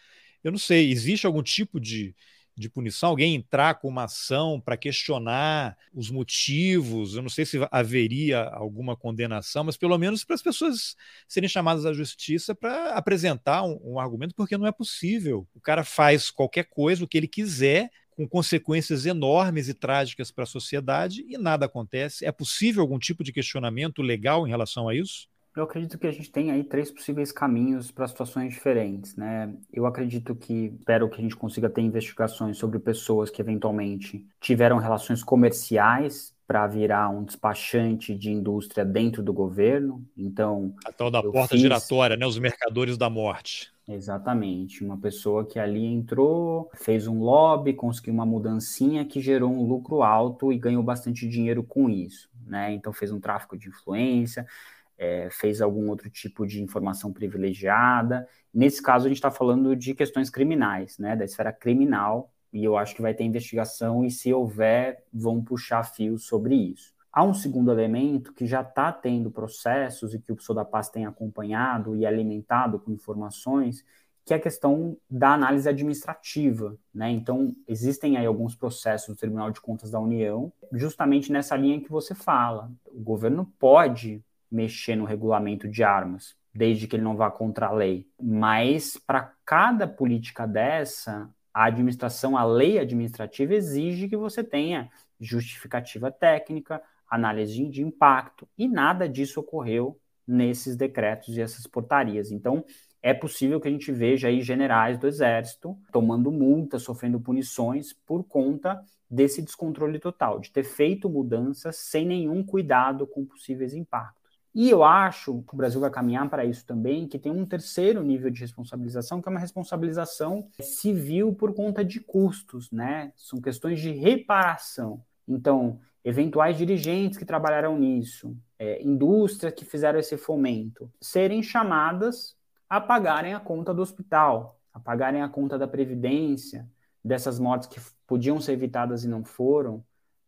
Eu 0.43 0.53
não 0.53 0.59
sei, 0.59 0.91
existe 0.91 1.27
algum 1.27 1.43
tipo 1.43 1.81
de, 1.81 2.15
de 2.57 2.69
punição? 2.69 3.11
Alguém 3.11 3.35
entrar 3.35 3.75
com 3.75 3.89
uma 3.89 4.05
ação 4.05 4.61
para 4.61 4.77
questionar 4.77 5.77
os 5.93 6.11
motivos? 6.11 7.15
Eu 7.15 7.23
não 7.23 7.29
sei 7.29 7.45
se 7.45 7.59
haveria 7.71 8.43
alguma 8.45 8.97
condenação, 8.97 9.65
mas 9.65 9.77
pelo 9.77 9.99
menos 9.99 10.25
para 10.25 10.35
as 10.35 10.43
pessoas 10.43 10.97
serem 11.29 11.49
chamadas 11.49 11.85
à 11.87 11.93
justiça 11.93 12.55
para 12.55 12.95
apresentar 12.95 13.63
um, 13.65 13.79
um 13.83 13.99
argumento, 13.99 14.35
porque 14.35 14.57
não 14.57 14.67
é 14.67 14.73
possível. 14.73 15.47
O 15.55 15.61
cara 15.61 15.85
faz 15.85 16.31
qualquer 16.31 16.65
coisa, 16.65 17.05
o 17.05 17.09
que 17.09 17.19
ele 17.19 17.29
quiser, 17.29 17.91
com 18.17 18.29
consequências 18.29 19.07
enormes 19.07 19.69
e 19.69 19.75
trágicas 19.75 20.31
para 20.31 20.45
a 20.45 20.47
sociedade 20.47 21.25
e 21.29 21.37
nada 21.37 21.67
acontece. 21.67 22.25
É 22.25 22.33
possível 22.33 22.83
algum 22.83 22.99
tipo 22.99 23.25
de 23.25 23.33
questionamento 23.33 24.03
legal 24.03 24.47
em 24.47 24.51
relação 24.51 24.89
a 24.89 24.95
isso? 24.95 25.29
Eu 25.57 25.63
acredito 25.63 25.97
que 25.97 26.07
a 26.07 26.13
gente 26.13 26.31
tem 26.31 26.51
aí 26.51 26.65
três 26.65 26.91
possíveis 26.91 27.31
caminhos 27.31 27.91
para 27.91 28.09
situações 28.09 28.53
diferentes, 28.53 29.15
né? 29.15 29.55
Eu 29.73 29.87
acredito 29.87 30.35
que, 30.35 30.75
espero 30.79 31.09
que 31.09 31.21
a 31.21 31.23
gente 31.23 31.37
consiga 31.37 31.71
ter 31.71 31.81
investigações 31.81 32.59
sobre 32.59 32.81
pessoas 32.81 33.31
que 33.31 33.41
eventualmente 33.41 34.27
tiveram 34.41 34.79
relações 34.79 35.23
comerciais 35.23 36.35
para 36.47 36.67
virar 36.67 37.09
um 37.09 37.23
despachante 37.23 38.15
de 38.15 38.31
indústria 38.31 38.85
dentro 38.85 39.23
do 39.23 39.33
governo. 39.33 40.05
Então, 40.17 40.75
a 40.85 40.93
tal 40.93 41.11
da 41.11 41.23
porta 41.23 41.55
fiz... 41.55 41.61
giratória, 41.61 42.17
né? 42.17 42.27
Os 42.27 42.39
mercadores 42.39 42.99
da 42.99 43.09
morte. 43.09 43.73
Exatamente, 43.87 44.83
uma 44.83 44.97
pessoa 44.97 45.45
que 45.45 45.59
ali 45.59 45.85
entrou, 45.85 46.71
fez 46.75 47.07
um 47.07 47.21
lobby, 47.21 47.75
conseguiu 47.75 48.15
uma 48.15 48.25
mudancinha 48.25 49.05
que 49.05 49.21
gerou 49.21 49.53
um 49.53 49.63
lucro 49.63 50.03
alto 50.03 50.51
e 50.51 50.59
ganhou 50.59 50.83
bastante 50.83 51.29
dinheiro 51.29 51.63
com 51.63 51.91
isso, 51.91 52.31
né? 52.47 52.73
Então 52.73 52.95
fez 52.95 53.13
um 53.13 53.21
tráfico 53.21 53.59
de 53.59 53.69
influência, 53.69 54.47
é, 54.97 55.29
fez 55.31 55.61
algum 55.61 55.89
outro 55.89 56.09
tipo 56.11 56.47
de 56.47 56.63
informação 56.63 57.13
privilegiada. 57.13 58.29
Nesse 58.53 58.83
caso, 58.83 59.07
a 59.07 59.09
gente 59.09 59.19
está 59.19 59.31
falando 59.31 59.75
de 59.75 59.95
questões 59.95 60.31
criminais, 60.31 60.99
né, 60.99 61.17
da 61.17 61.25
esfera 61.25 61.53
criminal, 61.53 62.31
e 62.53 62.65
eu 62.65 62.77
acho 62.77 62.95
que 62.95 63.03
vai 63.03 63.13
ter 63.13 63.25
investigação, 63.25 64.05
e 64.05 64.11
se 64.11 64.33
houver, 64.33 65.03
vão 65.13 65.43
puxar 65.43 65.83
fios 65.83 66.27
sobre 66.27 66.55
isso. 66.55 66.95
Há 67.13 67.23
um 67.23 67.35
segundo 67.35 67.71
elemento 67.71 68.33
que 68.33 68.47
já 68.47 68.61
está 68.61 68.93
tendo 68.93 69.31
processos 69.31 70.15
e 70.15 70.21
que 70.21 70.33
o 70.33 70.41
Sodapaz 70.41 70.89
tem 70.89 71.07
acompanhado 71.07 71.95
e 71.95 72.05
alimentado 72.05 72.79
com 72.79 72.91
informações, 72.91 73.85
que 74.25 74.33
é 74.33 74.37
a 74.37 74.41
questão 74.41 74.97
da 75.09 75.35
análise 75.35 75.69
administrativa. 75.69 76.77
Né? 76.93 77.11
Então, 77.11 77.55
existem 77.69 78.17
aí 78.17 78.27
alguns 78.27 78.57
processos 78.57 79.15
do 79.15 79.19
Tribunal 79.19 79.51
de 79.51 79.61
Contas 79.61 79.91
da 79.91 80.01
União, 80.01 80.53
justamente 80.73 81.31
nessa 81.31 81.57
linha 81.57 81.81
que 81.81 81.91
você 81.91 82.15
fala. 82.15 82.73
O 82.87 83.01
governo 83.01 83.53
pode 83.59 84.25
mexer 84.55 84.95
no 84.95 85.05
regulamento 85.05 85.69
de 85.69 85.83
armas, 85.83 86.37
desde 86.55 86.87
que 86.87 86.95
ele 86.95 87.03
não 87.03 87.17
vá 87.17 87.31
contra 87.31 87.67
a 87.67 87.73
lei. 87.73 88.07
Mas 88.21 88.97
para 88.97 89.33
cada 89.45 89.87
política 89.89 90.47
dessa, 90.47 91.29
a 91.53 91.65
administração, 91.65 92.37
a 92.37 92.45
lei 92.45 92.79
administrativa 92.79 93.55
exige 93.55 94.09
que 94.09 94.17
você 94.17 94.45
tenha 94.45 94.89
justificativa 95.21 96.11
técnica, 96.11 96.81
análise 97.11 97.69
de 97.69 97.83
impacto, 97.83 98.49
e 98.57 98.69
nada 98.69 99.09
disso 99.09 99.41
ocorreu 99.41 99.99
nesses 100.27 100.77
decretos 100.77 101.37
e 101.37 101.41
essas 101.41 101.67
portarias. 101.67 102.31
Então, 102.31 102.65
é 103.03 103.13
possível 103.13 103.61
que 103.61 103.69
a 103.69 103.71
gente 103.71 103.93
veja 103.93 104.29
aí 104.29 104.41
generais 104.41 104.99
do 104.99 105.07
Exército 105.07 105.77
tomando 105.93 106.31
multas, 106.31 106.83
sofrendo 106.83 107.21
punições 107.21 107.93
por 107.93 108.25
conta 108.25 108.81
desse 109.11 109.43
descontrole 109.43 109.99
total, 109.99 110.41
de 110.41 110.51
ter 110.51 110.65
feito 110.65 111.09
mudanças 111.09 111.77
sem 111.77 112.07
nenhum 112.07 112.43
cuidado 112.43 113.07
com 113.07 113.25
possíveis 113.25 113.75
impactos. 113.75 114.24
E 114.55 114.71
eu 114.71 114.85
acho 114.85 115.43
que 115.43 115.55
o 115.55 115.57
Brasil 115.57 115.81
vai 115.81 115.91
caminhar 115.91 116.29
para 116.31 116.45
isso 116.45 116.65
também, 116.65 117.09
que 117.09 117.19
tem 117.19 117.33
um 117.33 117.45
terceiro 117.45 118.03
nível 118.05 118.31
de 118.31 118.41
responsabilização, 118.41 119.21
que 119.21 119.29
é 119.29 119.31
uma 119.31 119.41
responsabilização 119.41 120.49
civil 120.61 121.35
por 121.35 121.53
conta 121.53 121.85
de 121.85 121.99
custos, 121.99 122.71
né? 122.71 123.13
São 123.17 123.41
questões 123.41 123.81
de 123.81 123.91
reparação. 123.91 125.03
Então, 125.27 125.81
eventuais 126.05 126.57
dirigentes 126.57 127.19
que 127.19 127.25
trabalharam 127.25 127.77
nisso, 127.77 128.37
é, 128.57 128.81
indústrias 128.81 129.53
que 129.53 129.65
fizeram 129.65 129.99
esse 129.99 130.17
fomento, 130.17 130.89
serem 131.01 131.43
chamadas 131.43 132.37
a 132.69 132.81
pagarem 132.81 133.35
a 133.35 133.41
conta 133.41 133.75
do 133.75 133.83
hospital, 133.83 134.61
a 134.73 134.79
pagarem 134.79 135.23
a 135.23 135.29
conta 135.29 135.59
da 135.59 135.67
previdência, 135.67 136.69
dessas 137.03 137.39
mortes 137.39 137.69
que 137.69 137.81
podiam 138.07 138.41
ser 138.41 138.53
evitadas 138.53 139.05
e 139.05 139.09
não 139.09 139.25
foram, 139.25 139.85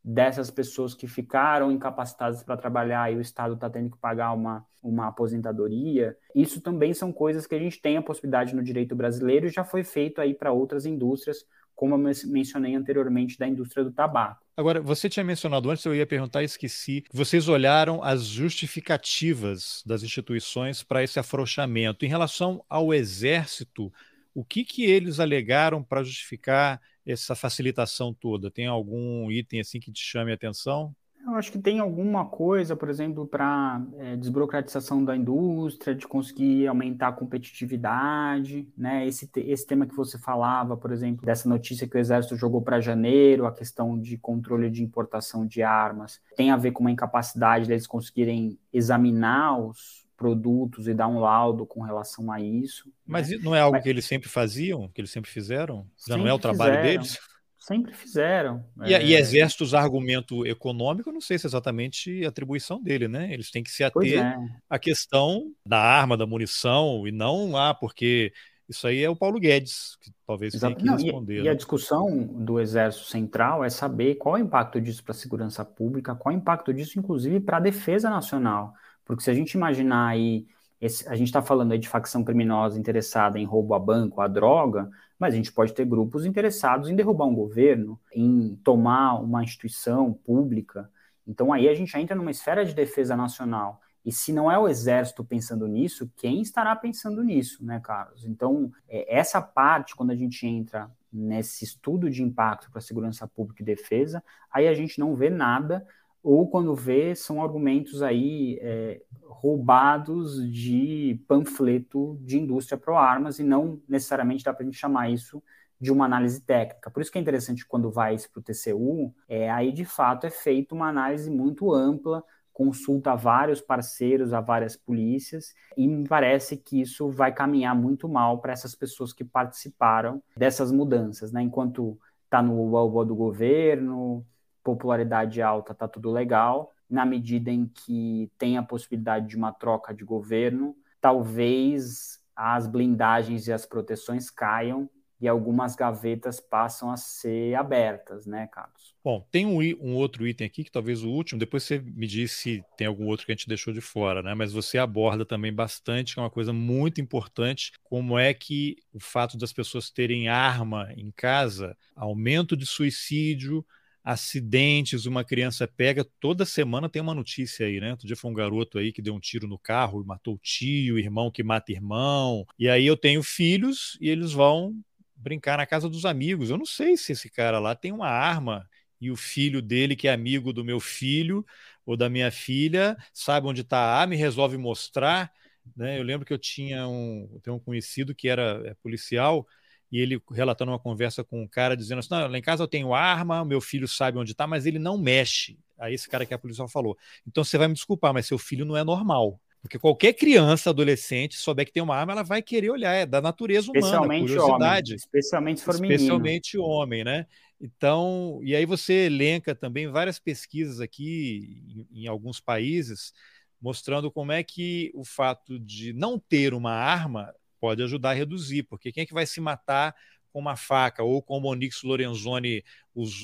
dessas 0.09 0.53
pessoas 0.53 0.95
que 0.95 1.09
ficaram 1.09 1.73
incapacitadas 1.73 2.41
para 2.45 2.57
trabalhar 2.57 3.13
e 3.13 3.17
o 3.17 3.21
Estado 3.21 3.55
está 3.55 3.69
tendo 3.69 3.91
que 3.91 3.99
pagar 3.99 4.33
uma, 4.33 4.65
uma 4.81 5.09
aposentadoria, 5.09 6.17
isso 6.33 6.61
também 6.61 6.95
são 6.95 7.13
coisas 7.13 7.45
que 7.45 7.57
a 7.57 7.59
gente 7.59 7.81
tem 7.81 7.97
a 7.97 8.03
possibilidade 8.03 8.55
no 8.55 8.63
direito 8.63 8.95
brasileiro 8.95 9.49
e 9.49 9.51
já 9.51 9.65
foi 9.65 9.83
feito 9.83 10.21
aí 10.21 10.33
para 10.33 10.53
outras 10.53 10.87
indústrias, 10.87 11.45
como 11.75 11.97
eu 11.97 11.99
mencionei 11.99 12.77
anteriormente 12.77 13.37
da 13.37 13.49
indústria 13.49 13.83
do 13.83 13.91
tabaco. 13.91 14.47
Agora, 14.57 14.81
você 14.81 15.09
tinha 15.09 15.25
mencionado 15.25 15.69
antes, 15.69 15.85
eu 15.85 15.95
ia 15.95 16.07
perguntar 16.07 16.43
e 16.43 16.47
esqueci. 16.47 17.05
Vocês 17.13 17.49
olharam 17.49 18.01
as 18.03 18.25
justificativas 18.27 19.83
das 19.85 20.05
instituições 20.05 20.85
para 20.85 21.03
esse 21.03 21.19
afrouxamento. 21.19 22.05
Em 22.05 22.09
relação 22.09 22.65
ao 22.69 22.95
Exército, 22.95 23.93
o 24.33 24.45
que, 24.45 24.65
que 24.65 24.85
eles 24.85 25.19
alegaram 25.19 25.83
para 25.83 26.05
justificar 26.05 26.81
essa 27.07 27.35
facilitação 27.35 28.13
toda? 28.13 28.51
Tem 28.51 28.67
algum 28.67 29.31
item 29.31 29.61
assim 29.61 29.79
que 29.79 29.93
te 29.93 30.03
chame 30.03 30.33
a 30.33 30.35
atenção? 30.35 30.95
Eu 31.27 31.35
acho 31.35 31.51
que 31.51 31.59
tem 31.59 31.81
alguma 31.81 32.25
coisa, 32.25 32.77
por 32.77 32.89
exemplo, 32.89 33.27
para 33.27 33.85
é, 33.99 34.17
desburocratização 34.17 35.05
da 35.05 35.17
indústria, 35.17 35.93
de 35.93 36.07
conseguir 36.07 36.69
aumentar 36.69 37.09
a 37.09 37.13
competitividade, 37.13 38.69
né? 38.79 39.05
Esse, 39.09 39.29
esse 39.35 39.67
tema 39.67 39.87
que 39.87 39.97
você 39.97 40.17
falava, 40.19 40.77
por 40.77 40.93
exemplo, 40.93 41.27
dessa 41.27 41.49
notícia 41.49 41.89
que 41.89 41.97
o 41.97 41.99
Exército 41.99 42.37
jogou 42.37 42.63
para 42.63 42.81
janeiro, 42.81 43.45
a 43.45 43.53
questão 43.53 43.99
de 43.99 44.17
controle 44.17 44.71
de 44.71 44.85
importação 44.85 45.45
de 45.45 45.65
armas, 45.65 46.21
tem 46.37 46.53
a 46.53 46.57
ver 46.57 46.71
com 46.71 46.83
uma 46.83 46.93
incapacidade 46.93 47.67
deles 47.67 47.89
conseguirem 47.89 48.57
examinar 48.73 49.59
os, 49.59 50.06
produtos 50.17 50.89
e 50.89 50.95
dar 50.95 51.09
um 51.09 51.21
laudo 51.21 51.67
com 51.67 51.83
relação 51.83 52.33
a 52.33 52.41
isso. 52.41 52.91
Mas 53.07 53.31
né? 53.31 53.39
não 53.43 53.55
é 53.55 53.61
algo 53.61 53.77
Mas... 53.77 53.85
que 53.85 53.89
eles 53.89 54.05
sempre 54.05 54.29
faziam, 54.29 54.89
que 54.89 55.01
eles 55.01 55.11
sempre 55.11 55.31
fizeram? 55.31 55.87
Já 56.07 56.17
não 56.17 56.27
é 56.27 56.33
o 56.33 56.39
trabalho 56.39 56.77
fizeram. 56.77 56.91
deles? 56.91 57.19
Sempre 57.59 57.93
fizeram. 57.95 58.65
E, 58.85 58.95
é... 58.95 59.05
e 59.05 59.15
exército 59.15 59.65
usar 59.65 59.81
argumento 59.81 60.47
econômico, 60.47 61.11
não 61.11 61.21
sei 61.21 61.39
se 61.39 61.47
é 61.47 61.49
exatamente 61.49 62.25
atribuição 62.25 62.81
dele, 62.81 63.09
né? 63.09 63.33
Eles 63.33 63.51
têm 63.51 63.63
que 63.63 63.71
se 63.71 63.83
ater 63.83 64.21
é. 64.21 64.37
à 64.71 64.79
questão 64.79 65.53
da 65.67 65.81
arma, 65.81 66.17
da 66.17 66.27
munição, 66.27 67.07
e 67.09 67.13
não, 67.13 67.57
ah, 67.57 67.75
porque 67.75 68.33
isso 68.69 68.87
aí 68.87 69.03
é 69.03 69.09
o 69.09 69.17
Paulo 69.17 69.39
Guedes, 69.39 69.97
que 70.01 70.11
talvez 70.27 70.55
Exato. 70.55 70.75
tenha 70.75 70.85
que 70.85 70.87
não, 70.87 71.05
responder. 71.05 71.35
E, 71.35 71.39
né? 71.39 71.45
e, 71.45 71.49
a 71.49 71.55
discussão 71.55 72.25
do 72.25 72.61
Exército 72.61 73.07
Central 73.07 73.65
é 73.65 73.71
saber 73.71 74.17
qual 74.17 74.37
é 74.37 74.41
o 74.41 74.45
impacto 74.45 74.81
disso 74.81 75.05
para 75.05 75.13
a 75.13 75.17
segurança 75.17 75.65
pública, 75.65 76.15
qual 76.15 76.33
é 76.33 76.37
o 76.37 76.39
impacto 76.39 76.75
disso, 76.75 76.99
inclusive, 76.99 77.39
para 77.41 77.59
a 77.59 77.61
defesa 77.61 78.11
nacional. 78.11 78.75
Porque 79.07 79.23
se 79.23 79.31
a 79.31 79.35
gente 79.35 79.53
imaginar 79.55 80.09
aí, 80.09 80.47
esse, 80.81 81.09
a 81.09 81.17
gente 81.17 81.29
está 81.29 81.41
falando 81.43 81.73
aí 81.73 81.79
de 81.79 81.89
facção 81.89 82.25
criminosa 82.25 82.79
interessada 82.79 83.39
em 83.39 83.45
roubo 83.47 83.75
a 83.75 83.79
banco, 83.79 84.21
a 84.21 84.29
droga, 84.29 84.91
mas 85.19 85.33
a 85.35 85.37
gente 85.39 85.53
pode 85.53 85.73
ter 85.73 85.87
grupos 85.87 86.27
interessados 86.27 86.91
em 86.91 86.97
derrubar 86.97 87.27
um 87.27 87.35
governo, 87.35 87.99
em 88.15 88.57
tomar 88.65 89.15
uma 89.23 89.43
instituição 89.45 90.13
pública. 90.13 90.91
Então 91.27 91.53
aí 91.53 91.69
a 91.69 91.75
gente 91.75 91.97
entra 91.99 92.17
numa 92.17 92.31
esfera 92.31 92.65
de 92.65 92.75
defesa 92.75 93.17
nacional 93.17 93.81
E 94.05 94.13
se 94.13 94.33
não 94.33 94.51
é 94.51 94.57
o 94.57 94.69
exército 94.69 95.25
pensando 95.25 95.67
nisso, 95.67 96.09
quem 96.17 96.41
estará 96.41 96.77
pensando 96.77 97.25
nisso, 97.25 97.65
né, 97.65 97.81
Carlos? 97.81 98.25
Então, 98.25 98.71
é, 98.89 99.19
essa 99.19 99.43
parte, 99.43 99.97
quando 99.97 100.13
a 100.13 100.15
gente 100.15 100.47
entra 100.47 100.89
nesse 101.13 101.65
estudo 101.65 102.09
de 102.09 102.23
impacto 102.23 102.71
para 102.71 102.81
segurança 102.81 103.27
pública 103.27 103.63
e 103.63 103.67
defesa, 103.67 104.23
aí 104.49 104.69
a 104.69 104.75
gente 104.75 105.01
não 105.01 105.17
vê 105.17 105.29
nada, 105.29 105.85
ou 106.29 106.49
quando 106.49 106.75
vê, 106.75 107.15
são 107.15 107.41
argumentos 107.41 108.03
aí 108.03 108.59
é, 108.61 109.01
roubados 109.23 110.51
de 110.51 111.23
panfleto 111.29 112.19
de 112.21 112.37
indústria 112.37 112.77
pro-armas, 112.77 113.39
e 113.39 113.45
não 113.45 113.81
necessariamente 113.89 114.43
dá 114.43 114.53
para 114.53 114.65
a 114.65 114.67
gente 114.67 114.77
chamar 114.77 115.09
isso 115.09 115.41
de 115.81 115.93
uma 115.93 116.05
análise 116.05 116.41
técnica. 116.41 116.91
Por 116.91 117.01
isso 117.01 117.13
que 117.13 117.19
é 117.19 117.21
interessante 117.21 117.65
quando 117.65 117.93
vai 117.93 118.17
para 118.17 118.41
o 118.41 118.43
TCU, 118.43 119.15
é, 119.29 119.49
aí 119.53 119.71
de 119.71 119.85
fato 119.85 120.27
é 120.27 120.31
feita 120.31 120.75
uma 120.75 120.89
análise 120.89 121.31
muito 121.31 121.73
ampla, 121.73 122.25
consulta 122.53 123.13
a 123.13 123.15
vários 123.15 123.61
parceiros, 123.61 124.33
a 124.33 124.41
várias 124.41 124.77
polícias, 124.77 125.55
e 125.77 125.87
me 125.87 126.09
parece 126.09 126.57
que 126.57 126.81
isso 126.81 127.09
vai 127.09 127.33
caminhar 127.33 127.77
muito 127.77 128.09
mal 128.09 128.41
para 128.41 128.53
essas 128.53 128.75
pessoas 128.75 129.13
que 129.13 129.23
participaram 129.23 130.21
dessas 130.37 130.73
mudanças, 130.73 131.31
né? 131.31 131.41
Enquanto 131.41 131.97
está 132.25 132.43
no 132.43 132.61
uba 132.61 133.05
do 133.05 133.15
governo, 133.15 134.27
popularidade 134.67 135.41
alta, 135.41 135.73
tá 135.73 135.87
tudo 135.87 136.11
legal. 136.11 136.73
Na 136.91 137.07
medida 137.07 137.53
em 137.53 137.67
que 137.67 138.29
tem 138.37 138.59
a 138.59 138.63
possibilidade 138.63 139.29
de 139.29 139.37
uma 139.37 139.53
troca 139.53 139.95
de 139.95 140.05
governo, 140.05 140.77
talvez 141.01 142.21
as 142.35 142.67
blindagens 142.67 143.47
e 143.47 143.53
as 143.53 143.65
proteções 143.65 144.29
caiam 144.29 144.91
e 145.19 145.27
algumas 145.27 145.75
gavetas 145.75 146.41
passam 146.41 146.91
a 146.91 146.97
ser 146.97 147.55
abertas, 147.55 148.27
né, 148.27 148.47
Carlos? 148.49 148.95
Bom, 149.03 149.27
tem 149.31 149.47
um, 149.47 149.61
um, 149.81 149.95
outro 149.95 150.27
item 150.27 150.47
aqui, 150.47 150.63
que 150.63 150.71
talvez 150.71 151.03
o 151.03 151.09
último, 151.09 151.39
depois 151.39 151.63
você 151.63 151.79
me 151.79 152.07
diz 152.07 152.33
se 152.33 152.63
tem 152.77 152.87
algum 152.87 153.07
outro 153.07 153.25
que 153.25 153.33
a 153.33 153.35
gente 153.35 153.49
deixou 153.49 153.73
de 153.73 153.81
fora, 153.81 154.23
né? 154.23 154.35
Mas 154.35 154.53
você 154.53 154.77
aborda 154.77 155.25
também 155.25 155.53
bastante, 155.53 156.13
que 156.13 156.21
é 156.21 156.23
uma 156.23 156.31
coisa 156.31 156.53
muito 156.53 157.01
importante, 157.01 157.73
como 157.83 158.19
é 158.19 158.35
que 158.35 158.77
o 158.93 159.01
fato 159.01 159.39
das 159.39 159.53
pessoas 159.53 159.91
terem 159.91 160.29
arma 160.29 160.93
em 160.95 161.11
casa, 161.11 161.77
aumento 161.95 162.55
de 162.55 162.67
suicídio, 162.67 163.65
acidentes, 164.07 165.05
uma 165.05 165.25
criança 165.25 165.67
pega, 165.67 166.07
toda 166.21 166.45
semana 166.45 166.89
tem 166.89 167.03
uma 167.03 167.13
notícia 167.13 167.67
aí, 167.67 167.81
né? 167.81 167.91
Outro 167.91 168.07
dia 168.07 168.15
foi 168.15 168.31
um 168.31 168.35
garoto 168.35 168.79
aí 168.79 168.93
que 168.93 169.03
deu 169.03 169.13
um 169.13 169.19
tiro 169.19 169.49
no 169.49 169.59
carro 169.59 170.01
e 170.01 170.07
matou 170.07 170.35
o 170.37 170.39
tio, 170.39 170.97
irmão 170.97 171.29
que 171.29 171.43
mata 171.43 171.73
irmão. 171.73 172.47
E 172.57 172.69
aí 172.69 172.87
eu 172.87 172.97
tenho 172.97 173.21
filhos 173.21 173.99
e 174.01 174.09
eles 174.09 174.33
vão 174.33 174.73
brincar 175.17 175.59
na 175.59 175.67
casa 175.67 175.89
dos 175.89 176.05
amigos. 176.05 176.51
Eu 176.51 176.57
não 176.57 176.65
sei 176.65 176.97
se 176.97 177.11
esse 177.11 177.29
cara 177.29 177.59
lá 177.59 177.75
tem 177.75 177.91
uma 177.91 178.07
arma 178.07 178.65
e 179.01 179.11
o 179.11 179.17
filho 179.17 179.61
dele, 179.61 179.97
que 179.97 180.07
é 180.07 180.13
amigo 180.13 180.53
do 180.53 180.65
meu 180.65 180.79
filho 180.79 181.45
ou 181.85 181.97
da 181.97 182.09
minha 182.09 182.31
filha, 182.31 182.97
sabe 183.13 183.49
onde 183.49 183.63
está 183.63 183.79
a 183.79 184.01
arma 184.01 184.15
e 184.15 184.19
resolve 184.19 184.57
mostrar. 184.57 185.33
Né? 185.77 185.99
Eu 185.99 186.05
lembro 186.05 186.25
que 186.25 186.33
eu 186.33 186.39
tinha 186.39 186.87
um, 186.87 187.29
eu 187.35 187.41
tenho 187.41 187.57
um 187.57 187.61
conhecido 187.61 188.15
que 188.15 188.29
era 188.29 188.63
é, 188.67 188.75
policial 188.75 189.45
e 189.91 190.01
ele 190.01 190.21
relatando 190.31 190.73
uma 190.73 190.79
conversa 190.79 191.23
com 191.23 191.43
um 191.43 191.49
cara 191.49 191.77
dizendo 191.77 192.01
assim: 192.01 192.09
não, 192.11 192.29
lá 192.29 192.39
em 192.39 192.43
casa 192.43 192.63
eu 192.63 192.69
tenho 192.69 192.95
arma, 192.95 193.45
meu 193.45 193.61
filho 193.61 193.87
sabe 193.87 194.19
onde 194.19 194.33
está, 194.33 194.47
mas 194.47 194.67
ele 194.67 194.79
não 194.79 194.99
mexe. 194.99 195.59
Aí 195.79 195.95
esse 195.95 196.09
cara 196.09 196.27
que 196.27 196.35
é 196.35 196.39
policial 196.39 196.69
falou: 196.69 196.97
então 197.27 197.45
você 197.45 197.57
vai 197.59 197.69
me 197.69 197.75
desculpar, 197.75 198.13
mas 198.13 198.27
seu 198.27 198.39
filho 198.39 198.65
não 198.65 198.77
é 198.77 198.85
normal. 198.85 199.41
Porque 199.63 199.79
qualquer 199.81 200.13
criança, 200.13 200.71
adolescente, 200.71 201.37
souber 201.37 201.67
que 201.67 201.73
tem 201.73 201.83
uma 201.83 201.97
arma, 201.97 202.13
ela 202.13 202.23
vai 202.23 202.41
querer 202.41 202.71
olhar, 202.71 202.95
é 202.95 203.05
da 203.05 203.21
natureza 203.21 203.71
humana, 203.73 204.07
curiosidade. 204.21 204.93
Homem, 204.93 204.97
especialmente 204.97 205.59
se 205.59 205.67
for 205.67 205.75
menino. 205.75 205.95
Especialmente 205.95 206.59
homem, 206.59 207.03
né? 207.03 207.27
Então, 207.61 208.39
e 208.45 208.55
aí 208.55 208.65
você 208.65 209.07
elenca 209.07 209.55
também 209.55 209.89
várias 209.89 210.19
pesquisas 210.21 210.81
aqui 210.81 211.65
em, 211.93 212.03
em 212.03 212.07
alguns 212.07 212.39
países, 212.39 213.13
mostrando 213.61 214.11
como 214.11 214.31
é 214.31 214.43
que 214.43 214.93
o 214.95 215.05
fato 215.05 215.59
de 215.59 215.93
não 215.93 216.17
ter 216.19 216.55
uma 216.55 216.73
arma 216.73 217.35
pode 217.67 217.83
ajudar 217.83 218.11
a 218.11 218.13
reduzir, 218.13 218.63
porque 218.63 218.93
quem 218.93 219.03
é 219.03 219.07
que 219.07 219.13
vai 219.13 219.27
se 219.27 219.41
matar 219.41 219.93
com 220.33 220.39
uma 220.39 220.55
faca, 220.55 221.03
ou 221.03 221.21
como 221.21 221.49
o 221.49 221.51
Onix 221.51 221.83
Lorenzoni 221.83 222.63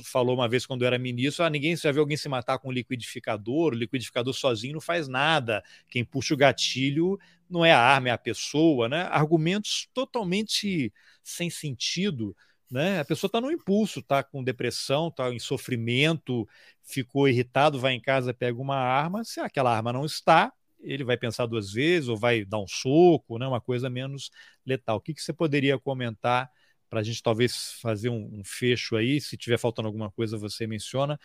falou 0.02 0.34
uma 0.34 0.48
vez 0.48 0.66
quando 0.66 0.84
era 0.84 0.98
ministro, 0.98 1.44
ah, 1.44 1.50
ninguém 1.50 1.76
já 1.76 1.92
viu 1.92 2.00
alguém 2.00 2.16
se 2.16 2.28
matar 2.28 2.58
com 2.58 2.70
um 2.70 2.72
liquidificador, 2.72 3.72
o 3.72 3.76
liquidificador 3.76 4.34
sozinho 4.34 4.74
não 4.74 4.80
faz 4.80 5.06
nada, 5.06 5.62
quem 5.88 6.04
puxa 6.04 6.34
o 6.34 6.36
gatilho 6.36 7.20
não 7.48 7.64
é 7.64 7.70
a 7.70 7.78
arma, 7.78 8.08
é 8.08 8.10
a 8.10 8.18
pessoa, 8.18 8.88
né? 8.88 9.02
Argumentos 9.12 9.88
totalmente 9.94 10.92
sem 11.22 11.48
sentido, 11.48 12.36
né? 12.68 12.98
A 12.98 13.04
pessoa 13.04 13.28
está 13.28 13.40
no 13.40 13.52
impulso, 13.52 14.00
está 14.00 14.24
com 14.24 14.42
depressão, 14.42 15.06
está 15.06 15.32
em 15.32 15.38
sofrimento, 15.38 16.48
ficou 16.82 17.28
irritado, 17.28 17.78
vai 17.78 17.92
em 17.92 18.00
casa, 18.00 18.34
pega 18.34 18.60
uma 18.60 18.76
arma, 18.76 19.22
se 19.22 19.38
aquela 19.38 19.72
arma 19.72 19.92
não 19.92 20.04
está, 20.04 20.52
ele 20.82 21.04
vai 21.04 21.16
pensar 21.16 21.46
duas 21.46 21.72
vezes 21.72 22.08
ou 22.08 22.16
vai 22.16 22.44
dar 22.44 22.58
um 22.58 22.66
soco, 22.66 23.38
né? 23.38 23.46
Uma 23.46 23.60
coisa 23.60 23.88
menos 23.90 24.30
letal. 24.66 24.96
O 24.96 25.00
que, 25.00 25.14
que 25.14 25.22
você 25.22 25.32
poderia 25.32 25.78
comentar 25.78 26.50
para 26.90 27.00
a 27.00 27.02
gente 27.02 27.22
talvez 27.22 27.72
fazer 27.80 28.10
um, 28.10 28.40
um, 28.40 28.42
fecho 28.44 28.96
aí, 28.96 29.20
se 29.20 29.36
tiver 29.36 29.58
faltando 29.58 29.88
alguma 29.88 30.10
coisa, 30.10 30.36
você 30.36 30.66
menciona, 30.66 31.18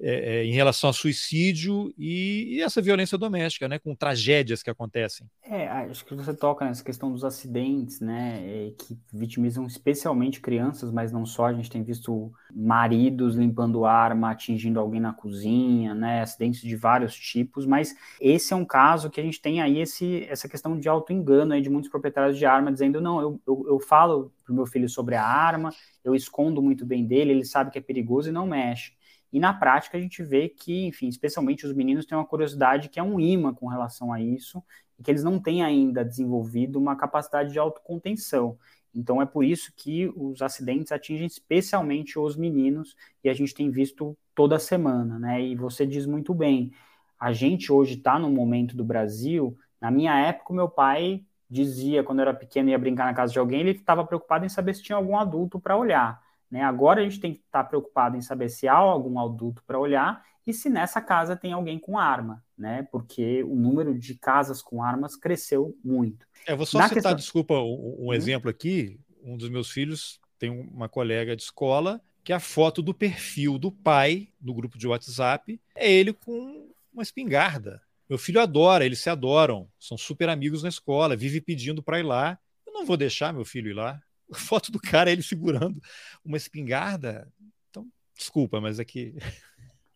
é, 0.00 0.42
é, 0.42 0.44
em 0.44 0.52
relação 0.52 0.88
a 0.88 0.92
suicídio 0.92 1.92
e, 1.98 2.56
e, 2.56 2.62
essa 2.62 2.80
violência 2.80 3.18
doméstica, 3.18 3.68
né, 3.68 3.78
com 3.78 3.94
tragédias 3.96 4.62
que 4.62 4.70
acontecem. 4.70 5.26
É, 5.44 5.66
acho 5.66 6.04
que 6.04 6.14
você 6.14 6.32
toca 6.32 6.64
nessa 6.64 6.84
questão 6.84 7.10
dos 7.10 7.24
acidentes, 7.24 8.00
né, 8.00 8.40
é, 8.44 8.72
que 8.78 8.96
vitimizam 9.12 9.66
especialmente 9.66 10.40
crianças, 10.40 10.92
mas 10.92 11.10
não 11.10 11.26
só. 11.26 11.46
A 11.46 11.52
gente 11.52 11.70
tem 11.70 11.82
visto 11.82 12.32
maridos 12.54 13.34
limpando 13.34 13.84
arma, 13.84 14.30
atingindo 14.30 14.78
alguém 14.78 15.00
na 15.00 15.12
cozinha, 15.12 15.94
né, 15.94 16.22
acidentes 16.22 16.60
de 16.60 16.76
vários 16.76 17.14
tipos. 17.16 17.66
Mas 17.66 17.94
esse 18.20 18.52
é 18.52 18.56
um 18.56 18.64
caso 18.64 19.10
que 19.10 19.20
a 19.20 19.24
gente 19.24 19.40
tem 19.40 19.60
aí 19.60 19.78
esse, 19.78 20.24
essa 20.28 20.48
questão 20.48 20.78
de 20.78 20.88
auto 20.88 21.12
engano 21.12 21.54
aí 21.54 21.60
de 21.60 21.70
muitos 21.70 21.90
proprietários 21.90 22.38
de 22.38 22.46
arma 22.46 22.72
dizendo 22.72 23.00
não, 23.00 23.20
eu, 23.20 23.40
eu, 23.46 23.64
eu 23.68 23.80
falo 23.80 24.32
pro 24.44 24.54
meu 24.54 24.66
filho 24.66 24.88
sobre 24.88 25.14
a 25.14 25.24
arma, 25.24 25.70
eu 26.04 26.14
escondo 26.14 26.62
muito 26.62 26.86
bem 26.86 27.04
dele, 27.04 27.32
ele 27.32 27.44
sabe 27.44 27.70
que 27.70 27.78
é 27.78 27.82
perigoso 27.82 28.28
e 28.28 28.32
não 28.32 28.46
mexe. 28.46 28.92
E 29.32 29.38
na 29.38 29.52
prática 29.52 29.98
a 29.98 30.00
gente 30.00 30.22
vê 30.22 30.48
que, 30.48 30.86
enfim, 30.86 31.08
especialmente 31.08 31.66
os 31.66 31.72
meninos 31.72 32.06
têm 32.06 32.16
uma 32.16 32.24
curiosidade 32.24 32.88
que 32.88 32.98
é 32.98 33.02
um 33.02 33.20
imã 33.20 33.52
com 33.52 33.66
relação 33.66 34.12
a 34.12 34.20
isso, 34.20 34.62
e 34.98 35.02
que 35.02 35.10
eles 35.10 35.22
não 35.22 35.38
têm 35.38 35.62
ainda 35.62 36.04
desenvolvido 36.04 36.78
uma 36.78 36.96
capacidade 36.96 37.52
de 37.52 37.58
autocontenção. 37.58 38.58
Então 38.94 39.20
é 39.20 39.26
por 39.26 39.44
isso 39.44 39.72
que 39.76 40.10
os 40.16 40.42
acidentes 40.42 40.90
atingem 40.92 41.26
especialmente 41.26 42.18
os 42.18 42.36
meninos, 42.36 42.96
e 43.22 43.28
a 43.28 43.34
gente 43.34 43.54
tem 43.54 43.70
visto 43.70 44.16
toda 44.34 44.58
semana, 44.58 45.18
né? 45.18 45.42
E 45.42 45.54
você 45.54 45.86
diz 45.86 46.06
muito 46.06 46.32
bem, 46.34 46.72
a 47.18 47.32
gente 47.32 47.72
hoje 47.72 47.94
está 47.94 48.18
no 48.18 48.30
momento 48.30 48.76
do 48.76 48.84
Brasil. 48.84 49.56
Na 49.80 49.90
minha 49.90 50.18
época, 50.18 50.54
meu 50.54 50.68
pai 50.68 51.24
dizia, 51.50 52.02
quando 52.04 52.20
eu 52.20 52.22
era 52.22 52.34
pequeno, 52.34 52.70
ia 52.70 52.78
brincar 52.78 53.06
na 53.06 53.14
casa 53.14 53.32
de 53.32 53.38
alguém, 53.38 53.60
ele 53.60 53.70
estava 53.72 54.04
preocupado 54.04 54.44
em 54.44 54.48
saber 54.48 54.74
se 54.74 54.82
tinha 54.82 54.96
algum 54.96 55.16
adulto 55.16 55.60
para 55.60 55.76
olhar. 55.76 56.22
Né? 56.50 56.62
Agora 56.62 57.00
a 57.00 57.04
gente 57.04 57.20
tem 57.20 57.32
que 57.32 57.40
estar 57.40 57.62
tá 57.62 57.68
preocupado 57.68 58.16
em 58.16 58.20
saber 58.20 58.48
se 58.48 58.66
há 58.66 58.74
algum 58.74 59.18
adulto 59.18 59.62
para 59.66 59.78
olhar 59.78 60.24
e 60.46 60.52
se 60.52 60.70
nessa 60.70 61.00
casa 61.00 61.36
tem 61.36 61.52
alguém 61.52 61.78
com 61.78 61.98
arma, 61.98 62.42
né? 62.56 62.88
Porque 62.90 63.42
o 63.42 63.54
número 63.54 63.98
de 63.98 64.14
casas 64.14 64.62
com 64.62 64.82
armas 64.82 65.14
cresceu 65.14 65.76
muito. 65.84 66.26
É, 66.46 66.56
vou 66.56 66.64
só 66.64 66.78
Na 66.78 66.84
citar, 66.84 66.94
questão... 66.94 67.14
desculpa, 67.14 67.54
um, 67.54 67.96
um 67.98 68.08
hum? 68.08 68.14
exemplo 68.14 68.48
aqui. 68.48 68.98
Um 69.22 69.36
dos 69.36 69.50
meus 69.50 69.70
filhos 69.70 70.18
tem 70.38 70.48
uma 70.48 70.88
colega 70.88 71.36
de 71.36 71.42
escola 71.42 72.00
que 72.24 72.32
a 72.32 72.40
foto 72.40 72.80
do 72.80 72.94
perfil 72.94 73.58
do 73.58 73.70
pai 73.70 74.28
do 74.40 74.54
grupo 74.54 74.78
de 74.78 74.86
WhatsApp 74.86 75.60
é 75.74 75.90
ele 75.90 76.12
com 76.12 76.70
uma 76.92 77.02
espingarda. 77.02 77.82
Meu 78.08 78.18
filho 78.18 78.40
adora, 78.40 78.86
eles 78.86 79.00
se 79.00 79.10
adoram, 79.10 79.68
são 79.78 79.98
super 79.98 80.30
amigos 80.30 80.62
na 80.62 80.70
escola, 80.70 81.16
vive 81.16 81.42
pedindo 81.42 81.82
para 81.82 82.00
ir 82.00 82.04
lá. 82.04 82.38
Eu 82.66 82.72
não 82.72 82.86
vou 82.86 82.96
deixar 82.96 83.34
meu 83.34 83.44
filho 83.44 83.70
ir 83.70 83.74
lá. 83.74 84.00
A 84.32 84.36
foto 84.38 84.70
do 84.70 84.80
cara 84.80 85.10
é 85.10 85.12
ele 85.12 85.22
segurando 85.22 85.80
uma 86.24 86.36
espingarda. 86.36 87.30
Então, 87.70 87.86
desculpa, 88.16 88.60
mas 88.60 88.78
aqui. 88.80 89.14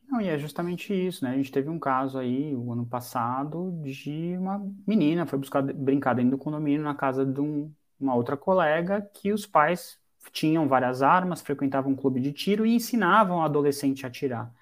Não, 0.08 0.20
e 0.20 0.28
é 0.28 0.38
justamente 0.38 0.92
isso, 0.92 1.24
né? 1.24 1.30
A 1.30 1.36
gente 1.36 1.50
teve 1.50 1.70
um 1.70 1.78
caso 1.78 2.18
aí, 2.18 2.54
o 2.54 2.70
ano 2.70 2.84
passado, 2.84 3.72
de 3.82 4.36
uma 4.36 4.58
menina 4.86 5.24
foi 5.24 5.38
buscar 5.38 5.62
brincar 5.62 6.12
dentro 6.14 6.32
do 6.32 6.38
condomínio 6.38 6.82
na 6.82 6.94
casa 6.94 7.24
de 7.24 7.40
um, 7.40 7.72
uma 7.98 8.14
outra 8.14 8.36
colega 8.36 9.00
que 9.14 9.32
os 9.32 9.46
pais 9.46 9.98
tinham 10.30 10.68
várias 10.68 11.02
armas, 11.02 11.40
frequentavam 11.40 11.92
um 11.92 11.96
clube 11.96 12.20
de 12.20 12.30
tiro 12.32 12.66
e 12.66 12.74
ensinavam 12.74 13.38
o 13.38 13.42
adolescente 13.42 14.04
a 14.04 14.08
atirar. 14.08 14.52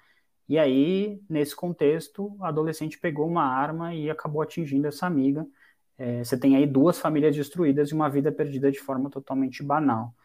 E 0.47 0.57
aí, 0.57 1.21
nesse 1.29 1.55
contexto, 1.55 2.35
o 2.37 2.45
adolescente 2.45 2.99
pegou 2.99 3.27
uma 3.27 3.43
arma 3.43 3.93
e 3.93 4.09
acabou 4.09 4.41
atingindo 4.41 4.87
essa 4.87 5.05
amiga. 5.07 5.45
É, 6.01 6.23
você 6.23 6.35
tem 6.35 6.55
aí 6.55 6.65
duas 6.65 6.97
famílias 6.97 7.35
destruídas 7.35 7.89
e 7.89 7.93
uma 7.93 8.09
vida 8.09 8.31
perdida 8.31 8.71
de 8.71 8.79
forma 8.79 9.07
totalmente 9.07 9.61
banal. 9.61 10.15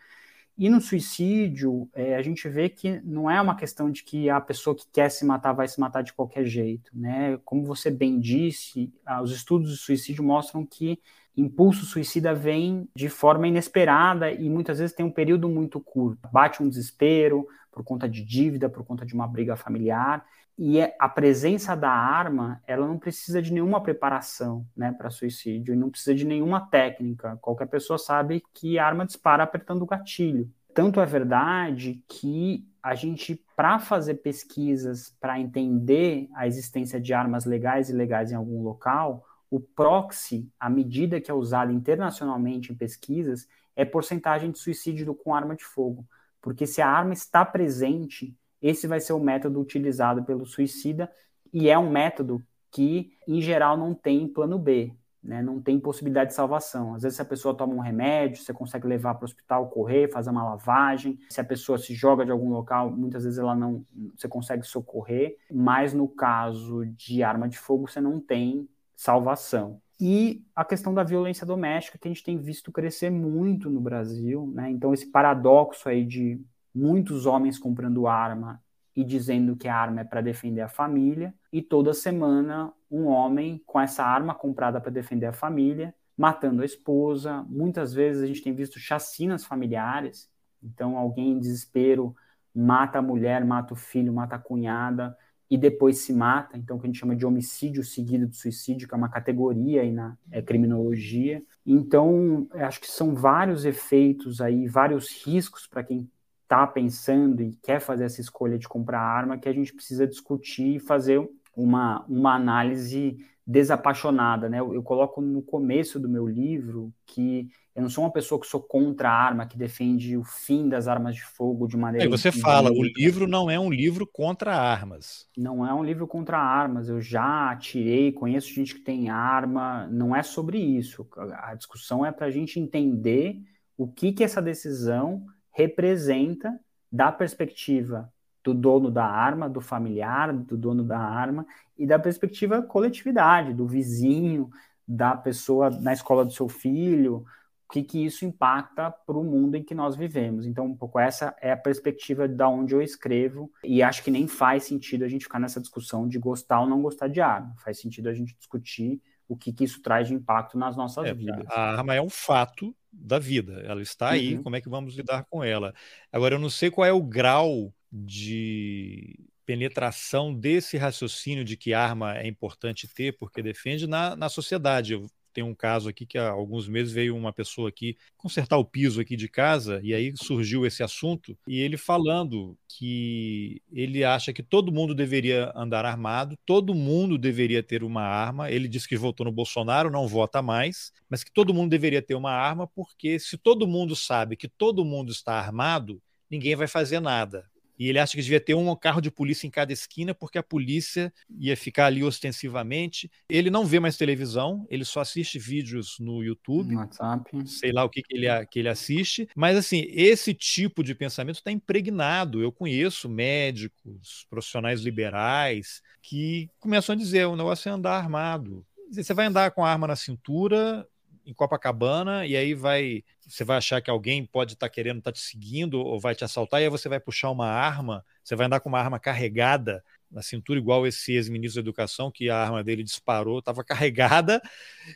E 0.56 0.70
no 0.70 0.80
suicídio, 0.80 1.86
é, 1.92 2.16
a 2.16 2.22
gente 2.22 2.48
vê 2.48 2.70
que 2.70 2.98
não 3.04 3.30
é 3.30 3.38
uma 3.38 3.54
questão 3.54 3.90
de 3.90 4.02
que 4.02 4.30
a 4.30 4.40
pessoa 4.40 4.74
que 4.74 4.86
quer 4.90 5.10
se 5.10 5.22
matar 5.22 5.52
vai 5.52 5.68
se 5.68 5.78
matar 5.78 6.00
de 6.00 6.14
qualquer 6.14 6.46
jeito, 6.46 6.90
né? 6.94 7.38
Como 7.44 7.62
você 7.62 7.90
bem 7.90 8.18
disse, 8.18 8.90
os 9.22 9.32
estudos 9.32 9.70
de 9.70 9.76
suicídio 9.76 10.24
mostram 10.24 10.64
que 10.64 10.98
impulso 11.36 11.84
suicida 11.84 12.34
vem 12.34 12.88
de 12.96 13.10
forma 13.10 13.46
inesperada 13.46 14.32
e 14.32 14.48
muitas 14.48 14.78
vezes 14.78 14.96
tem 14.96 15.04
um 15.04 15.10
período 15.10 15.46
muito 15.46 15.78
curto. 15.78 16.26
Bate 16.32 16.62
um 16.62 16.70
desespero 16.70 17.46
por 17.70 17.84
conta 17.84 18.08
de 18.08 18.24
dívida, 18.24 18.70
por 18.70 18.82
conta 18.82 19.04
de 19.04 19.12
uma 19.12 19.28
briga 19.28 19.56
familiar, 19.56 20.24
e 20.58 20.78
é, 20.80 20.96
a 20.98 21.08
presença 21.08 21.74
da 21.74 21.90
arma, 21.90 22.62
ela 22.66 22.86
não 22.86 22.98
precisa 22.98 23.42
de 23.42 23.52
nenhuma 23.52 23.82
preparação, 23.82 24.66
né, 24.74 24.90
para 24.90 25.10
suicídio, 25.10 25.76
não 25.76 25.90
precisa 25.90 26.14
de 26.14 26.24
nenhuma 26.24 26.60
técnica. 26.60 27.36
Qualquer 27.42 27.66
pessoa 27.66 27.98
sabe 27.98 28.42
que 28.54 28.78
a 28.78 28.86
arma 28.86 29.04
dispara 29.04 29.42
apertando 29.42 29.82
o 29.82 29.86
gatilho. 29.86 30.50
Tanto 30.72 31.00
é 31.00 31.06
verdade 31.06 32.02
que 32.08 32.66
a 32.82 32.94
gente, 32.94 33.42
para 33.54 33.78
fazer 33.78 34.14
pesquisas, 34.14 35.14
para 35.20 35.38
entender 35.38 36.28
a 36.34 36.46
existência 36.46 37.00
de 37.00 37.12
armas 37.12 37.44
legais 37.44 37.88
e 37.88 37.92
ilegais 37.92 38.32
em 38.32 38.34
algum 38.34 38.62
local, 38.62 39.24
o 39.50 39.60
proxy, 39.60 40.50
a 40.58 40.70
medida 40.70 41.20
que 41.20 41.30
é 41.30 41.34
usada 41.34 41.72
internacionalmente 41.72 42.72
em 42.72 42.76
pesquisas, 42.76 43.46
é 43.74 43.84
porcentagem 43.84 44.50
de 44.50 44.58
suicídio 44.58 45.14
com 45.14 45.34
arma 45.34 45.54
de 45.54 45.64
fogo. 45.64 46.06
Porque 46.40 46.66
se 46.66 46.80
a 46.80 46.88
arma 46.88 47.12
está 47.12 47.44
presente, 47.44 48.34
esse 48.66 48.86
vai 48.86 49.01
ser 49.01 49.12
o 49.12 49.20
método 49.20 49.60
utilizado 49.60 50.24
pelo 50.24 50.44
suicida 50.44 51.10
e 51.52 51.68
é 51.68 51.78
um 51.78 51.90
método 51.90 52.43
que, 52.70 53.12
em 53.26 53.40
geral, 53.40 53.76
não 53.76 53.94
tem 53.94 54.26
plano 54.26 54.59
B, 54.59 54.93
né? 55.22 55.40
não 55.40 55.60
tem 55.60 55.78
possibilidade 55.78 56.30
de 56.30 56.36
salvação. 56.36 56.94
Às 56.94 57.02
vezes, 57.02 57.16
se 57.16 57.22
a 57.22 57.24
pessoa 57.24 57.56
toma 57.56 57.74
um 57.74 57.80
remédio, 57.80 58.43
você 58.43 58.52
consegue 58.52 58.86
levar 58.86 59.14
para 59.14 59.22
o 59.22 59.24
hospital, 59.24 59.68
correr, 59.68 60.10
fazer 60.10 60.30
uma 60.30 60.44
lavagem. 60.44 61.18
Se 61.30 61.40
a 61.40 61.44
pessoa 61.44 61.78
se 61.78 61.94
joga 61.94 62.24
de 62.24 62.32
algum 62.32 62.51
local, 62.51 62.90
muitas 62.90 63.24
vezes 63.24 63.38
ela 63.38 63.55
não, 63.55 63.84
você 64.16 64.28
consegue 64.28 64.66
socorrer. 64.66 65.36
Mas 65.51 65.94
no 65.94 66.09
caso 66.09 66.84
de 66.86 67.22
arma 67.22 67.48
de 67.48 67.59
fogo, 67.59 67.88
você 67.88 68.01
não 68.01 68.20
tem 68.20 68.68
salvação. 68.94 69.80
E 69.98 70.44
a 70.55 70.64
questão 70.64 70.93
da 70.93 71.02
violência 71.02 71.47
doméstica, 71.47 71.97
que 71.97 72.06
a 72.06 72.10
gente 72.10 72.24
tem 72.24 72.36
visto 72.36 72.70
crescer 72.70 73.10
muito 73.10 73.70
no 73.70 73.80
Brasil, 73.80 74.52
né? 74.55 74.70
Então, 74.70 74.93
esse 74.93 75.06
paradoxo 75.06 75.88
aí 75.88 76.05
de 76.05 76.38
muitos 76.76 77.24
homens 77.24 77.58
comprando 77.58 78.06
arma 78.06 78.62
e 78.94 79.02
dizendo 79.02 79.56
que 79.56 79.66
a 79.66 79.74
arma 79.74 80.02
é 80.02 80.04
para 80.04 80.20
defender 80.20 80.60
a 80.60 80.68
família, 80.68 81.34
e 81.52 81.62
toda 81.62 81.92
semana 81.92 82.72
um 82.90 83.06
homem 83.06 83.62
com 83.66 83.80
essa 83.80 84.04
arma 84.04 84.34
comprada 84.34 84.80
para 84.80 84.90
defender 84.90 85.26
a 85.26 85.32
família, 85.32 85.94
matando 86.16 86.62
a 86.62 86.64
esposa. 86.64 87.44
Muitas 87.48 87.92
vezes 87.92 88.22
a 88.22 88.26
gente 88.26 88.42
tem 88.42 88.54
visto 88.54 88.78
chacinas 88.78 89.44
familiares, 89.44 90.30
então 90.62 90.96
alguém 90.96 91.32
em 91.32 91.38
desespero 91.38 92.14
mata 92.54 92.98
a 92.98 93.02
mulher, 93.02 93.44
mata 93.44 93.74
o 93.74 93.76
filho, 93.76 94.12
mata 94.12 94.36
a 94.36 94.38
cunhada, 94.38 95.16
e 95.48 95.56
depois 95.56 95.98
se 95.98 96.12
mata, 96.12 96.56
então 96.56 96.78
que 96.78 96.86
a 96.86 96.88
gente 96.88 96.98
chama 96.98 97.14
de 97.14 97.24
homicídio 97.24 97.84
seguido 97.84 98.26
de 98.26 98.36
suicídio, 98.36 98.88
que 98.88 98.94
é 98.94 98.96
uma 98.96 99.08
categoria 99.08 99.82
aí 99.82 99.92
na 99.92 100.16
é, 100.30 100.42
criminologia. 100.42 101.42
Então, 101.64 102.48
acho 102.52 102.80
que 102.80 102.90
são 102.90 103.14
vários 103.14 103.64
efeitos 103.64 104.40
aí, 104.40 104.66
vários 104.66 105.24
riscos 105.24 105.66
para 105.66 105.84
quem 105.84 106.10
está 106.47 106.64
pensando 106.64 107.43
e 107.43 107.56
quer 107.56 107.81
fazer 107.81 108.05
essa 108.05 108.20
escolha 108.20 108.56
de 108.56 108.68
comprar 108.68 109.01
arma 109.01 109.36
que 109.36 109.48
a 109.48 109.52
gente 109.52 109.74
precisa 109.74 110.06
discutir 110.06 110.77
e 110.77 110.81
fazer 110.81 111.28
uma, 111.55 112.05
uma 112.09 112.35
análise 112.35 113.18
desapaixonada, 113.44 114.48
né? 114.48 114.60
Eu, 114.60 114.74
eu, 114.74 114.82
coloco 114.82 115.20
no 115.20 115.43
começo 115.43 116.01
do 116.01 116.09
meu 116.09 116.27
livro 116.27 116.93
que 117.05 117.48
eu 117.74 117.82
não 117.82 117.89
sou 117.89 118.05
uma 118.05 118.12
pessoa 118.12 118.40
que 118.40 118.47
sou 118.47 118.60
contra 118.60 119.09
a 119.09 119.12
arma, 119.12 119.47
que 119.47 119.56
defende 119.56 120.16
o 120.16 120.24
fim 120.24 120.68
das 120.68 120.89
armas 120.89 121.14
de 121.14 121.23
fogo 121.23 121.68
de 121.68 121.77
maneira. 121.77 122.06
É, 122.06 122.09
você 122.09 122.32
fala, 122.32 122.70
o 122.73 122.82
livro 122.82 123.28
não 123.28 123.51
é 123.51 123.59
um 123.59 123.70
livro 123.70 124.06
contra 124.06 124.56
armas. 124.56 125.28
Não 125.36 125.64
é 125.64 125.73
um 125.73 125.85
livro 125.85 126.06
contra 126.06 126.39
armas. 126.39 126.89
Eu 126.89 127.01
já 127.01 127.51
atirei, 127.51 128.12
conheço 128.12 128.52
gente 128.52 128.74
que 128.74 128.81
tem 128.81 129.10
arma. 129.10 129.86
Não 129.89 130.14
é 130.14 130.23
sobre 130.23 130.59
isso. 130.59 131.06
A 131.35 131.55
discussão 131.55 132.05
é 132.05 132.10
para 132.10 132.27
a 132.27 132.31
gente 132.31 132.59
entender 132.59 133.40
o 133.77 133.86
que 133.86 134.12
que 134.12 134.24
essa 134.24 134.40
decisão 134.40 135.27
representa 135.56 136.60
da 136.92 137.10
perspectiva 137.10 138.12
do 138.44 138.52
dono 138.52 138.90
da 138.90 139.06
arma, 139.06 139.48
do 139.48 139.60
familiar, 139.60 140.32
do 140.32 140.56
dono 140.56 140.84
da 140.84 140.98
arma 140.98 141.46
e 141.78 141.86
da 141.86 141.98
perspectiva 141.98 142.62
coletividade, 142.62 143.54
do 143.54 143.66
vizinho, 143.66 144.50
da 144.86 145.16
pessoa 145.16 145.70
na 145.70 145.94
escola 145.94 146.26
do 146.26 146.30
seu 146.30 146.46
filho, 146.46 147.24
o 147.68 147.72
que, 147.72 147.82
que 147.82 148.04
isso 148.04 148.24
impacta 148.26 148.90
para 148.90 149.16
o 149.16 149.24
mundo 149.24 149.56
em 149.56 149.64
que 149.64 149.74
nós 149.74 149.96
vivemos. 149.96 150.46
Então, 150.46 150.66
um 150.66 150.76
pouco 150.76 151.00
essa 151.00 151.34
é 151.40 151.50
a 151.50 151.56
perspectiva 151.56 152.28
da 152.28 152.46
onde 152.48 152.74
eu 152.74 152.82
escrevo, 152.82 153.50
e 153.64 153.82
acho 153.82 154.04
que 154.04 154.10
nem 154.10 154.28
faz 154.28 154.64
sentido 154.64 155.04
a 155.04 155.08
gente 155.08 155.24
ficar 155.24 155.40
nessa 155.40 155.60
discussão 155.60 156.06
de 156.06 156.18
gostar 156.18 156.60
ou 156.60 156.66
não 156.68 156.82
gostar 156.82 157.08
de 157.08 157.20
arma. 157.20 157.54
Faz 157.64 157.80
sentido 157.80 158.10
a 158.10 158.14
gente 158.14 158.36
discutir 158.36 159.00
o 159.26 159.36
que, 159.36 159.52
que 159.52 159.64
isso 159.64 159.82
traz 159.82 160.06
de 160.06 160.14
impacto 160.14 160.56
nas 160.56 160.76
nossas 160.76 161.06
é, 161.06 161.14
vidas. 161.14 161.46
A 161.48 161.78
arma 161.78 161.94
é 161.94 162.00
um 162.00 162.10
fato 162.10 162.76
da 162.98 163.18
vida, 163.18 163.62
ela 163.64 163.82
está 163.82 164.10
aí, 164.10 164.36
uhum. 164.36 164.43
como 164.43 164.56
é 164.56 164.60
que 164.60 164.68
vamos 164.68 164.94
lidar 164.94 165.24
com 165.24 165.44
ela? 165.44 165.74
Agora, 166.10 166.35
eu 166.35 166.39
não 166.39 166.51
sei 166.51 166.70
qual 166.70 166.86
é 166.86 166.93
o 166.93 167.02
grau 167.02 167.73
de 167.93 169.18
penetração 169.44 170.35
desse 170.35 170.77
raciocínio 170.77 171.44
de 171.44 171.56
que 171.56 171.73
arma 171.73 172.18
é 172.18 172.27
importante 172.27 172.89
ter, 172.89 173.16
porque 173.16 173.43
defende 173.43 173.86
na, 173.86 174.16
na 174.16 174.28
sociedade. 174.28 174.94
Eu 174.94 175.09
tem 175.36 175.44
um 175.44 175.54
caso 175.54 175.90
aqui 175.90 176.06
que 176.06 176.16
há 176.16 176.30
alguns 176.30 176.66
meses 176.66 176.94
veio 176.94 177.14
uma 177.14 177.30
pessoa 177.30 177.68
aqui 177.68 177.94
consertar 178.16 178.56
o 178.56 178.64
piso 178.64 179.02
aqui 179.02 179.14
de 179.14 179.28
casa 179.28 179.82
e 179.82 179.92
aí 179.92 180.14
surgiu 180.16 180.64
esse 180.64 180.82
assunto 180.82 181.36
e 181.46 181.60
ele 181.60 181.76
falando 181.76 182.56
que 182.66 183.60
ele 183.70 184.02
acha 184.02 184.32
que 184.32 184.42
todo 184.42 184.72
mundo 184.72 184.94
deveria 184.94 185.52
andar 185.54 185.84
armado, 185.84 186.38
todo 186.46 186.74
mundo 186.74 187.18
deveria 187.18 187.62
ter 187.62 187.84
uma 187.84 188.00
arma. 188.00 188.50
Ele 188.50 188.66
disse 188.66 188.88
que 188.88 188.96
votou 188.96 189.26
no 189.26 189.32
Bolsonaro, 189.32 189.90
não 189.90 190.08
vota 190.08 190.40
mais, 190.40 190.90
mas 191.06 191.22
que 191.22 191.30
todo 191.30 191.52
mundo 191.52 191.68
deveria 191.68 192.00
ter 192.00 192.14
uma 192.14 192.32
arma 192.32 192.66
porque 192.66 193.18
se 193.18 193.36
todo 193.36 193.68
mundo 193.68 193.94
sabe 193.94 194.36
que 194.36 194.48
todo 194.48 194.86
mundo 194.86 195.12
está 195.12 195.34
armado, 195.34 196.00
ninguém 196.30 196.56
vai 196.56 196.66
fazer 196.66 196.98
nada. 196.98 197.44
E 197.78 197.88
ele 197.88 197.98
acha 197.98 198.16
que 198.16 198.22
devia 198.22 198.40
ter 198.40 198.54
um 198.54 198.74
carro 198.74 199.00
de 199.00 199.10
polícia 199.10 199.46
em 199.46 199.50
cada 199.50 199.72
esquina, 199.72 200.14
porque 200.14 200.38
a 200.38 200.42
polícia 200.42 201.12
ia 201.38 201.56
ficar 201.56 201.86
ali 201.86 202.02
ostensivamente. 202.02 203.10
Ele 203.28 203.50
não 203.50 203.66
vê 203.66 203.78
mais 203.78 203.96
televisão, 203.96 204.66
ele 204.70 204.84
só 204.84 205.00
assiste 205.00 205.38
vídeos 205.38 205.98
no 205.98 206.22
YouTube. 206.22 206.74
WhatsApp. 206.76 207.48
Sei 207.48 207.72
lá 207.72 207.84
o 207.84 207.90
que, 207.90 208.02
que, 208.02 208.16
ele, 208.16 208.46
que 208.46 208.58
ele 208.58 208.68
assiste. 208.68 209.28
Mas, 209.34 209.56
assim, 209.56 209.86
esse 209.90 210.32
tipo 210.32 210.82
de 210.82 210.94
pensamento 210.94 211.36
está 211.36 211.50
impregnado. 211.50 212.42
Eu 212.42 212.50
conheço 212.50 213.08
médicos, 213.08 214.26
profissionais 214.30 214.80
liberais, 214.80 215.82
que 216.02 216.48
começam 216.58 216.94
a 216.94 216.96
dizer: 216.96 217.26
o 217.26 217.36
negócio 217.36 217.68
é 217.68 217.72
andar 217.72 217.96
armado. 217.98 218.64
Você 218.90 219.12
vai 219.12 219.26
andar 219.26 219.50
com 219.50 219.64
a 219.64 219.70
arma 219.70 219.88
na 219.88 219.96
cintura, 219.96 220.86
em 221.26 221.34
Copacabana 221.34 222.24
e 222.24 222.36
aí 222.36 222.54
vai 222.54 223.04
você 223.26 223.42
vai 223.42 223.56
achar 223.56 223.82
que 223.82 223.90
alguém 223.90 224.24
pode 224.24 224.52
estar 224.52 224.68
tá 224.68 224.72
querendo 224.72 224.98
estar 224.98 225.10
tá 225.10 225.14
te 225.14 225.20
seguindo 225.20 225.80
ou 225.80 225.98
vai 225.98 226.14
te 226.14 226.24
assaltar 226.24 226.60
e 226.60 226.64
aí 226.64 226.70
você 226.70 226.88
vai 226.88 227.00
puxar 227.00 227.30
uma 227.30 227.48
arma, 227.48 228.04
você 228.22 228.36
vai 228.36 228.46
andar 228.46 228.60
com 228.60 228.68
uma 228.68 228.78
arma 228.78 229.00
carregada 229.00 229.82
na 230.08 230.22
cintura 230.22 230.58
igual 230.58 230.86
esse 230.86 231.12
ex-ministro 231.12 231.60
da 231.60 231.64
Educação 231.66 232.10
que 232.10 232.30
a 232.30 232.36
arma 232.36 232.62
dele 232.62 232.84
disparou, 232.84 233.40
estava 233.40 233.64
carregada 233.64 234.40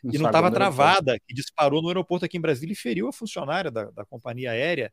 não 0.04 0.14
e 0.14 0.18
não 0.18 0.26
estava 0.26 0.50
travada, 0.52 1.18
que 1.18 1.34
disparou 1.34 1.82
no 1.82 1.88
aeroporto 1.88 2.24
aqui 2.24 2.38
em 2.38 2.40
Brasília 2.40 2.72
e 2.72 2.76
feriu 2.76 3.08
a 3.08 3.12
funcionária 3.12 3.70
da, 3.70 3.90
da 3.90 4.04
companhia 4.04 4.52
aérea. 4.52 4.92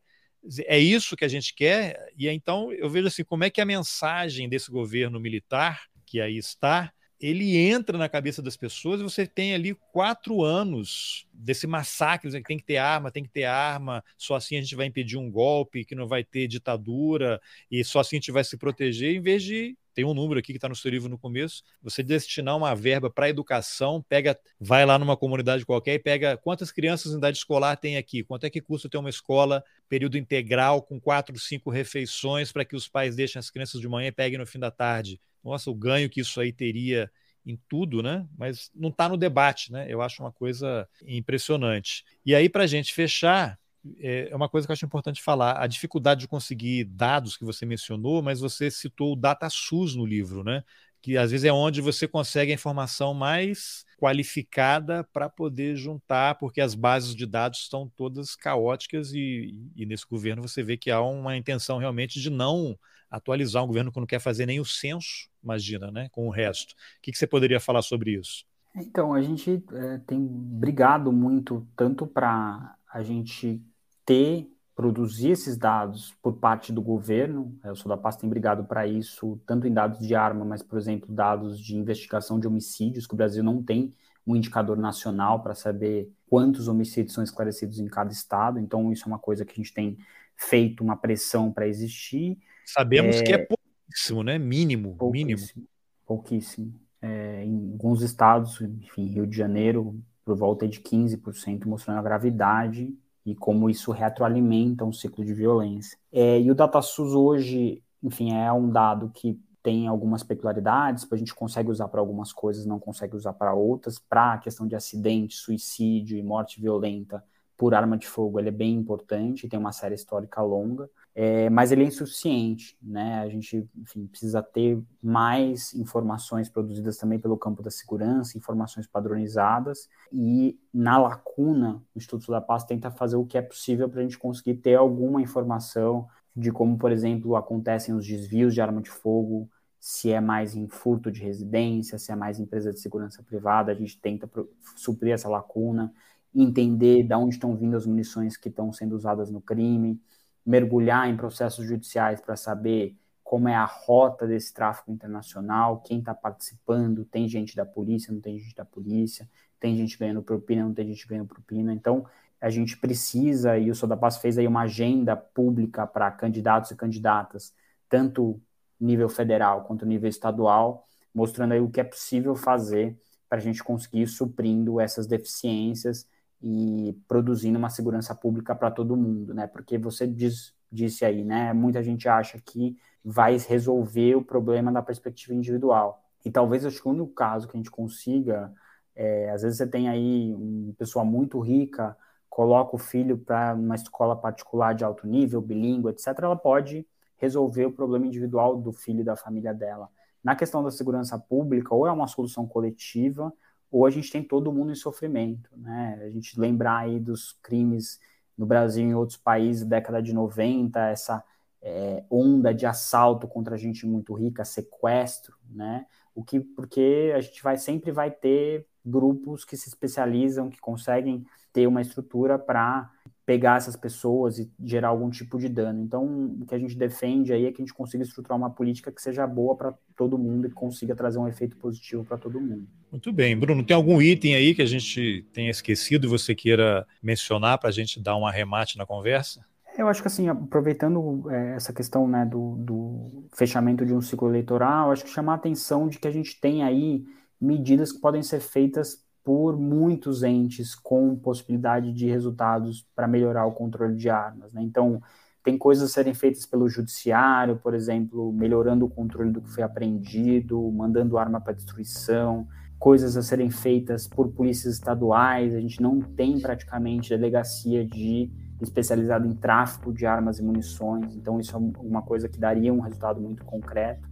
É 0.66 0.78
isso 0.78 1.16
que 1.16 1.24
a 1.24 1.28
gente 1.28 1.54
quer? 1.54 2.12
E 2.16 2.28
então 2.28 2.72
eu 2.72 2.90
vejo 2.90 3.06
assim, 3.06 3.24
como 3.24 3.44
é 3.44 3.50
que 3.50 3.60
a 3.60 3.64
mensagem 3.64 4.48
desse 4.48 4.70
governo 4.70 5.20
militar 5.20 5.82
que 6.04 6.20
aí 6.20 6.36
está 6.36 6.92
ele 7.20 7.56
entra 7.56 7.98
na 7.98 8.08
cabeça 8.08 8.40
das 8.40 8.56
pessoas 8.56 9.00
e 9.00 9.02
você 9.02 9.26
tem 9.26 9.54
ali 9.54 9.74
quatro 9.92 10.42
anos 10.42 11.26
desse 11.32 11.66
massacre, 11.66 12.30
que 12.30 12.42
tem 12.42 12.58
que 12.58 12.64
ter 12.64 12.76
arma, 12.76 13.10
tem 13.10 13.24
que 13.24 13.30
ter 13.30 13.44
arma, 13.44 14.04
só 14.16 14.36
assim 14.36 14.56
a 14.56 14.60
gente 14.60 14.76
vai 14.76 14.86
impedir 14.86 15.16
um 15.16 15.30
golpe, 15.30 15.84
que 15.84 15.94
não 15.94 16.06
vai 16.06 16.22
ter 16.22 16.46
ditadura, 16.46 17.40
e 17.70 17.82
só 17.82 18.00
assim 18.00 18.16
a 18.16 18.20
gente 18.20 18.32
vai 18.32 18.44
se 18.44 18.56
proteger, 18.56 19.14
em 19.14 19.20
vez 19.20 19.42
de 19.42 19.76
tem 19.94 20.04
um 20.04 20.14
número 20.14 20.38
aqui 20.38 20.52
que 20.52 20.58
está 20.58 20.68
no 20.68 20.76
seu 20.76 20.92
livro 20.92 21.08
no 21.08 21.18
começo, 21.18 21.64
você 21.82 22.04
destinar 22.04 22.56
uma 22.56 22.72
verba 22.72 23.10
para 23.10 23.28
educação, 23.28 24.00
pega, 24.08 24.38
vai 24.60 24.86
lá 24.86 24.96
numa 24.96 25.16
comunidade 25.16 25.66
qualquer 25.66 25.94
e 25.94 25.98
pega 25.98 26.36
quantas 26.36 26.70
crianças 26.70 27.12
em 27.12 27.16
idade 27.16 27.38
escolar 27.38 27.74
tem 27.74 27.96
aqui, 27.96 28.22
quanto 28.22 28.44
é 28.44 28.50
que 28.50 28.60
custa 28.60 28.88
ter 28.88 28.96
uma 28.96 29.10
escola 29.10 29.64
período 29.88 30.16
integral 30.16 30.82
com 30.82 31.00
quatro, 31.00 31.36
cinco 31.36 31.68
refeições 31.68 32.52
para 32.52 32.64
que 32.64 32.76
os 32.76 32.86
pais 32.86 33.16
deixem 33.16 33.40
as 33.40 33.50
crianças 33.50 33.80
de 33.80 33.88
manhã 33.88 34.06
e 34.06 34.12
peguem 34.12 34.38
no 34.38 34.46
fim 34.46 34.60
da 34.60 34.70
tarde 34.70 35.20
nossa, 35.44 35.70
o 35.70 35.74
ganho 35.74 36.10
que 36.10 36.20
isso 36.20 36.40
aí 36.40 36.52
teria 36.52 37.10
em 37.46 37.58
tudo, 37.68 38.02
né? 38.02 38.26
Mas 38.36 38.70
não 38.74 38.90
está 38.90 39.08
no 39.08 39.16
debate, 39.16 39.72
né? 39.72 39.86
Eu 39.88 40.02
acho 40.02 40.22
uma 40.22 40.32
coisa 40.32 40.86
impressionante. 41.06 42.04
E 42.24 42.34
aí, 42.34 42.48
para 42.48 42.64
a 42.64 42.66
gente 42.66 42.92
fechar, 42.92 43.58
é, 44.00 44.28
é 44.30 44.36
uma 44.36 44.48
coisa 44.48 44.66
que 44.66 44.70
eu 44.70 44.74
acho 44.74 44.84
importante 44.84 45.22
falar: 45.22 45.60
a 45.62 45.66
dificuldade 45.66 46.20
de 46.20 46.28
conseguir 46.28 46.84
dados 46.84 47.36
que 47.36 47.44
você 47.44 47.64
mencionou, 47.64 48.22
mas 48.22 48.40
você 48.40 48.70
citou 48.70 49.12
o 49.12 49.16
DataSUS 49.16 49.94
no 49.94 50.04
livro, 50.04 50.44
né? 50.44 50.62
Que 51.00 51.16
às 51.16 51.30
vezes 51.30 51.44
é 51.44 51.52
onde 51.52 51.80
você 51.80 52.08
consegue 52.08 52.50
a 52.50 52.54
informação 52.54 53.14
mais 53.14 53.84
qualificada 53.98 55.04
para 55.04 55.28
poder 55.28 55.76
juntar, 55.76 56.34
porque 56.36 56.60
as 56.60 56.74
bases 56.74 57.14
de 57.14 57.24
dados 57.24 57.60
estão 57.60 57.88
todas 57.96 58.34
caóticas 58.36 59.12
e, 59.12 59.54
e 59.76 59.86
nesse 59.86 60.06
governo 60.06 60.42
você 60.42 60.62
vê 60.62 60.76
que 60.76 60.90
há 60.90 61.00
uma 61.00 61.36
intenção 61.36 61.78
realmente 61.78 62.20
de 62.20 62.30
não 62.30 62.78
atualizar 63.10 63.64
um 63.64 63.66
governo 63.66 63.92
que 63.92 64.00
não 64.00 64.06
quer 64.06 64.20
fazer 64.20 64.46
nem 64.46 64.60
o 64.60 64.64
censo, 64.64 65.28
imagina, 65.42 65.90
né, 65.90 66.08
com 66.10 66.26
o 66.26 66.30
resto. 66.30 66.72
O 66.72 66.74
que, 67.02 67.12
que 67.12 67.18
você 67.18 67.26
poderia 67.26 67.60
falar 67.60 67.82
sobre 67.82 68.12
isso? 68.12 68.44
Então, 68.76 69.12
a 69.12 69.20
gente 69.22 69.62
é, 69.72 69.98
tem 70.06 70.20
brigado 70.20 71.12
muito 71.12 71.66
tanto 71.76 72.06
para 72.06 72.76
a 72.92 73.02
gente 73.02 73.62
ter, 74.04 74.48
produzir 74.74 75.30
esses 75.30 75.56
dados 75.56 76.14
por 76.22 76.34
parte 76.34 76.72
do 76.72 76.80
governo. 76.80 77.58
É, 77.64 77.72
o 77.72 77.76
Sou 77.76 77.88
da 77.88 77.96
Paz 77.96 78.16
tem 78.16 78.30
brigado 78.30 78.64
para 78.64 78.86
isso, 78.86 79.40
tanto 79.44 79.66
em 79.66 79.72
dados 79.72 79.98
de 80.06 80.14
arma, 80.14 80.44
mas, 80.44 80.62
por 80.62 80.78
exemplo, 80.78 81.12
dados 81.12 81.58
de 81.58 81.76
investigação 81.76 82.38
de 82.38 82.46
homicídios, 82.46 83.06
que 83.06 83.14
o 83.14 83.16
Brasil 83.16 83.42
não 83.42 83.62
tem 83.62 83.92
um 84.24 84.36
indicador 84.36 84.76
nacional 84.76 85.42
para 85.42 85.54
saber 85.54 86.12
quantos 86.28 86.68
homicídios 86.68 87.14
são 87.14 87.24
esclarecidos 87.24 87.80
em 87.80 87.86
cada 87.86 88.12
estado. 88.12 88.60
Então, 88.60 88.92
isso 88.92 89.04
é 89.04 89.08
uma 89.08 89.18
coisa 89.18 89.44
que 89.44 89.52
a 89.52 89.56
gente 89.56 89.72
tem 89.72 89.98
feito 90.36 90.84
uma 90.84 90.96
pressão 90.96 91.50
para 91.50 91.66
existir. 91.66 92.38
Sabemos 92.68 93.16
é... 93.16 93.22
que 93.22 93.32
é 93.32 93.38
pouquíssimo, 93.38 94.22
né? 94.22 94.38
Mínimo, 94.38 94.94
pouquíssimo, 94.96 95.26
mínimo. 95.26 95.68
Pouquíssimo. 96.06 96.74
É, 97.00 97.44
em 97.44 97.72
alguns 97.72 98.02
estados, 98.02 98.60
enfim, 98.60 99.06
Rio 99.06 99.26
de 99.26 99.36
Janeiro, 99.36 99.98
por 100.24 100.36
volta 100.36 100.68
de 100.68 100.80
15%, 100.80 101.64
mostrando 101.64 101.98
a 101.98 102.02
gravidade 102.02 102.94
e 103.24 103.34
como 103.34 103.70
isso 103.70 103.90
retroalimenta 103.90 104.84
um 104.84 104.92
ciclo 104.92 105.24
de 105.24 105.32
violência. 105.32 105.96
É, 106.12 106.38
e 106.40 106.50
o 106.50 106.54
DataSUS 106.54 107.14
hoje, 107.14 107.82
enfim, 108.02 108.34
é 108.34 108.52
um 108.52 108.68
dado 108.68 109.10
que 109.14 109.40
tem 109.62 109.86
algumas 109.86 110.22
peculiaridades, 110.22 111.06
a 111.10 111.16
gente 111.16 111.34
consegue 111.34 111.70
usar 111.70 111.88
para 111.88 112.00
algumas 112.00 112.32
coisas, 112.32 112.66
não 112.66 112.78
consegue 112.78 113.16
usar 113.16 113.32
para 113.32 113.54
outras. 113.54 113.98
Para 113.98 114.34
a 114.34 114.38
questão 114.38 114.66
de 114.66 114.76
acidente, 114.76 115.36
suicídio 115.36 116.18
e 116.18 116.22
morte 116.22 116.60
violenta 116.60 117.24
por 117.58 117.74
arma 117.74 117.98
de 117.98 118.06
fogo, 118.06 118.38
ele 118.38 118.50
é 118.50 118.52
bem 118.52 118.72
importante, 118.72 119.48
tem 119.48 119.58
uma 119.58 119.72
série 119.72 119.96
histórica 119.96 120.40
longa, 120.40 120.88
é, 121.12 121.50
mas 121.50 121.72
ele 121.72 121.82
é 121.82 121.86
insuficiente, 121.88 122.78
né? 122.80 123.18
A 123.18 123.28
gente, 123.28 123.68
enfim, 123.76 124.06
precisa 124.06 124.40
ter 124.40 124.80
mais 125.02 125.74
informações 125.74 126.48
produzidas 126.48 126.96
também 126.96 127.18
pelo 127.18 127.36
campo 127.36 127.60
da 127.60 127.70
segurança, 127.70 128.38
informações 128.38 128.86
padronizadas, 128.86 129.88
e 130.12 130.56
na 130.72 130.98
lacuna, 130.98 131.82
o 131.92 131.98
Instituto 131.98 132.30
da 132.30 132.40
Paz 132.40 132.62
tenta 132.62 132.92
fazer 132.92 133.16
o 133.16 133.26
que 133.26 133.36
é 133.36 133.42
possível 133.42 133.88
para 133.88 133.98
a 133.98 134.02
gente 134.04 134.16
conseguir 134.16 134.54
ter 134.54 134.76
alguma 134.76 135.20
informação 135.20 136.06
de 136.36 136.52
como, 136.52 136.78
por 136.78 136.92
exemplo, 136.92 137.34
acontecem 137.34 137.92
os 137.92 138.06
desvios 138.06 138.54
de 138.54 138.60
arma 138.60 138.80
de 138.80 138.90
fogo, 138.90 139.50
se 139.80 140.12
é 140.12 140.20
mais 140.20 140.54
em 140.54 140.68
furto 140.68 141.10
de 141.10 141.20
residência, 141.20 141.98
se 141.98 142.12
é 142.12 142.14
mais 142.14 142.38
empresa 142.38 142.72
de 142.72 142.78
segurança 142.78 143.20
privada, 143.24 143.72
a 143.72 143.74
gente 143.74 144.00
tenta 144.00 144.30
suprir 144.76 145.12
essa 145.12 145.28
lacuna, 145.28 145.92
entender 146.42 147.02
de 147.02 147.14
onde 147.14 147.34
estão 147.34 147.56
vindo 147.56 147.76
as 147.76 147.86
munições 147.86 148.36
que 148.36 148.48
estão 148.48 148.72
sendo 148.72 148.94
usadas 148.94 149.30
no 149.30 149.40
crime, 149.40 150.00
mergulhar 150.44 151.08
em 151.08 151.16
processos 151.16 151.66
judiciais 151.66 152.20
para 152.20 152.36
saber 152.36 152.96
como 153.22 153.48
é 153.48 153.54
a 153.54 153.64
rota 153.64 154.26
desse 154.26 154.54
tráfico 154.54 154.90
internacional, 154.90 155.82
quem 155.82 155.98
está 155.98 156.14
participando, 156.14 157.04
tem 157.04 157.28
gente 157.28 157.54
da 157.54 157.66
polícia, 157.66 158.12
não 158.12 158.20
tem 158.20 158.38
gente 158.38 158.54
da 158.54 158.64
polícia, 158.64 159.28
tem 159.60 159.76
gente 159.76 159.98
ganhando 159.98 160.22
propina, 160.22 160.64
não 160.64 160.72
tem 160.72 160.86
gente 160.86 161.06
ganhando 161.06 161.28
propina. 161.28 161.74
Então, 161.74 162.06
a 162.40 162.48
gente 162.48 162.78
precisa, 162.78 163.58
e 163.58 163.70
o 163.70 163.74
Sodapaz 163.74 164.16
fez 164.16 164.38
aí 164.38 164.46
uma 164.46 164.62
agenda 164.62 165.16
pública 165.16 165.86
para 165.86 166.10
candidatos 166.10 166.70
e 166.70 166.76
candidatas, 166.76 167.52
tanto 167.88 168.40
nível 168.80 169.08
federal 169.08 169.64
quanto 169.64 169.84
nível 169.84 170.08
estadual, 170.08 170.86
mostrando 171.12 171.52
aí 171.52 171.60
o 171.60 171.68
que 171.68 171.80
é 171.80 171.84
possível 171.84 172.34
fazer 172.34 172.96
para 173.28 173.38
a 173.38 173.40
gente 173.40 173.62
conseguir 173.62 174.06
suprindo 174.06 174.80
essas 174.80 175.06
deficiências 175.06 176.06
e 176.42 176.96
produzindo 177.08 177.58
uma 177.58 177.70
segurança 177.70 178.14
pública 178.14 178.54
para 178.54 178.70
todo 178.70 178.96
mundo, 178.96 179.34
né? 179.34 179.46
Porque 179.46 179.78
você 179.78 180.06
diz, 180.06 180.54
disse 180.70 181.04
aí, 181.04 181.24
né? 181.24 181.52
Muita 181.52 181.82
gente 181.82 182.08
acha 182.08 182.40
que 182.40 182.76
vai 183.04 183.36
resolver 183.36 184.16
o 184.16 184.24
problema 184.24 184.72
da 184.72 184.82
perspectiva 184.82 185.34
individual. 185.34 186.02
E 186.24 186.30
talvez 186.30 186.64
acho 186.64 186.80
que 186.82 186.88
o 186.88 186.92
único 186.92 187.12
caso 187.14 187.48
que 187.48 187.56
a 187.56 187.58
gente 187.58 187.70
consiga, 187.70 188.52
é, 188.94 189.30
às 189.30 189.42
vezes 189.42 189.58
você 189.58 189.66
tem 189.66 189.88
aí 189.88 190.34
uma 190.34 190.74
pessoa 190.74 191.04
muito 191.04 191.40
rica 191.40 191.96
coloca 192.38 192.76
o 192.76 192.78
filho 192.78 193.18
para 193.18 193.52
uma 193.52 193.74
escola 193.74 194.14
particular 194.14 194.72
de 194.72 194.84
alto 194.84 195.08
nível, 195.08 195.40
bilíngue, 195.40 195.88
etc., 195.88 196.16
ela 196.22 196.36
pode 196.36 196.86
resolver 197.16 197.66
o 197.66 197.72
problema 197.72 198.06
individual 198.06 198.56
do 198.56 198.72
filho 198.72 199.00
e 199.00 199.04
da 199.04 199.16
família 199.16 199.52
dela. 199.52 199.88
Na 200.22 200.36
questão 200.36 200.62
da 200.62 200.70
segurança 200.70 201.18
pública, 201.18 201.74
ou 201.74 201.84
é 201.84 201.90
uma 201.90 202.06
solução 202.06 202.46
coletiva, 202.46 203.32
ou 203.70 203.86
a 203.86 203.90
gente 203.90 204.10
tem 204.10 204.22
todo 204.22 204.52
mundo 204.52 204.72
em 204.72 204.76
sofrimento, 204.76 205.50
né? 205.56 206.00
A 206.02 206.10
gente 206.10 206.38
lembrar 206.38 206.78
aí 206.78 206.98
dos 206.98 207.32
crimes 207.42 208.00
no 208.36 208.46
Brasil 208.46 208.84
e 208.84 208.88
em 208.88 208.94
outros 208.94 209.18
países, 209.18 209.64
década 209.64 210.02
de 210.02 210.12
90, 210.12 210.80
essa 210.88 211.24
é, 211.60 212.04
onda 212.10 212.54
de 212.54 212.66
assalto 212.66 213.26
contra 213.26 213.56
gente 213.56 213.86
muito 213.86 214.14
rica, 214.14 214.44
sequestro, 214.44 215.36
né? 215.50 215.86
O 216.14 216.24
que, 216.24 216.40
porque 216.40 217.12
a 217.14 217.20
gente 217.20 217.42
vai 217.42 217.56
sempre 217.56 217.92
vai 217.92 218.10
ter 218.10 218.66
grupos 218.84 219.44
que 219.44 219.56
se 219.56 219.68
especializam, 219.68 220.48
que 220.48 220.60
conseguem 220.60 221.24
ter 221.52 221.66
uma 221.66 221.82
estrutura 221.82 222.38
para 222.38 222.90
pegar 223.28 223.58
essas 223.58 223.76
pessoas 223.76 224.38
e 224.38 224.50
gerar 224.64 224.88
algum 224.88 225.10
tipo 225.10 225.38
de 225.38 225.50
dano. 225.50 225.82
Então, 225.82 226.34
o 226.40 226.46
que 226.46 226.54
a 226.54 226.58
gente 226.58 226.74
defende 226.74 227.30
aí 227.30 227.44
é 227.44 227.52
que 227.52 227.60
a 227.60 227.64
gente 227.66 227.74
consiga 227.74 228.02
estruturar 228.02 228.38
uma 228.38 228.48
política 228.48 228.90
que 228.90 229.02
seja 229.02 229.26
boa 229.26 229.54
para 229.54 229.74
todo 229.94 230.16
mundo 230.16 230.46
e 230.46 230.50
consiga 230.50 230.96
trazer 230.96 231.18
um 231.18 231.28
efeito 231.28 231.54
positivo 231.58 232.02
para 232.06 232.16
todo 232.16 232.40
mundo. 232.40 232.66
Muito 232.90 233.12
bem. 233.12 233.38
Bruno, 233.38 233.62
tem 233.62 233.76
algum 233.76 234.00
item 234.00 234.34
aí 234.34 234.54
que 234.54 234.62
a 234.62 234.66
gente 234.66 235.26
tenha 235.30 235.50
esquecido 235.50 236.06
e 236.06 236.08
você 236.08 236.34
queira 236.34 236.86
mencionar 237.02 237.58
para 237.58 237.68
a 237.68 237.72
gente 237.72 238.02
dar 238.02 238.16
um 238.16 238.26
arremate 238.26 238.78
na 238.78 238.86
conversa? 238.86 239.44
Eu 239.76 239.88
acho 239.88 240.00
que 240.00 240.08
assim, 240.08 240.26
aproveitando 240.26 241.30
é, 241.30 241.56
essa 241.56 241.70
questão 241.70 242.08
né, 242.08 242.24
do, 242.24 242.56
do, 242.56 243.28
fechamento 243.36 243.84
de 243.84 243.92
um 243.92 244.00
ciclo 244.00 244.30
eleitoral, 244.30 244.90
acho 244.90 245.04
que 245.04 245.10
chamar 245.10 245.32
a 245.32 245.36
atenção 245.36 245.86
de 245.86 245.98
que 245.98 246.08
a 246.08 246.10
gente 246.10 246.40
tem 246.40 246.62
aí 246.62 247.04
medidas 247.38 247.92
que 247.92 248.00
podem 248.00 248.22
ser 248.22 248.40
feitas 248.40 249.06
por 249.28 249.58
muitos 249.58 250.22
entes 250.22 250.74
com 250.74 251.14
possibilidade 251.14 251.92
de 251.92 252.06
resultados 252.06 252.88
para 252.96 253.06
melhorar 253.06 253.44
o 253.44 253.52
controle 253.52 253.94
de 253.94 254.08
armas. 254.08 254.50
Né? 254.54 254.62
Então, 254.62 255.02
tem 255.44 255.58
coisas 255.58 255.90
a 255.90 255.92
serem 255.92 256.14
feitas 256.14 256.46
pelo 256.46 256.66
judiciário, 256.66 257.56
por 257.56 257.74
exemplo, 257.74 258.32
melhorando 258.32 258.86
o 258.86 258.88
controle 258.88 259.30
do 259.30 259.42
que 259.42 259.50
foi 259.50 259.62
apreendido, 259.62 260.72
mandando 260.72 261.18
arma 261.18 261.42
para 261.42 261.52
destruição, 261.52 262.48
coisas 262.78 263.18
a 263.18 263.22
serem 263.22 263.50
feitas 263.50 264.08
por 264.08 264.28
polícias 264.28 264.72
estaduais. 264.72 265.54
A 265.54 265.60
gente 265.60 265.82
não 265.82 266.00
tem 266.00 266.40
praticamente 266.40 267.10
delegacia 267.10 267.84
de 267.84 268.32
especializada 268.62 269.26
em 269.26 269.34
tráfico 269.34 269.92
de 269.92 270.06
armas 270.06 270.38
e 270.38 270.42
munições, 270.42 271.14
então 271.14 271.38
isso 271.38 271.54
é 271.54 271.58
uma 271.82 272.00
coisa 272.00 272.30
que 272.30 272.38
daria 272.38 272.72
um 272.72 272.80
resultado 272.80 273.20
muito 273.20 273.44
concreto. 273.44 274.08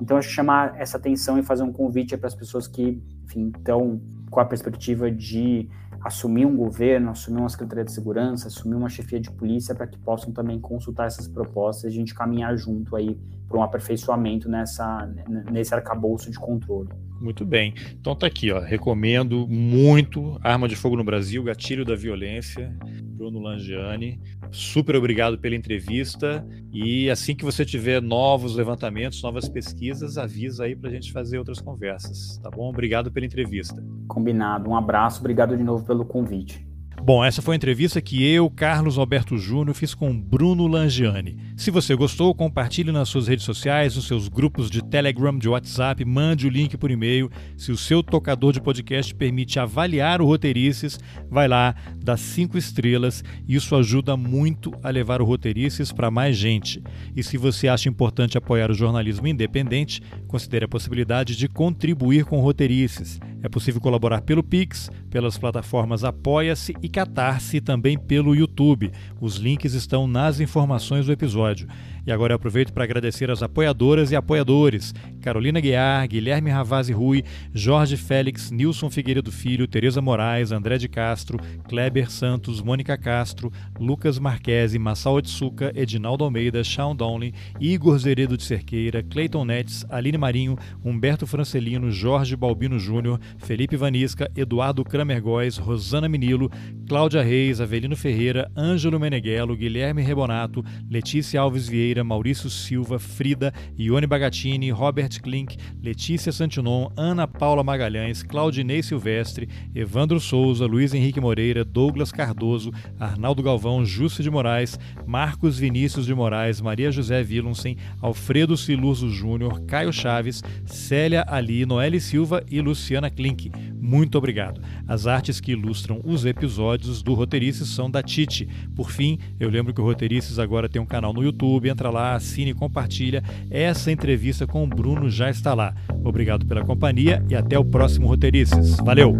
Então, 0.00 0.16
acho 0.16 0.28
que 0.28 0.34
chamar 0.34 0.78
essa 0.80 0.96
atenção 0.96 1.38
e 1.38 1.42
fazer 1.42 1.62
um 1.62 1.72
convite 1.72 2.16
para 2.16 2.28
as 2.28 2.34
pessoas 2.34 2.66
que, 2.66 3.02
estão 3.28 4.00
com 4.30 4.40
a 4.40 4.44
perspectiva 4.44 5.10
de 5.10 5.68
assumir 6.00 6.46
um 6.46 6.56
governo, 6.56 7.10
assumir 7.10 7.40
uma 7.40 7.48
Secretaria 7.48 7.84
de 7.84 7.92
Segurança, 7.92 8.46
assumir 8.48 8.76
uma 8.76 8.88
chefia 8.88 9.20
de 9.20 9.30
polícia, 9.30 9.74
para 9.74 9.86
que 9.86 9.98
possam 9.98 10.32
também 10.32 10.60
consultar 10.60 11.06
essas 11.06 11.26
propostas 11.26 11.84
e 11.84 11.86
a 11.88 11.90
gente 11.90 12.14
caminhar 12.14 12.56
junto 12.56 12.94
aí 12.94 13.18
para 13.48 13.58
um 13.58 13.62
aperfeiçoamento 13.62 14.48
nessa, 14.48 15.08
nesse 15.50 15.74
arcabouço 15.74 16.30
de 16.30 16.38
controle. 16.38 16.90
Muito 17.20 17.44
bem. 17.44 17.74
Então 18.00 18.14
tá 18.14 18.26
aqui, 18.26 18.52
ó. 18.52 18.60
Recomendo 18.60 19.46
muito 19.48 20.38
Arma 20.42 20.68
de 20.68 20.76
Fogo 20.76 20.96
no 20.96 21.02
Brasil, 21.02 21.42
Gatilho 21.42 21.84
da 21.84 21.96
Violência, 21.96 22.76
Bruno 23.02 23.40
Langiani. 23.40 24.20
Super 24.52 24.94
obrigado 24.94 25.38
pela 25.38 25.56
entrevista. 25.56 26.46
E 26.72 27.10
assim 27.10 27.34
que 27.34 27.44
você 27.44 27.64
tiver 27.64 28.00
novos 28.00 28.54
levantamentos, 28.54 29.22
novas 29.22 29.48
pesquisas, 29.48 30.16
avisa 30.16 30.64
aí 30.64 30.76
para 30.76 30.90
a 30.90 30.92
gente 30.92 31.12
fazer 31.12 31.38
outras 31.38 31.60
conversas. 31.60 32.38
Tá 32.38 32.50
bom? 32.50 32.68
Obrigado 32.68 33.10
pela 33.10 33.26
entrevista. 33.26 33.82
Combinado. 34.06 34.70
Um 34.70 34.76
abraço. 34.76 35.18
Obrigado 35.20 35.56
de 35.56 35.64
novo 35.64 35.84
pelo 35.84 36.04
convite. 36.04 36.67
Bom, 37.08 37.24
essa 37.24 37.40
foi 37.40 37.54
a 37.54 37.56
entrevista 37.56 38.02
que 38.02 38.22
eu, 38.22 38.50
Carlos 38.50 38.98
Alberto 38.98 39.38
Júnior, 39.38 39.74
fiz 39.74 39.94
com 39.94 40.14
Bruno 40.14 40.66
Langiani. 40.66 41.38
Se 41.56 41.70
você 41.70 41.94
gostou, 41.94 42.34
compartilhe 42.34 42.92
nas 42.92 43.08
suas 43.08 43.26
redes 43.26 43.46
sociais, 43.46 43.96
nos 43.96 44.06
seus 44.06 44.28
grupos 44.28 44.70
de 44.70 44.84
Telegram, 44.84 45.38
de 45.38 45.48
WhatsApp, 45.48 46.04
mande 46.04 46.46
o 46.46 46.50
link 46.50 46.76
por 46.76 46.90
e-mail. 46.90 47.30
Se 47.56 47.72
o 47.72 47.78
seu 47.78 48.02
tocador 48.02 48.52
de 48.52 48.60
podcast 48.60 49.14
permite 49.14 49.58
avaliar 49.58 50.20
o 50.20 50.26
Roteirices, 50.26 51.00
vai 51.30 51.48
lá, 51.48 51.74
dá 51.96 52.14
cinco 52.14 52.58
estrelas. 52.58 53.24
Isso 53.48 53.74
ajuda 53.74 54.14
muito 54.14 54.70
a 54.82 54.90
levar 54.90 55.22
o 55.22 55.24
Roteirices 55.24 55.90
para 55.90 56.10
mais 56.10 56.36
gente. 56.36 56.82
E 57.16 57.22
se 57.22 57.38
você 57.38 57.68
acha 57.68 57.88
importante 57.88 58.36
apoiar 58.36 58.70
o 58.70 58.74
jornalismo 58.74 59.26
independente, 59.26 60.02
considere 60.26 60.66
a 60.66 60.68
possibilidade 60.68 61.36
de 61.36 61.48
contribuir 61.48 62.26
com 62.26 62.36
o 62.36 62.42
Roteirices. 62.42 63.18
É 63.42 63.48
possível 63.48 63.80
colaborar 63.80 64.22
pelo 64.22 64.42
Pix, 64.42 64.90
pelas 65.10 65.38
plataformas 65.38 66.02
Apoia-se 66.02 66.74
e 66.82 66.88
Catarse 66.88 67.58
e 67.58 67.60
também 67.60 67.96
pelo 67.96 68.34
YouTube. 68.34 68.90
Os 69.20 69.36
links 69.36 69.74
estão 69.74 70.06
nas 70.06 70.40
informações 70.40 71.06
do 71.06 71.12
episódio. 71.12 71.68
E 72.08 72.10
agora 72.10 72.32
eu 72.32 72.36
aproveito 72.36 72.72
para 72.72 72.84
agradecer 72.84 73.30
as 73.30 73.42
apoiadoras 73.42 74.10
e 74.10 74.16
apoiadores: 74.16 74.94
Carolina 75.20 75.60
Guiar, 75.60 76.08
Guilherme 76.08 76.50
Ravazzi 76.50 76.90
Rui, 76.90 77.22
Jorge 77.52 77.98
Félix, 77.98 78.50
Nilson 78.50 78.88
Figueiredo 78.88 79.30
Filho, 79.30 79.68
Tereza 79.68 80.00
Moraes, 80.00 80.50
André 80.50 80.78
de 80.78 80.88
Castro, 80.88 81.38
Kleber 81.68 82.10
Santos, 82.10 82.62
Mônica 82.62 82.96
Castro, 82.96 83.52
Lucas 83.78 84.18
Marquesi, 84.18 84.78
Massal 84.78 85.16
Otsuka, 85.16 85.70
Edinaldo 85.74 86.24
Almeida, 86.24 86.64
Sean 86.64 86.96
Donley, 86.96 87.34
Igor 87.60 87.98
Zeredo 87.98 88.38
de 88.38 88.42
Cerqueira, 88.42 89.02
Cleiton 89.02 89.44
Netes, 89.44 89.84
Aline 89.90 90.16
Marinho, 90.16 90.56
Humberto 90.82 91.26
Francelino, 91.26 91.90
Jorge 91.92 92.34
Balbino 92.36 92.78
Júnior, 92.78 93.20
Felipe 93.36 93.76
Vanisca, 93.76 94.30
Eduardo 94.34 94.82
Kramer 94.82 95.20
Góes, 95.20 95.58
Rosana 95.58 96.08
Minilo, 96.08 96.50
Cláudia 96.88 97.20
Reis, 97.20 97.60
Avelino 97.60 97.94
Ferreira, 97.94 98.50
Ângelo 98.56 98.98
Meneghello, 98.98 99.54
Guilherme 99.54 100.00
Rebonato, 100.00 100.64
Letícia 100.88 101.38
Alves 101.38 101.68
Vieira, 101.68 101.97
Maurício 102.04 102.50
Silva, 102.50 102.98
Frida, 102.98 103.52
Ione 103.78 104.06
Bagatini, 104.06 104.70
Robert 104.70 105.20
Klink, 105.22 105.56
Letícia 105.82 106.32
Santinon, 106.32 106.90
Ana 106.96 107.26
Paula 107.26 107.62
Magalhães, 107.62 108.22
Claudinei 108.22 108.82
Silvestre, 108.82 109.48
Evandro 109.74 110.20
Souza, 110.20 110.66
Luiz 110.66 110.94
Henrique 110.94 111.20
Moreira, 111.20 111.64
Douglas 111.64 112.12
Cardoso, 112.12 112.72
Arnaldo 112.98 113.42
Galvão, 113.42 113.84
Júcio 113.84 114.22
de 114.22 114.30
Moraes, 114.30 114.78
Marcos 115.06 115.58
Vinícius 115.58 116.06
de 116.06 116.14
Moraes, 116.14 116.60
Maria 116.60 116.90
José 116.90 117.20
Willumsen, 117.20 117.76
Alfredo 118.00 118.56
Siluso 118.56 119.10
Júnior, 119.10 119.60
Caio 119.66 119.92
Chaves, 119.92 120.42
Célia 120.64 121.24
Ali, 121.28 121.64
Noelle 121.66 122.00
Silva 122.00 122.42
e 122.50 122.60
Luciana 122.60 123.10
Klink. 123.10 123.50
Muito 123.80 124.18
obrigado. 124.18 124.60
As 124.86 125.06
artes 125.06 125.40
que 125.40 125.52
ilustram 125.52 126.00
os 126.04 126.24
episódios 126.24 127.02
do 127.02 127.14
Roteirices 127.14 127.68
são 127.68 127.90
da 127.90 128.02
Tite. 128.02 128.48
Por 128.74 128.90
fim, 128.90 129.18
eu 129.38 129.48
lembro 129.48 129.72
que 129.72 129.80
o 129.80 129.84
Roteirices 129.84 130.38
agora 130.38 130.68
tem 130.68 130.80
um 130.80 130.86
canal 130.86 131.12
no 131.12 131.22
YouTube. 131.22 131.68
Entra 131.68 131.87
lá, 131.90 132.14
assine 132.14 132.50
e 132.50 132.54
compartilha. 132.54 133.22
Essa 133.50 133.90
entrevista 133.90 134.46
com 134.46 134.64
o 134.64 134.66
Bruno 134.66 135.08
já 135.10 135.30
está 135.30 135.54
lá. 135.54 135.74
Obrigado 136.04 136.46
pela 136.46 136.64
companhia 136.64 137.24
e 137.28 137.34
até 137.34 137.58
o 137.58 137.64
próximo 137.64 138.06
Roteirices. 138.06 138.76
Valeu! 138.76 139.16